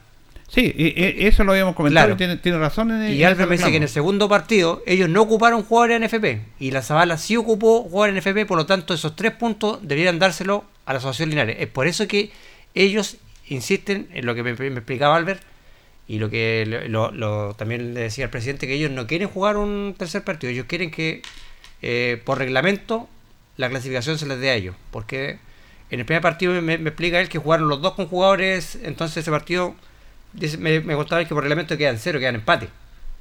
Sí, 0.48 0.74
y- 0.76 1.22
y 1.22 1.26
eso 1.28 1.44
lo 1.44 1.52
habíamos 1.52 1.76
comentado 1.76 2.06
Claro. 2.08 2.16
tiene, 2.16 2.36
tiene 2.38 2.58
razón 2.58 2.90
en 2.90 3.12
Y 3.12 3.22
Albert 3.22 3.48
me 3.48 3.56
dice 3.56 3.70
que 3.70 3.76
en 3.76 3.84
el 3.84 3.88
segundo 3.88 4.28
partido 4.28 4.82
ellos 4.84 5.08
no 5.08 5.22
ocuparon 5.22 5.62
jugadores 5.62 5.96
en 5.96 6.02
NFP 6.02 6.40
y 6.58 6.72
la 6.72 6.82
Zabala 6.82 7.16
sí 7.18 7.36
ocupó 7.36 7.84
jugadores 7.84 8.14
en 8.26 8.32
NFP, 8.32 8.46
por 8.48 8.58
lo 8.58 8.66
tanto 8.66 8.92
esos 8.92 9.14
tres 9.14 9.30
puntos 9.32 9.78
deberían 9.82 10.18
dárselo 10.18 10.64
a 10.86 10.92
la 10.92 10.98
Asociación 10.98 11.30
Linares. 11.30 11.56
Es 11.60 11.68
por 11.68 11.86
eso 11.86 12.08
que 12.08 12.32
ellos 12.74 13.16
insisten 13.46 14.08
en 14.12 14.26
lo 14.26 14.34
que 14.34 14.42
me, 14.42 14.54
me 14.54 14.66
explicaba 14.78 15.14
Albert 15.14 15.42
y 16.12 16.18
lo 16.18 16.28
que 16.28 16.64
lo- 16.88 17.12
lo- 17.12 17.54
también 17.54 17.94
le 17.94 18.00
decía 18.00 18.24
al 18.24 18.30
presidente 18.30 18.66
que 18.66 18.74
ellos 18.74 18.90
no 18.90 19.06
quieren 19.06 19.28
jugar 19.28 19.56
un 19.56 19.94
tercer 19.96 20.24
partido, 20.24 20.50
ellos 20.52 20.66
quieren 20.66 20.90
que 20.90 21.22
eh, 21.82 22.20
por 22.24 22.38
reglamento 22.38 23.08
la 23.56 23.68
clasificación 23.68 24.18
se 24.18 24.26
les 24.26 24.40
dé 24.40 24.50
a 24.50 24.54
ellos, 24.54 24.74
porque 24.90 25.38
en 25.90 26.00
el 26.00 26.06
primer 26.06 26.20
partido 26.22 26.52
me, 26.60 26.78
me 26.78 26.88
explica 26.90 27.20
él 27.20 27.28
que 27.28 27.38
jugaron 27.38 27.68
los 27.68 27.80
dos 27.80 27.94
con 27.94 28.06
jugadores, 28.08 28.76
entonces 28.82 29.18
ese 29.18 29.30
partido 29.30 29.74
dice- 30.32 30.58
me, 30.58 30.80
me 30.80 30.94
contaba 30.96 31.20
él 31.20 31.28
que 31.28 31.34
por 31.34 31.44
reglamento 31.44 31.76
quedan 31.76 31.98
cero, 31.98 32.18
quedan 32.18 32.34
empate. 32.36 32.68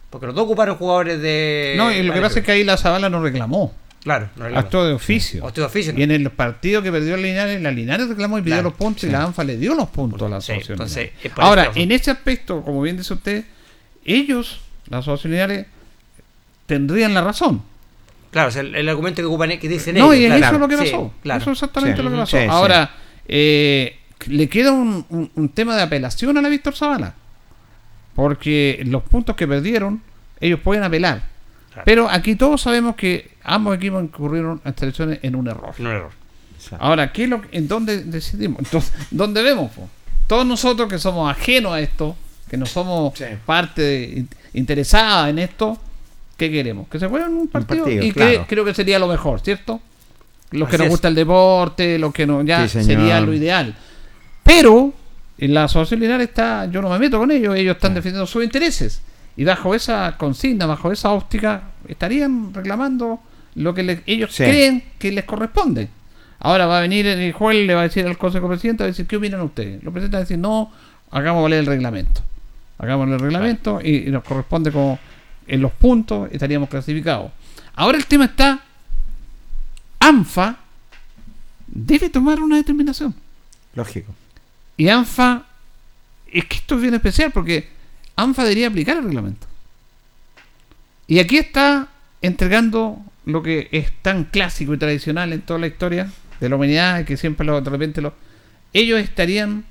Porque 0.09 0.25
los 0.25 0.33
dos 0.33 0.45
ocuparon 0.45 0.75
jugadores 0.75 1.21
de. 1.21 1.75
No, 1.77 1.91
y 1.91 2.01
lo 2.01 2.11
que 2.15 2.19
pasa 2.21 2.39
es 2.39 2.45
que 2.45 2.51
ahí 2.51 2.63
la 2.63 2.77
Zabala 2.77 3.09
no 3.11 3.21
reclamó. 3.21 3.75
Claro, 4.09 4.29
no. 4.35 4.45
Actuó 4.57 4.85
de 4.85 4.93
oficio. 4.93 5.45
Actuó 5.45 5.61
de 5.63 5.67
oficio, 5.67 5.93
¿no? 5.93 5.99
Y 5.99 6.03
en 6.03 6.09
el 6.11 6.29
partido 6.31 6.81
que 6.81 6.91
perdió 6.91 7.15
Linares, 7.15 7.61
la 7.61 7.69
Linares 7.69 8.07
reclamó 8.09 8.39
y 8.39 8.41
pidió 8.41 8.55
Claro, 8.55 8.69
los 8.69 8.73
puntos 8.77 9.03
y 9.03 9.09
la 9.09 9.23
ANFA 9.23 9.43
le 9.43 9.57
dio 9.57 9.75
los 9.75 9.89
puntos 9.89 10.21
a 10.23 10.29
la 10.29 10.41
Sí, 10.41 10.51
asociación. 10.53 10.73
entonces, 10.75 11.11
es 11.23 11.31
por 11.31 11.43
Ahora, 11.43 11.71
en 11.75 11.91
ese 11.91 12.09
aspecto, 12.09 12.61
como 12.63 12.81
bien 12.81 12.97
dice 12.97 13.13
usted, 13.13 13.45
ellos, 14.03 14.61
las 14.89 15.01
asociación 15.01 15.33
Linares, 15.33 15.67
tendrían 16.65 17.13
la 17.13 17.21
razón. 17.21 17.61
Claro, 18.31 18.49
o 18.49 18.51
sea, 18.51 18.61
el, 18.61 18.75
el 18.75 18.89
argumento 18.89 19.21
que 19.21 19.25
ocupan 19.25 19.57
que 19.59 19.67
dicen 19.69 19.95
No, 19.95 20.11
ellos. 20.13 20.25
y 20.25 20.39
claro. 20.39 20.45
eso 20.45 20.55
es 20.55 20.59
lo 20.61 20.67
que 20.67 20.77
Sí, 20.77 20.83
pasó. 20.91 21.13
claro. 21.21 21.41
Eso 21.41 21.51
es 21.51 21.55
exactamente 21.57 21.97
Sí. 21.97 22.03
lo 22.03 22.09
que 22.11 22.17
pasó. 22.17 22.37
Sí, 22.37 22.43
sí. 22.43 22.49
Ahora, 22.49 22.91
eh, 23.27 23.99
le 24.27 24.49
queda 24.49 24.71
un, 24.71 25.05
un- 25.09 25.31
un 25.35 25.49
tema 25.49 25.75
de 25.75 25.83
apelación 25.83 26.37
a 26.37 26.41
la 26.41 26.49
Víctor 26.49 26.75
Zavala. 26.75 27.13
Porque 28.15 28.81
los 28.85 29.03
puntos 29.03 29.35
que 29.35 29.47
perdieron, 29.47 30.01
ellos 30.41 30.59
pueden 30.59 30.83
apelar. 30.83 31.23
Claro. 31.69 31.83
Pero 31.85 32.09
aquí 32.09 32.35
todos 32.35 32.61
sabemos 32.61 32.95
que 32.95 33.31
ambos 33.53 33.75
equipos 33.75 34.03
incurrieron 34.03 34.61
a 34.63 34.69
elecciones 34.79 35.19
en 35.23 35.35
un 35.35 35.47
error. 35.47 35.73
No 35.79 35.91
error. 35.91 36.11
Ahora, 36.79 37.11
¿qué 37.11 37.23
es 37.23 37.29
lo, 37.29 37.41
¿en 37.51 37.67
dónde 37.67 38.03
decidimos? 38.03 38.59
Entonces, 38.59 38.91
¿dónde 39.11 39.41
vemos? 39.41 39.71
po? 39.71 39.87
Todos 40.27 40.45
nosotros 40.45 40.89
que 40.89 40.99
somos 40.99 41.31
ajenos 41.31 41.73
a 41.73 41.79
esto, 41.79 42.15
que 42.49 42.57
no 42.57 42.65
somos 42.65 43.17
Sí. 43.17 43.25
parte 43.45 43.81
de- 43.81 44.03
in- 44.19 44.29
interesada 44.53 45.29
en 45.29 45.39
esto, 45.39 45.77
¿qué 46.37 46.51
queremos? 46.51 46.87
Que 46.89 46.99
se 46.99 47.07
jueguen 47.07 47.29
un 47.33 47.47
partido, 47.47 47.85
partido, 47.85 48.03
y 48.03 48.11
claro. 48.11 48.31
que 48.41 48.45
creo 48.47 48.65
que 48.65 48.73
sería 48.73 48.99
lo 48.99 49.07
mejor, 49.07 49.39
¿cierto? 49.41 49.79
Los 50.51 50.67
que 50.67 50.77
nos 50.77 50.85
es. 50.85 50.91
gusta 50.91 51.07
el 51.07 51.15
deporte, 51.15 51.97
los 51.99 52.11
que 52.13 52.25
no, 52.27 52.41
ya 52.43 52.67
Sí, 52.67 52.83
sería 52.83 53.21
lo 53.21 53.33
ideal. 53.33 53.75
Pero 54.43 54.93
en 55.37 55.53
la 55.53 55.65
asociación 55.65 55.99
Linares 56.01 56.27
está, 56.29 56.65
yo 56.69 56.81
no 56.81 56.89
me 56.89 56.99
meto 56.99 57.17
con 57.19 57.31
ellos, 57.31 57.55
ellos 57.55 57.75
están 57.75 57.93
defendiendo 57.93 58.25
sus 58.27 58.43
intereses. 58.43 59.01
Y 59.37 59.45
bajo 59.45 59.73
esa 59.73 60.15
consigna, 60.17 60.65
bajo 60.65 60.91
esa 60.91 61.11
óptica, 61.11 61.63
estarían 61.87 62.53
reclamando 62.53 63.19
lo 63.55 63.73
que 63.73 63.83
le- 63.83 64.03
ellos 64.05 64.33
Sí. 64.33 64.43
creen 64.43 64.83
que 64.97 65.11
les 65.11 65.25
corresponde. 65.25 65.89
Ahora 66.39 66.67
va 66.67 66.77
a 66.77 66.81
venir 66.81 67.05
el 67.05 67.33
juez, 67.33 67.65
le 67.67 67.73
va 67.75 67.81
a 67.81 67.83
decir 67.83 68.05
al 68.07 68.17
Consejo 68.17 68.47
Presidente, 68.47 68.83
va 68.83 68.85
a 68.85 68.91
decir, 68.91 69.05
¿qué 69.07 69.17
opinan 69.17 69.41
ustedes? 69.41 69.83
Los 69.83 69.91
presidentes 69.91 70.11
van 70.11 70.21
a 70.21 70.25
decir, 70.25 70.37
no, 70.39 70.71
hagamos 71.11 71.43
valer 71.43 71.59
el 71.59 71.65
reglamento. 71.65 72.21
Hagamos 72.77 73.09
el 73.09 73.19
reglamento 73.19 73.81
y, 73.83 74.07
y 74.07 74.11
nos 74.11 74.23
corresponde 74.23 74.71
como 74.71 74.97
en 75.47 75.61
los 75.61 75.71
puntos 75.73 76.29
estaríamos 76.31 76.69
clasificados. 76.69 77.31
Ahora 77.75 77.97
el 77.97 78.05
tema 78.05 78.25
está, 78.25 78.61
ANFA 79.99 80.57
debe 81.67 82.09
tomar 82.09 82.39
una 82.41 82.55
determinación. 82.57 83.13
Lógico. 83.75 84.13
Y 84.77 84.87
ANFA, 84.87 85.43
es 86.31 86.45
que 86.45 86.55
esto 86.57 86.75
es 86.75 86.81
bien 86.81 86.93
especial 86.93 87.31
porque 87.31 87.67
ANFA 88.15 88.43
debería 88.43 88.67
aplicar 88.67 88.97
el 88.97 89.03
reglamento. 89.05 89.45
Y 91.07 91.19
aquí 91.19 91.37
está 91.37 91.87
entregando 92.21 92.99
lo 93.29 93.43
que 93.43 93.67
es 93.71 93.91
tan 94.01 94.25
clásico 94.25 94.73
y 94.73 94.77
tradicional 94.77 95.33
en 95.33 95.41
toda 95.41 95.59
la 95.59 95.67
historia 95.67 96.09
de 96.39 96.49
la 96.49 96.55
humanidad, 96.55 97.05
que 97.05 97.17
siempre 97.17 97.45
lo, 97.45 97.61
de 97.61 97.69
repente 97.69 98.01
lo... 98.01 98.13
Ellos 98.73 98.99
estarían 98.99 99.65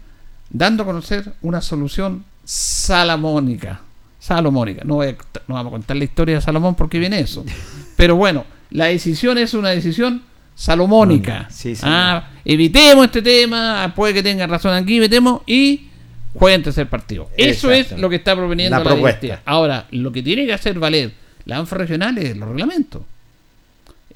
dando 0.50 0.82
a 0.82 0.86
conocer 0.86 1.32
una 1.42 1.60
solución 1.60 2.24
salomónica. 2.44 3.80
Salomónica. 4.18 4.82
No, 4.84 4.94
voy 4.96 5.08
a- 5.08 5.16
no 5.46 5.54
vamos 5.54 5.70
a 5.70 5.72
contar 5.72 5.96
la 5.96 6.04
historia 6.04 6.36
de 6.36 6.40
Salomón 6.40 6.74
porque 6.74 6.98
viene 6.98 7.20
eso. 7.20 7.44
Pero 7.96 8.16
bueno, 8.16 8.44
la 8.70 8.86
decisión 8.86 9.38
es 9.38 9.54
una 9.54 9.70
decisión 9.70 10.22
salomónica. 10.54 11.46
Sí, 11.50 11.74
sí. 11.76 11.82
Ah, 11.84 12.30
evitemos 12.44 13.06
este 13.06 13.22
tema, 13.22 13.92
puede 13.94 14.14
que 14.14 14.22
tenga 14.22 14.46
razón 14.46 14.74
aquí, 14.74 14.96
evitemos 14.96 15.42
y 15.46 15.88
jueguen 16.34 16.62
tercer 16.62 16.88
partido. 16.88 17.30
Eso 17.36 17.70
es 17.70 17.92
lo 17.92 18.10
que 18.10 18.16
está 18.16 18.34
proponiendo 18.34 18.76
La 18.76 18.82
la, 18.84 18.90
propuesta. 18.90 19.40
Ahora, 19.44 19.86
lo 19.92 20.10
que 20.10 20.22
tiene 20.22 20.46
que 20.46 20.52
hacer 20.52 20.78
valer 20.78 21.12
la 21.44 21.58
ANFA 21.58 21.76
regional 21.76 22.18
es 22.18 22.36
los 22.36 22.48
reglamentos. 22.48 23.02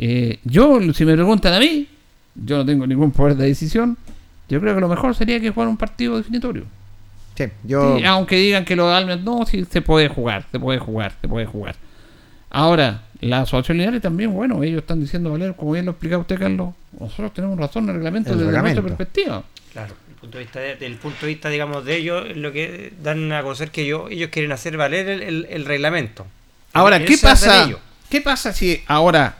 Eh, 0.04 0.40
yo, 0.44 0.80
si 0.92 1.04
me 1.04 1.14
preguntan 1.14 1.54
a 1.54 1.60
mí, 1.60 1.86
yo 2.34 2.56
no 2.56 2.66
tengo 2.66 2.86
ningún 2.88 3.12
poder 3.12 3.36
de 3.36 3.46
decisión. 3.46 3.96
Yo 4.48 4.60
creo 4.60 4.74
que 4.74 4.80
lo 4.80 4.88
mejor 4.88 5.14
sería 5.14 5.38
que 5.40 5.50
jugar 5.50 5.68
un 5.68 5.76
partido 5.76 6.16
definitorio. 6.16 6.64
Sí, 7.36 7.44
yo. 7.62 7.98
Sí, 7.98 8.04
aunque 8.04 8.34
digan 8.36 8.64
que 8.64 8.74
lo 8.74 8.88
de 8.88 8.94
Almes 8.96 9.20
no, 9.20 9.46
sí 9.46 9.64
se 9.70 9.80
puede 9.80 10.08
jugar, 10.08 10.44
se 10.50 10.58
puede 10.58 10.78
jugar, 10.80 11.12
se 11.20 11.28
puede 11.28 11.46
jugar. 11.46 11.76
Ahora, 12.50 13.02
la 13.20 13.42
asociación 13.42 13.78
Linares 13.78 14.02
también, 14.02 14.32
bueno, 14.34 14.62
ellos 14.64 14.80
están 14.80 15.00
diciendo, 15.00 15.30
Valer, 15.30 15.54
como 15.54 15.72
bien 15.72 15.84
lo 15.86 15.92
explicaba 15.92 16.20
usted, 16.22 16.38
Carlos, 16.38 16.74
nosotros 16.98 17.32
tenemos 17.32 17.58
razón 17.58 17.84
en 17.84 17.90
el 17.90 17.94
reglamento 17.96 18.32
El 18.32 18.38
desde 18.38 18.50
reglamento. 18.50 18.82
nuestra 18.82 18.96
perspectiva. 18.98 19.44
Claro, 19.72 19.94
el 20.10 20.14
punto 20.16 20.38
de 20.38 20.44
vista 20.44 20.60
de- 20.60 20.76
del 20.76 20.96
punto 20.96 21.18
de 21.22 21.26
vista, 21.28 21.48
digamos, 21.48 21.84
de 21.84 21.96
ellos, 21.96 22.24
es 22.28 22.36
lo 22.36 22.50
que 22.52 22.92
dan 23.02 23.30
a 23.32 23.42
conocer 23.42 23.70
que 23.70 23.82
ellos, 23.82 24.10
ellos 24.10 24.28
quieren 24.30 24.50
hacer 24.52 24.76
valer 24.76 25.08
el, 25.08 25.22
el- 25.22 25.46
el 25.48 25.64
reglamento. 25.64 26.26
Ahora, 26.74 27.02
¿qué 27.04 27.16
pasa? 27.16 27.64
ellos. 27.64 27.78
¿Qué 28.10 28.20
pasa 28.20 28.52
si 28.52 28.82
ahora 28.88 29.36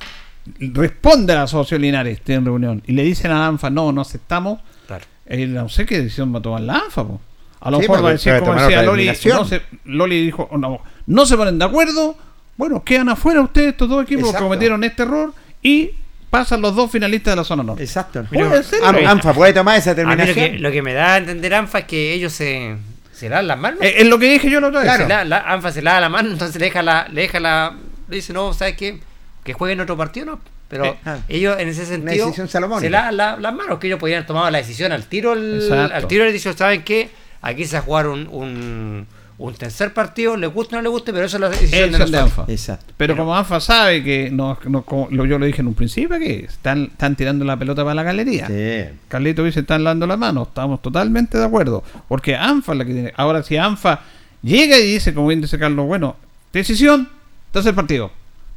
responde 0.58 1.34
la 1.34 1.42
asociación 1.44 1.82
Linares 1.82 2.20
en 2.26 2.44
reunión 2.44 2.82
y 2.86 2.92
le 2.92 3.02
dicen 3.04 3.30
a 3.30 3.38
la 3.40 3.46
ANFA, 3.46 3.70
no, 3.70 3.92
no 3.92 4.00
aceptamos? 4.00 4.60
Claro. 4.86 5.04
Eh, 5.26 5.46
no 5.46 5.68
sé 5.68 5.86
qué 5.86 5.98
decisión 6.00 6.34
va 6.34 6.38
a 6.40 6.42
tomar 6.42 6.60
la 6.62 6.74
ANFA. 6.78 7.04
po. 7.06 7.20
A 7.60 7.70
lo 7.70 7.76
Sí, 7.78 7.82
mejor 7.82 8.04
va 8.04 8.08
a 8.08 8.12
decir, 8.12 8.38
como 8.40 8.54
decía 8.54 8.82
Loli, 8.82 9.06
no 9.26 9.44
se- 9.44 9.62
Loli 9.84 10.24
dijo, 10.24 10.48
oh, 10.50 10.58
no, 10.58 10.80
no 11.06 11.26
se 11.26 11.36
ponen 11.36 11.58
de 11.60 11.64
acuerdo, 11.64 12.16
bueno, 12.56 12.82
quedan 12.82 13.08
afuera 13.08 13.40
ustedes 13.40 13.68
estos 13.68 13.88
dos 13.88 14.02
equipos 14.02 14.32
que 14.32 14.38
cometieron 14.38 14.82
este 14.82 15.04
error 15.04 15.32
y 15.62 15.90
pasan 16.28 16.60
los 16.60 16.74
dos 16.74 16.90
finalistas 16.90 17.32
de 17.32 17.36
la 17.36 17.44
zona 17.44 17.62
norte. 17.62 17.82
Exacto. 17.84 18.24
Puede 18.32 18.62
ser. 18.64 18.80
Am- 18.82 18.96
ANFA 19.06 19.32
puede 19.32 19.52
tomar 19.52 19.78
esa 19.78 19.90
A 19.90 19.94
lo 19.94 20.00
determinación. 20.02 20.52
que, 20.52 20.58
lo 20.58 20.72
que 20.72 20.82
me 20.82 20.92
da 20.92 21.14
a 21.14 21.16
entender 21.18 21.54
ANFA 21.54 21.80
es 21.80 21.84
que 21.84 22.12
ellos 22.14 22.32
se, 22.32 22.76
se 23.12 23.28
lavan 23.28 23.46
las 23.46 23.58
manos. 23.58 23.80
Eh, 23.80 23.94
Es 23.98 24.06
lo 24.08 24.18
que 24.18 24.32
dije 24.32 24.50
yo 24.50 24.60
la 24.60 24.68
otra 24.68 24.80
vez. 24.80 24.88
Claro, 24.90 25.06
la, 25.08 25.24
la- 25.24 25.38
ANFA 25.52 25.70
se 25.70 25.82
lava 25.82 26.00
la 26.00 26.08
mano, 26.08 26.30
entonces 26.30 26.56
le 26.58 26.64
deja 26.66 26.82
la, 26.82 27.06
le 27.12 27.20
deja 27.22 27.38
la, 27.38 27.76
le 28.08 28.16
dice, 28.16 28.32
no, 28.32 28.52
¿sabes 28.54 28.76
qué? 28.76 28.98
Que 29.44 29.52
jueguen 29.54 29.80
otro 29.80 29.96
partido, 29.96 30.26
¿no? 30.26 30.40
Pero 30.68 30.84
Eh, 30.86 30.96
ah. 31.04 31.18
ellos 31.28 31.56
en 31.58 31.68
ese 31.68 31.84
sentido 31.84 32.32
se 32.80 32.88
lavan 32.90 33.16
la- 33.16 33.36
las 33.38 33.54
manos, 33.54 33.78
que 33.78 33.88
ellos 33.88 33.98
podían 33.98 34.18
haber 34.18 34.26
tomado 34.26 34.50
la 34.50 34.58
decisión 34.58 34.92
al 34.92 35.04
tiro, 35.04 35.32
el- 35.34 35.70
al 35.72 36.06
tiro 36.06 36.24
les 36.24 36.32
dicho, 36.32 36.52
¿saben 36.54 36.82
qué? 36.82 37.10
Aquí 37.42 37.64
se 37.66 37.76
va 37.76 37.80
a 37.80 37.82
jugar 37.82 38.06
un, 38.06 38.28
un, 38.28 39.06
un 39.38 39.54
tercer 39.54 39.92
partido, 39.92 40.36
le 40.36 40.46
guste 40.46 40.76
o 40.76 40.78
no 40.78 40.82
le 40.82 40.88
guste, 40.88 41.12
pero 41.12 41.26
eso 41.26 41.36
es 41.36 41.40
la 41.40 41.48
decisión 41.48 41.90
de, 41.90 42.18
ANFA. 42.18 42.44
Exacto. 42.48 42.94
Pero 42.96 43.16
como 43.16 43.34
ANFA 43.36 43.58
sabe 43.60 44.04
que 44.04 44.30
no, 44.30 44.56
no- 44.66 44.82
como 44.82 45.08
lo- 45.10 45.26
yo 45.26 45.38
lo 45.38 45.44
dije 45.46 45.60
en 45.60 45.66
un 45.66 45.74
principio 45.74 46.18
que 46.18 46.44
están, 46.44 46.84
están 46.84 47.16
tirando 47.16 47.44
la 47.44 47.58
pelota 47.58 47.82
para 47.82 47.94
la 47.96 48.04
galería. 48.04 48.46
Sí. 48.46 48.96
Carlito 49.08 49.42
dice 49.44 49.60
están 49.60 49.82
dando 49.84 50.06
la 50.06 50.16
mano, 50.16 50.44
estamos 50.44 50.80
totalmente 50.80 51.36
de 51.36 51.44
acuerdo. 51.44 51.82
Porque 52.08 52.36
ANFA 52.36 52.72
es 52.72 52.78
la 52.78 52.84
que 52.84 52.92
tiene. 52.92 53.12
Ahora 53.16 53.42
si 53.42 53.56
ANFA 53.56 54.00
llega 54.42 54.78
y 54.78 54.86
dice, 54.94 55.12
como 55.12 55.26
bien 55.26 55.40
dice 55.40 55.58
Carlos, 55.58 55.84
bueno, 55.86 56.16
decisión, 56.52 57.08
tercer 57.50 57.74
partido. 57.74 58.12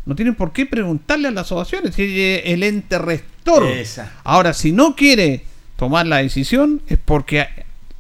No 0.06 0.16
tienen 0.16 0.36
por 0.36 0.52
qué 0.52 0.66
preguntarle 0.66 1.28
a 1.28 1.32
las 1.32 1.46
asociaciones 1.46 1.96
si 1.96 2.04
es 2.04 2.42
el 2.46 2.64
ente 2.64 3.00
rector. 3.00 3.64
Esa. 3.66 4.12
Ahora, 4.24 4.54
si 4.54 4.72
no 4.72 4.96
quiere 4.96 5.44
tomar 5.76 6.06
la 6.06 6.18
decisión 6.18 6.82
es 6.88 6.98
porque 7.04 7.48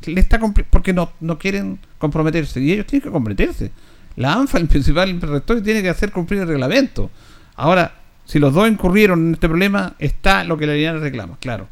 le 0.06 0.22
está 0.22 0.40
porque 0.70 0.94
no, 0.94 1.12
no 1.20 1.38
quieren 1.38 1.80
comprometerse 1.98 2.62
y 2.62 2.72
ellos 2.72 2.86
tienen 2.86 3.04
que 3.04 3.12
comprometerse. 3.12 3.72
La 4.16 4.34
ANFA, 4.34 4.60
el 4.60 4.68
principal 4.68 5.20
rector, 5.20 5.62
tiene 5.62 5.82
que 5.82 5.90
hacer 5.90 6.12
cumplir 6.12 6.42
el 6.42 6.48
reglamento. 6.48 7.10
Ahora, 7.56 7.94
si 8.26 8.40
los 8.40 8.54
dos 8.54 8.70
incurrieron 8.70 9.28
en 9.28 9.34
este 9.34 9.48
problema, 9.48 9.96
está 10.00 10.44
lo 10.44 10.58
que 10.58 10.68
la 10.68 10.74
línea 10.74 10.94
reclama, 10.94 11.38
claro. 11.40 11.68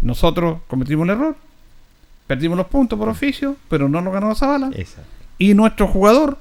Nosotros 0.00 0.60
cometimos 0.66 1.04
un 1.04 1.10
error, 1.10 1.36
perdimos 2.26 2.56
los 2.56 2.68
puntos 2.68 2.98
por 2.98 3.08
oficio, 3.08 3.56
pero 3.68 3.88
no 3.88 4.00
nos 4.00 4.12
ganó 4.12 4.28
la 4.28 4.34
Zabala. 4.34 4.70
Exacto. 4.74 5.10
Y 5.38 5.54
nuestro 5.54 5.88
jugador, 5.88 6.38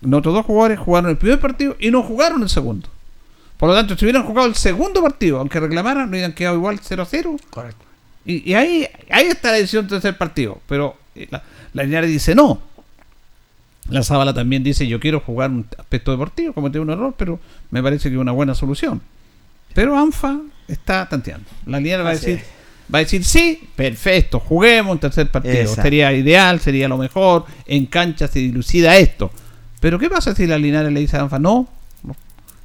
nuestros 0.00 0.34
dos 0.34 0.46
jugadores 0.46 0.78
jugaron 0.78 1.10
el 1.10 1.16
primer 1.16 1.40
partido 1.40 1.76
y 1.78 1.90
no 1.90 2.02
jugaron 2.02 2.42
el 2.42 2.48
segundo. 2.48 2.88
Por 3.56 3.68
lo 3.68 3.74
tanto, 3.74 3.96
si 3.96 4.04
hubieran 4.06 4.24
jugado 4.24 4.48
el 4.48 4.54
segundo 4.54 5.02
partido, 5.02 5.38
aunque 5.38 5.60
reclamaran, 5.60 6.06
no 6.06 6.12
hubieran 6.12 6.32
quedado 6.32 6.56
igual 6.56 6.80
0-0. 6.80 7.38
Correcto. 7.50 7.84
Y, 8.24 8.50
y 8.50 8.54
ahí, 8.54 8.88
ahí 9.10 9.26
está 9.26 9.50
la 9.50 9.58
decisión 9.58 9.86
del 9.86 10.00
tercer 10.00 10.16
partido. 10.16 10.60
Pero 10.66 10.96
eh, 11.14 11.28
la, 11.30 11.42
la 11.74 11.82
Linares 11.82 12.10
dice 12.10 12.34
no. 12.34 12.62
La 13.88 14.02
Zabala 14.02 14.32
también 14.32 14.62
dice 14.62 14.86
yo 14.86 15.00
quiero 15.00 15.20
jugar 15.20 15.50
un 15.50 15.66
aspecto 15.78 16.10
deportivo, 16.12 16.52
cometí 16.52 16.78
un 16.78 16.90
error, 16.90 17.14
pero 17.16 17.40
me 17.70 17.82
parece 17.82 18.08
que 18.08 18.14
es 18.14 18.20
una 18.20 18.32
buena 18.32 18.54
solución. 18.54 19.02
Pero 19.74 19.96
ANFA 19.98 20.40
está 20.68 21.08
tanteando. 21.08 21.48
La 21.66 21.80
Linares 21.80 22.06
va 22.06 22.10
a 22.10 22.12
decir, 22.12 22.40
va 22.92 22.98
a 22.98 23.02
decir 23.02 23.24
sí, 23.24 23.68
perfecto, 23.76 24.40
juguemos 24.40 24.92
un 24.92 25.00
tercer 25.00 25.30
partido. 25.30 25.54
Exacto. 25.54 25.82
Sería 25.82 26.12
ideal, 26.12 26.60
sería 26.60 26.88
lo 26.88 26.98
mejor. 26.98 27.46
En 27.66 27.86
cancha 27.86 28.28
se 28.28 28.38
dilucida 28.38 28.96
esto. 28.96 29.30
Pero 29.80 29.98
¿qué 29.98 30.08
pasa 30.10 30.34
si 30.34 30.46
la 30.46 30.58
Linares 30.58 30.92
le 30.92 31.00
dice 31.00 31.16
a 31.16 31.22
ANFA 31.22 31.38
no? 31.38 31.68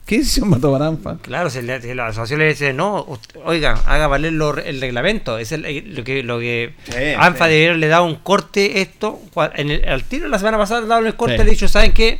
¿Qué 0.05 0.19
decisión 0.19 0.53
va 0.53 0.57
a 0.57 0.59
tomar 0.59 0.83
ANFA? 0.83 1.17
Claro, 1.23 1.49
si, 1.49 1.63
la, 1.63 1.81
si 1.81 1.91
la 1.95 2.05
asociación 2.07 2.39
le 2.39 2.49
dice, 2.49 2.73
no, 2.73 3.03
ust- 3.07 3.39
oiga, 3.43 3.81
haga 3.87 4.05
valer 4.05 4.33
lo- 4.33 4.55
el 4.55 4.79
reglamento. 4.79 5.39
Es 5.39 5.51
el- 5.51 5.65
eh, 5.65 5.81
lo 5.83 6.03
que, 6.03 6.21
lo 6.21 6.39
que 6.39 6.75
Sí, 6.89 6.93
ANFA 7.17 7.45
sí. 7.45 7.51
debió 7.53 7.69
haberle 7.69 7.87
dado 7.87 8.03
un 8.05 8.15
corte 8.17 8.81
esto. 8.81 9.19
En 9.55 9.71
el, 9.71 9.89
al 9.89 10.03
tiro 10.03 10.27
la 10.27 10.37
semana 10.37 10.59
pasada 10.59 10.81
le 10.81 10.87
daban 10.87 11.07
el 11.07 11.15
corte 11.15 11.37
Sí. 11.39 11.43
le 11.43 11.49
dicho, 11.49 11.67
¿saben 11.67 11.91
qué? 11.91 12.19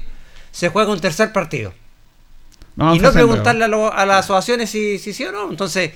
Se 0.51 0.69
juega 0.69 0.91
un 0.91 0.99
tercer 0.99 1.31
partido. 1.31 1.73
No, 2.75 2.95
y 2.95 2.99
no 2.99 3.11
preguntarle 3.11 3.65
a, 3.65 3.67
lo- 3.67 3.93
a 3.93 4.03
las 4.07 4.25
asociaciones 4.25 4.71
si, 4.71 4.97
si 4.97 5.13
sí 5.13 5.23
o 5.25 5.31
no. 5.31 5.47
Entonces, 5.51 5.91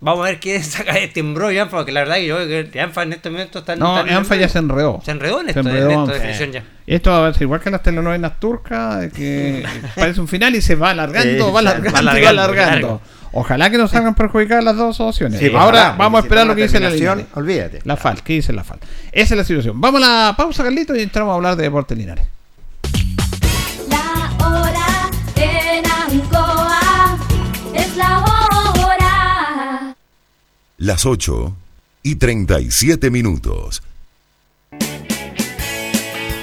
vamos 0.00 0.24
a 0.26 0.30
ver 0.30 0.40
quién 0.40 0.62
saca 0.64 0.92
este 0.98 1.20
embrollo 1.20 1.62
ANFA, 1.62 1.76
porque 1.78 1.92
la 1.92 2.00
verdad 2.00 2.16
que 2.16 2.26
yo 2.26 2.36
creo 2.36 2.70
que 2.70 2.80
ANFA 2.80 3.02
en 3.04 3.12
este 3.14 3.30
momento 3.30 3.58
está 3.60 3.72
en 3.74 3.78
No, 3.80 3.98
está 3.98 4.10
en- 4.10 4.16
ANFA 4.16 4.36
ya 4.36 4.48
se 4.48 4.58
enredó. 4.58 5.00
Se 5.04 5.10
enredó 5.10 5.40
en 5.40 5.46
Se 5.46 5.50
esto, 5.50 5.60
en 5.60 5.66
enredó 5.68 5.88
esto 5.90 6.00
ANFA. 6.00 6.12
de 6.12 6.18
definición 6.18 6.52
ya. 6.52 6.64
Y 6.86 6.94
esto 6.94 7.10
va 7.10 7.28
a 7.28 7.32
ser 7.32 7.42
igual 7.42 7.60
que 7.60 7.70
las 7.70 7.82
telenovelas 7.82 8.40
turcas, 8.40 9.12
que 9.12 9.64
parece 9.96 10.20
un 10.20 10.28
final 10.28 10.54
y 10.54 10.60
se 10.62 10.74
va 10.74 10.90
alargando, 10.90 11.52
va 11.52 11.60
alargando, 11.60 12.02
Va 12.02 12.28
alargando. 12.30 13.00
Ojalá 13.30 13.68
que 13.70 13.76
no 13.76 13.86
salgan 13.88 14.14
perjudicadas 14.14 14.64
las 14.64 14.76
dos 14.76 14.98
opciones. 15.00 15.38
Sí, 15.38 15.48
Ahora 15.54 15.80
ojalá, 15.80 15.94
vamos 15.98 16.20
a 16.20 16.22
esperar 16.24 16.46
lo 16.46 16.54
que 16.56 16.62
dice 16.62 16.80
la 16.80 16.88
Linares. 16.88 17.26
Olvídate. 17.34 17.80
La 17.84 17.96
FAL, 17.98 18.22
¿qué 18.22 18.32
dice 18.32 18.54
la 18.54 18.64
FAL? 18.64 18.78
Esa 19.12 19.34
es 19.34 19.38
la 19.38 19.44
situación. 19.44 19.78
Vamos 19.78 20.02
a 20.02 20.06
la 20.28 20.34
pausa, 20.36 20.62
Carlito, 20.64 20.96
y 20.96 21.02
entramos 21.02 21.32
a 21.32 21.34
hablar 21.34 21.54
de 21.56 21.64
Deportes 21.64 21.96
Linares. 21.98 22.24
Las 30.80 31.06
8 31.06 31.56
y 32.04 32.14
37 32.14 33.10
minutos. 33.10 33.82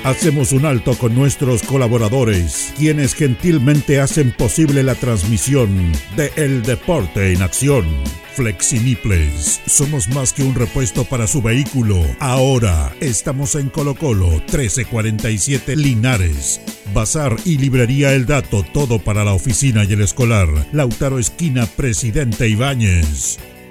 Hacemos 0.04 0.52
un 0.52 0.66
alto 0.66 0.98
con 0.98 1.16
nuestros 1.16 1.64
colaboradores, 1.64 2.74
quienes 2.78 3.14
gentilmente 3.14 4.02
hacen 4.02 4.34
posible 4.34 4.84
la 4.84 4.96
transmisión 4.96 5.94
de 6.18 6.34
El 6.36 6.64
Deporte 6.64 7.32
en 7.32 7.44
Acción. 7.44 7.86
Flexiniples, 8.34 9.62
somos 9.68 10.10
más 10.10 10.34
que 10.34 10.44
un 10.44 10.54
repuesto 10.54 11.06
para 11.06 11.28
su 11.28 11.42
vehículo. 11.42 12.04
Ahora 12.20 12.94
estamos 13.00 13.56
en 13.56 13.70
Colo 13.70 13.96
Colo 13.96 14.32
1347 14.32 15.78
Linares. 15.78 16.60
Bazar 16.94 17.38
y 17.46 17.58
librería 17.58 18.12
El 18.12 18.26
Dato, 18.26 18.66
todo 18.74 19.00
para 19.00 19.24
la 19.24 19.32
oficina 19.32 19.86
y 19.86 19.94
el 19.94 20.02
escolar. 20.02 20.50
Lautaro 20.74 21.20
Esquina, 21.20 21.66
Presidente 21.68 22.50
Ibáñez. 22.50 23.40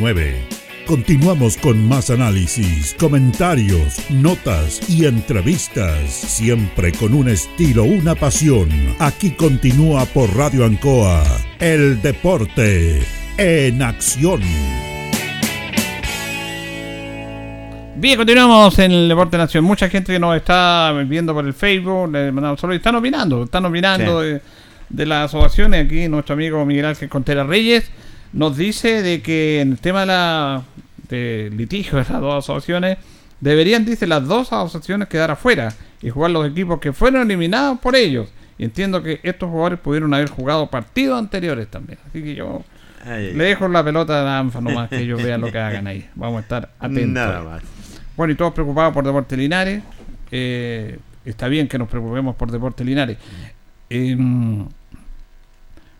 479. 0.00 0.62
continuamos 0.86 1.56
con 1.56 1.86
más 1.88 2.10
análisis, 2.10 2.94
comentarios, 2.98 3.98
notas 4.10 4.80
y 4.90 5.06
entrevistas, 5.06 6.10
siempre 6.10 6.92
con 6.92 7.14
un 7.14 7.28
estilo, 7.28 7.84
una 7.84 8.14
pasión. 8.14 8.68
Aquí 8.98 9.30
continúa 9.30 10.04
por 10.06 10.34
Radio 10.36 10.64
Ancoa, 10.64 11.22
el 11.60 12.00
deporte 12.02 13.02
en 13.38 13.82
acción. 13.82 14.40
Bien, 17.94 18.16
continuamos 18.16 18.76
en 18.80 18.90
el 18.90 19.08
Deporte 19.08 19.38
Nación. 19.38 19.62
Mucha 19.64 19.88
gente 19.88 20.12
que 20.12 20.18
nos 20.18 20.34
está 20.36 20.92
viendo 21.06 21.32
por 21.34 21.46
el 21.46 21.54
Facebook, 21.54 22.10
le 22.10 22.32
mandamos 22.32 22.58
saludos. 22.60 22.78
Están 22.78 22.96
opinando, 22.96 23.44
están 23.44 23.64
opinando 23.64 24.22
Sí. 24.22 24.28
de, 24.28 24.40
de 24.88 25.06
las 25.06 25.26
asociaciones. 25.26 25.86
Aquí 25.86 26.08
nuestro 26.08 26.32
amigo 26.34 26.64
Miguel 26.66 26.86
Ángel 26.86 27.08
Contreras 27.08 27.46
Reyes 27.46 27.88
nos 28.32 28.56
dice 28.56 29.02
de 29.02 29.22
que 29.22 29.60
en 29.60 29.72
el 29.72 29.78
tema 29.78 30.00
de 30.00 30.06
la 30.06 30.62
de 31.08 31.50
litigio 31.54 31.98
de 31.98 32.04
las 32.10 32.20
dos 32.20 32.44
asociaciones, 32.44 32.98
deberían, 33.40 33.84
dice, 33.84 34.06
las 34.06 34.26
dos 34.26 34.52
asociaciones 34.52 35.08
quedar 35.08 35.30
afuera 35.30 35.72
y 36.00 36.10
jugar 36.10 36.30
los 36.30 36.46
equipos 36.46 36.80
que 36.80 36.92
fueron 36.92 37.22
eliminados 37.22 37.78
por 37.78 37.94
ellos. 37.94 38.28
Y 38.58 38.64
entiendo 38.64 39.02
que 39.02 39.20
estos 39.22 39.50
jugadores 39.50 39.78
pudieron 39.78 40.12
haber 40.14 40.28
jugado 40.28 40.68
partidos 40.68 41.18
anteriores 41.18 41.68
también. 41.68 41.98
Así 42.08 42.22
que 42.22 42.34
yo 42.34 42.64
Ay, 43.04 43.32
le 43.32 43.44
dejo 43.44 43.68
la 43.68 43.82
pelota 43.82 44.20
a 44.20 44.24
la 44.24 44.38
ANFA 44.38 44.60
nomás 44.60 44.88
que 44.88 45.00
ellos 45.00 45.22
vean 45.22 45.40
lo 45.40 45.50
que 45.50 45.58
hagan 45.58 45.86
ahí. 45.86 46.08
Vamos 46.14 46.38
a 46.38 46.40
estar 46.42 46.70
atentos. 46.78 47.08
Nada 47.08 47.42
más. 47.42 47.62
Bueno, 48.16 48.32
y 48.32 48.36
todos 48.36 48.52
preocupados 48.52 48.92
por 48.92 49.04
Deporte 49.04 49.36
Linares. 49.36 49.82
Eh, 50.30 50.98
está 51.24 51.48
bien 51.48 51.68
que 51.68 51.78
nos 51.78 51.88
preocupemos 51.88 52.36
por 52.36 52.50
Deporte 52.50 52.84
Linares. 52.84 53.18
Eh, 53.90 54.16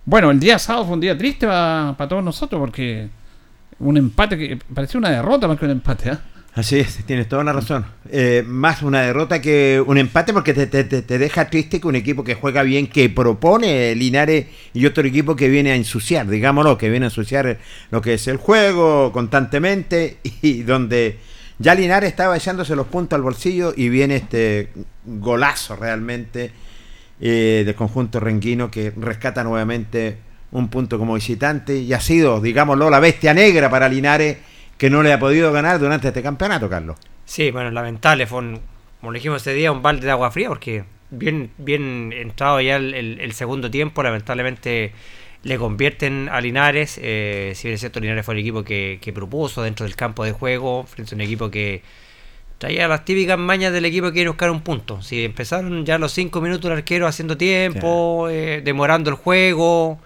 bueno, 0.04 0.30
el 0.30 0.40
día 0.40 0.58
sábado 0.58 0.84
fue 0.86 0.94
un 0.94 1.00
día 1.00 1.16
triste 1.16 1.46
para 1.46 1.96
todos 2.08 2.24
nosotros 2.24 2.58
porque 2.60 3.08
un 3.78 3.96
empate 3.96 4.36
que 4.38 4.58
parecía 4.74 4.98
una 4.98 5.10
derrota 5.10 5.46
más 5.48 5.58
que 5.58 5.64
un 5.64 5.70
empate. 5.72 6.10
¿ah? 6.10 6.20
Así 6.54 6.78
es, 6.78 6.98
tienes 7.06 7.28
toda 7.28 7.40
una 7.42 7.52
razón. 7.54 7.86
Eh, 8.10 8.44
más 8.46 8.82
una 8.82 9.00
derrota 9.00 9.40
que 9.40 9.82
un 9.86 9.96
empate 9.96 10.32
porque 10.34 10.52
te- 10.52 10.66
te- 10.66 10.84
te 10.84 11.18
deja 11.18 11.48
triste 11.48 11.80
que 11.80 11.86
un 11.88 11.96
equipo 11.96 12.24
que 12.24 12.34
juega 12.34 12.62
bien, 12.62 12.88
que 12.88 13.08
propone 13.08 13.94
Linares 13.94 14.46
y 14.74 14.84
otro 14.84 15.06
equipo 15.06 15.34
que 15.34 15.48
viene 15.48 15.72
a 15.72 15.76
ensuciar, 15.76 16.28
digámoslo, 16.28 16.76
que 16.76 16.90
viene 16.90 17.06
a 17.06 17.08
ensuciar 17.08 17.58
lo 17.90 18.02
que 18.02 18.14
es 18.14 18.28
el 18.28 18.36
juego 18.36 19.12
constantemente 19.12 20.18
y 20.42 20.62
donde 20.62 21.18
ya 21.58 21.74
Linares 21.74 22.10
estaba 22.10 22.36
echándose 22.36 22.76
los 22.76 22.86
puntos 22.88 23.16
al 23.16 23.22
bolsillo 23.22 23.72
y 23.76 23.88
viene 23.88 24.16
este 24.16 24.68
golazo 25.06 25.76
realmente 25.76 26.50
eh, 27.24 27.62
del 27.64 27.74
conjunto 27.74 28.20
renguino 28.20 28.70
que 28.70 28.92
rescata 28.96 29.42
nuevamente 29.44 30.18
un 30.50 30.68
punto 30.68 30.98
como 30.98 31.14
visitante 31.14 31.78
y 31.78 31.92
ha 31.92 32.00
sido, 32.00 32.40
digámoslo, 32.40 32.90
la 32.90 33.00
bestia 33.00 33.32
negra 33.32 33.70
para 33.70 33.88
Linares 33.88 34.36
que 34.76 34.90
no 34.90 35.02
le 35.02 35.12
ha 35.12 35.18
podido 35.18 35.52
ganar 35.52 35.78
durante 35.78 36.08
este 36.08 36.22
campeonato, 36.22 36.68
Carlos. 36.68 36.96
Sí, 37.24 37.50
bueno, 37.50 37.70
lamentable. 37.70 38.26
Fue, 38.26 38.40
un, 38.40 38.60
como 39.00 39.12
le 39.12 39.18
dijimos 39.18 39.40
ese 39.40 39.54
día, 39.54 39.72
un 39.72 39.80
balde 39.80 40.04
de 40.04 40.10
agua 40.10 40.30
fría 40.30 40.48
porque 40.48 40.84
bien, 41.10 41.50
bien 41.56 42.12
entrado 42.12 42.60
ya 42.60 42.76
el 42.76 43.32
segundo 43.32 43.70
tiempo, 43.70 44.02
lamentablemente 44.02 44.92
le 45.42 45.58
convierten 45.58 46.28
a 46.28 46.40
Linares. 46.40 46.98
eh, 47.02 47.52
si 47.54 47.68
bien 47.68 47.74
es 47.74 47.80
cierto, 47.80 48.00
Linares 48.00 48.24
fue 48.24 48.34
el 48.34 48.40
equipo 48.40 48.62
que, 48.62 48.98
que 49.00 49.12
propuso 49.12 49.62
dentro 49.62 49.84
del 49.84 49.96
campo 49.96 50.24
de 50.24 50.32
juego, 50.32 50.84
frente 50.84 51.14
a 51.14 51.16
un 51.16 51.20
equipo 51.20 51.50
que 51.50 51.82
traía 52.62 52.86
las 52.86 53.04
típicas 53.04 53.36
mañas 53.38 53.72
del 53.72 53.84
equipo 53.84 54.06
que 54.06 54.12
quiere 54.12 54.28
buscar 54.28 54.48
un 54.52 54.60
punto. 54.60 55.02
Si 55.02 55.24
empezaron 55.24 55.84
ya 55.84 55.98
los 55.98 56.12
cinco 56.12 56.40
minutos 56.40 56.70
el 56.70 56.76
arquero 56.76 57.08
haciendo 57.08 57.36
tiempo, 57.36 58.28
eh, 58.30 58.60
demorando 58.64 59.10
el 59.10 59.16
juego. 59.16 59.98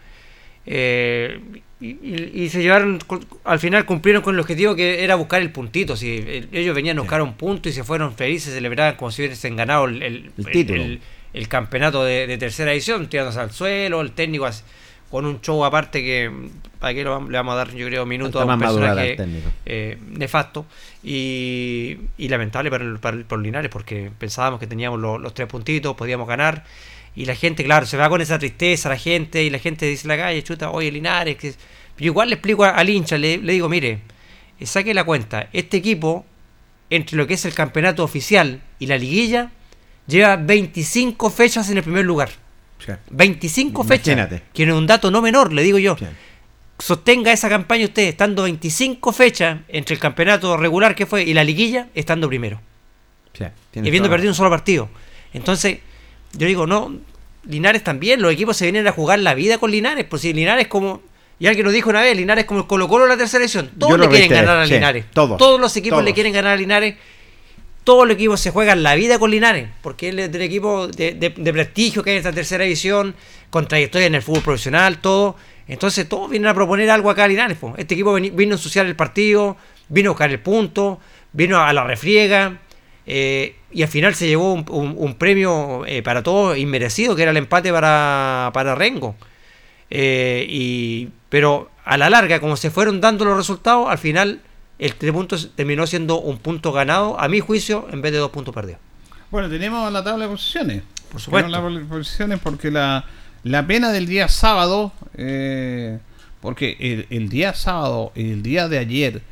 eh, 0.64 1.38
y, 1.80 1.88
y- 1.88 2.30
y 2.44 2.48
se 2.48 2.62
llevaron, 2.62 2.98
al 3.44 3.58
final 3.60 3.84
cumplieron 3.84 4.22
con 4.22 4.34
el 4.34 4.40
objetivo 4.40 4.74
que 4.74 5.04
era 5.04 5.14
buscar 5.14 5.42
el 5.42 5.50
puntito. 5.52 5.94
Si 5.96 6.16
el- 6.16 6.48
ellos 6.50 6.74
venían 6.74 6.96
a 6.98 7.02
buscar 7.02 7.20
un 7.22 7.34
punto 7.34 7.68
y 7.68 7.72
se 7.72 7.84
fueron 7.84 8.14
felices, 8.14 8.54
celebraban 8.54 8.96
como 8.96 9.10
si 9.10 9.22
hubiesen 9.22 9.54
ganado 9.56 9.84
el, 9.84 10.02
el- 10.02 10.30
título. 10.50 10.82
el- 10.82 11.00
el 11.34 11.48
campeonato 11.48 12.02
de, 12.02 12.26
de 12.26 12.38
tercera 12.38 12.72
edición, 12.72 13.08
tirándose 13.08 13.38
al 13.40 13.50
suelo, 13.52 14.00
el 14.00 14.12
técnico 14.12 14.46
as- 14.46 14.64
con 15.16 15.26
un 15.26 15.40
show 15.40 15.64
aparte 15.64 16.02
que 16.02 16.30
para 16.78 16.92
qué 16.94 17.02
lo 17.04 17.10
vamos- 17.12 17.30
le 17.30 17.38
vamos 17.38 17.52
a 17.54 17.56
dar 17.56 17.74
yo 17.74 17.86
creo 17.86 18.04
minutos 18.06 18.34
a 18.42 18.44
un 18.54 18.60
personaje 18.80 19.16
eh, 19.64 19.98
nefasto 20.10 20.66
y, 21.02 21.96
y 22.18 22.28
lamentable 22.28 22.70
para 22.70 22.84
el, 22.84 22.98
para 22.98 23.16
el- 23.16 23.24
por 23.24 23.40
Linares 23.40 23.70
porque 23.70 24.10
pensábamos 24.18 24.60
que 24.60 24.66
teníamos 24.66 25.00
lo- 25.00 25.18
los 25.18 25.32
tres 25.34 25.48
puntitos, 25.48 25.94
podíamos 25.96 26.28
ganar. 26.28 26.64
Y 27.14 27.24
la 27.24 27.34
gente, 27.34 27.64
claro, 27.64 27.86
se 27.86 27.96
va 27.96 28.10
con 28.10 28.20
esa 28.20 28.38
tristeza 28.38 28.90
la 28.90 28.98
gente 28.98 29.42
y 29.42 29.48
la 29.48 29.58
gente 29.58 29.86
dice 29.86 30.02
en 30.04 30.08
la 30.08 30.16
calle, 30.18 30.42
chuta, 30.42 30.70
oye 30.70 30.90
Linares, 30.92 31.36
que... 31.38 31.50
yo 31.52 31.56
igual 32.06 32.28
le 32.28 32.34
explico 32.34 32.64
a- 32.64 32.70
al 32.70 32.90
hincha, 32.90 33.16
le, 33.16 33.38
le 33.38 33.52
digo, 33.54 33.68
mire, 33.70 34.00
eh, 34.60 34.66
saque 34.66 34.92
la 34.92 35.04
cuenta, 35.04 35.48
este 35.54 35.78
equipo, 35.78 36.26
entre 36.90 37.16
lo 37.16 37.26
que 37.26 37.34
es 37.34 37.44
el 37.46 37.54
campeonato 37.54 38.04
oficial 38.04 38.60
y 38.78 38.86
la 38.86 38.98
liguilla, 38.98 39.50
lleva 40.06 40.36
25 40.36 41.30
fechas 41.30 41.70
en 41.70 41.78
el 41.78 41.82
primer 41.82 42.04
lugar. 42.04 42.28
25 43.10 43.84
fechas. 43.84 44.28
Que 44.52 44.66
no 44.66 44.74
es 44.74 44.78
un 44.78 44.86
dato 44.86 45.10
no 45.10 45.22
menor, 45.22 45.52
le 45.52 45.62
digo 45.62 45.78
yo. 45.78 45.96
Sostenga 46.78 47.32
esa 47.32 47.48
campaña 47.48 47.86
usted, 47.86 48.02
estando 48.02 48.42
25 48.42 49.12
fechas 49.12 49.60
entre 49.68 49.94
el 49.94 50.00
campeonato 50.00 50.56
regular 50.56 50.94
que 50.94 51.06
fue 51.06 51.22
y 51.22 51.32
la 51.32 51.42
liguilla, 51.42 51.88
estando 51.94 52.28
primero. 52.28 52.60
Sí, 53.32 53.44
Y 53.74 53.88
habiendo 53.88 54.10
perdido 54.10 54.30
un 54.30 54.34
solo 54.34 54.50
partido. 54.50 54.88
Entonces, 55.32 55.78
yo 56.34 56.46
digo, 56.46 56.66
no, 56.66 56.94
Linares 57.44 57.82
también, 57.82 58.20
los 58.20 58.32
equipos 58.32 58.56
se 58.56 58.64
vienen 58.66 58.86
a 58.86 58.92
jugar 58.92 59.18
la 59.20 59.34
vida 59.34 59.58
con 59.58 59.70
Linares, 59.70 60.04
por 60.04 60.18
si 60.18 60.32
Linares 60.32 60.68
como, 60.68 61.02
y 61.38 61.46
alguien 61.46 61.64
lo 61.64 61.72
dijo 61.72 61.90
una 61.90 62.02
vez, 62.02 62.16
Linares 62.16 62.44
como 62.44 62.60
el 62.60 62.66
Colo 62.66 62.88
Colo 62.88 63.04
de 63.04 63.10
la 63.10 63.16
tercera 63.16 63.44
edición, 63.44 63.70
todos 63.78 63.98
le 63.98 64.08
quieren 64.08 64.30
ganar 64.30 64.58
a 64.58 64.66
Linares, 64.66 65.06
todos, 65.12 65.60
los 65.60 65.76
equipos 65.76 65.98
le 65.98 66.04
todos. 66.04 66.14
quieren 66.14 66.32
ganar 66.32 66.52
a 66.52 66.56
Linares, 66.56 66.96
todos 67.86 68.04
los 68.04 68.16
equipos 68.16 68.40
se 68.40 68.50
juegan 68.50 68.82
la 68.82 68.96
vida 68.96 69.20
con 69.20 69.30
Linares, 69.30 69.68
porque 69.80 70.08
él 70.08 70.18
es 70.18 70.32
del 70.32 70.42
equipo 70.42 70.88
de, 70.88 71.30
prestigio 71.30 72.02
que 72.02 72.10
hay 72.10 72.16
en 72.16 72.18
esta 72.18 72.32
tercera 72.32 72.64
edición, 72.64 73.14
con 73.48 73.68
trayectoria 73.68 74.08
en 74.08 74.16
el 74.16 74.22
fútbol 74.22 74.42
profesional, 74.42 74.98
todo. 74.98 75.36
Entonces 75.68 76.08
todos 76.08 76.28
vienen 76.28 76.48
a 76.48 76.54
proponer 76.54 76.90
algo 76.90 77.10
acá 77.10 77.22
a 77.22 77.28
Linares. 77.28 77.58
Este 77.76 77.94
equipo 77.94 78.14
vino 78.14 78.54
a 78.54 78.56
ensuciar 78.56 78.86
el 78.86 78.96
partido, 78.96 79.56
vino 79.88 80.10
a 80.10 80.12
buscar 80.14 80.32
el 80.32 80.40
punto, 80.40 80.98
vino 81.32 81.60
a 81.60 81.72
la 81.72 81.84
refriega, 81.84 82.58
eh, 83.06 83.54
y 83.70 83.82
al 83.82 83.88
final 83.88 84.16
se 84.16 84.26
llevó 84.26 84.52
un 84.54 85.14
premio 85.14 85.86
eh, 85.86 86.02
para 86.02 86.24
todos 86.24 86.58
inmerecido, 86.58 87.14
que 87.14 87.22
era 87.22 87.30
el 87.30 87.36
empate 87.36 87.70
para, 87.70 88.50
para 88.52 88.74
Rengo. 88.74 89.14
Eh, 89.90 90.44
y, 90.48 91.10
pero 91.28 91.70
a 91.84 91.96
la 91.96 92.10
larga, 92.10 92.40
como 92.40 92.56
se 92.56 92.72
fueron 92.72 93.00
dando 93.00 93.24
los 93.24 93.36
resultados, 93.36 93.88
al 93.88 93.98
final 93.98 94.40
el 94.78 94.94
tres 94.94 95.12
puntos 95.12 95.50
terminó 95.54 95.86
siendo 95.86 96.20
un 96.20 96.38
punto 96.38 96.72
ganado, 96.72 97.18
a 97.20 97.28
mi 97.28 97.40
juicio, 97.40 97.86
en 97.92 98.02
vez 98.02 98.12
de 98.12 98.18
dos 98.18 98.30
puntos 98.30 98.54
perdidos. 98.54 98.80
Bueno, 99.30 99.48
tenemos 99.48 99.90
la 99.92 100.04
tabla 100.04 100.24
de 100.26 100.30
posiciones. 100.32 100.82
Por 101.10 101.20
supuesto. 101.20 101.48
Tenemos 101.48 101.50
la 101.72 101.78
tabla 101.78 101.80
de 101.80 101.86
posiciones 101.86 102.40
porque 102.42 102.70
la, 102.70 103.04
la 103.42 103.66
pena 103.66 103.90
del 103.92 104.06
día 104.06 104.28
sábado, 104.28 104.92
eh, 105.16 105.98
porque 106.40 106.76
el, 106.80 107.06
el 107.10 107.28
día 107.28 107.54
sábado 107.54 108.12
y 108.14 108.30
el 108.30 108.42
día 108.42 108.68
de 108.68 108.78
ayer, 108.78 109.22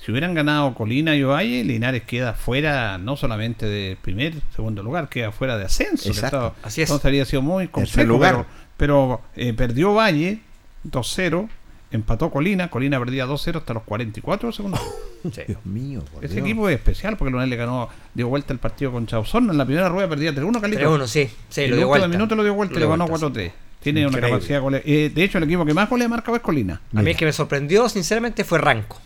si 0.00 0.10
hubieran 0.10 0.34
ganado 0.34 0.74
Colina 0.74 1.14
y 1.16 1.22
Ovalle, 1.22 1.64
Linares 1.64 2.02
queda 2.02 2.34
fuera 2.34 2.98
no 2.98 3.16
solamente 3.16 3.66
de 3.66 3.96
primer, 4.02 4.34
segundo 4.54 4.82
lugar, 4.82 5.08
queda 5.08 5.32
fuera 5.32 5.56
de 5.56 5.64
ascenso. 5.66 6.08
Exacto. 6.08 6.26
estaba- 6.36 6.54
Así 6.62 6.82
es. 6.82 6.88
Entonces 6.90 7.04
habría 7.06 7.24
sido 7.24 7.42
muy 7.42 7.68
complejo. 7.68 8.08
lugar. 8.08 8.32
Pero, 8.34 8.46
pero, 8.76 9.20
eh, 9.36 9.52
perdió 9.54 9.94
Valle 9.94 10.40
2-0, 10.84 11.48
empató 11.90 12.30
Colina, 12.30 12.68
Colina 12.70 12.98
perdía 12.98 13.26
2-0 13.26 13.56
hasta 13.58 13.74
los 13.74 13.82
44 13.84 14.48
del 14.48 14.54
segundo. 14.54 14.78
Dios 15.22 15.64
mío, 15.64 16.02
por 16.12 16.24
Ese 16.24 16.34
Dios. 16.34 16.46
equipo 16.46 16.68
es 16.68 16.74
especial 16.76 17.16
porque 17.16 17.30
Lunel 17.30 17.48
le 17.50 17.56
ganó, 17.56 17.88
dio 18.14 18.28
vuelta 18.28 18.52
el 18.52 18.58
partido 18.58 18.92
con 18.92 19.06
Chausón. 19.06 19.48
En 19.50 19.56
la 19.58 19.64
primera 19.64 19.88
rueda 19.88 20.08
perdía 20.08 20.32
3-1, 20.32 20.60
Carlitos. 20.60 21.00
3-1, 21.00 21.06
sí, 21.06 21.30
sí, 21.48 21.60
el 21.62 21.70
lo 21.70 21.76
dio 21.76 21.86
último 21.86 21.88
vuelta. 21.88 22.08
minuto 22.08 22.34
lo 22.34 22.42
dio 22.42 22.54
vuelta 22.54 22.74
y 22.74 22.78
Lo 22.80 22.86
le 22.86 22.90
ganó 22.90 23.06
vuelta, 23.08 23.26
4-3. 23.28 23.52
Tiene 23.80 24.06
una 24.06 24.18
capacidad 24.20 24.60
gole- 24.62 24.82
eh, 24.86 25.10
De 25.14 25.24
hecho, 25.24 25.38
el 25.38 25.44
equipo 25.44 25.64
que 25.66 25.74
más 25.74 25.88
goles 25.90 26.06
ha 26.06 26.08
marcado 26.08 26.36
es 26.36 26.42
Colina. 26.42 26.80
A 26.94 27.02
mí 27.02 27.10
el 27.10 27.16
que 27.16 27.26
me 27.26 27.32
sorprendió, 27.32 27.88
sinceramente, 27.88 28.42
fue 28.44 28.58
Ranco. 28.58 28.98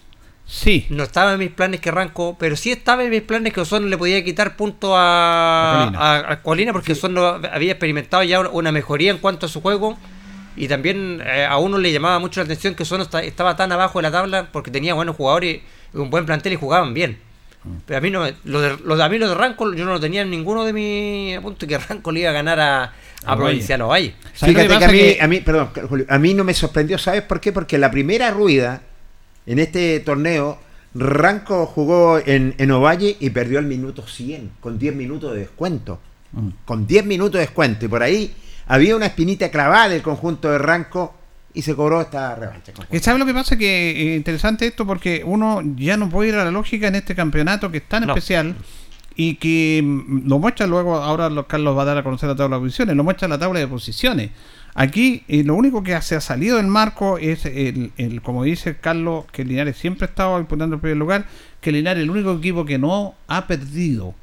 Sí. 0.47 0.87
No 0.89 1.03
estaba 1.03 1.35
en 1.35 1.41
mis 1.41 1.51
planes 1.51 1.81
que 1.81 1.91
Ranco, 1.91 2.37
pero 2.39 2.57
sí 2.57 2.71
estaba 2.73 3.05
en 3.05 3.11
mis 3.11 3.21
planes 3.23 3.53
que 3.53 3.61
Osorno 3.61 3.87
le 3.89 3.99
podía 3.99 4.25
quitar 4.25 4.57
punto 4.57 4.97
A 4.97 5.83
a, 5.83 5.85
Colina. 5.85 5.99
a- 6.01 6.33
a 6.33 6.43
Colina 6.43 6.73
porque 6.73 6.93
Osorno 6.93 7.27
había 7.53 7.73
experimentado 7.73 8.23
ya 8.23 8.41
una 8.41 8.73
mejoría 8.73 9.11
en 9.11 9.19
cuanto 9.19 9.47
a 9.47 9.49
su 9.49 9.61
juego 9.61 9.99
y 10.59 10.69
también 10.69 11.23
eh, 11.25 11.45
a 11.45 11.57
uno 11.59 11.79
le 11.79 11.93
llamaba 11.93 12.19
mucho 12.19 12.41
la 12.41 12.45
atención 12.45 12.75
que 12.75 12.83
esta- 12.83 13.23
estaba 13.23 13.57
tan 13.57 13.71
abajo 13.73 13.99
de 13.99 14.03
la 14.03 14.11
tabla 14.11 14.49
porque 14.53 14.71
tenía 14.71 14.95
buenos 14.95 15.17
jugadores 15.17 15.61
y 15.95 15.97
un 15.97 16.11
buen 16.11 16.27
plantel 16.27 16.53
y 16.53 16.57
jugaban 16.57 16.93
bien. 16.95 17.19
Pero 17.87 17.99
a 17.99 18.01
mí 18.01 18.11
no, 18.11 18.23
me- 18.23 18.35
lo 18.45 18.61
de, 18.61 18.77
lo 18.85 18.97
de- 18.97 19.03
a 19.05 19.09
mí 19.09 19.19
lo 19.19 19.29
de 19.29 19.35
Ranco 19.35 19.75
yo 19.75 19.85
no 19.85 19.93
lo 19.93 20.01
tenía 20.01 20.23
en 20.23 20.31
ninguno 20.31 20.65
de 20.65 20.73
mis 20.73 21.37
apuntes 21.37 21.69
que 21.69 21.77
Ranco 21.79 22.13
le 22.13 22.21
iba 22.21 22.31
a 22.31 22.33
ganar 22.33 22.59
a, 22.61 22.93
a 23.25 23.37
Provinciano 23.37 23.89
Valle. 23.89 24.15
¿Sabes 24.35 24.55
lo 24.55 24.61
Fíjate 24.63 24.79
que, 24.79 24.85
a 24.85 24.89
mí, 24.89 24.99
Que- 24.99 25.19
a 25.23 25.29
mí, 25.29 25.41
perdón, 25.41 25.71
Julio, 25.89 26.07
a 26.09 26.19
mí 26.19 26.35
no 26.35 26.45
me 26.45 26.55
sorprendió, 26.55 26.99
¿sabes 26.99 27.23
por 27.23 27.41
qué? 27.41 27.53
Porque 27.53 27.77
la 27.79 27.91
primera 27.91 28.31
rueda 28.31 28.83
en 29.47 29.59
este 29.59 30.01
torneo, 30.01 30.59
Ranco 30.95 31.67
jugó 31.67 32.19
en, 32.25 32.55
en 32.59 32.71
Ovalle 32.71 33.17
y 33.21 33.31
perdió 33.31 33.59
al 33.59 33.67
minuto 33.67 34.07
100, 34.07 34.53
con 34.61 34.79
10 34.79 34.95
minutos 34.95 35.33
de 35.35 35.41
descuento. 35.41 36.01
Mm. 36.33 36.49
Con 36.65 36.87
10 36.87 37.05
minutos 37.07 37.35
de 37.35 37.41
descuento. 37.41 37.85
Y 37.85 37.89
por 37.89 38.03
ahí 38.03 38.33
había 38.69 38.95
una 38.97 39.07
espinita 39.07 39.51
clavada 39.51 39.89
del 39.89 40.03
conjunto 40.03 40.51
de 40.51 40.59
Ranco 40.59 41.15
y 41.55 41.63
se 41.63 41.75
cobró 41.75 42.01
esta 42.01 42.35
revancha. 42.37 42.73
¿Y 42.93 42.99
¿Sabes 43.01 43.19
lo 43.19 43.27
que 43.27 43.35
pasa? 43.35 43.57
Que 43.57 44.13
es 44.13 44.17
interesante 44.17 44.67
esto 44.67 44.87
porque 44.87 45.23
uno 45.25 45.61
ya 45.77 45.97
no 45.97 46.09
puede 46.09 46.29
ir 46.29 46.35
a 46.37 46.45
la 46.45 46.51
lógica 46.51 46.87
en 46.89 46.95
este 46.95 47.15
campeonato 47.15 47.71
que 47.71 47.79
es 47.79 47.89
tan 47.89 48.07
No. 48.07 48.13
especial 48.15 48.55
y 49.17 49.35
que 49.37 49.83
mm, 49.83 50.29
lo 50.29 50.39
muestra 50.39 50.67
luego, 50.69 50.97
ahora 50.97 51.29
lo- 51.31 51.49
Carlos 51.49 51.77
va 51.77 51.83
a 51.83 51.87
dar 51.87 51.99
a 51.99 52.03
conocer 52.05 52.29
la 52.29 52.37
tabla 52.37 52.57
de 52.57 52.63
posiciones, 52.63 52.95
lo 52.95 53.03
muestra 53.03 53.27
la 53.27 53.39
tabla 53.39 53.59
de 53.59 53.67
posiciones. 53.67 54.31
Aquí 54.75 55.25
eh, 55.27 55.43
lo 55.43 55.57
único 55.57 55.83
que 55.83 56.01
se 56.03 56.15
ha 56.15 56.21
salido 56.21 56.59
del 56.59 56.69
marco 56.69 57.19
es, 57.19 57.45
el, 57.47 57.91
el- 57.97 58.23
como 58.23 58.45
dice 58.45 58.77
Carlos, 58.77 59.25
que 59.33 59.45
Linares 59.45 59.77
siempre 59.77 60.05
ha 60.05 60.09
estado 60.11 60.39
disputando 60.39 60.77
el 60.77 60.81
primer 60.81 60.99
lugar, 60.99 61.25
que 61.61 61.73
Linares 61.73 62.03
es 62.03 62.05
el 62.05 62.11
único 62.11 62.35
equipo 62.35 62.65
que 62.65 62.79
no 62.79 63.15
ha 63.27 63.47
perdido. 63.49 64.15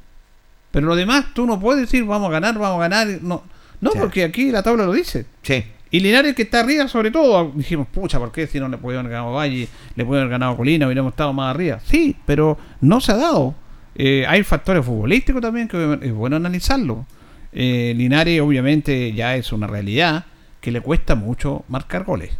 Pero 0.70 0.86
lo 0.86 0.96
demás, 0.96 1.26
tú 1.34 1.44
no 1.46 1.60
puedes 1.60 1.82
decir 1.82 2.04
vamos 2.04 2.28
a 2.28 2.32
ganar, 2.32 2.54
vamos 2.58 2.78
a 2.82 2.88
ganar. 2.88 3.08
No, 3.20 3.42
no 3.80 3.90
Sí. 3.92 3.98
porque 3.98 4.24
aquí 4.24 4.50
la 4.50 4.62
tabla 4.62 4.84
lo 4.86 4.92
dice. 4.92 5.26
Sí. 5.42 5.64
Y 5.90 6.00
Linares 6.00 6.34
que 6.34 6.42
está 6.42 6.60
arriba, 6.60 6.88
sobre 6.88 7.10
todo, 7.10 7.52
dijimos, 7.54 7.86
pucha, 7.88 8.18
¿por 8.18 8.32
qué 8.32 8.46
si 8.46 8.58
no 8.58 8.68
le 8.68 8.76
pudieron 8.76 9.06
haber 9.06 9.18
ganado 9.18 9.34
Valle, 9.34 9.68
le 9.94 10.04
pudieron 10.04 10.22
haber 10.26 10.30
ganado 10.30 10.56
Colina, 10.56 10.86
hubiéramos 10.86 11.12
estado 11.12 11.32
más 11.32 11.54
arriba? 11.54 11.78
Sí, 11.84 12.16
pero 12.26 12.58
no 12.80 13.00
se 13.00 13.12
ha 13.12 13.16
dado. 13.16 13.54
Eh, 13.94 14.24
hay 14.28 14.42
factores 14.42 14.84
futbolísticos 14.84 15.40
también 15.40 15.68
que 15.68 15.98
es 16.02 16.12
bueno 16.12 16.36
analizarlo. 16.36 17.06
Eh, 17.52 17.94
Linares 17.96 18.40
obviamente 18.40 19.12
ya 19.12 19.36
es 19.36 19.52
una 19.52 19.66
realidad 19.66 20.26
que 20.60 20.70
le 20.72 20.80
cuesta 20.80 21.14
mucho 21.14 21.64
marcar 21.68 22.04
goles. 22.04 22.36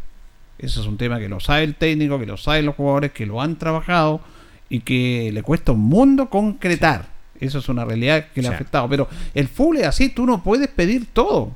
Eso 0.59 0.81
es 0.81 0.87
un 0.87 0.97
tema 0.97 1.19
que 1.19 1.29
lo 1.29 1.39
sabe 1.39 1.65
el 1.65 1.77
técnico, 1.77 2.19
que 2.19 2.27
lo 2.27 2.37
saben 2.37 2.67
los 2.67 2.75
jugadores, 2.75 3.13
que 3.13 3.27
lo 3.27 3.41
han 3.41 3.57
trabajado 3.57 4.21
y 4.69 4.81
que 4.81 5.31
le 5.33 5.43
cuesta 5.43 5.73
un 5.73 5.81
mundo 5.81 6.29
concretar. 6.29 7.07
Eso 7.41 7.59
es 7.59 7.69
una 7.69 7.85
realidad 7.85 8.27
que 8.35 8.43
le 8.43 8.49
ha 8.49 8.53
Sí. 8.53 8.55
afectado. 8.57 8.89
Pero 8.89 9.09
el 9.35 9.49
fútbol 9.49 9.79
es 9.79 9.87
así, 9.87 10.09
tú 10.09 10.27
no 10.27 10.43
puedes 10.43 10.69
pedir 10.69 11.07
todo. 11.13 11.53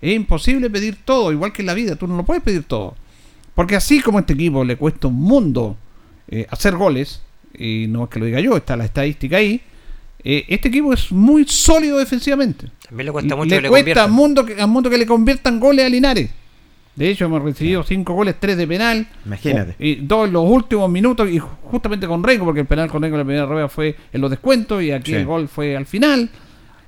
Es 0.00 0.14
imposible 0.14 0.68
pedir 0.70 0.96
todo, 1.04 1.32
igual 1.32 1.52
que 1.52 1.62
en 1.62 1.66
la 1.66 1.74
vida, 1.74 1.96
tú 1.96 2.06
no 2.06 2.16
lo 2.16 2.24
puedes 2.24 2.42
pedir 2.42 2.64
todo. 2.64 2.94
Porque 3.54 3.76
así 3.76 4.00
como 4.00 4.18
a 4.18 4.20
este 4.20 4.34
equipo 4.34 4.64
le 4.64 4.76
cuesta 4.76 5.08
un 5.08 5.14
mundo 5.14 5.76
eh, 6.28 6.46
hacer 6.50 6.76
goles, 6.76 7.22
y 7.58 7.86
no 7.88 8.04
es 8.04 8.10
que 8.10 8.18
lo 8.18 8.26
diga 8.26 8.40
yo, 8.40 8.56
está 8.56 8.76
la 8.76 8.84
estadística 8.84 9.36
ahí, 9.38 9.60
eh, 10.22 10.44
este 10.48 10.68
equipo 10.68 10.92
es 10.92 11.10
muy 11.12 11.46
sólido 11.46 11.98
defensivamente. 11.98 12.68
También 12.86 13.06
le 13.06 13.12
cuesta 13.12 13.36
mucho 13.36 13.48
le 13.48 13.56
que 13.56 13.62
le 13.62 13.68
cuesta 13.68 14.06
mundo, 14.08 14.44
que, 14.44 14.66
mundo 14.66 14.90
que 14.90 14.98
le 14.98 15.06
conviertan 15.06 15.58
goles 15.60 15.86
a 15.86 15.88
Linares. 15.88 16.30
De 16.96 17.10
hecho, 17.10 17.26
hemos 17.26 17.42
recibido 17.42 17.82
cinco 17.82 18.14
goles, 18.14 18.36
tres 18.40 18.56
de 18.56 18.66
penal. 18.66 19.06
Imagínate. 19.26 19.76
Y 19.78 19.96
dos 19.96 20.26
en 20.26 20.32
los 20.32 20.44
últimos 20.50 20.90
minutos, 20.90 21.28
y 21.30 21.38
justamente 21.38 22.06
con 22.06 22.22
Rengo, 22.24 22.44
porque 22.46 22.60
el 22.60 22.66
penal 22.66 22.90
con 22.90 23.02
Rengo 23.02 23.16
en 23.16 23.18
la 23.20 23.24
primera 23.24 23.46
rueda 23.46 23.68
fue 23.68 23.94
en 24.12 24.20
los 24.20 24.30
descuentos, 24.30 24.82
y 24.82 24.90
aquí 24.92 25.10
Sí. 25.12 25.16
el 25.18 25.26
gol 25.26 25.46
fue 25.48 25.76
al 25.76 25.86
final. 25.86 26.28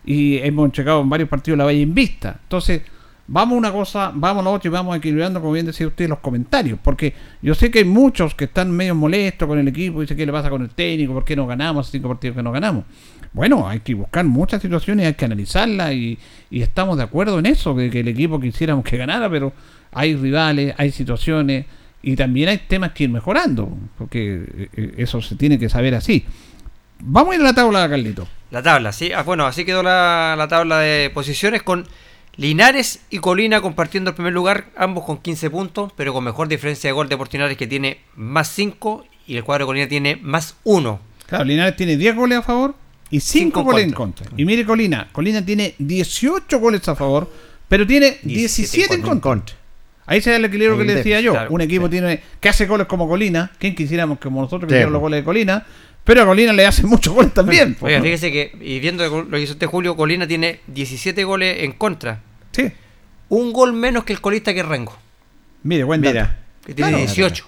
Y 0.07 0.39
hemos 0.39 0.73
checado 0.73 1.03
en 1.03 1.11
varios 1.11 1.29
partidos 1.29 1.59
la 1.59 1.65
valla 1.65 1.79
invista. 1.81 2.41
Entonces, 2.43 2.81
vamos 3.29 3.57
una 3.57 3.71
cosa, 3.71 4.11
vamos 4.15 4.45
a 4.45 4.49
otro 4.49 4.69
y 4.69 4.73
vamos 4.73 4.97
equilibrando, 4.97 5.41
como 5.41 5.53
bien 5.53 5.67
decía 5.67 5.87
usted, 5.87 6.09
los 6.09 6.19
comentarios. 6.19 6.79
Porque 6.83 7.15
yo 7.41 7.55
sé 7.55 7.71
que 7.71 7.81
hay 7.81 7.85
muchos 7.85 8.35
que 8.35 8.47
están 8.47 8.71
medio 8.73 8.95
molestos 8.95 9.47
con 9.47 9.59
el 9.59 9.69
equipo, 9.69 10.01
dice 10.01 10.17
qué 10.17 10.27
le 10.27 10.33
pasa 10.33 10.51
con 10.51 10.63
el 10.63 10.71
técnico, 10.71 11.13
por 11.13 11.25
qué 11.25 11.37
no 11.37 11.47
ganamos, 11.47 11.91
cinco 11.91 12.09
partidos 12.09 12.37
que 12.37 12.43
no 12.43 12.51
ganamos. 12.51 12.85
Bueno, 13.33 13.69
hay 13.69 13.81
que 13.81 13.95
buscar 13.95 14.25
muchas 14.25 14.63
situaciones, 14.63 15.07
hay 15.07 15.15
que 15.15 15.27
analizarlas 15.27 15.93
y, 15.93 16.19
y 16.51 16.63
estamos 16.63 16.97
de 16.97 17.05
acuerdo 17.05 17.39
en 17.39 17.47
eso, 17.47 17.75
de 17.75 17.91
que 17.91 18.01
el 18.01 18.09
equipo 18.09 18.41
quisiéramos 18.41 18.85
que 18.85 18.97
ganara, 18.97 19.31
pero 19.31 19.53
hay 19.93 20.17
rivales, 20.17 20.75
hay 20.79 20.91
situaciones 20.91 21.67
y 22.03 22.17
también 22.17 22.49
hay 22.49 22.59
temas 22.59 22.93
que 22.93 23.05
ir 23.05 23.11
mejorando, 23.11 23.77
porque 23.99 24.45
eh, 24.57 24.69
eh, 24.75 24.95
eso 24.97 25.21
se 25.21 25.37
tiene 25.37 25.59
que 25.59 25.69
saber 25.69 25.95
así. 25.95 26.25
Vamos 27.01 27.33
a 27.33 27.35
ir 27.37 27.43
a 27.43 27.45
la 27.45 27.55
tabla, 27.55 27.89
Carlito. 27.89 28.27
La 28.51 28.63
tabla, 28.63 28.93
sí. 28.93 29.13
Ah, 29.13 29.23
bueno, 29.23 29.47
así 29.47 29.65
quedó 29.65 29.83
la, 29.83 30.35
la 30.37 30.49
tabla 30.49 30.79
de 30.79 31.11
posiciones 31.11 31.63
con 31.63 31.87
Linares 32.39 33.01
y 33.11 33.19
Colina 33.19 33.61
compartiendo 33.61 34.11
el 34.11 34.15
primer 34.15 34.33
lugar, 34.33 34.67
ambos 34.77 35.05
con 35.05 35.19
15 35.19 35.51
puntos, 35.51 35.93
pero 35.97 36.13
con 36.13 36.23
mejor 36.23 36.47
diferencia 36.47 36.87
de 36.87 36.93
gol 36.93 37.09
de 37.09 37.17
Portinares 37.17 37.57
que 37.57 37.67
tiene 37.67 37.99
más 38.15 38.49
5 38.51 39.05
y 39.27 39.37
el 39.37 39.43
cuadro 39.43 39.65
de 39.65 39.67
Colina 39.67 39.89
tiene 39.89 40.15
más 40.23 40.55
1. 40.63 41.01
Claro, 41.27 41.45
Linares 41.45 41.75
tiene 41.75 41.97
10 41.97 42.15
goles 42.15 42.39
a 42.39 42.43
favor 42.43 42.77
y 43.11 43.19
5 43.19 43.33
Cinco 43.33 43.61
en 43.61 43.67
goles 43.67 43.85
en 43.87 43.93
contra. 43.93 44.31
Y 44.37 44.45
mire 44.45 44.65
Colina, 44.65 45.09
Colina 45.11 45.45
tiene 45.45 45.75
18 45.79 46.61
goles 46.61 46.89
a 46.89 46.95
favor, 46.95 47.29
pero 47.67 47.85
tiene 47.85 48.19
17, 48.23 48.95
en 48.95 49.03
contra. 49.03 49.21
contra. 49.21 49.57
Ahí 50.07 50.21
se 50.21 50.31
da 50.31 50.37
el 50.37 50.45
equilibrio 50.45 50.79
que 50.79 50.85
le 50.85 50.95
decía 50.95 51.17
déficit, 51.17 51.27
yo. 51.27 51.33
claro, 51.33 51.53
un 51.53 51.61
equipo 51.61 51.87
sí. 51.87 51.91
tiene 51.91 52.23
que 52.39 52.49
hace 52.49 52.67
goles 52.67 52.87
como 52.87 53.09
Colina, 53.09 53.51
quien 53.59 53.75
quisiéramos 53.75 54.21
como 54.21 54.43
nosotros 54.43 54.69
que 54.69 54.75
Sí, 54.75 54.77
hicieron 54.77 54.93
los 54.93 55.03
goles 55.03 55.23
de 55.23 55.25
Colina, 55.25 55.67
pero 56.05 56.23
a 56.23 56.25
Colina 56.25 56.53
le 56.53 56.65
hace 56.65 56.87
muchos 56.87 57.13
goles 57.13 57.35
también. 57.35 57.77
Oiga, 57.81 57.99
¿no? 57.99 58.05
fíjese 58.05 58.31
que, 58.31 58.57
y 58.61 58.79
viendo 58.79 59.25
lo 59.25 59.29
que 59.29 59.43
hizo 59.43 59.55
este 59.55 59.67
Julio, 59.67 59.97
Colina 59.97 60.29
tiene 60.29 60.61
17 60.69 61.25
goles 61.25 61.65
en 61.65 61.73
contra. 61.73 62.28
Sí, 62.59 62.73
Un 63.29 63.53
gol 63.53 63.73
menos 63.73 64.05
que 64.05 64.13
el 64.13 64.21
colista 64.21 64.53
que 64.55 64.61
es 64.61 64.67
Rengo, 64.67 64.97
mire, 65.63 65.85
buen 65.85 66.01
dato. 66.01 66.13
Mira. 66.15 66.39
que 66.65 66.75
tiene 66.75 66.91
Claro. 66.93 67.05
18. 67.07 67.47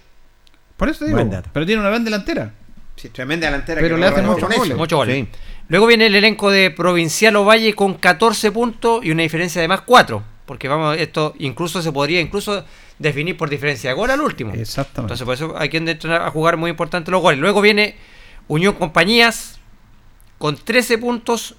Por 0.77 0.89
eso 0.89 0.99
te 1.01 1.05
digo, 1.07 1.17
Buen 1.19 1.31
dato. 1.31 1.51
pero 1.53 1.67
tiene 1.67 1.81
una 1.81 1.91
gran 1.91 2.05
delantera. 2.05 2.53
Sí, 2.97 3.09
tremenda 3.11 3.47
delantera. 3.47 3.81
Pero 3.81 3.97
que 3.97 4.01
le 4.01 4.07
hacen 4.07 4.27
muchos 4.27 4.55
goles. 4.57 4.77
Muchos 4.77 4.97
goles. 4.97 5.17
Sí. 5.17 5.29
Luego 5.69 5.87
viene 5.87 6.07
el 6.07 6.15
elenco 6.15 6.51
de 6.51 6.71
Provincial 6.71 7.35
Ovalle 7.37 7.75
con 7.75 7.95
14 7.95 8.51
puntos 8.53 9.05
y 9.05 9.11
una 9.11 9.23
diferencia 9.23 9.61
de 9.63 9.69
más 9.69 9.83
4. 9.83 10.23
Porque 10.47 10.69
vamos, 10.69 10.97
esto 10.99 11.35
incluso 11.39 11.81
se 11.81 11.93
podría 11.93 12.21
incluso 12.21 12.65
definir 12.99 13.37
por 13.37 13.49
diferencia 13.49 13.89
de 13.91 13.95
gol 13.97 14.11
al 14.11 14.21
último. 14.21 14.53
Exactamente. 14.53 15.15
Entonces 15.15 15.25
por 15.25 15.35
eso 15.35 15.55
hay 15.59 15.69
que 15.71 15.77
entrar 15.79 16.23
a 16.23 16.31
jugar 16.31 16.57
muy 16.57 16.71
importante 16.71 17.11
los 17.11 17.23
goles. 17.23 17.39
Luego 17.41 17.61
viene 17.61 17.97
Unión 18.49 18.75
Compañías 18.75 19.59
con 20.39 20.57
13 20.57 20.99
puntos 20.99 21.55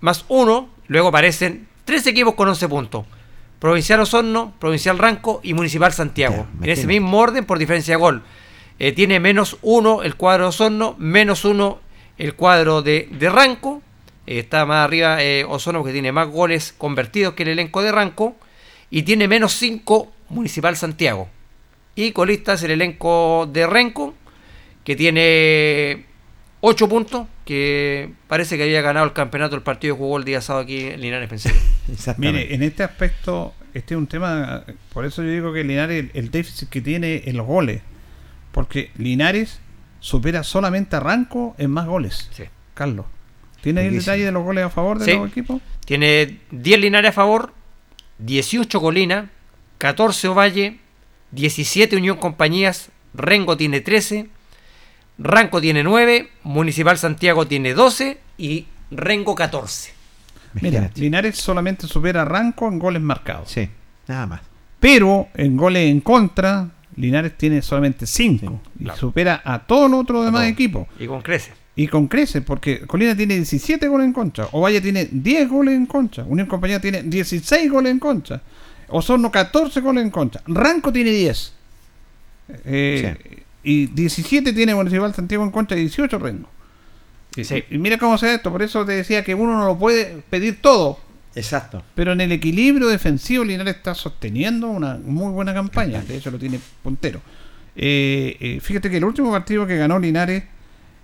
más 0.00 0.24
1. 0.28 0.68
Luego 0.88 1.08
aparecen 1.08 1.66
tres 1.86 2.06
equipos 2.06 2.34
con 2.34 2.48
11 2.48 2.68
puntos. 2.68 3.06
Provincial 3.58 4.00
Osorno, 4.00 4.52
Provincial 4.58 4.98
Ranco 4.98 5.40
y 5.42 5.54
Municipal 5.54 5.92
Santiago. 5.94 6.46
En 6.60 6.68
ese 6.68 6.86
mismo 6.86 7.18
orden 7.18 7.46
por 7.46 7.58
diferencia 7.58 7.94
de 7.94 8.00
gol. 8.00 8.22
Eh, 8.78 8.92
tiene 8.92 9.18
menos 9.18 9.56
1 9.62 10.02
el 10.02 10.16
cuadro 10.16 10.44
de 10.44 10.48
Osorno, 10.50 10.94
menos 10.98 11.46
1 11.46 11.80
el 12.18 12.34
cuadro 12.34 12.82
de, 12.82 13.08
de 13.10 13.30
Ranco. 13.30 13.80
Eh, 14.26 14.40
está 14.40 14.66
más 14.66 14.84
arriba 14.84 15.22
eh, 15.22 15.46
Osorno 15.48 15.78
porque 15.78 15.94
tiene 15.94 16.12
más 16.12 16.28
goles 16.28 16.74
convertidos 16.76 17.32
que 17.32 17.44
el 17.44 17.50
elenco 17.50 17.80
de 17.80 17.92
Ranco. 17.92 18.36
Y 18.90 19.04
tiene 19.04 19.26
menos 19.26 19.54
5 19.54 20.12
Municipal 20.28 20.76
Santiago. 20.76 21.28
Y 21.94 22.12
colista 22.12 22.54
es 22.54 22.62
el 22.62 22.72
elenco 22.72 23.48
de 23.50 23.66
Renco, 23.66 24.14
que 24.84 24.96
tiene 24.96 26.04
8 26.68 26.88
puntos, 26.88 27.28
que 27.44 28.10
parece 28.26 28.56
que 28.56 28.64
había 28.64 28.82
ganado 28.82 29.06
el 29.06 29.12
campeonato 29.12 29.54
el 29.54 29.62
partido 29.62 29.94
que 29.94 30.00
jugó 30.00 30.18
el 30.18 30.24
día 30.24 30.40
sábado 30.40 30.64
aquí 30.64 30.80
en 30.80 31.00
Linares 31.00 31.28
Pensilvania. 31.28 31.62
Exactamente. 31.92 32.40
Mire, 32.40 32.54
en 32.56 32.62
este 32.64 32.82
aspecto, 32.82 33.54
este 33.72 33.94
es 33.94 33.98
un 33.98 34.08
tema, 34.08 34.64
por 34.92 35.04
eso 35.04 35.22
yo 35.22 35.30
digo 35.30 35.52
que 35.52 35.62
Linares, 35.62 36.06
el, 36.12 36.30
déficit 36.32 36.68
que 36.68 36.80
tiene 36.80 37.22
en 37.26 37.36
los 37.36 37.46
goles, 37.46 37.82
porque 38.50 38.90
Linares 38.96 39.60
supera 40.00 40.42
solamente 40.42 40.96
a 40.96 41.00
Ranco 41.00 41.54
en 41.56 41.70
más 41.70 41.86
goles. 41.86 42.28
Sí. 42.32 42.42
Carlos, 42.74 43.06
¿tiene 43.60 43.82
ahí 43.82 43.86
el 43.86 43.98
detalle 44.00 44.24
de 44.24 44.32
los 44.32 44.42
goles 44.42 44.64
a 44.64 44.70
favor 44.70 44.98
de 44.98 45.04
Sí. 45.04 45.12
los 45.12 45.30
equipos? 45.30 45.62
Tiene 45.84 46.40
10 46.50 46.80
Linares 46.80 47.10
a 47.10 47.12
favor, 47.12 47.52
18 48.18 48.80
Colina, 48.80 49.30
14 49.78 50.26
Ovalle, 50.26 50.80
17 51.30 51.94
Unión 51.94 52.16
Compañías, 52.16 52.90
Rengo 53.14 53.56
tiene 53.56 53.80
13, 53.80 54.26
Ranco 55.18 55.60
tiene 55.60 55.82
9, 55.82 56.28
Municipal 56.44 56.98
Santiago 56.98 57.46
tiene 57.46 57.74
12 57.74 58.18
y 58.38 58.66
Rengo 58.90 59.34
14. 59.34 59.92
Mira. 60.60 60.90
Linares 60.94 61.36
solamente 61.36 61.86
supera 61.86 62.22
a 62.22 62.24
Ranco 62.24 62.68
en 62.68 62.78
goles 62.78 63.02
marcados. 63.02 63.50
Sí, 63.50 63.68
nada 64.08 64.26
más. 64.26 64.40
Pero 64.80 65.28
en 65.34 65.56
goles 65.56 65.90
en 65.90 66.00
contra, 66.00 66.68
Linares 66.96 67.36
tiene 67.36 67.62
solamente 67.62 68.06
5 68.06 68.60
y 68.78 68.84
claro. 68.84 68.98
supera 68.98 69.42
a 69.44 69.60
todos 69.60 69.90
los 69.90 70.00
otros 70.00 70.24
demás 70.24 70.42
todos. 70.42 70.52
equipos. 70.52 70.86
Y 70.98 71.06
con 71.06 71.22
crece. 71.22 71.52
Y 71.78 71.88
con 71.88 72.08
creces, 72.08 72.42
porque 72.42 72.86
Colina 72.86 73.14
tiene 73.14 73.34
17 73.34 73.86
goles 73.88 74.06
en 74.06 74.14
contra, 74.14 74.48
Ovalle 74.52 74.80
tiene 74.80 75.08
10 75.12 75.48
goles 75.50 75.74
en 75.74 75.84
contra, 75.84 76.24
Unión 76.24 76.46
Compañía 76.46 76.80
tiene 76.80 77.02
16 77.02 77.70
goles 77.70 77.92
en 77.92 77.98
contra, 77.98 78.40
Osorno 78.88 79.30
14 79.30 79.82
goles 79.82 80.02
en 80.02 80.10
contra, 80.10 80.40
Ranco 80.46 80.90
tiene 80.90 81.10
10. 81.10 81.52
Eh, 82.64 83.44
Y 83.68 83.86
17 83.86 84.52
tiene 84.52 84.76
Municipal 84.76 85.12
Santiago 85.12 85.42
en 85.42 85.50
contra 85.50 85.76
y 85.76 85.80
18 85.80 86.18
Rengo. 86.20 86.48
Y, 87.34 87.42
Sí. 87.42 87.64
y 87.68 87.78
mira 87.78 87.98
cómo 87.98 88.16
se 88.16 88.26
da 88.26 88.34
esto, 88.34 88.52
por 88.52 88.62
eso 88.62 88.84
te 88.86 88.92
decía 88.92 89.24
que 89.24 89.34
uno 89.34 89.58
no 89.58 89.66
lo 89.66 89.76
puede 89.76 90.22
pedir 90.30 90.62
todo, 90.62 91.00
Exacto. 91.34 91.82
pero 91.96 92.12
en 92.12 92.20
el 92.20 92.30
equilibrio 92.30 92.86
defensivo 92.86 93.42
Linares 93.44 93.74
está 93.76 93.94
sosteniendo 93.96 94.68
una 94.68 94.94
muy 95.04 95.32
buena 95.32 95.52
campaña, 95.52 96.00
de 96.00 96.16
hecho 96.16 96.30
lo 96.30 96.38
tiene 96.38 96.60
puntero. 96.82 97.20
Eh, 97.74 98.36
eh, 98.40 98.60
fíjate 98.62 98.88
que 98.88 98.98
el 98.98 99.04
último 99.04 99.32
partido 99.32 99.66
que 99.66 99.76
ganó 99.76 99.98
Linares 99.98 100.44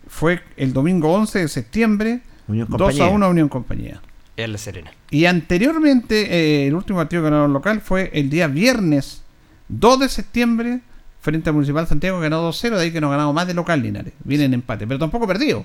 fue 0.07 0.41
el 0.57 0.73
domingo 0.73 1.13
11 1.13 1.41
de 1.41 1.49
septiembre, 1.49 2.21
Unión 2.47 2.69
2 2.71 2.79
Compañía. 2.79 3.05
a 3.07 3.09
1 3.09 3.27
a 3.27 3.29
Unión 3.29 3.49
Compañía. 3.49 4.01
Es 4.37 4.49
la 4.49 4.57
Serena. 4.57 4.93
Y 5.11 5.25
anteriormente, 5.27 6.29
eh, 6.63 6.69
el 6.69 6.75
último 6.75 6.99
partido 7.01 7.23
que 7.23 7.31
ganaron 7.31 7.53
local 7.53 7.81
fue 7.83 8.11
el 8.15 8.31
día 8.31 8.47
viernes 8.47 9.23
2 9.69 9.99
de 10.01 10.09
septiembre 10.09 10.81
frente 11.23 11.49
al 11.49 11.55
Municipal 11.55 11.87
Santiago, 11.87 12.21
ganó 12.21 12.51
2-0, 12.51 12.77
de 12.77 12.83
ahí 12.83 12.93
que 12.93 13.01
no 13.01 13.09
ganado 13.09 13.33
más 13.33 13.47
de 13.47 13.55
local 13.55 13.81
Linares. 13.81 14.13
Viene 14.25 14.45
en 14.45 14.55
empate, 14.55 14.87
pero 14.87 14.99
tampoco 14.99 15.27
perdido. 15.27 15.65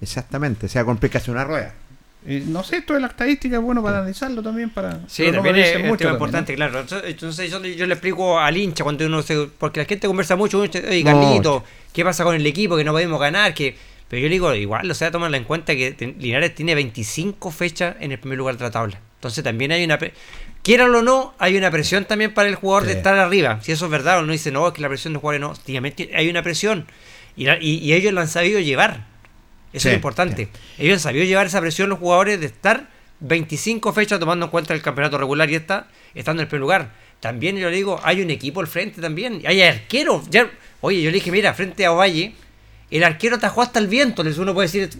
Exactamente. 0.00 0.66
O 0.66 0.68
sea, 0.68 0.84
complicación 0.84 1.36
una 1.36 1.44
rueda. 1.44 1.74
Eh, 2.26 2.44
no 2.46 2.62
sé, 2.64 2.78
esto 2.78 2.94
de 2.94 3.00
la 3.00 3.06
estadística 3.06 3.56
es 3.56 3.62
bueno 3.62 3.82
para 3.82 3.98
analizarlo 3.98 4.42
también. 4.42 4.68
para 4.70 5.00
Sí, 5.06 5.26
no 5.26 5.34
también 5.34 5.56
es, 5.56 5.74
mucho 5.78 5.78
tema 5.78 5.94
también, 5.96 6.12
importante, 6.14 6.52
¿no? 6.52 6.56
claro. 6.56 6.84
Entonces, 7.04 7.50
yo, 7.50 7.62
yo 7.62 7.86
le 7.86 7.94
explico 7.94 8.38
al 8.38 8.56
hincha 8.56 8.82
cuando 8.82 9.06
uno 9.06 9.22
se. 9.22 9.48
Porque 9.58 9.80
la 9.80 9.86
gente 9.86 10.08
conversa 10.08 10.34
mucho, 10.34 10.58
mucho, 10.58 10.80
oye, 10.80 11.04
Carlito, 11.04 11.64
¿qué 11.92 12.04
pasa 12.04 12.24
con 12.24 12.34
el 12.34 12.44
equipo? 12.44 12.76
Que 12.76 12.84
no 12.84 12.92
podemos 12.92 13.20
ganar. 13.20 13.54
que 13.54 13.76
Pero 14.08 14.20
yo 14.20 14.28
le 14.28 14.32
digo, 14.32 14.52
igual, 14.54 14.90
o 14.90 14.94
sea, 14.94 15.12
toman 15.12 15.34
en 15.36 15.44
cuenta 15.44 15.74
que 15.74 16.14
Linares 16.18 16.54
tiene 16.54 16.74
25 16.74 17.50
fechas 17.52 17.94
en 18.00 18.10
el 18.10 18.18
primer 18.18 18.38
lugar 18.38 18.58
de 18.58 18.64
la 18.64 18.70
tabla. 18.72 19.00
Entonces 19.20 19.44
también 19.44 19.70
hay 19.70 19.84
una. 19.84 19.98
Quieran 20.62 20.94
o 20.94 21.02
no, 21.02 21.34
hay 21.38 21.56
una 21.58 21.70
presión 21.70 22.06
también 22.06 22.32
para 22.32 22.48
el 22.48 22.54
jugador 22.54 22.86
de 22.86 22.92
estar 22.94 23.18
arriba. 23.18 23.60
Si 23.62 23.70
eso 23.72 23.84
es 23.84 23.90
verdad, 23.90 24.22
uno 24.22 24.32
dice, 24.32 24.50
no, 24.50 24.66
es 24.66 24.72
que 24.74 24.80
la 24.80 24.88
presión 24.88 25.12
de 25.12 25.18
jugadores 25.20 25.40
no. 25.42 25.52
Efectivamente, 25.52 26.10
hay 26.14 26.28
una 26.30 26.42
presión. 26.42 26.86
Y, 27.36 27.44
la- 27.44 27.58
y- 27.60 27.78
y 27.78 27.92
ellos 27.92 28.12
lo 28.14 28.20
han 28.22 28.28
sabido 28.28 28.60
llevar. 28.60 29.06
Eso 29.72 29.84
Sí, 29.84 29.88
es 29.90 29.94
importante. 29.94 30.48
Ellos 30.78 30.94
han 30.94 31.00
sabido 31.00 31.24
llevar 31.26 31.46
esa 31.46 31.60
presión 31.60 31.88
los 31.90 31.98
jugadores 31.98 32.40
de 32.40 32.46
estar 32.46 32.88
25 33.20 33.92
fechas 33.92 34.18
tomando 34.18 34.46
en 34.46 34.50
cuenta 34.50 34.72
el 34.74 34.82
campeonato 34.82 35.18
regular 35.18 35.50
y 35.50 35.54
está 35.54 35.88
estando 36.14 36.40
en 36.42 36.44
el 36.46 36.48
primer 36.48 36.62
lugar. 36.62 36.90
También 37.20 37.56
yo 37.58 37.68
le 37.68 37.76
digo, 37.76 38.00
hay 38.02 38.22
un 38.22 38.30
equipo 38.30 38.60
al 38.60 38.66
frente 38.66 39.00
también. 39.02 39.42
Hay 39.46 39.60
arqueros. 39.62 40.28
Ya, 40.30 40.50
oye, 40.80 41.02
yo 41.02 41.10
le 41.10 41.14
dije, 41.16 41.30
mira, 41.30 41.52
frente 41.54 41.84
a 41.84 41.92
Ovalle, 41.92 42.32
el 42.90 43.04
arquero 43.04 43.36
atajó 43.36 43.60
hasta 43.62 43.78
el 43.78 43.86
viento. 43.88 44.22
les- 44.24 44.38
Uno 44.38 44.54
puede 44.54 44.66
decir, 44.68 44.90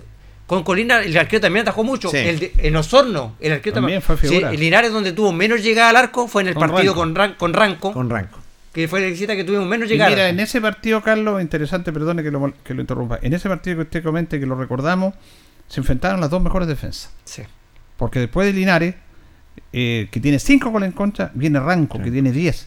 con 0.51 0.64
Colina 0.64 1.01
el 1.05 1.16
arquero 1.16 1.40
también 1.43 1.62
atajó 1.62 1.85
mucho. 1.85 2.10
Sí. 2.10 2.16
El 2.16 2.40
de- 2.40 2.52
en 2.59 2.74
Osorno, 2.74 3.36
el 3.39 3.52
arquero 3.52 3.74
También 3.74 4.02
fue 4.02 4.16
figura. 4.16 4.48
Sí, 4.48 4.55
el 4.56 4.60
Linares 4.60 4.90
donde 4.93 5.12
tuvo 5.12 5.31
menos 5.32 5.62
llegada 5.62 5.90
al 5.90 5.97
arco 5.97 6.27
fue 6.27 6.43
en 6.43 6.48
el 6.48 6.55
Con 6.55 6.62
partido 6.68 6.93
Ranco. 6.93 7.01
con, 7.01 7.14
Ran- 7.14 7.35
con 7.36 7.52
Ranco, 7.55 7.93
Con 7.93 8.10
Ranco. 8.10 8.40
que 8.72 8.89
fue 8.89 9.01
la 9.01 9.06
visita 9.06 9.36
que 9.36 9.44
tuvimos 9.44 9.68
menos 9.68 9.86
Y 9.89 9.93
llegada. 9.93 10.10
mira, 10.10 10.28
en 10.28 10.40
ese 10.40 10.60
partido, 10.60 11.02
Carlos, 11.02 11.40
interesante, 11.40 11.93
perdone 11.93 12.24
que 12.24 12.32
lo, 12.32 12.52
que 12.64 12.74
lo 12.74 12.81
interrumpa. 12.81 13.20
En 13.22 13.32
ese 13.32 13.48
partido 13.48 13.77
que 13.77 13.82
usted 13.82 14.02
comente, 14.02 14.40
que 14.40 14.47
lo 14.47 14.56
recordamos, 14.56 15.14
se 15.68 15.78
enfrentaron 15.78 16.20
las 16.20 16.31
dos 16.31 16.43
mejores 16.43 16.66
defensas. 16.66 17.12
Sí. 17.24 17.43
Porque 17.97 18.18
después 18.18 18.44
de 18.48 18.52
Linares, 18.52 18.97
eh, 19.72 20.09
que 20.10 20.18
tiene 20.18 20.40
5 20.40 20.70
goles 20.70 20.89
en 20.89 20.93
contra, 20.94 21.31
viene 21.35 21.60
Ranco, 21.60 22.02
que 22.02 22.10
tiene 22.10 22.32
10. 22.32 22.66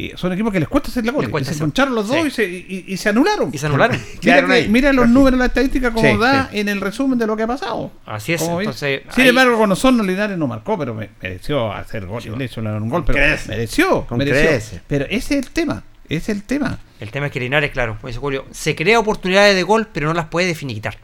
Y 0.00 0.12
son 0.16 0.32
equipos 0.32 0.52
que 0.52 0.60
les 0.60 0.68
cuesta 0.68 0.90
hacer 0.90 1.04
la 1.04 1.10
gol. 1.10 1.24
Se 1.44 1.54
encontraron 1.54 1.94
los 1.96 2.06
dos 2.06 2.16
sí. 2.20 2.26
y, 2.28 2.30
se, 2.30 2.44
y- 2.48 2.84
y 2.86 2.96
se 2.96 3.08
anularon. 3.08 3.50
Y 3.52 3.58
se 3.58 3.66
anularon. 3.66 4.00
Mira, 4.22 4.90
que- 4.90 4.92
los 4.92 5.08
números, 5.08 5.36
la 5.38 5.46
estadística 5.46 5.90
como 5.90 6.08
Sí, 6.08 6.16
da 6.16 6.48
en 6.52 6.68
el 6.68 6.80
resumen 6.80 7.18
de 7.18 7.26
lo 7.26 7.36
que 7.36 7.42
ha 7.42 7.46
pasado. 7.48 7.90
Así 8.06 8.32
es, 8.32 8.42
entonces, 8.42 9.02
Sin 9.12 9.24
ahí- 9.24 9.28
embargo, 9.30 9.58
con 9.58 9.72
Osorno 9.72 10.04
Linares 10.04 10.38
no 10.38 10.46
marcó, 10.46 10.78
pero 10.78 10.94
me- 10.94 11.10
mereció 11.20 11.72
hacer 11.72 12.06
gol. 12.06 12.22
Le 12.38 12.44
hizo 12.44 12.60
un 12.60 12.88
gol, 12.88 13.04
pero 13.04 13.18
mereció. 13.48 14.06
Mereció. 14.16 14.80
Pero 14.86 15.04
ese 15.06 15.36
es 15.38 15.44
el 15.46 15.50
tema. 15.50 15.82
Ese 16.08 16.16
es 16.16 16.28
el 16.38 16.44
tema. 16.44 16.78
El 17.00 17.10
tema 17.10 17.26
es 17.26 17.32
que 17.32 17.40
Linares, 17.40 17.70
claro, 17.72 17.96
como 17.96 18.06
dice 18.08 18.20
Julio, 18.20 18.46
se 18.52 18.76
crea 18.76 18.98
oportunidades 19.00 19.54
de 19.56 19.62
gol, 19.64 19.88
pero 19.92 20.06
no 20.06 20.14
las 20.14 20.26
puede 20.26 20.46
definitar. 20.46 20.96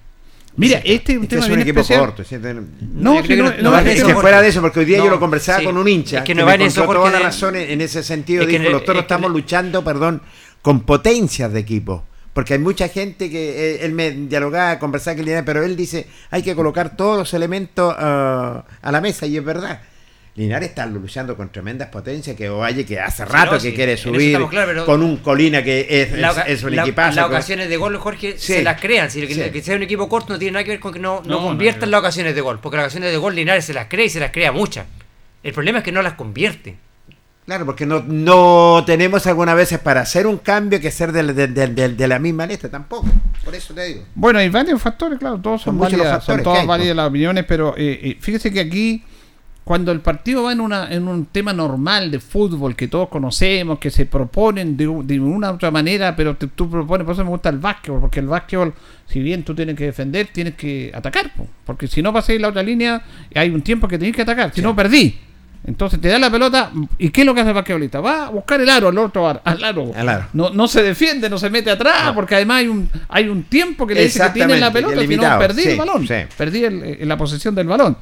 Mira, 0.57 0.79
este 0.85 1.13
es 1.13 1.19
un 1.19 1.25
Es 1.25 1.29
que 1.29 1.37
tema 1.37 1.41
es 1.41 1.51
un 1.51 1.57
bien 1.57 1.61
equipo 1.69 1.81
especial. 1.81 2.01
corto. 2.07 2.23
No, 2.95 3.23
si 3.25 3.37
no- 3.37 3.53
no, 3.61 3.71
va 3.73 3.79
es 3.81 3.85
que- 3.85 3.93
eso, 3.93 4.07
que 4.07 4.13
Jorge. 4.13 4.21
fuera 4.21 4.43
de 4.43 4.49
eso, 4.49 4.61
porque 4.61 4.81
hoy 4.81 4.85
día 4.85 4.99
No, 4.99 5.05
yo 5.07 5.11
lo 5.11 5.21
conversaba 5.21 5.59
sí. 5.59 5.65
con 5.65 5.77
un 5.77 5.89
hincha 5.89 6.19
Es 6.19 6.23
que 6.23 6.27
que, 6.29 6.35
no 6.37 6.43
me 6.43 6.47
va 6.47 6.55
en 6.55 6.63
eso, 6.63 6.85
toda 6.85 7.11
la 7.11 7.19
razón 7.19 7.57
en 7.57 7.71
en 7.71 7.81
ese 7.81 8.03
sentido. 8.03 8.47
Dijo, 8.47 8.63
los 8.71 8.85
toros 8.85 9.03
estamos 9.03 9.31
luchando, 9.31 9.83
perdón, 9.83 10.23
con 10.63 10.81
potencias 10.81 11.53
de 11.53 11.61
equipo. 11.61 12.05
Porque 12.33 12.55
hay 12.55 12.59
mucha 12.59 12.89
gente 12.89 13.31
que 13.31 13.75
eh, 13.77 13.85
él 13.85 13.93
me 13.93 14.11
dialogaba, 14.11 14.79
conversaba 14.81 15.15
que 15.15 15.23
él 15.23 15.43
pero 15.45 15.63
él 15.65 15.77
dice, 15.77 16.09
hay 16.31 16.43
que 16.43 16.55
colocar 16.57 16.97
todos 16.97 17.17
los 17.17 17.35
elementos 17.35 17.95
ah, 17.97 18.65
a 18.83 18.93
la 18.93 19.01
mesa, 19.01 19.27
y 19.27 19.37
es 19.37 19.45
verdad. 19.45 19.81
Linares 20.37 20.71
está 20.71 20.85
luchando 20.87 21.37
con 21.37 21.51
tremendas 21.53 21.89
potencias 21.91 22.37
que 22.37 22.49
Ovalle 22.49 22.85
que 22.85 22.99
hace 22.99 23.25
rato 23.25 23.53
no, 23.53 23.59
que 23.59 23.71
sí, 23.71 23.73
quiere 23.73 23.97
subir 23.97 24.37
con 24.85 25.03
un 25.05 25.19
Colina 25.19 25.63
que 25.63 25.87
es, 25.89 26.13
La 26.19 26.29
es- 26.29 26.33
oca- 26.33 26.43
es 26.43 26.63
un 26.65 26.75
la- 26.75 26.83
equipazo. 26.83 27.15
Las 27.17 27.27
ocasiones 27.27 27.69
de 27.69 27.77
gol, 27.77 27.97
Jorge, 27.99 28.33
Sí. 28.37 28.55
se 28.55 28.63
las 28.65 28.81
crean. 28.81 29.11
Si 29.13 29.25
que, 29.27 29.33
Sí. 29.35 29.51
que 29.53 29.63
sea 29.63 29.77
un 29.77 29.85
equipo 29.85 30.09
corto 30.09 30.33
no 30.33 30.39
tiene 30.41 30.53
nada 30.55 30.65
que 30.65 30.73
ver 30.73 30.81
con 30.81 30.93
que 30.93 30.99
no, 30.99 31.23
no, 31.25 31.41
No, 31.41 31.43
conviertan 31.43 31.83
no, 31.83 31.87
no. 31.87 31.91
las 31.93 32.01
ocasiones 32.01 32.35
de 32.35 32.41
gol. 32.41 32.59
Porque 32.61 32.77
las 32.79 32.87
ocasiones 32.87 33.13
de 33.13 33.17
gol 33.17 33.37
Linares 33.37 33.65
se 33.65 33.75
las 33.75 33.87
cree 33.89 34.07
y 34.07 34.11
se 34.11 34.19
las 34.19 34.33
crea 34.33 34.51
muchas. 34.51 34.87
El 35.45 35.53
problema 35.53 35.79
es 35.79 35.85
que 35.85 35.93
no 35.93 36.03
las 36.03 36.15
convierte. 36.15 36.79
Claro, 37.47 37.65
porque 37.67 37.85
no, 37.87 38.03
no 38.05 38.83
tenemos 38.87 39.27
algunas 39.29 39.55
veces 39.55 39.79
para 39.79 40.01
hacer 40.01 40.27
un 40.27 40.39
cambio 40.39 40.81
que 40.81 40.91
ser 40.91 41.13
de, 41.13 41.23
de- 41.33 41.47
de- 41.47 41.67
de- 41.69 41.89
de 41.91 42.09
la 42.09 42.19
misma 42.19 42.47
lista 42.47 42.69
tampoco. 42.71 43.07
Por 43.45 43.55
eso 43.55 43.73
te 43.75 43.85
digo. 43.85 44.03
Bueno, 44.15 44.39
hay 44.41 44.49
varios 44.49 44.81
factores, 44.83 45.19
claro, 45.19 45.39
todos 45.39 45.61
son, 45.63 45.73
Son 45.73 45.77
muchos 45.77 45.93
los 45.99 46.09
factores 46.09 46.39
son 46.39 46.43
todas 46.43 46.61
hay, 46.63 46.67
válidas 46.67 46.89
pues. 46.93 46.97
las 46.97 47.07
opiniones, 47.09 47.45
pero 47.47 47.75
eh, 47.77 48.01
eh, 48.03 48.17
fíjese 48.19 48.51
que 48.51 48.61
aquí, 48.61 49.05
cuando 49.65 49.93
el 49.93 50.01
partido 50.01 50.43
va 50.43 50.53
en, 50.53 50.61
una, 50.61 50.93
en 50.93 51.09
un 51.09 51.25
tema 51.27 51.55
normal 51.55 52.11
de 52.11 52.21
fútbol 52.21 52.77
que 52.77 52.87
todos 52.87 53.09
conocemos, 53.09 53.79
que 53.79 53.91
se 53.91 54.05
proponen 54.05 54.77
de, 54.77 54.87
una 54.87 55.53
u 55.53 55.55
otra 55.55 55.71
manera, 55.71 56.15
pero 56.15 56.37
te- 56.37 56.49
tú 56.49 56.69
propones, 56.69 57.07
por 57.07 57.15
eso 57.15 57.25
me 57.25 57.31
gusta 57.31 57.49
el 57.49 57.59
básquetbol, 57.59 58.01
porque 58.01 58.21
el 58.21 58.27
básquetbol, 58.27 58.75
si 59.09 59.21
bien 59.21 59.43
tú 59.43 59.55
tienes 59.55 59.75
que 59.75 59.85
defender, 59.87 60.29
tienes 60.33 60.55
que 60.55 60.93
atacar, 60.95 61.33
po, 61.35 61.47
porque 61.65 61.87
si 61.89 62.03
no 62.03 62.13
pasáis 62.13 62.39
la 62.41 62.49
otra 62.49 62.63
línea, 62.63 63.03
hay 63.35 63.49
un 63.51 63.63
tiempo 63.63 63.89
que 63.89 63.97
tenéis 63.97 64.15
que 64.15 64.23
atacar, 64.23 64.53
si 64.55 64.61
no 64.61 64.77
perdí. 64.77 65.19
Entonces 65.67 65.99
te 65.99 66.09
da 66.09 66.19
la 66.19 66.31
pelota, 66.31 66.71
¿y 66.99 67.09
qué 67.09 67.23
es 67.23 67.27
lo 67.27 67.33
que 67.35 67.41
hace 67.41 67.49
el 67.49 67.55
basquetbolista? 67.55 68.01
Va 68.03 68.27
a 68.27 68.29
buscar 68.29 68.61
el 68.61 68.69
aro 68.69 68.89
al 68.89 68.99
otro 68.99 69.27
al 69.27 69.41
aro. 69.65 69.93
Al 69.97 70.09
aro. 70.11 70.27
No, 70.35 70.51
no 70.51 70.69
se 70.69 70.83
defiende, 70.83 71.31
no 71.31 71.39
se 71.39 71.49
mete 71.49 71.71
atrás, 71.71 72.13
porque 72.15 72.35
además 72.35 72.59
hay 72.59 72.69
un, 72.69 72.91
hay 73.09 73.29
un 73.31 73.45
tiempo 73.45 73.87
que 73.87 73.95
le 73.95 74.01
dice 74.03 74.19
que 74.19 74.35
tiene 74.35 74.53
la 74.61 74.67
pelota, 74.75 74.93
si 75.01 75.09
no 75.17 75.23
perdí 75.39 75.63
el 75.63 75.79
balón, 75.79 76.07
sí. 76.07 76.15
perdí 76.37 76.65
el- 76.65 76.83
eh, 76.83 76.99
la 77.07 77.17
posesión 77.17 77.55
del 77.55 77.67
balón. 77.67 77.97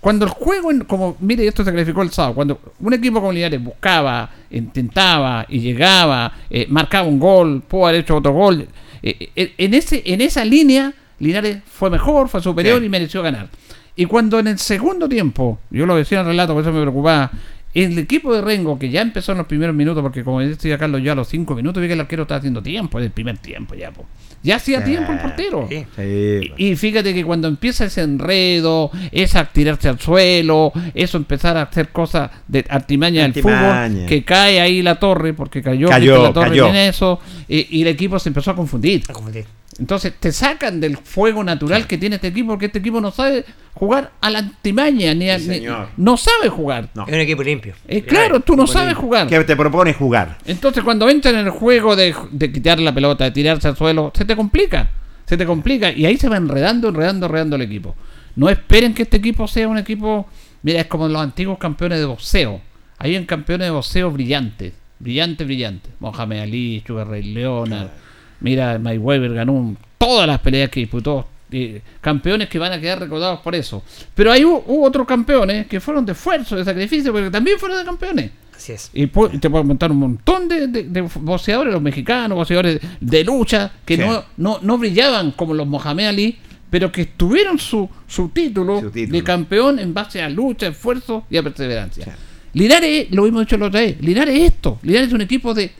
Cuando 0.00 0.24
el 0.26 0.30
juego, 0.30 0.70
en- 0.70 0.84
como 0.84 1.16
mire, 1.20 1.46
esto 1.46 1.64
se 1.64 1.70
clarificó 1.72 2.02
el 2.02 2.10
sábado, 2.10 2.34
cuando 2.34 2.60
un 2.80 2.94
equipo 2.94 3.18
como 3.20 3.32
Linares 3.32 3.62
buscaba, 3.62 4.30
intentaba 4.50 5.44
y 5.48 5.58
llegaba, 5.60 6.32
eh, 6.50 6.66
marcaba 6.68 7.08
un 7.08 7.18
gol, 7.18 7.62
pudo 7.66 7.86
haber 7.88 8.00
hecho 8.00 8.16
otro 8.16 8.32
gol, 8.32 8.68
eh, 9.02 9.30
eh, 9.34 9.54
en, 9.58 9.74
ese, 9.74 10.02
en 10.06 10.20
esa 10.20 10.44
línea 10.44 10.92
Linares 11.18 11.58
fue 11.66 11.90
mejor, 11.90 12.28
fue 12.28 12.40
superior 12.40 12.78
Sí. 12.80 12.86
y 12.86 12.88
mereció 12.88 13.22
ganar. 13.22 13.48
Y 13.96 14.04
cuando 14.04 14.38
en 14.38 14.46
el 14.46 14.58
segundo 14.58 15.08
tiempo, 15.08 15.58
yo 15.70 15.84
lo 15.84 15.96
decía 15.96 16.18
en 16.20 16.26
el 16.26 16.30
relato, 16.32 16.52
por 16.54 16.62
eso 16.62 16.72
me 16.72 16.80
preocupaba, 16.80 17.32
el 17.74 17.98
equipo 17.98 18.32
de 18.32 18.40
Rengo, 18.40 18.78
que 18.78 18.88
ya 18.90 19.02
empezó 19.02 19.32
en 19.32 19.38
los 19.38 19.46
primeros 19.48 19.74
minutos, 19.74 20.00
porque 20.02 20.22
como 20.22 20.40
decía 20.40 20.78
Carlos, 20.78 21.02
ya 21.02 21.12
a 21.12 21.14
los 21.16 21.26
cinco 21.28 21.54
minutos 21.56 21.80
vi 21.82 21.88
que 21.88 21.94
el 21.94 22.00
arquero 22.00 22.22
estaba 22.22 22.38
haciendo 22.38 22.62
tiempo, 22.62 22.98
en 22.98 23.06
el 23.06 23.10
primer 23.10 23.38
tiempo 23.38 23.74
ya, 23.74 23.90
po. 23.90 24.06
Ya 24.42 24.56
hacía 24.56 24.84
tiempo 24.84 25.12
el 25.12 25.18
portero. 25.18 25.68
Sí. 25.68 25.86
Y, 26.56 26.66
y 26.68 26.76
fíjate 26.76 27.12
que 27.12 27.24
cuando 27.24 27.48
empieza 27.48 27.84
ese 27.86 28.02
enredo, 28.02 28.90
esa 29.12 29.44
tirarse 29.46 29.88
al 29.88 29.98
suelo, 29.98 30.72
eso 30.94 31.16
empezar 31.18 31.56
a 31.56 31.62
hacer 31.62 31.88
cosas 31.88 32.30
de 32.46 32.64
artimaña 32.68 33.22
del 33.22 33.30
Artimaña. 33.30 33.88
fútbol, 33.88 34.06
que 34.06 34.24
cae 34.24 34.60
ahí 34.60 34.82
la 34.82 34.96
torre, 34.96 35.34
porque 35.34 35.62
cayó, 35.62 35.88
Cayó, 35.88 36.22
la 36.22 36.32
torre 36.32 36.50
cayó. 36.50 36.68
en 36.68 36.76
eso, 36.76 37.20
y, 37.48 37.78
y 37.78 37.82
el 37.82 37.88
equipo 37.88 38.18
se 38.18 38.28
empezó 38.28 38.50
a 38.52 38.56
confundir. 38.56 39.02
A 39.08 39.12
confundir. 39.12 39.44
Entonces 39.78 40.12
te 40.18 40.32
sacan 40.32 40.80
del 40.80 40.96
fuego 40.96 41.44
natural 41.44 41.86
que 41.86 41.98
tiene 41.98 42.16
este 42.16 42.28
equipo, 42.28 42.48
porque 42.50 42.66
este 42.66 42.80
equipo 42.80 43.00
no 43.00 43.10
sabe 43.12 43.44
jugar 43.74 44.10
a 44.20 44.28
la 44.30 44.40
antimaña, 44.40 45.14
ni, 45.14 45.30
a- 45.30 45.38
Sí, 45.38 45.48
ni- 45.48 45.54
señor. 45.56 45.88
no 45.96 46.16
sabe 46.16 46.48
jugar. 46.48 46.88
No. 46.94 47.04
Es 47.06 47.12
un 47.14 47.20
equipo 47.20 47.42
limpio. 47.44 47.74
Eh, 47.86 48.02
claro, 48.02 48.40
tú 48.40 48.56
no 48.56 48.66
sabes 48.66 48.94
jugar. 48.96 49.28
Que 49.28 49.38
te 49.44 49.54
propone 49.54 49.94
jugar. 49.94 50.38
Entonces 50.46 50.82
cuando 50.82 51.08
entran 51.08 51.36
en 51.36 51.46
el 51.46 51.50
juego 51.50 51.94
de, 51.94 52.14
de 52.32 52.50
quitar 52.52 52.80
la 52.80 52.92
pelota, 52.92 53.24
de 53.24 53.30
tirarse 53.30 53.68
al 53.68 53.76
suelo, 53.76 54.10
se 54.14 54.24
te 54.24 54.34
complica. 54.34 54.90
Se 55.26 55.36
te 55.36 55.46
complica. 55.46 55.92
Y 55.92 56.06
ahí 56.06 56.16
se 56.16 56.28
va 56.28 56.38
enredando, 56.38 56.88
enredando, 56.88 57.26
enredando 57.26 57.56
el 57.56 57.62
equipo. 57.62 57.94
No 58.34 58.48
esperen 58.48 58.94
que 58.94 59.02
este 59.02 59.18
equipo 59.18 59.46
sea 59.46 59.68
un 59.68 59.78
equipo... 59.78 60.26
Mira, 60.62 60.80
es 60.80 60.86
como 60.86 61.06
los 61.06 61.22
antiguos 61.22 61.58
campeones 61.58 62.00
de 62.00 62.04
boxeo. 62.06 62.60
Hay 62.98 63.14
en 63.14 63.26
campeones 63.26 63.66
de 63.68 63.70
boxeo 63.70 64.10
brillantes. 64.10 64.72
Brillantes, 64.98 65.46
brillantes. 65.46 65.92
Mohamed 66.00 66.40
Ali, 66.40 66.82
Sugar 66.84 67.06
Ray 67.08 67.22
Leonard. 67.32 67.88
Mira, 68.40 68.78
Mayweather 68.78 69.32
ganó 69.34 69.52
un- 69.52 69.78
todas 69.98 70.26
las 70.26 70.38
peleas 70.40 70.70
que 70.70 70.80
disputó. 70.80 71.26
eh, 71.50 71.80
campeones 72.02 72.46
que 72.50 72.58
van 72.58 72.72
a 72.72 72.78
quedar 72.78 73.00
recordados 73.00 73.40
por 73.40 73.54
eso. 73.54 73.82
Pero 74.14 74.30
hay 74.30 74.44
hubo, 74.44 74.62
hubo 74.66 74.84
otros 74.84 75.06
campeones 75.06 75.66
que 75.66 75.80
fueron 75.80 76.04
de 76.04 76.12
esfuerzo, 76.12 76.56
de 76.56 76.62
sacrificio, 76.62 77.10
pero 77.10 77.24
que 77.24 77.30
también 77.30 77.58
fueron 77.58 77.78
de 77.78 77.84
campeones. 77.86 78.30
Así 78.54 78.72
es. 78.72 78.90
Y 78.92 79.06
te 79.06 79.48
puedo 79.48 79.64
montar 79.64 79.90
un 79.90 79.96
montón 79.96 80.46
de, 80.46 80.66
de- 80.66 80.82
de 80.82 81.00
boxeadores, 81.00 81.72
los 81.72 81.80
mexicanos, 81.80 82.36
boxeadores 82.36 82.78
de 83.00 83.24
lucha, 83.24 83.72
que 83.86 83.96
Sí. 83.96 84.02
no, 84.02 84.24
no, 84.36 84.58
no 84.60 84.76
brillaban 84.76 85.30
como 85.30 85.54
los 85.54 85.66
Mohamed 85.66 86.06
Ali, 86.08 86.38
pero 86.68 86.92
que 86.92 87.06
tuvieron 87.06 87.58
su, 87.58 87.88
su, 88.06 88.28
título 88.28 88.82
Su 88.82 88.90
título. 88.90 89.16
de 89.16 89.24
campeón 89.24 89.78
en 89.78 89.94
base 89.94 90.20
a 90.20 90.28
lucha, 90.28 90.66
esfuerzo 90.66 91.24
y 91.30 91.38
a 91.38 91.42
perseverancia. 91.42 92.04
Sí. 92.04 92.10
Linares, 92.52 93.06
lo 93.10 93.26
hemos 93.26 93.40
dicho 93.46 93.56
la 93.56 93.68
otra 93.68 93.80
vez, 93.80 93.98
Linares 94.02 94.34
es 94.38 94.52
esto, 94.52 94.78
Linares 94.82 95.08
es 95.08 95.14
un 95.14 95.22
equipo 95.22 95.54
de 95.54 95.70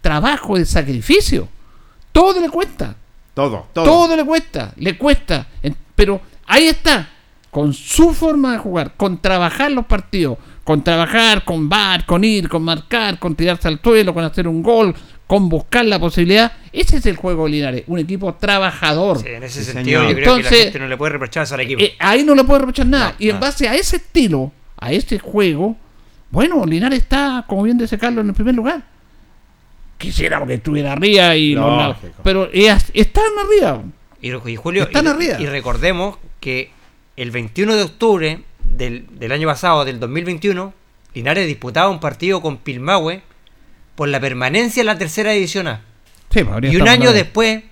trabajo, 0.00 0.56
de 0.56 0.64
sacrificio. 0.64 1.48
Todo 2.20 2.40
le 2.40 2.48
cuesta. 2.48 2.94
Todo, 3.34 3.66
todo. 3.72 3.84
Todo 3.84 4.16
le 4.16 4.24
cuesta, 4.24 4.72
le 4.76 4.96
cuesta. 4.96 5.46
En- 5.62 5.76
Pero 5.94 6.20
ahí 6.46 6.64
está, 6.66 7.08
con 7.50 7.72
su 7.74 8.12
forma 8.14 8.52
de 8.52 8.58
jugar, 8.58 8.94
con 8.96 9.18
trabajar 9.20 9.70
los 9.72 9.84
partidos, 9.86 10.38
con 10.64 10.82
trabajar, 10.82 11.44
con 11.44 11.68
bar, 11.68 12.06
con 12.06 12.24
ir, 12.24 12.48
con 12.48 12.62
marcar, 12.62 13.18
con 13.18 13.34
tirarse 13.34 13.68
al 13.68 13.80
suelo, 13.82 14.12
con 14.14 14.24
hacer 14.24 14.46
un 14.48 14.62
gol, 14.62 14.94
con 15.26 15.48
buscar 15.48 15.84
la 15.84 15.98
posibilidad. 15.98 16.52
Ese 16.72 16.96
es 16.98 17.06
el 17.06 17.16
juego 17.16 17.44
de 17.44 17.50
Linares, 17.50 17.84
un 17.86 17.98
equipo 17.98 18.34
trabajador. 18.34 19.18
Sí, 19.18 19.28
en 19.28 19.42
ese 19.42 19.62
Sí, 19.64 19.72
sentido, 19.72 20.00
señor. 20.00 20.10
yo 20.16 20.16
creo 20.22 20.36
que 20.36 20.42
la 20.42 20.48
Entonces- 20.48 20.64
gente 20.64 20.78
no 20.78 20.88
le 20.88 20.96
puede 20.96 21.12
reprochar 21.12 21.46
al 21.52 21.60
equipo. 21.60 21.82
Eh, 21.82 21.94
ahí 21.98 22.24
no 22.24 22.34
le 22.34 22.44
puede 22.44 22.60
reprochar 22.60 22.86
nada. 22.86 23.08
No, 23.10 23.14
y 23.18 23.28
en 23.30 23.40
base 23.40 23.68
a 23.68 23.74
ese 23.74 23.96
estilo, 23.96 24.52
a 24.78 24.92
ese 24.92 25.18
juego, 25.18 25.76
bueno, 26.30 26.64
Linares 26.66 26.98
está, 27.00 27.44
como 27.46 27.62
bien 27.64 27.76
dice 27.78 27.98
Carlos, 27.98 28.22
en 28.22 28.28
el 28.30 28.34
primer 28.34 28.54
lugar. 28.54 28.82
Quisiéramos 29.98 30.46
que 30.48 30.54
estuviera 30.54 30.92
arriba 30.92 31.34
y 31.36 31.54
los 31.54 31.96
pero 32.22 32.48
es- 32.52 32.90
están 32.94 33.24
arriba. 33.44 33.82
Y, 34.20 34.28
y 34.50 34.56
Julio, 34.56 34.84
Están 34.84 35.06
y, 35.06 35.08
arriba. 35.08 35.36
y 35.40 35.46
recordemos 35.46 36.18
que 36.40 36.70
el 37.16 37.30
21 37.30 37.74
de 37.76 37.82
octubre 37.82 38.40
del, 38.64 39.06
del 39.18 39.32
año 39.32 39.46
pasado, 39.48 39.84
del 39.84 39.98
2021, 40.00 40.72
Linares 41.14 41.46
disputaba 41.46 41.88
un 41.88 42.00
partido 42.00 42.42
con 42.42 42.58
Pilmahue 42.58 43.22
por 43.94 44.08
la 44.08 44.20
permanencia 44.20 44.80
en 44.80 44.86
la 44.86 44.98
tercera 44.98 45.32
división 45.32 45.66
A. 45.68 45.80
Sí, 46.30 46.44
pues, 46.44 46.72
Y 46.72 46.76
un 46.76 46.88
año 46.88 47.12
después 47.12 47.62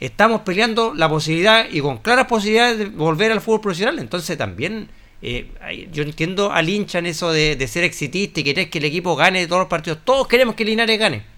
estamos 0.00 0.40
peleando 0.42 0.94
la 0.94 1.08
posibilidad 1.08 1.66
y 1.70 1.80
con 1.80 1.98
claras 1.98 2.26
posibilidades 2.26 2.78
de 2.78 2.86
volver 2.86 3.30
al 3.32 3.40
fútbol 3.40 3.60
profesional. 3.60 3.98
Entonces 3.98 4.38
también 4.38 4.88
eh, 5.20 5.48
yo 5.92 6.02
entiendo 6.02 6.50
al 6.52 6.68
hincha 6.68 6.98
en 6.98 7.06
eso 7.06 7.30
de, 7.32 7.56
de 7.56 7.68
ser 7.68 7.84
exitista 7.84 8.40
y 8.40 8.44
querer 8.44 8.70
que 8.70 8.78
el 8.78 8.84
equipo 8.86 9.14
gane 9.16 9.46
todos 9.46 9.60
los 9.60 9.68
partidos. 9.68 9.98
Todos 10.04 10.26
queremos 10.26 10.54
que 10.54 10.64
Linares 10.64 10.98
gane. 10.98 11.31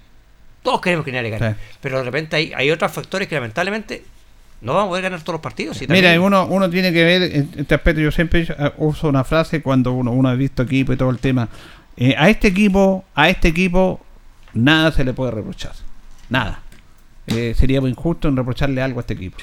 Todos 0.64 0.80
queremos 0.80 1.04
que 1.04 1.12
Linares 1.12 1.38
gane. 1.38 1.54
Sí. 1.54 1.60
Pero 1.80 1.98
de 1.98 2.04
repente 2.04 2.34
hay, 2.34 2.52
hay 2.56 2.72
otros 2.72 2.90
factores 2.90 3.28
que 3.28 3.36
lamentablemente 3.36 4.02
no 4.62 4.72
vamos 4.72 4.86
a 4.86 4.88
poder 4.88 5.02
ganar 5.02 5.20
todos 5.20 5.34
los 5.34 5.42
partidos. 5.42 5.80
y 5.82 5.86
Mira, 5.86 6.18
uno, 6.20 6.46
uno 6.46 6.70
tiene 6.70 6.90
que 6.90 7.04
ver, 7.04 7.22
en 7.22 7.50
este 7.56 7.74
aspecto 7.74 8.00
yo 8.00 8.10
siempre 8.10 8.48
uso 8.78 9.08
una 9.08 9.22
frase 9.22 9.60
cuando 9.60 9.92
uno, 9.92 10.10
uno 10.10 10.30
ha 10.30 10.34
visto 10.34 10.62
equipo 10.62 10.92
y 10.92 10.96
todo 10.96 11.10
el 11.10 11.18
tema. 11.18 11.48
Eh, 11.98 12.14
a 12.18 12.30
este 12.30 12.48
equipo, 12.48 13.04
a 13.14 13.28
este 13.28 13.48
equipo, 13.48 14.00
nada 14.54 14.90
se 14.90 15.04
le 15.04 15.12
puede 15.12 15.32
reprochar. 15.32 15.72
Nada. 16.30 16.62
Eh, 17.26 17.54
sería 17.56 17.80
muy 17.80 17.90
injusto 17.90 18.28
en 18.28 18.36
reprocharle 18.36 18.82
algo 18.82 19.00
a 19.00 19.02
este 19.02 19.14
equipo. 19.14 19.36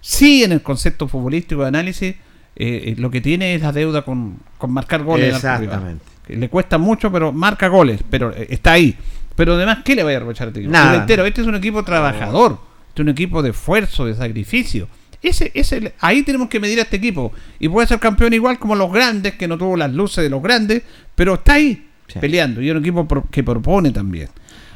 Sí, 0.00 0.44
en 0.44 0.52
el 0.52 0.62
concepto 0.62 1.08
futbolístico 1.08 1.62
de 1.62 1.68
análisis, 1.68 2.14
eh, 2.14 2.18
eh, 2.56 2.94
lo 2.98 3.10
que 3.10 3.20
tiene 3.20 3.54
es 3.54 3.62
la 3.62 3.72
deuda 3.72 4.02
con, 4.02 4.38
con 4.58 4.72
marcar 4.72 5.02
goles. 5.02 5.34
Exactamente. 5.34 6.04
Le 6.28 6.48
cuesta 6.48 6.78
mucho, 6.78 7.10
pero 7.10 7.32
marca 7.32 7.68
goles, 7.68 8.00
pero 8.08 8.32
está 8.32 8.72
ahí. 8.72 8.96
Pero 9.38 9.54
además, 9.54 9.78
¿qué 9.84 9.94
le 9.94 10.02
vaya 10.02 10.18
a 10.18 10.20
reprochar 10.20 10.48
a 10.48 10.50
este 10.50 10.60
equipo? 10.60 10.72
Nada. 10.72 10.94
Y 10.94 10.98
reitero, 10.98 11.24
este 11.24 11.40
es 11.40 11.46
un 11.46 11.54
equipo 11.54 11.82
trabajador, 11.84 12.58
este 12.88 13.00
es 13.00 13.04
un 13.04 13.08
equipo 13.08 13.40
de 13.42 13.50
esfuerzo, 13.50 14.04
de 14.04 14.14
sacrificio. 14.14 14.88
Ese, 15.22 15.50
ese, 15.54 15.94
ahí 16.00 16.22
tenemos 16.22 16.48
que 16.48 16.60
medir 16.60 16.78
a 16.78 16.82
este 16.82 16.96
equipo. 16.96 17.32
Y 17.58 17.68
puede 17.68 17.86
ser 17.88 17.98
campeón 17.98 18.32
igual 18.34 18.58
como 18.58 18.74
los 18.76 18.92
grandes, 18.92 19.34
que 19.34 19.48
no 19.48 19.56
tuvo 19.56 19.76
las 19.76 19.92
luces 19.92 20.22
de 20.22 20.28
los 20.30 20.42
grandes, 20.42 20.82
pero 21.14 21.34
está 21.34 21.54
ahí 21.54 21.86
Sí. 22.08 22.18
peleando. 22.20 22.60
Y 22.62 22.68
es 22.68 22.74
un 22.74 22.80
equipo 22.80 23.06
pro- 23.08 23.26
que 23.30 23.42
propone 23.44 23.90
también. 23.90 24.28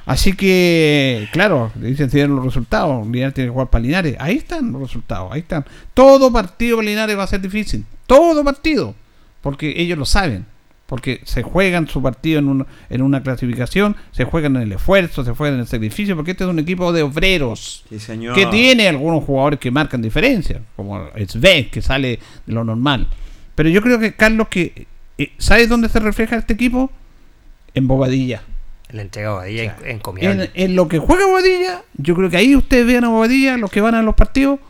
Así 0.04 0.32
que, 0.34 1.28
claro, 1.32 1.70
dicen 1.76 2.10
si 2.10 2.20
los 2.26 2.44
resultados. 2.44 3.06
Linares 3.06 3.34
tiene 3.34 3.48
que 3.48 3.52
jugar 3.52 3.70
para 3.70 3.82
Linares. 3.82 4.16
Ahí 4.18 4.36
están 4.36 4.72
los 4.72 4.82
resultados, 4.82 5.30
ahí 5.32 5.40
están. 5.40 5.64
Todo 5.94 6.32
partido 6.32 6.76
para 6.78 6.88
Linares 6.88 7.16
va 7.16 7.22
a 7.22 7.26
ser 7.28 7.40
difícil. 7.40 7.84
Todo 8.06 8.42
partido. 8.44 8.94
Porque 9.40 9.74
ellos 9.76 9.96
lo 9.98 10.04
saben. 10.04 10.44
Porque 10.92 11.22
se 11.24 11.42
juegan 11.42 11.88
su 11.88 12.02
partido 12.02 12.38
en, 12.38 12.48
un- 12.48 12.66
en 12.90 13.00
una 13.00 13.22
clasificación, 13.22 13.96
se 14.10 14.24
juegan 14.26 14.56
en 14.56 14.62
el 14.64 14.72
esfuerzo, 14.72 15.24
se 15.24 15.32
juegan 15.32 15.54
en 15.54 15.60
el 15.60 15.66
sacrificio, 15.66 16.14
porque 16.16 16.32
este 16.32 16.44
es 16.44 16.50
un 16.50 16.58
equipo 16.58 16.92
de 16.92 17.00
obreros 17.02 17.82
Sí, 17.88 17.98
señor. 17.98 18.34
que 18.34 18.44
tiene 18.44 18.88
algunos 18.88 19.24
jugadores 19.24 19.58
que 19.58 19.70
marcan 19.70 20.02
diferencia, 20.02 20.60
como 20.76 21.08
Svez, 21.28 21.68
que 21.70 21.80
sale 21.80 22.18
de 22.44 22.52
lo 22.52 22.62
normal. 22.62 23.08
Pero 23.54 23.70
yo 23.70 23.80
creo 23.80 23.98
que, 23.98 24.12
Carlos, 24.12 24.48
que 24.48 24.86
eh, 25.16 25.32
¿sabes 25.38 25.70
dónde 25.70 25.88
se 25.88 25.98
refleja 25.98 26.36
este 26.36 26.52
equipo? 26.52 26.90
En 27.72 27.88
Bobadilla. 27.88 28.42
La 28.90 29.00
entrega 29.00 29.30
de 29.30 29.34
Badilla 29.36 29.64
es 29.64 29.94
encomiable. 29.94 30.50
En, 30.52 30.64
en 30.72 30.76
lo 30.76 30.88
que 30.88 30.98
juega 30.98 31.24
Bobadilla, 31.26 31.84
yo 31.96 32.14
creo 32.14 32.28
que 32.28 32.36
ahí 32.36 32.54
ustedes 32.54 32.86
vean 32.86 33.04
a 33.04 33.08
Bobadilla, 33.08 33.56
los 33.56 33.70
que 33.70 33.80
van 33.80 33.94
a 33.94 34.02
los 34.02 34.14
partidos, 34.14 34.60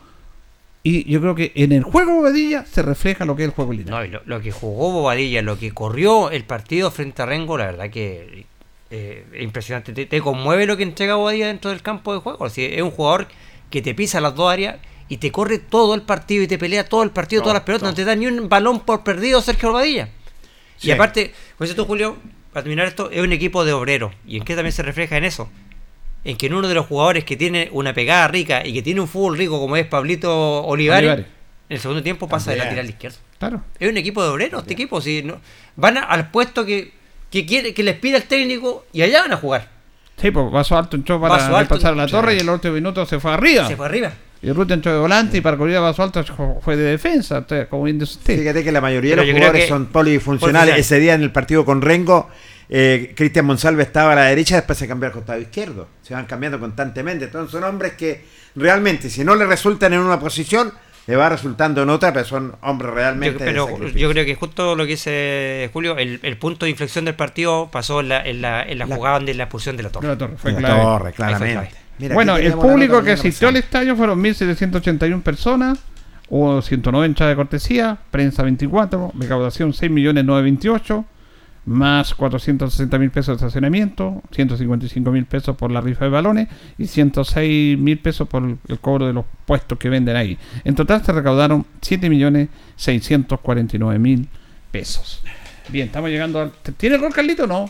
y 0.83 1.09
yo 1.09 1.21
creo 1.21 1.33
que 1.33 1.53
en 1.55 1.71
el 1.71 1.83
juego 1.83 2.15
Bobadilla 2.15 2.65
se 2.65 2.81
refleja 2.81 3.23
lo 3.23 3.37
que 3.37 3.43
es 3.43 3.49
el 3.49 3.55
juego 3.55 3.71
Linares. 3.71 4.11
No, 4.11 4.19
lo, 4.19 4.23
lo 4.25 4.41
que 4.41 4.51
jugó 4.51 4.91
Bobadilla, 4.91 5.41
lo 5.41 5.57
que 5.57 5.71
corrió 5.71 6.29
el 6.29 6.43
partido 6.43 6.91
frente 6.91 7.21
a 7.21 7.25
Rengo, 7.25 7.57
la 7.57 7.67
verdad 7.67 7.89
que 7.89 8.45
eh, 8.91 9.25
es 9.33 9.41
impresionante. 9.41 9.93
Te, 9.93 10.05
te 10.05 10.21
conmueve 10.21 10.65
lo 10.65 10.75
que 10.75 10.83
entrega 10.83 11.15
Bobadilla 11.15 11.47
dentro 11.47 11.71
del 11.71 11.81
campo 11.81 12.13
de 12.13 12.19
juego. 12.19 12.45
Es 12.45 12.81
un 12.81 12.91
jugador 12.91 13.27
que 13.69 13.81
te 13.81 13.95
pisa 13.95 14.19
las 14.19 14.35
dos 14.35 14.51
áreas 14.51 14.75
y 15.07 15.17
te 15.17 15.31
corre 15.31 15.57
todo 15.57 15.95
el 15.95 16.01
partido 16.01 16.43
y 16.43 16.47
te 16.47 16.57
pelea 16.57 16.87
todo 16.87 17.03
el 17.03 17.11
partido, 17.11 17.41
todas 17.41 17.55
las 17.55 17.63
pelotas. 17.63 17.89
No 17.89 17.95
te 17.95 18.03
da 18.03 18.15
ni 18.15 18.27
un 18.27 18.49
balón 18.49 18.81
por 18.81 19.03
perdido 19.03 19.41
Sergio 19.41 19.69
Bobadilla. 19.69 20.09
Sí. 20.77 20.89
Y 20.89 20.91
aparte, 20.91 21.33
pues 21.57 21.69
esto 21.69 21.85
Julio, 21.85 22.17
para 22.51 22.63
terminar 22.63 22.87
esto, 22.87 23.09
es 23.09 23.21
un 23.21 23.31
equipo 23.31 23.63
de 23.63 23.73
obreros. 23.73 24.13
¿Y 24.27 24.37
en 24.37 24.43
qué 24.43 24.53
también 24.53 24.73
se 24.73 24.83
refleja 24.83 25.17
en 25.17 25.23
eso? 25.23 25.49
En 26.25 26.37
que 26.37 26.45
en 26.45 26.53
uno 26.53 26.67
de 26.67 26.73
los 26.75 26.85
jugadores 26.85 27.23
que 27.25 27.35
tiene 27.35 27.69
una 27.73 27.93
pegada 27.93 28.27
rica 28.29 28.65
y 28.65 28.73
que 28.73 28.81
tiene 28.81 29.01
un 29.01 29.07
fútbol 29.07 29.37
rico 29.37 29.59
como 29.59 29.75
es 29.75 29.85
Pablito 29.85 30.63
Olivares, 30.63 31.01
Olivares. 31.09 31.25
en 31.69 31.75
el 31.75 31.79
segundo 31.81 32.01
tiempo 32.01 32.27
pasa 32.29 32.51
de 32.51 32.57
También. 32.57 32.75
lateral 32.77 32.89
izquierdo. 32.89 33.17
Claro. 33.39 33.61
Es 33.79 33.89
un 33.89 33.97
equipo 33.97 34.23
de 34.23 34.29
obreros, 34.29 34.61
este 34.61 34.73
equipo. 34.73 35.01
Si 35.01 35.21
no, 35.23 35.39
van 35.75 35.97
a- 35.97 36.03
al 36.03 36.31
puesto 36.31 36.65
que, 36.65 36.93
que 37.29 37.45
quiere 37.45 37.73
que 37.73 37.83
les 37.83 37.95
pida 37.97 38.17
el 38.17 38.23
técnico 38.23 38.85
y 38.93 39.01
allá 39.01 39.21
van 39.23 39.33
a 39.33 39.37
jugar. 39.37 39.67
Sí, 40.21 40.31
pues 40.31 40.49
Vaso 40.51 40.77
Alto 40.77 40.95
entró 40.95 41.19
para 41.19 41.33
Vaso 41.35 41.57
Alto, 41.57 41.75
pasar 41.75 41.93
a 41.93 41.95
la 41.97 42.07
torre 42.07 42.35
y 42.35 42.39
en 42.39 42.43
el 42.47 42.49
último 42.53 42.73
minuto 42.75 43.05
se 43.05 43.19
fue 43.19 43.33
arriba. 43.33 43.67
Se 43.67 43.75
fue 43.75 43.85
arriba. 43.87 44.13
Y 44.41 44.51
Ruth 44.51 44.71
entró 44.71 44.93
de 44.93 44.99
volante 44.99 45.37
y 45.37 45.41
para 45.41 45.57
cubrir 45.57 45.75
a 45.77 45.79
Vaso 45.79 46.03
Alto 46.03 46.23
fue 46.61 46.75
de 46.77 46.83
defensa, 46.83 47.37
entonces, 47.37 47.67
como 47.67 47.83
bien 47.83 47.97
dice 47.99 48.13
usted. 48.17 48.39
Fíjate 48.39 48.63
que 48.63 48.71
la 48.71 48.81
mayoría 48.81 49.15
de 49.15 49.25
los 49.25 49.31
jugadores 49.35 49.67
son 49.67 49.85
polifuncionales. 49.87 50.75
Polifuncional. 50.75 50.79
Ese 50.79 50.99
día 50.99 51.13
en 51.15 51.23
el 51.23 51.31
partido 51.31 51.65
con 51.65 51.81
Rengo, 51.81 52.29
eh, 52.69 53.13
Cristian 53.15 53.45
Monsalve 53.45 53.83
estaba 53.83 54.13
a 54.13 54.15
la 54.15 54.23
derecha, 54.25 54.55
después 54.55 54.77
se 54.77 54.87
cambió 54.87 55.07
al 55.07 55.13
costado 55.13 55.39
izquierdo. 55.39 55.87
Se 56.01 56.13
van 56.13 56.25
cambiando 56.25 56.59
constantemente. 56.59 57.25
Entonces 57.25 57.51
son 57.51 57.63
hombres 57.63 57.93
que 57.93 58.25
realmente, 58.55 59.09
si 59.09 59.23
no 59.23 59.35
le 59.35 59.45
resultan 59.45 59.93
en 59.93 59.99
una 59.99 60.19
posición, 60.19 60.71
le 61.05 61.15
va 61.17 61.27
resultando 61.27 61.83
en 61.83 61.89
otra, 61.89 62.13
pero 62.13 62.25
son 62.25 62.55
hombres 62.61 62.89
Yo, 62.91 62.95
realmente. 62.95 63.39
de 63.39 63.45
pero 63.45 63.87
yo 63.89 64.09
creo 64.09 64.23
que 64.25 64.35
justo 64.35 64.73
lo 64.75 64.85
que 64.85 64.91
dice 64.91 65.69
Julio, 65.73 65.97
el, 65.97 66.19
el 66.23 66.37
punto 66.37 66.65
de 66.65 66.71
inflexión 66.71 67.03
del 67.03 67.15
partido 67.15 67.69
pasó 67.69 67.99
en 67.99 68.07
la, 68.09 68.25
en 68.25 68.41
la, 68.41 68.63
en 68.63 68.79
la 68.79 68.85
La- 68.85 68.95
jugada 68.95 69.19
de 69.19 69.33
la 69.33 69.43
expulsión 69.43 69.75
de 69.75 69.83
la 69.83 69.89
De 69.89 69.93
torre. 69.93 70.07
la 70.07 70.17
torre, 70.17 70.33
fue 70.37 70.51
La 70.53 70.59
clave. 70.59 70.81
torre, 70.81 71.11
claramente. 71.13 71.71
Mira, 71.99 72.15
bueno, 72.15 72.37
el 72.37 72.53
público 72.53 73.03
que 73.03 73.11
asistió 73.11 73.49
al 73.49 73.57
estadio 73.57 73.95
fueron 73.97 74.23
1.781 74.23 75.21
personas, 75.21 75.77
hubo 76.29 76.61
190 76.61 77.27
de 77.27 77.35
cortesía, 77.35 77.97
prensa 78.09 78.41
24, 78.43 79.11
recaudación 79.19 79.73
6.928, 79.73 81.05
más 81.65 82.13
460 82.13 82.99
mil 82.99 83.09
pesos 83.09 83.27
de 83.27 83.35
estacionamiento, 83.45 84.21
155 84.31 85.11
mil 85.11 85.25
pesos 85.25 85.55
por 85.55 85.71
la 85.71 85.79
rifa 85.81 86.05
de 86.05 86.11
balones 86.11 86.47
y 86.77 86.85
106 86.87 87.77
mil 87.77 87.99
pesos 87.99 88.27
por 88.27 88.43
el, 88.43 88.57
cobro 88.79 89.05
de 89.07 89.13
los 89.13 89.23
puestos 89.45 89.77
que 89.77 89.89
venden 89.89 90.15
ahí. 90.15 90.37
En 90.63 90.73
total 90.75 91.03
se 91.03 91.11
recaudaron 91.11 91.65
7.649.000 91.81 94.27
pesos. 94.71 95.21
Bien, 95.69 95.87
estamos 95.87 96.09
llegando 96.09 96.41
al... 96.41 96.51
¿Tiene 96.77 96.97
gol 96.97 97.13
Carlito 97.13 97.45
o 97.45 97.47
no? 97.47 97.69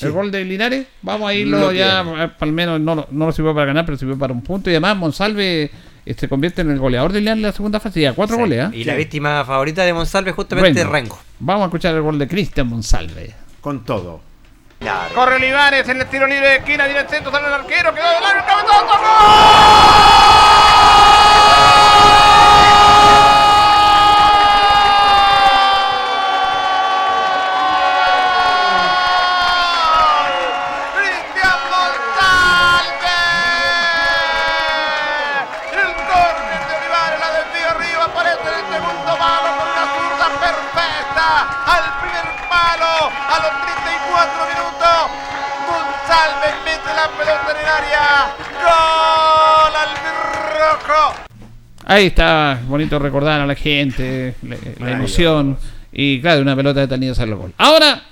El 0.00 0.12
gol 0.12 0.30
de 0.30 0.44
Linares, 0.44 0.86
vamos 1.02 1.30
a 1.30 1.34
irlo 1.34 1.58
Lo 1.58 1.72
ya, 1.72 2.02
eh, 2.02 2.30
al 2.38 2.52
menos 2.52 2.80
no, 2.80 2.94
lo- 2.94 3.08
no 3.10 3.26
lo 3.26 3.32
sirvió 3.32 3.54
para 3.54 3.66
ganar, 3.66 3.84
pero 3.86 3.96
sirvió 3.96 4.18
para 4.18 4.32
un 4.32 4.42
punto. 4.42 4.68
Y 4.70 4.74
además 4.74 4.96
Monsalve 4.96 5.70
eh, 6.04 6.14
se 6.14 6.28
convierte 6.28 6.60
en 6.62 6.70
el 6.70 6.78
goleador 6.78 7.12
de 7.12 7.20
Linares 7.20 7.38
en 7.38 7.42
la 7.42 7.52
segunda 7.52 7.80
fase, 7.80 8.00
ya 8.00 8.12
cuatro 8.12 8.36
Sí. 8.36 8.42
goles. 8.42 8.60
¿ah? 8.64 8.70
Y 8.74 8.84
la 8.84 8.94
víctima 8.94 9.44
favorita 9.44 9.82
de 9.84 9.92
Monsalve 9.92 10.32
justamente 10.32 10.80
es 10.80 10.86
Rengo. 10.86 10.92
Rengo. 11.16 11.18
Vamos 11.40 11.62
a 11.62 11.66
escuchar 11.66 11.94
el 11.94 12.02
gol 12.02 12.18
de 12.18 12.28
Cristian 12.28 12.66
Monsalve. 12.68 13.34
Con 13.60 13.84
todo. 13.84 14.20
Corre 15.14 15.36
Olivares 15.36 15.88
en 15.88 16.00
el 16.02 16.06
tiro 16.06 16.26
libre 16.26 16.46
de 16.48 16.56
esquina, 16.56 16.84
viene 16.84 17.00
el 17.00 17.08
centro, 17.08 17.32
sale 17.32 17.46
el 17.48 17.54
arquero, 17.54 17.94
quedó 17.94 18.04
del 18.10 18.22
largo, 18.22 18.44
cabezazo, 18.46 18.84
Cristian 18.86 20.55
Ahí 51.84 52.06
está, 52.06 52.60
bonito 52.66 52.98
recordar 52.98 53.40
a 53.40 53.46
la 53.46 53.54
gente, 53.54 54.34
la, 54.42 54.56
la 54.80 54.92
emoción. 54.92 55.56
Y 55.92 56.20
claro, 56.20 56.42
una 56.42 56.56
pelota 56.56 56.80
de 56.80 56.88
Tanía 56.88 57.12
hacer 57.12 57.28
el 57.28 57.36
gol. 57.36 57.52
Ahora, 57.58 58.02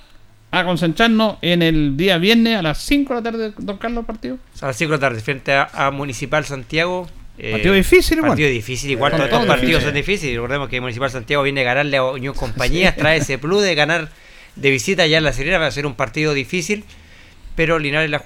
a 0.51 0.63
concentrarnos 0.63 1.37
en 1.41 1.61
el 1.61 1.97
día 1.97 2.17
viernes 2.17 2.57
a 2.57 2.61
las 2.61 2.77
5 2.79 3.13
de 3.15 3.19
la 3.21 3.31
tarde, 3.31 3.53
don 3.57 3.77
Carlos, 3.77 4.05
partido. 4.05 4.37
A 4.61 4.67
las 4.67 4.77
5 4.77 4.91
de 4.91 4.97
la 4.97 5.01
tarde, 5.01 5.19
frente 5.21 5.51
a, 5.53 5.67
a 5.73 5.91
Municipal 5.91 6.45
Santiago. 6.45 7.07
eh, 7.37 7.51
Partido 7.51 7.73
difícil 7.73 8.17
igual. 8.17 8.31
Partido 8.31 8.49
difícil, 8.49 8.91
igual 8.91 9.11
Eh, 9.11 9.15
todos 9.17 9.29
todo 9.29 9.39
estos 9.41 9.47
partidos 9.55 9.83
difícil. 9.83 9.87
son 9.89 9.93
difíciles. 9.95 10.35
Recordemos 10.35 10.69
que 10.69 10.79
Municipal 10.81 11.09
Santiago 11.11 11.43
viene 11.43 11.61
a 11.61 11.65
ganarle 11.65 11.97
a 11.97 12.03
Unión 12.05 12.33
Compañías, 12.33 12.95
trae 12.95 13.17
ese 13.17 13.37
plus 13.37 13.61
de 13.61 13.75
ganar 13.75 14.09
de 14.55 14.69
visita 14.71 15.05
ya 15.05 15.17
en 15.17 15.25
la 15.25 15.33
Serena, 15.33 15.57
va 15.57 15.67
a 15.67 15.71
ser 15.71 15.85
un 15.85 15.95
partido 15.95 16.33
difícil. 16.33 16.85
Pero 17.57 17.77
Linares 17.77 18.09
la 18.09 18.21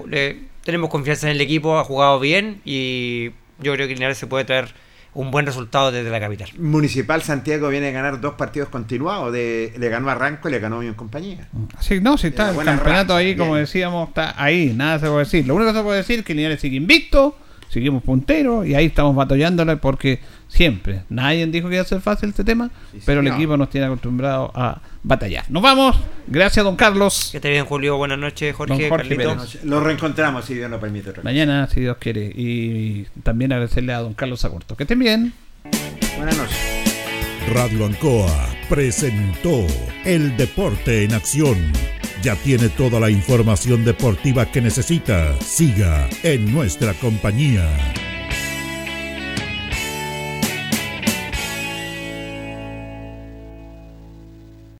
tenemos 0.63 0.89
confianza 0.91 1.27
en 1.27 1.35
el 1.35 1.41
equipo, 1.41 1.79
ha 1.79 1.83
jugado 1.83 2.19
bien 2.19 2.61
y 2.65 3.31
yo 3.61 3.73
creo 3.73 3.87
que 3.87 3.93
Linares 3.93 4.17
se 4.17 4.27
puede 4.27 4.45
traer 4.45 4.73
un 5.13 5.31
buen 5.31 5.45
resultado 5.45 5.91
desde 5.91 6.09
la 6.09 6.19
capital. 6.19 6.49
Municipal 6.57 7.21
Santiago 7.23 7.69
viene 7.69 7.87
a 7.87 7.91
ganar 7.91 8.21
dos 8.21 8.35
partidos 8.35 8.69
continuados. 8.69 9.33
De, 9.33 9.73
le 9.77 9.89
ganó 9.89 10.09
a 10.09 10.15
Ranco 10.15 10.49
y 10.49 10.51
le 10.51 10.59
ganó 10.59 10.77
a 10.77 10.79
Unión 10.79 10.93
Compañía. 10.93 11.47
Sí, 11.79 11.99
no, 11.99 12.17
si 12.17 12.27
está 12.27 12.51
el 12.51 12.63
campeonato 12.63 13.15
ahí, 13.15 13.35
como 13.35 13.55
decíamos, 13.55 14.09
está 14.09 14.41
ahí, 14.41 14.73
nada 14.75 14.99
se 14.99 15.07
puede 15.07 15.19
decir. 15.19 15.47
Lo 15.47 15.55
único 15.55 15.71
que 15.71 15.77
se 15.77 15.83
puede 15.83 15.97
decir 15.97 16.19
es 16.19 16.25
que 16.25 16.33
Linares 16.33 16.61
sigue 16.61 16.77
invicto 16.77 17.35
seguimos 17.69 18.03
punteros 18.03 18.67
y 18.67 18.75
ahí 18.75 18.87
estamos 18.87 19.15
batallándole 19.15 19.77
porque 19.77 20.19
siempre, 20.47 21.03
nadie 21.09 21.45
dijo 21.47 21.69
que 21.69 21.75
iba 21.75 21.83
a 21.83 21.87
ser 21.87 22.01
fácil 22.01 22.29
este 22.29 22.43
tema, 22.43 22.69
pero 23.05 23.21
el 23.21 23.27
equipo 23.27 23.55
nos 23.55 23.69
tiene 23.69 23.87
acostumbrado 23.87 24.51
a 24.53 24.81
batallar. 25.03 25.45
Nos 25.49 25.63
vamos, 25.63 25.97
gracias 26.27 26.65
don 26.65 26.75
Carlos. 26.75 27.29
Que 27.31 27.37
esté 27.37 27.49
bien, 27.49 27.65
Julio. 27.65 27.97
Buenas 27.97 28.17
noches, 28.17 28.55
Jorge, 28.55 28.73
Don 28.73 28.89
Jorge 28.89 29.15
Carlitos. 29.15 29.51
Pérez. 29.53 29.65
Lo 29.65 29.79
reencontramos 29.79 30.45
si 30.45 30.55
Dios 30.55 30.69
nos 30.69 30.79
permite. 30.79 31.13
Mañana, 31.23 31.67
si 31.67 31.81
Dios 31.81 31.97
quiere. 31.97 32.31
Y 32.35 33.05
también 33.23 33.51
agradecerle 33.53 33.93
a 33.93 33.99
don 33.99 34.13
Carlos 34.13 34.43
Agurto. 34.45 34.75
Que 34.75 34.83
estén 34.83 34.99
bien. 34.99 35.33
Buenas 36.17 36.37
noches. 36.37 36.57
Radio 37.53 37.85
Ancoa 37.85 38.49
presentó 38.69 39.65
El 40.05 40.35
Deporte 40.37 41.03
en 41.03 41.13
Acción. 41.13 41.98
Ya 42.21 42.35
tiene 42.35 42.69
toda 42.69 42.99
la 42.99 43.09
información 43.09 43.85
deportiva 43.85 44.45
que 44.51 44.61
necesita. 44.61 45.39
Siga 45.41 46.09
en 46.23 46.51
nuestra 46.51 46.93
compañía. 46.95 47.67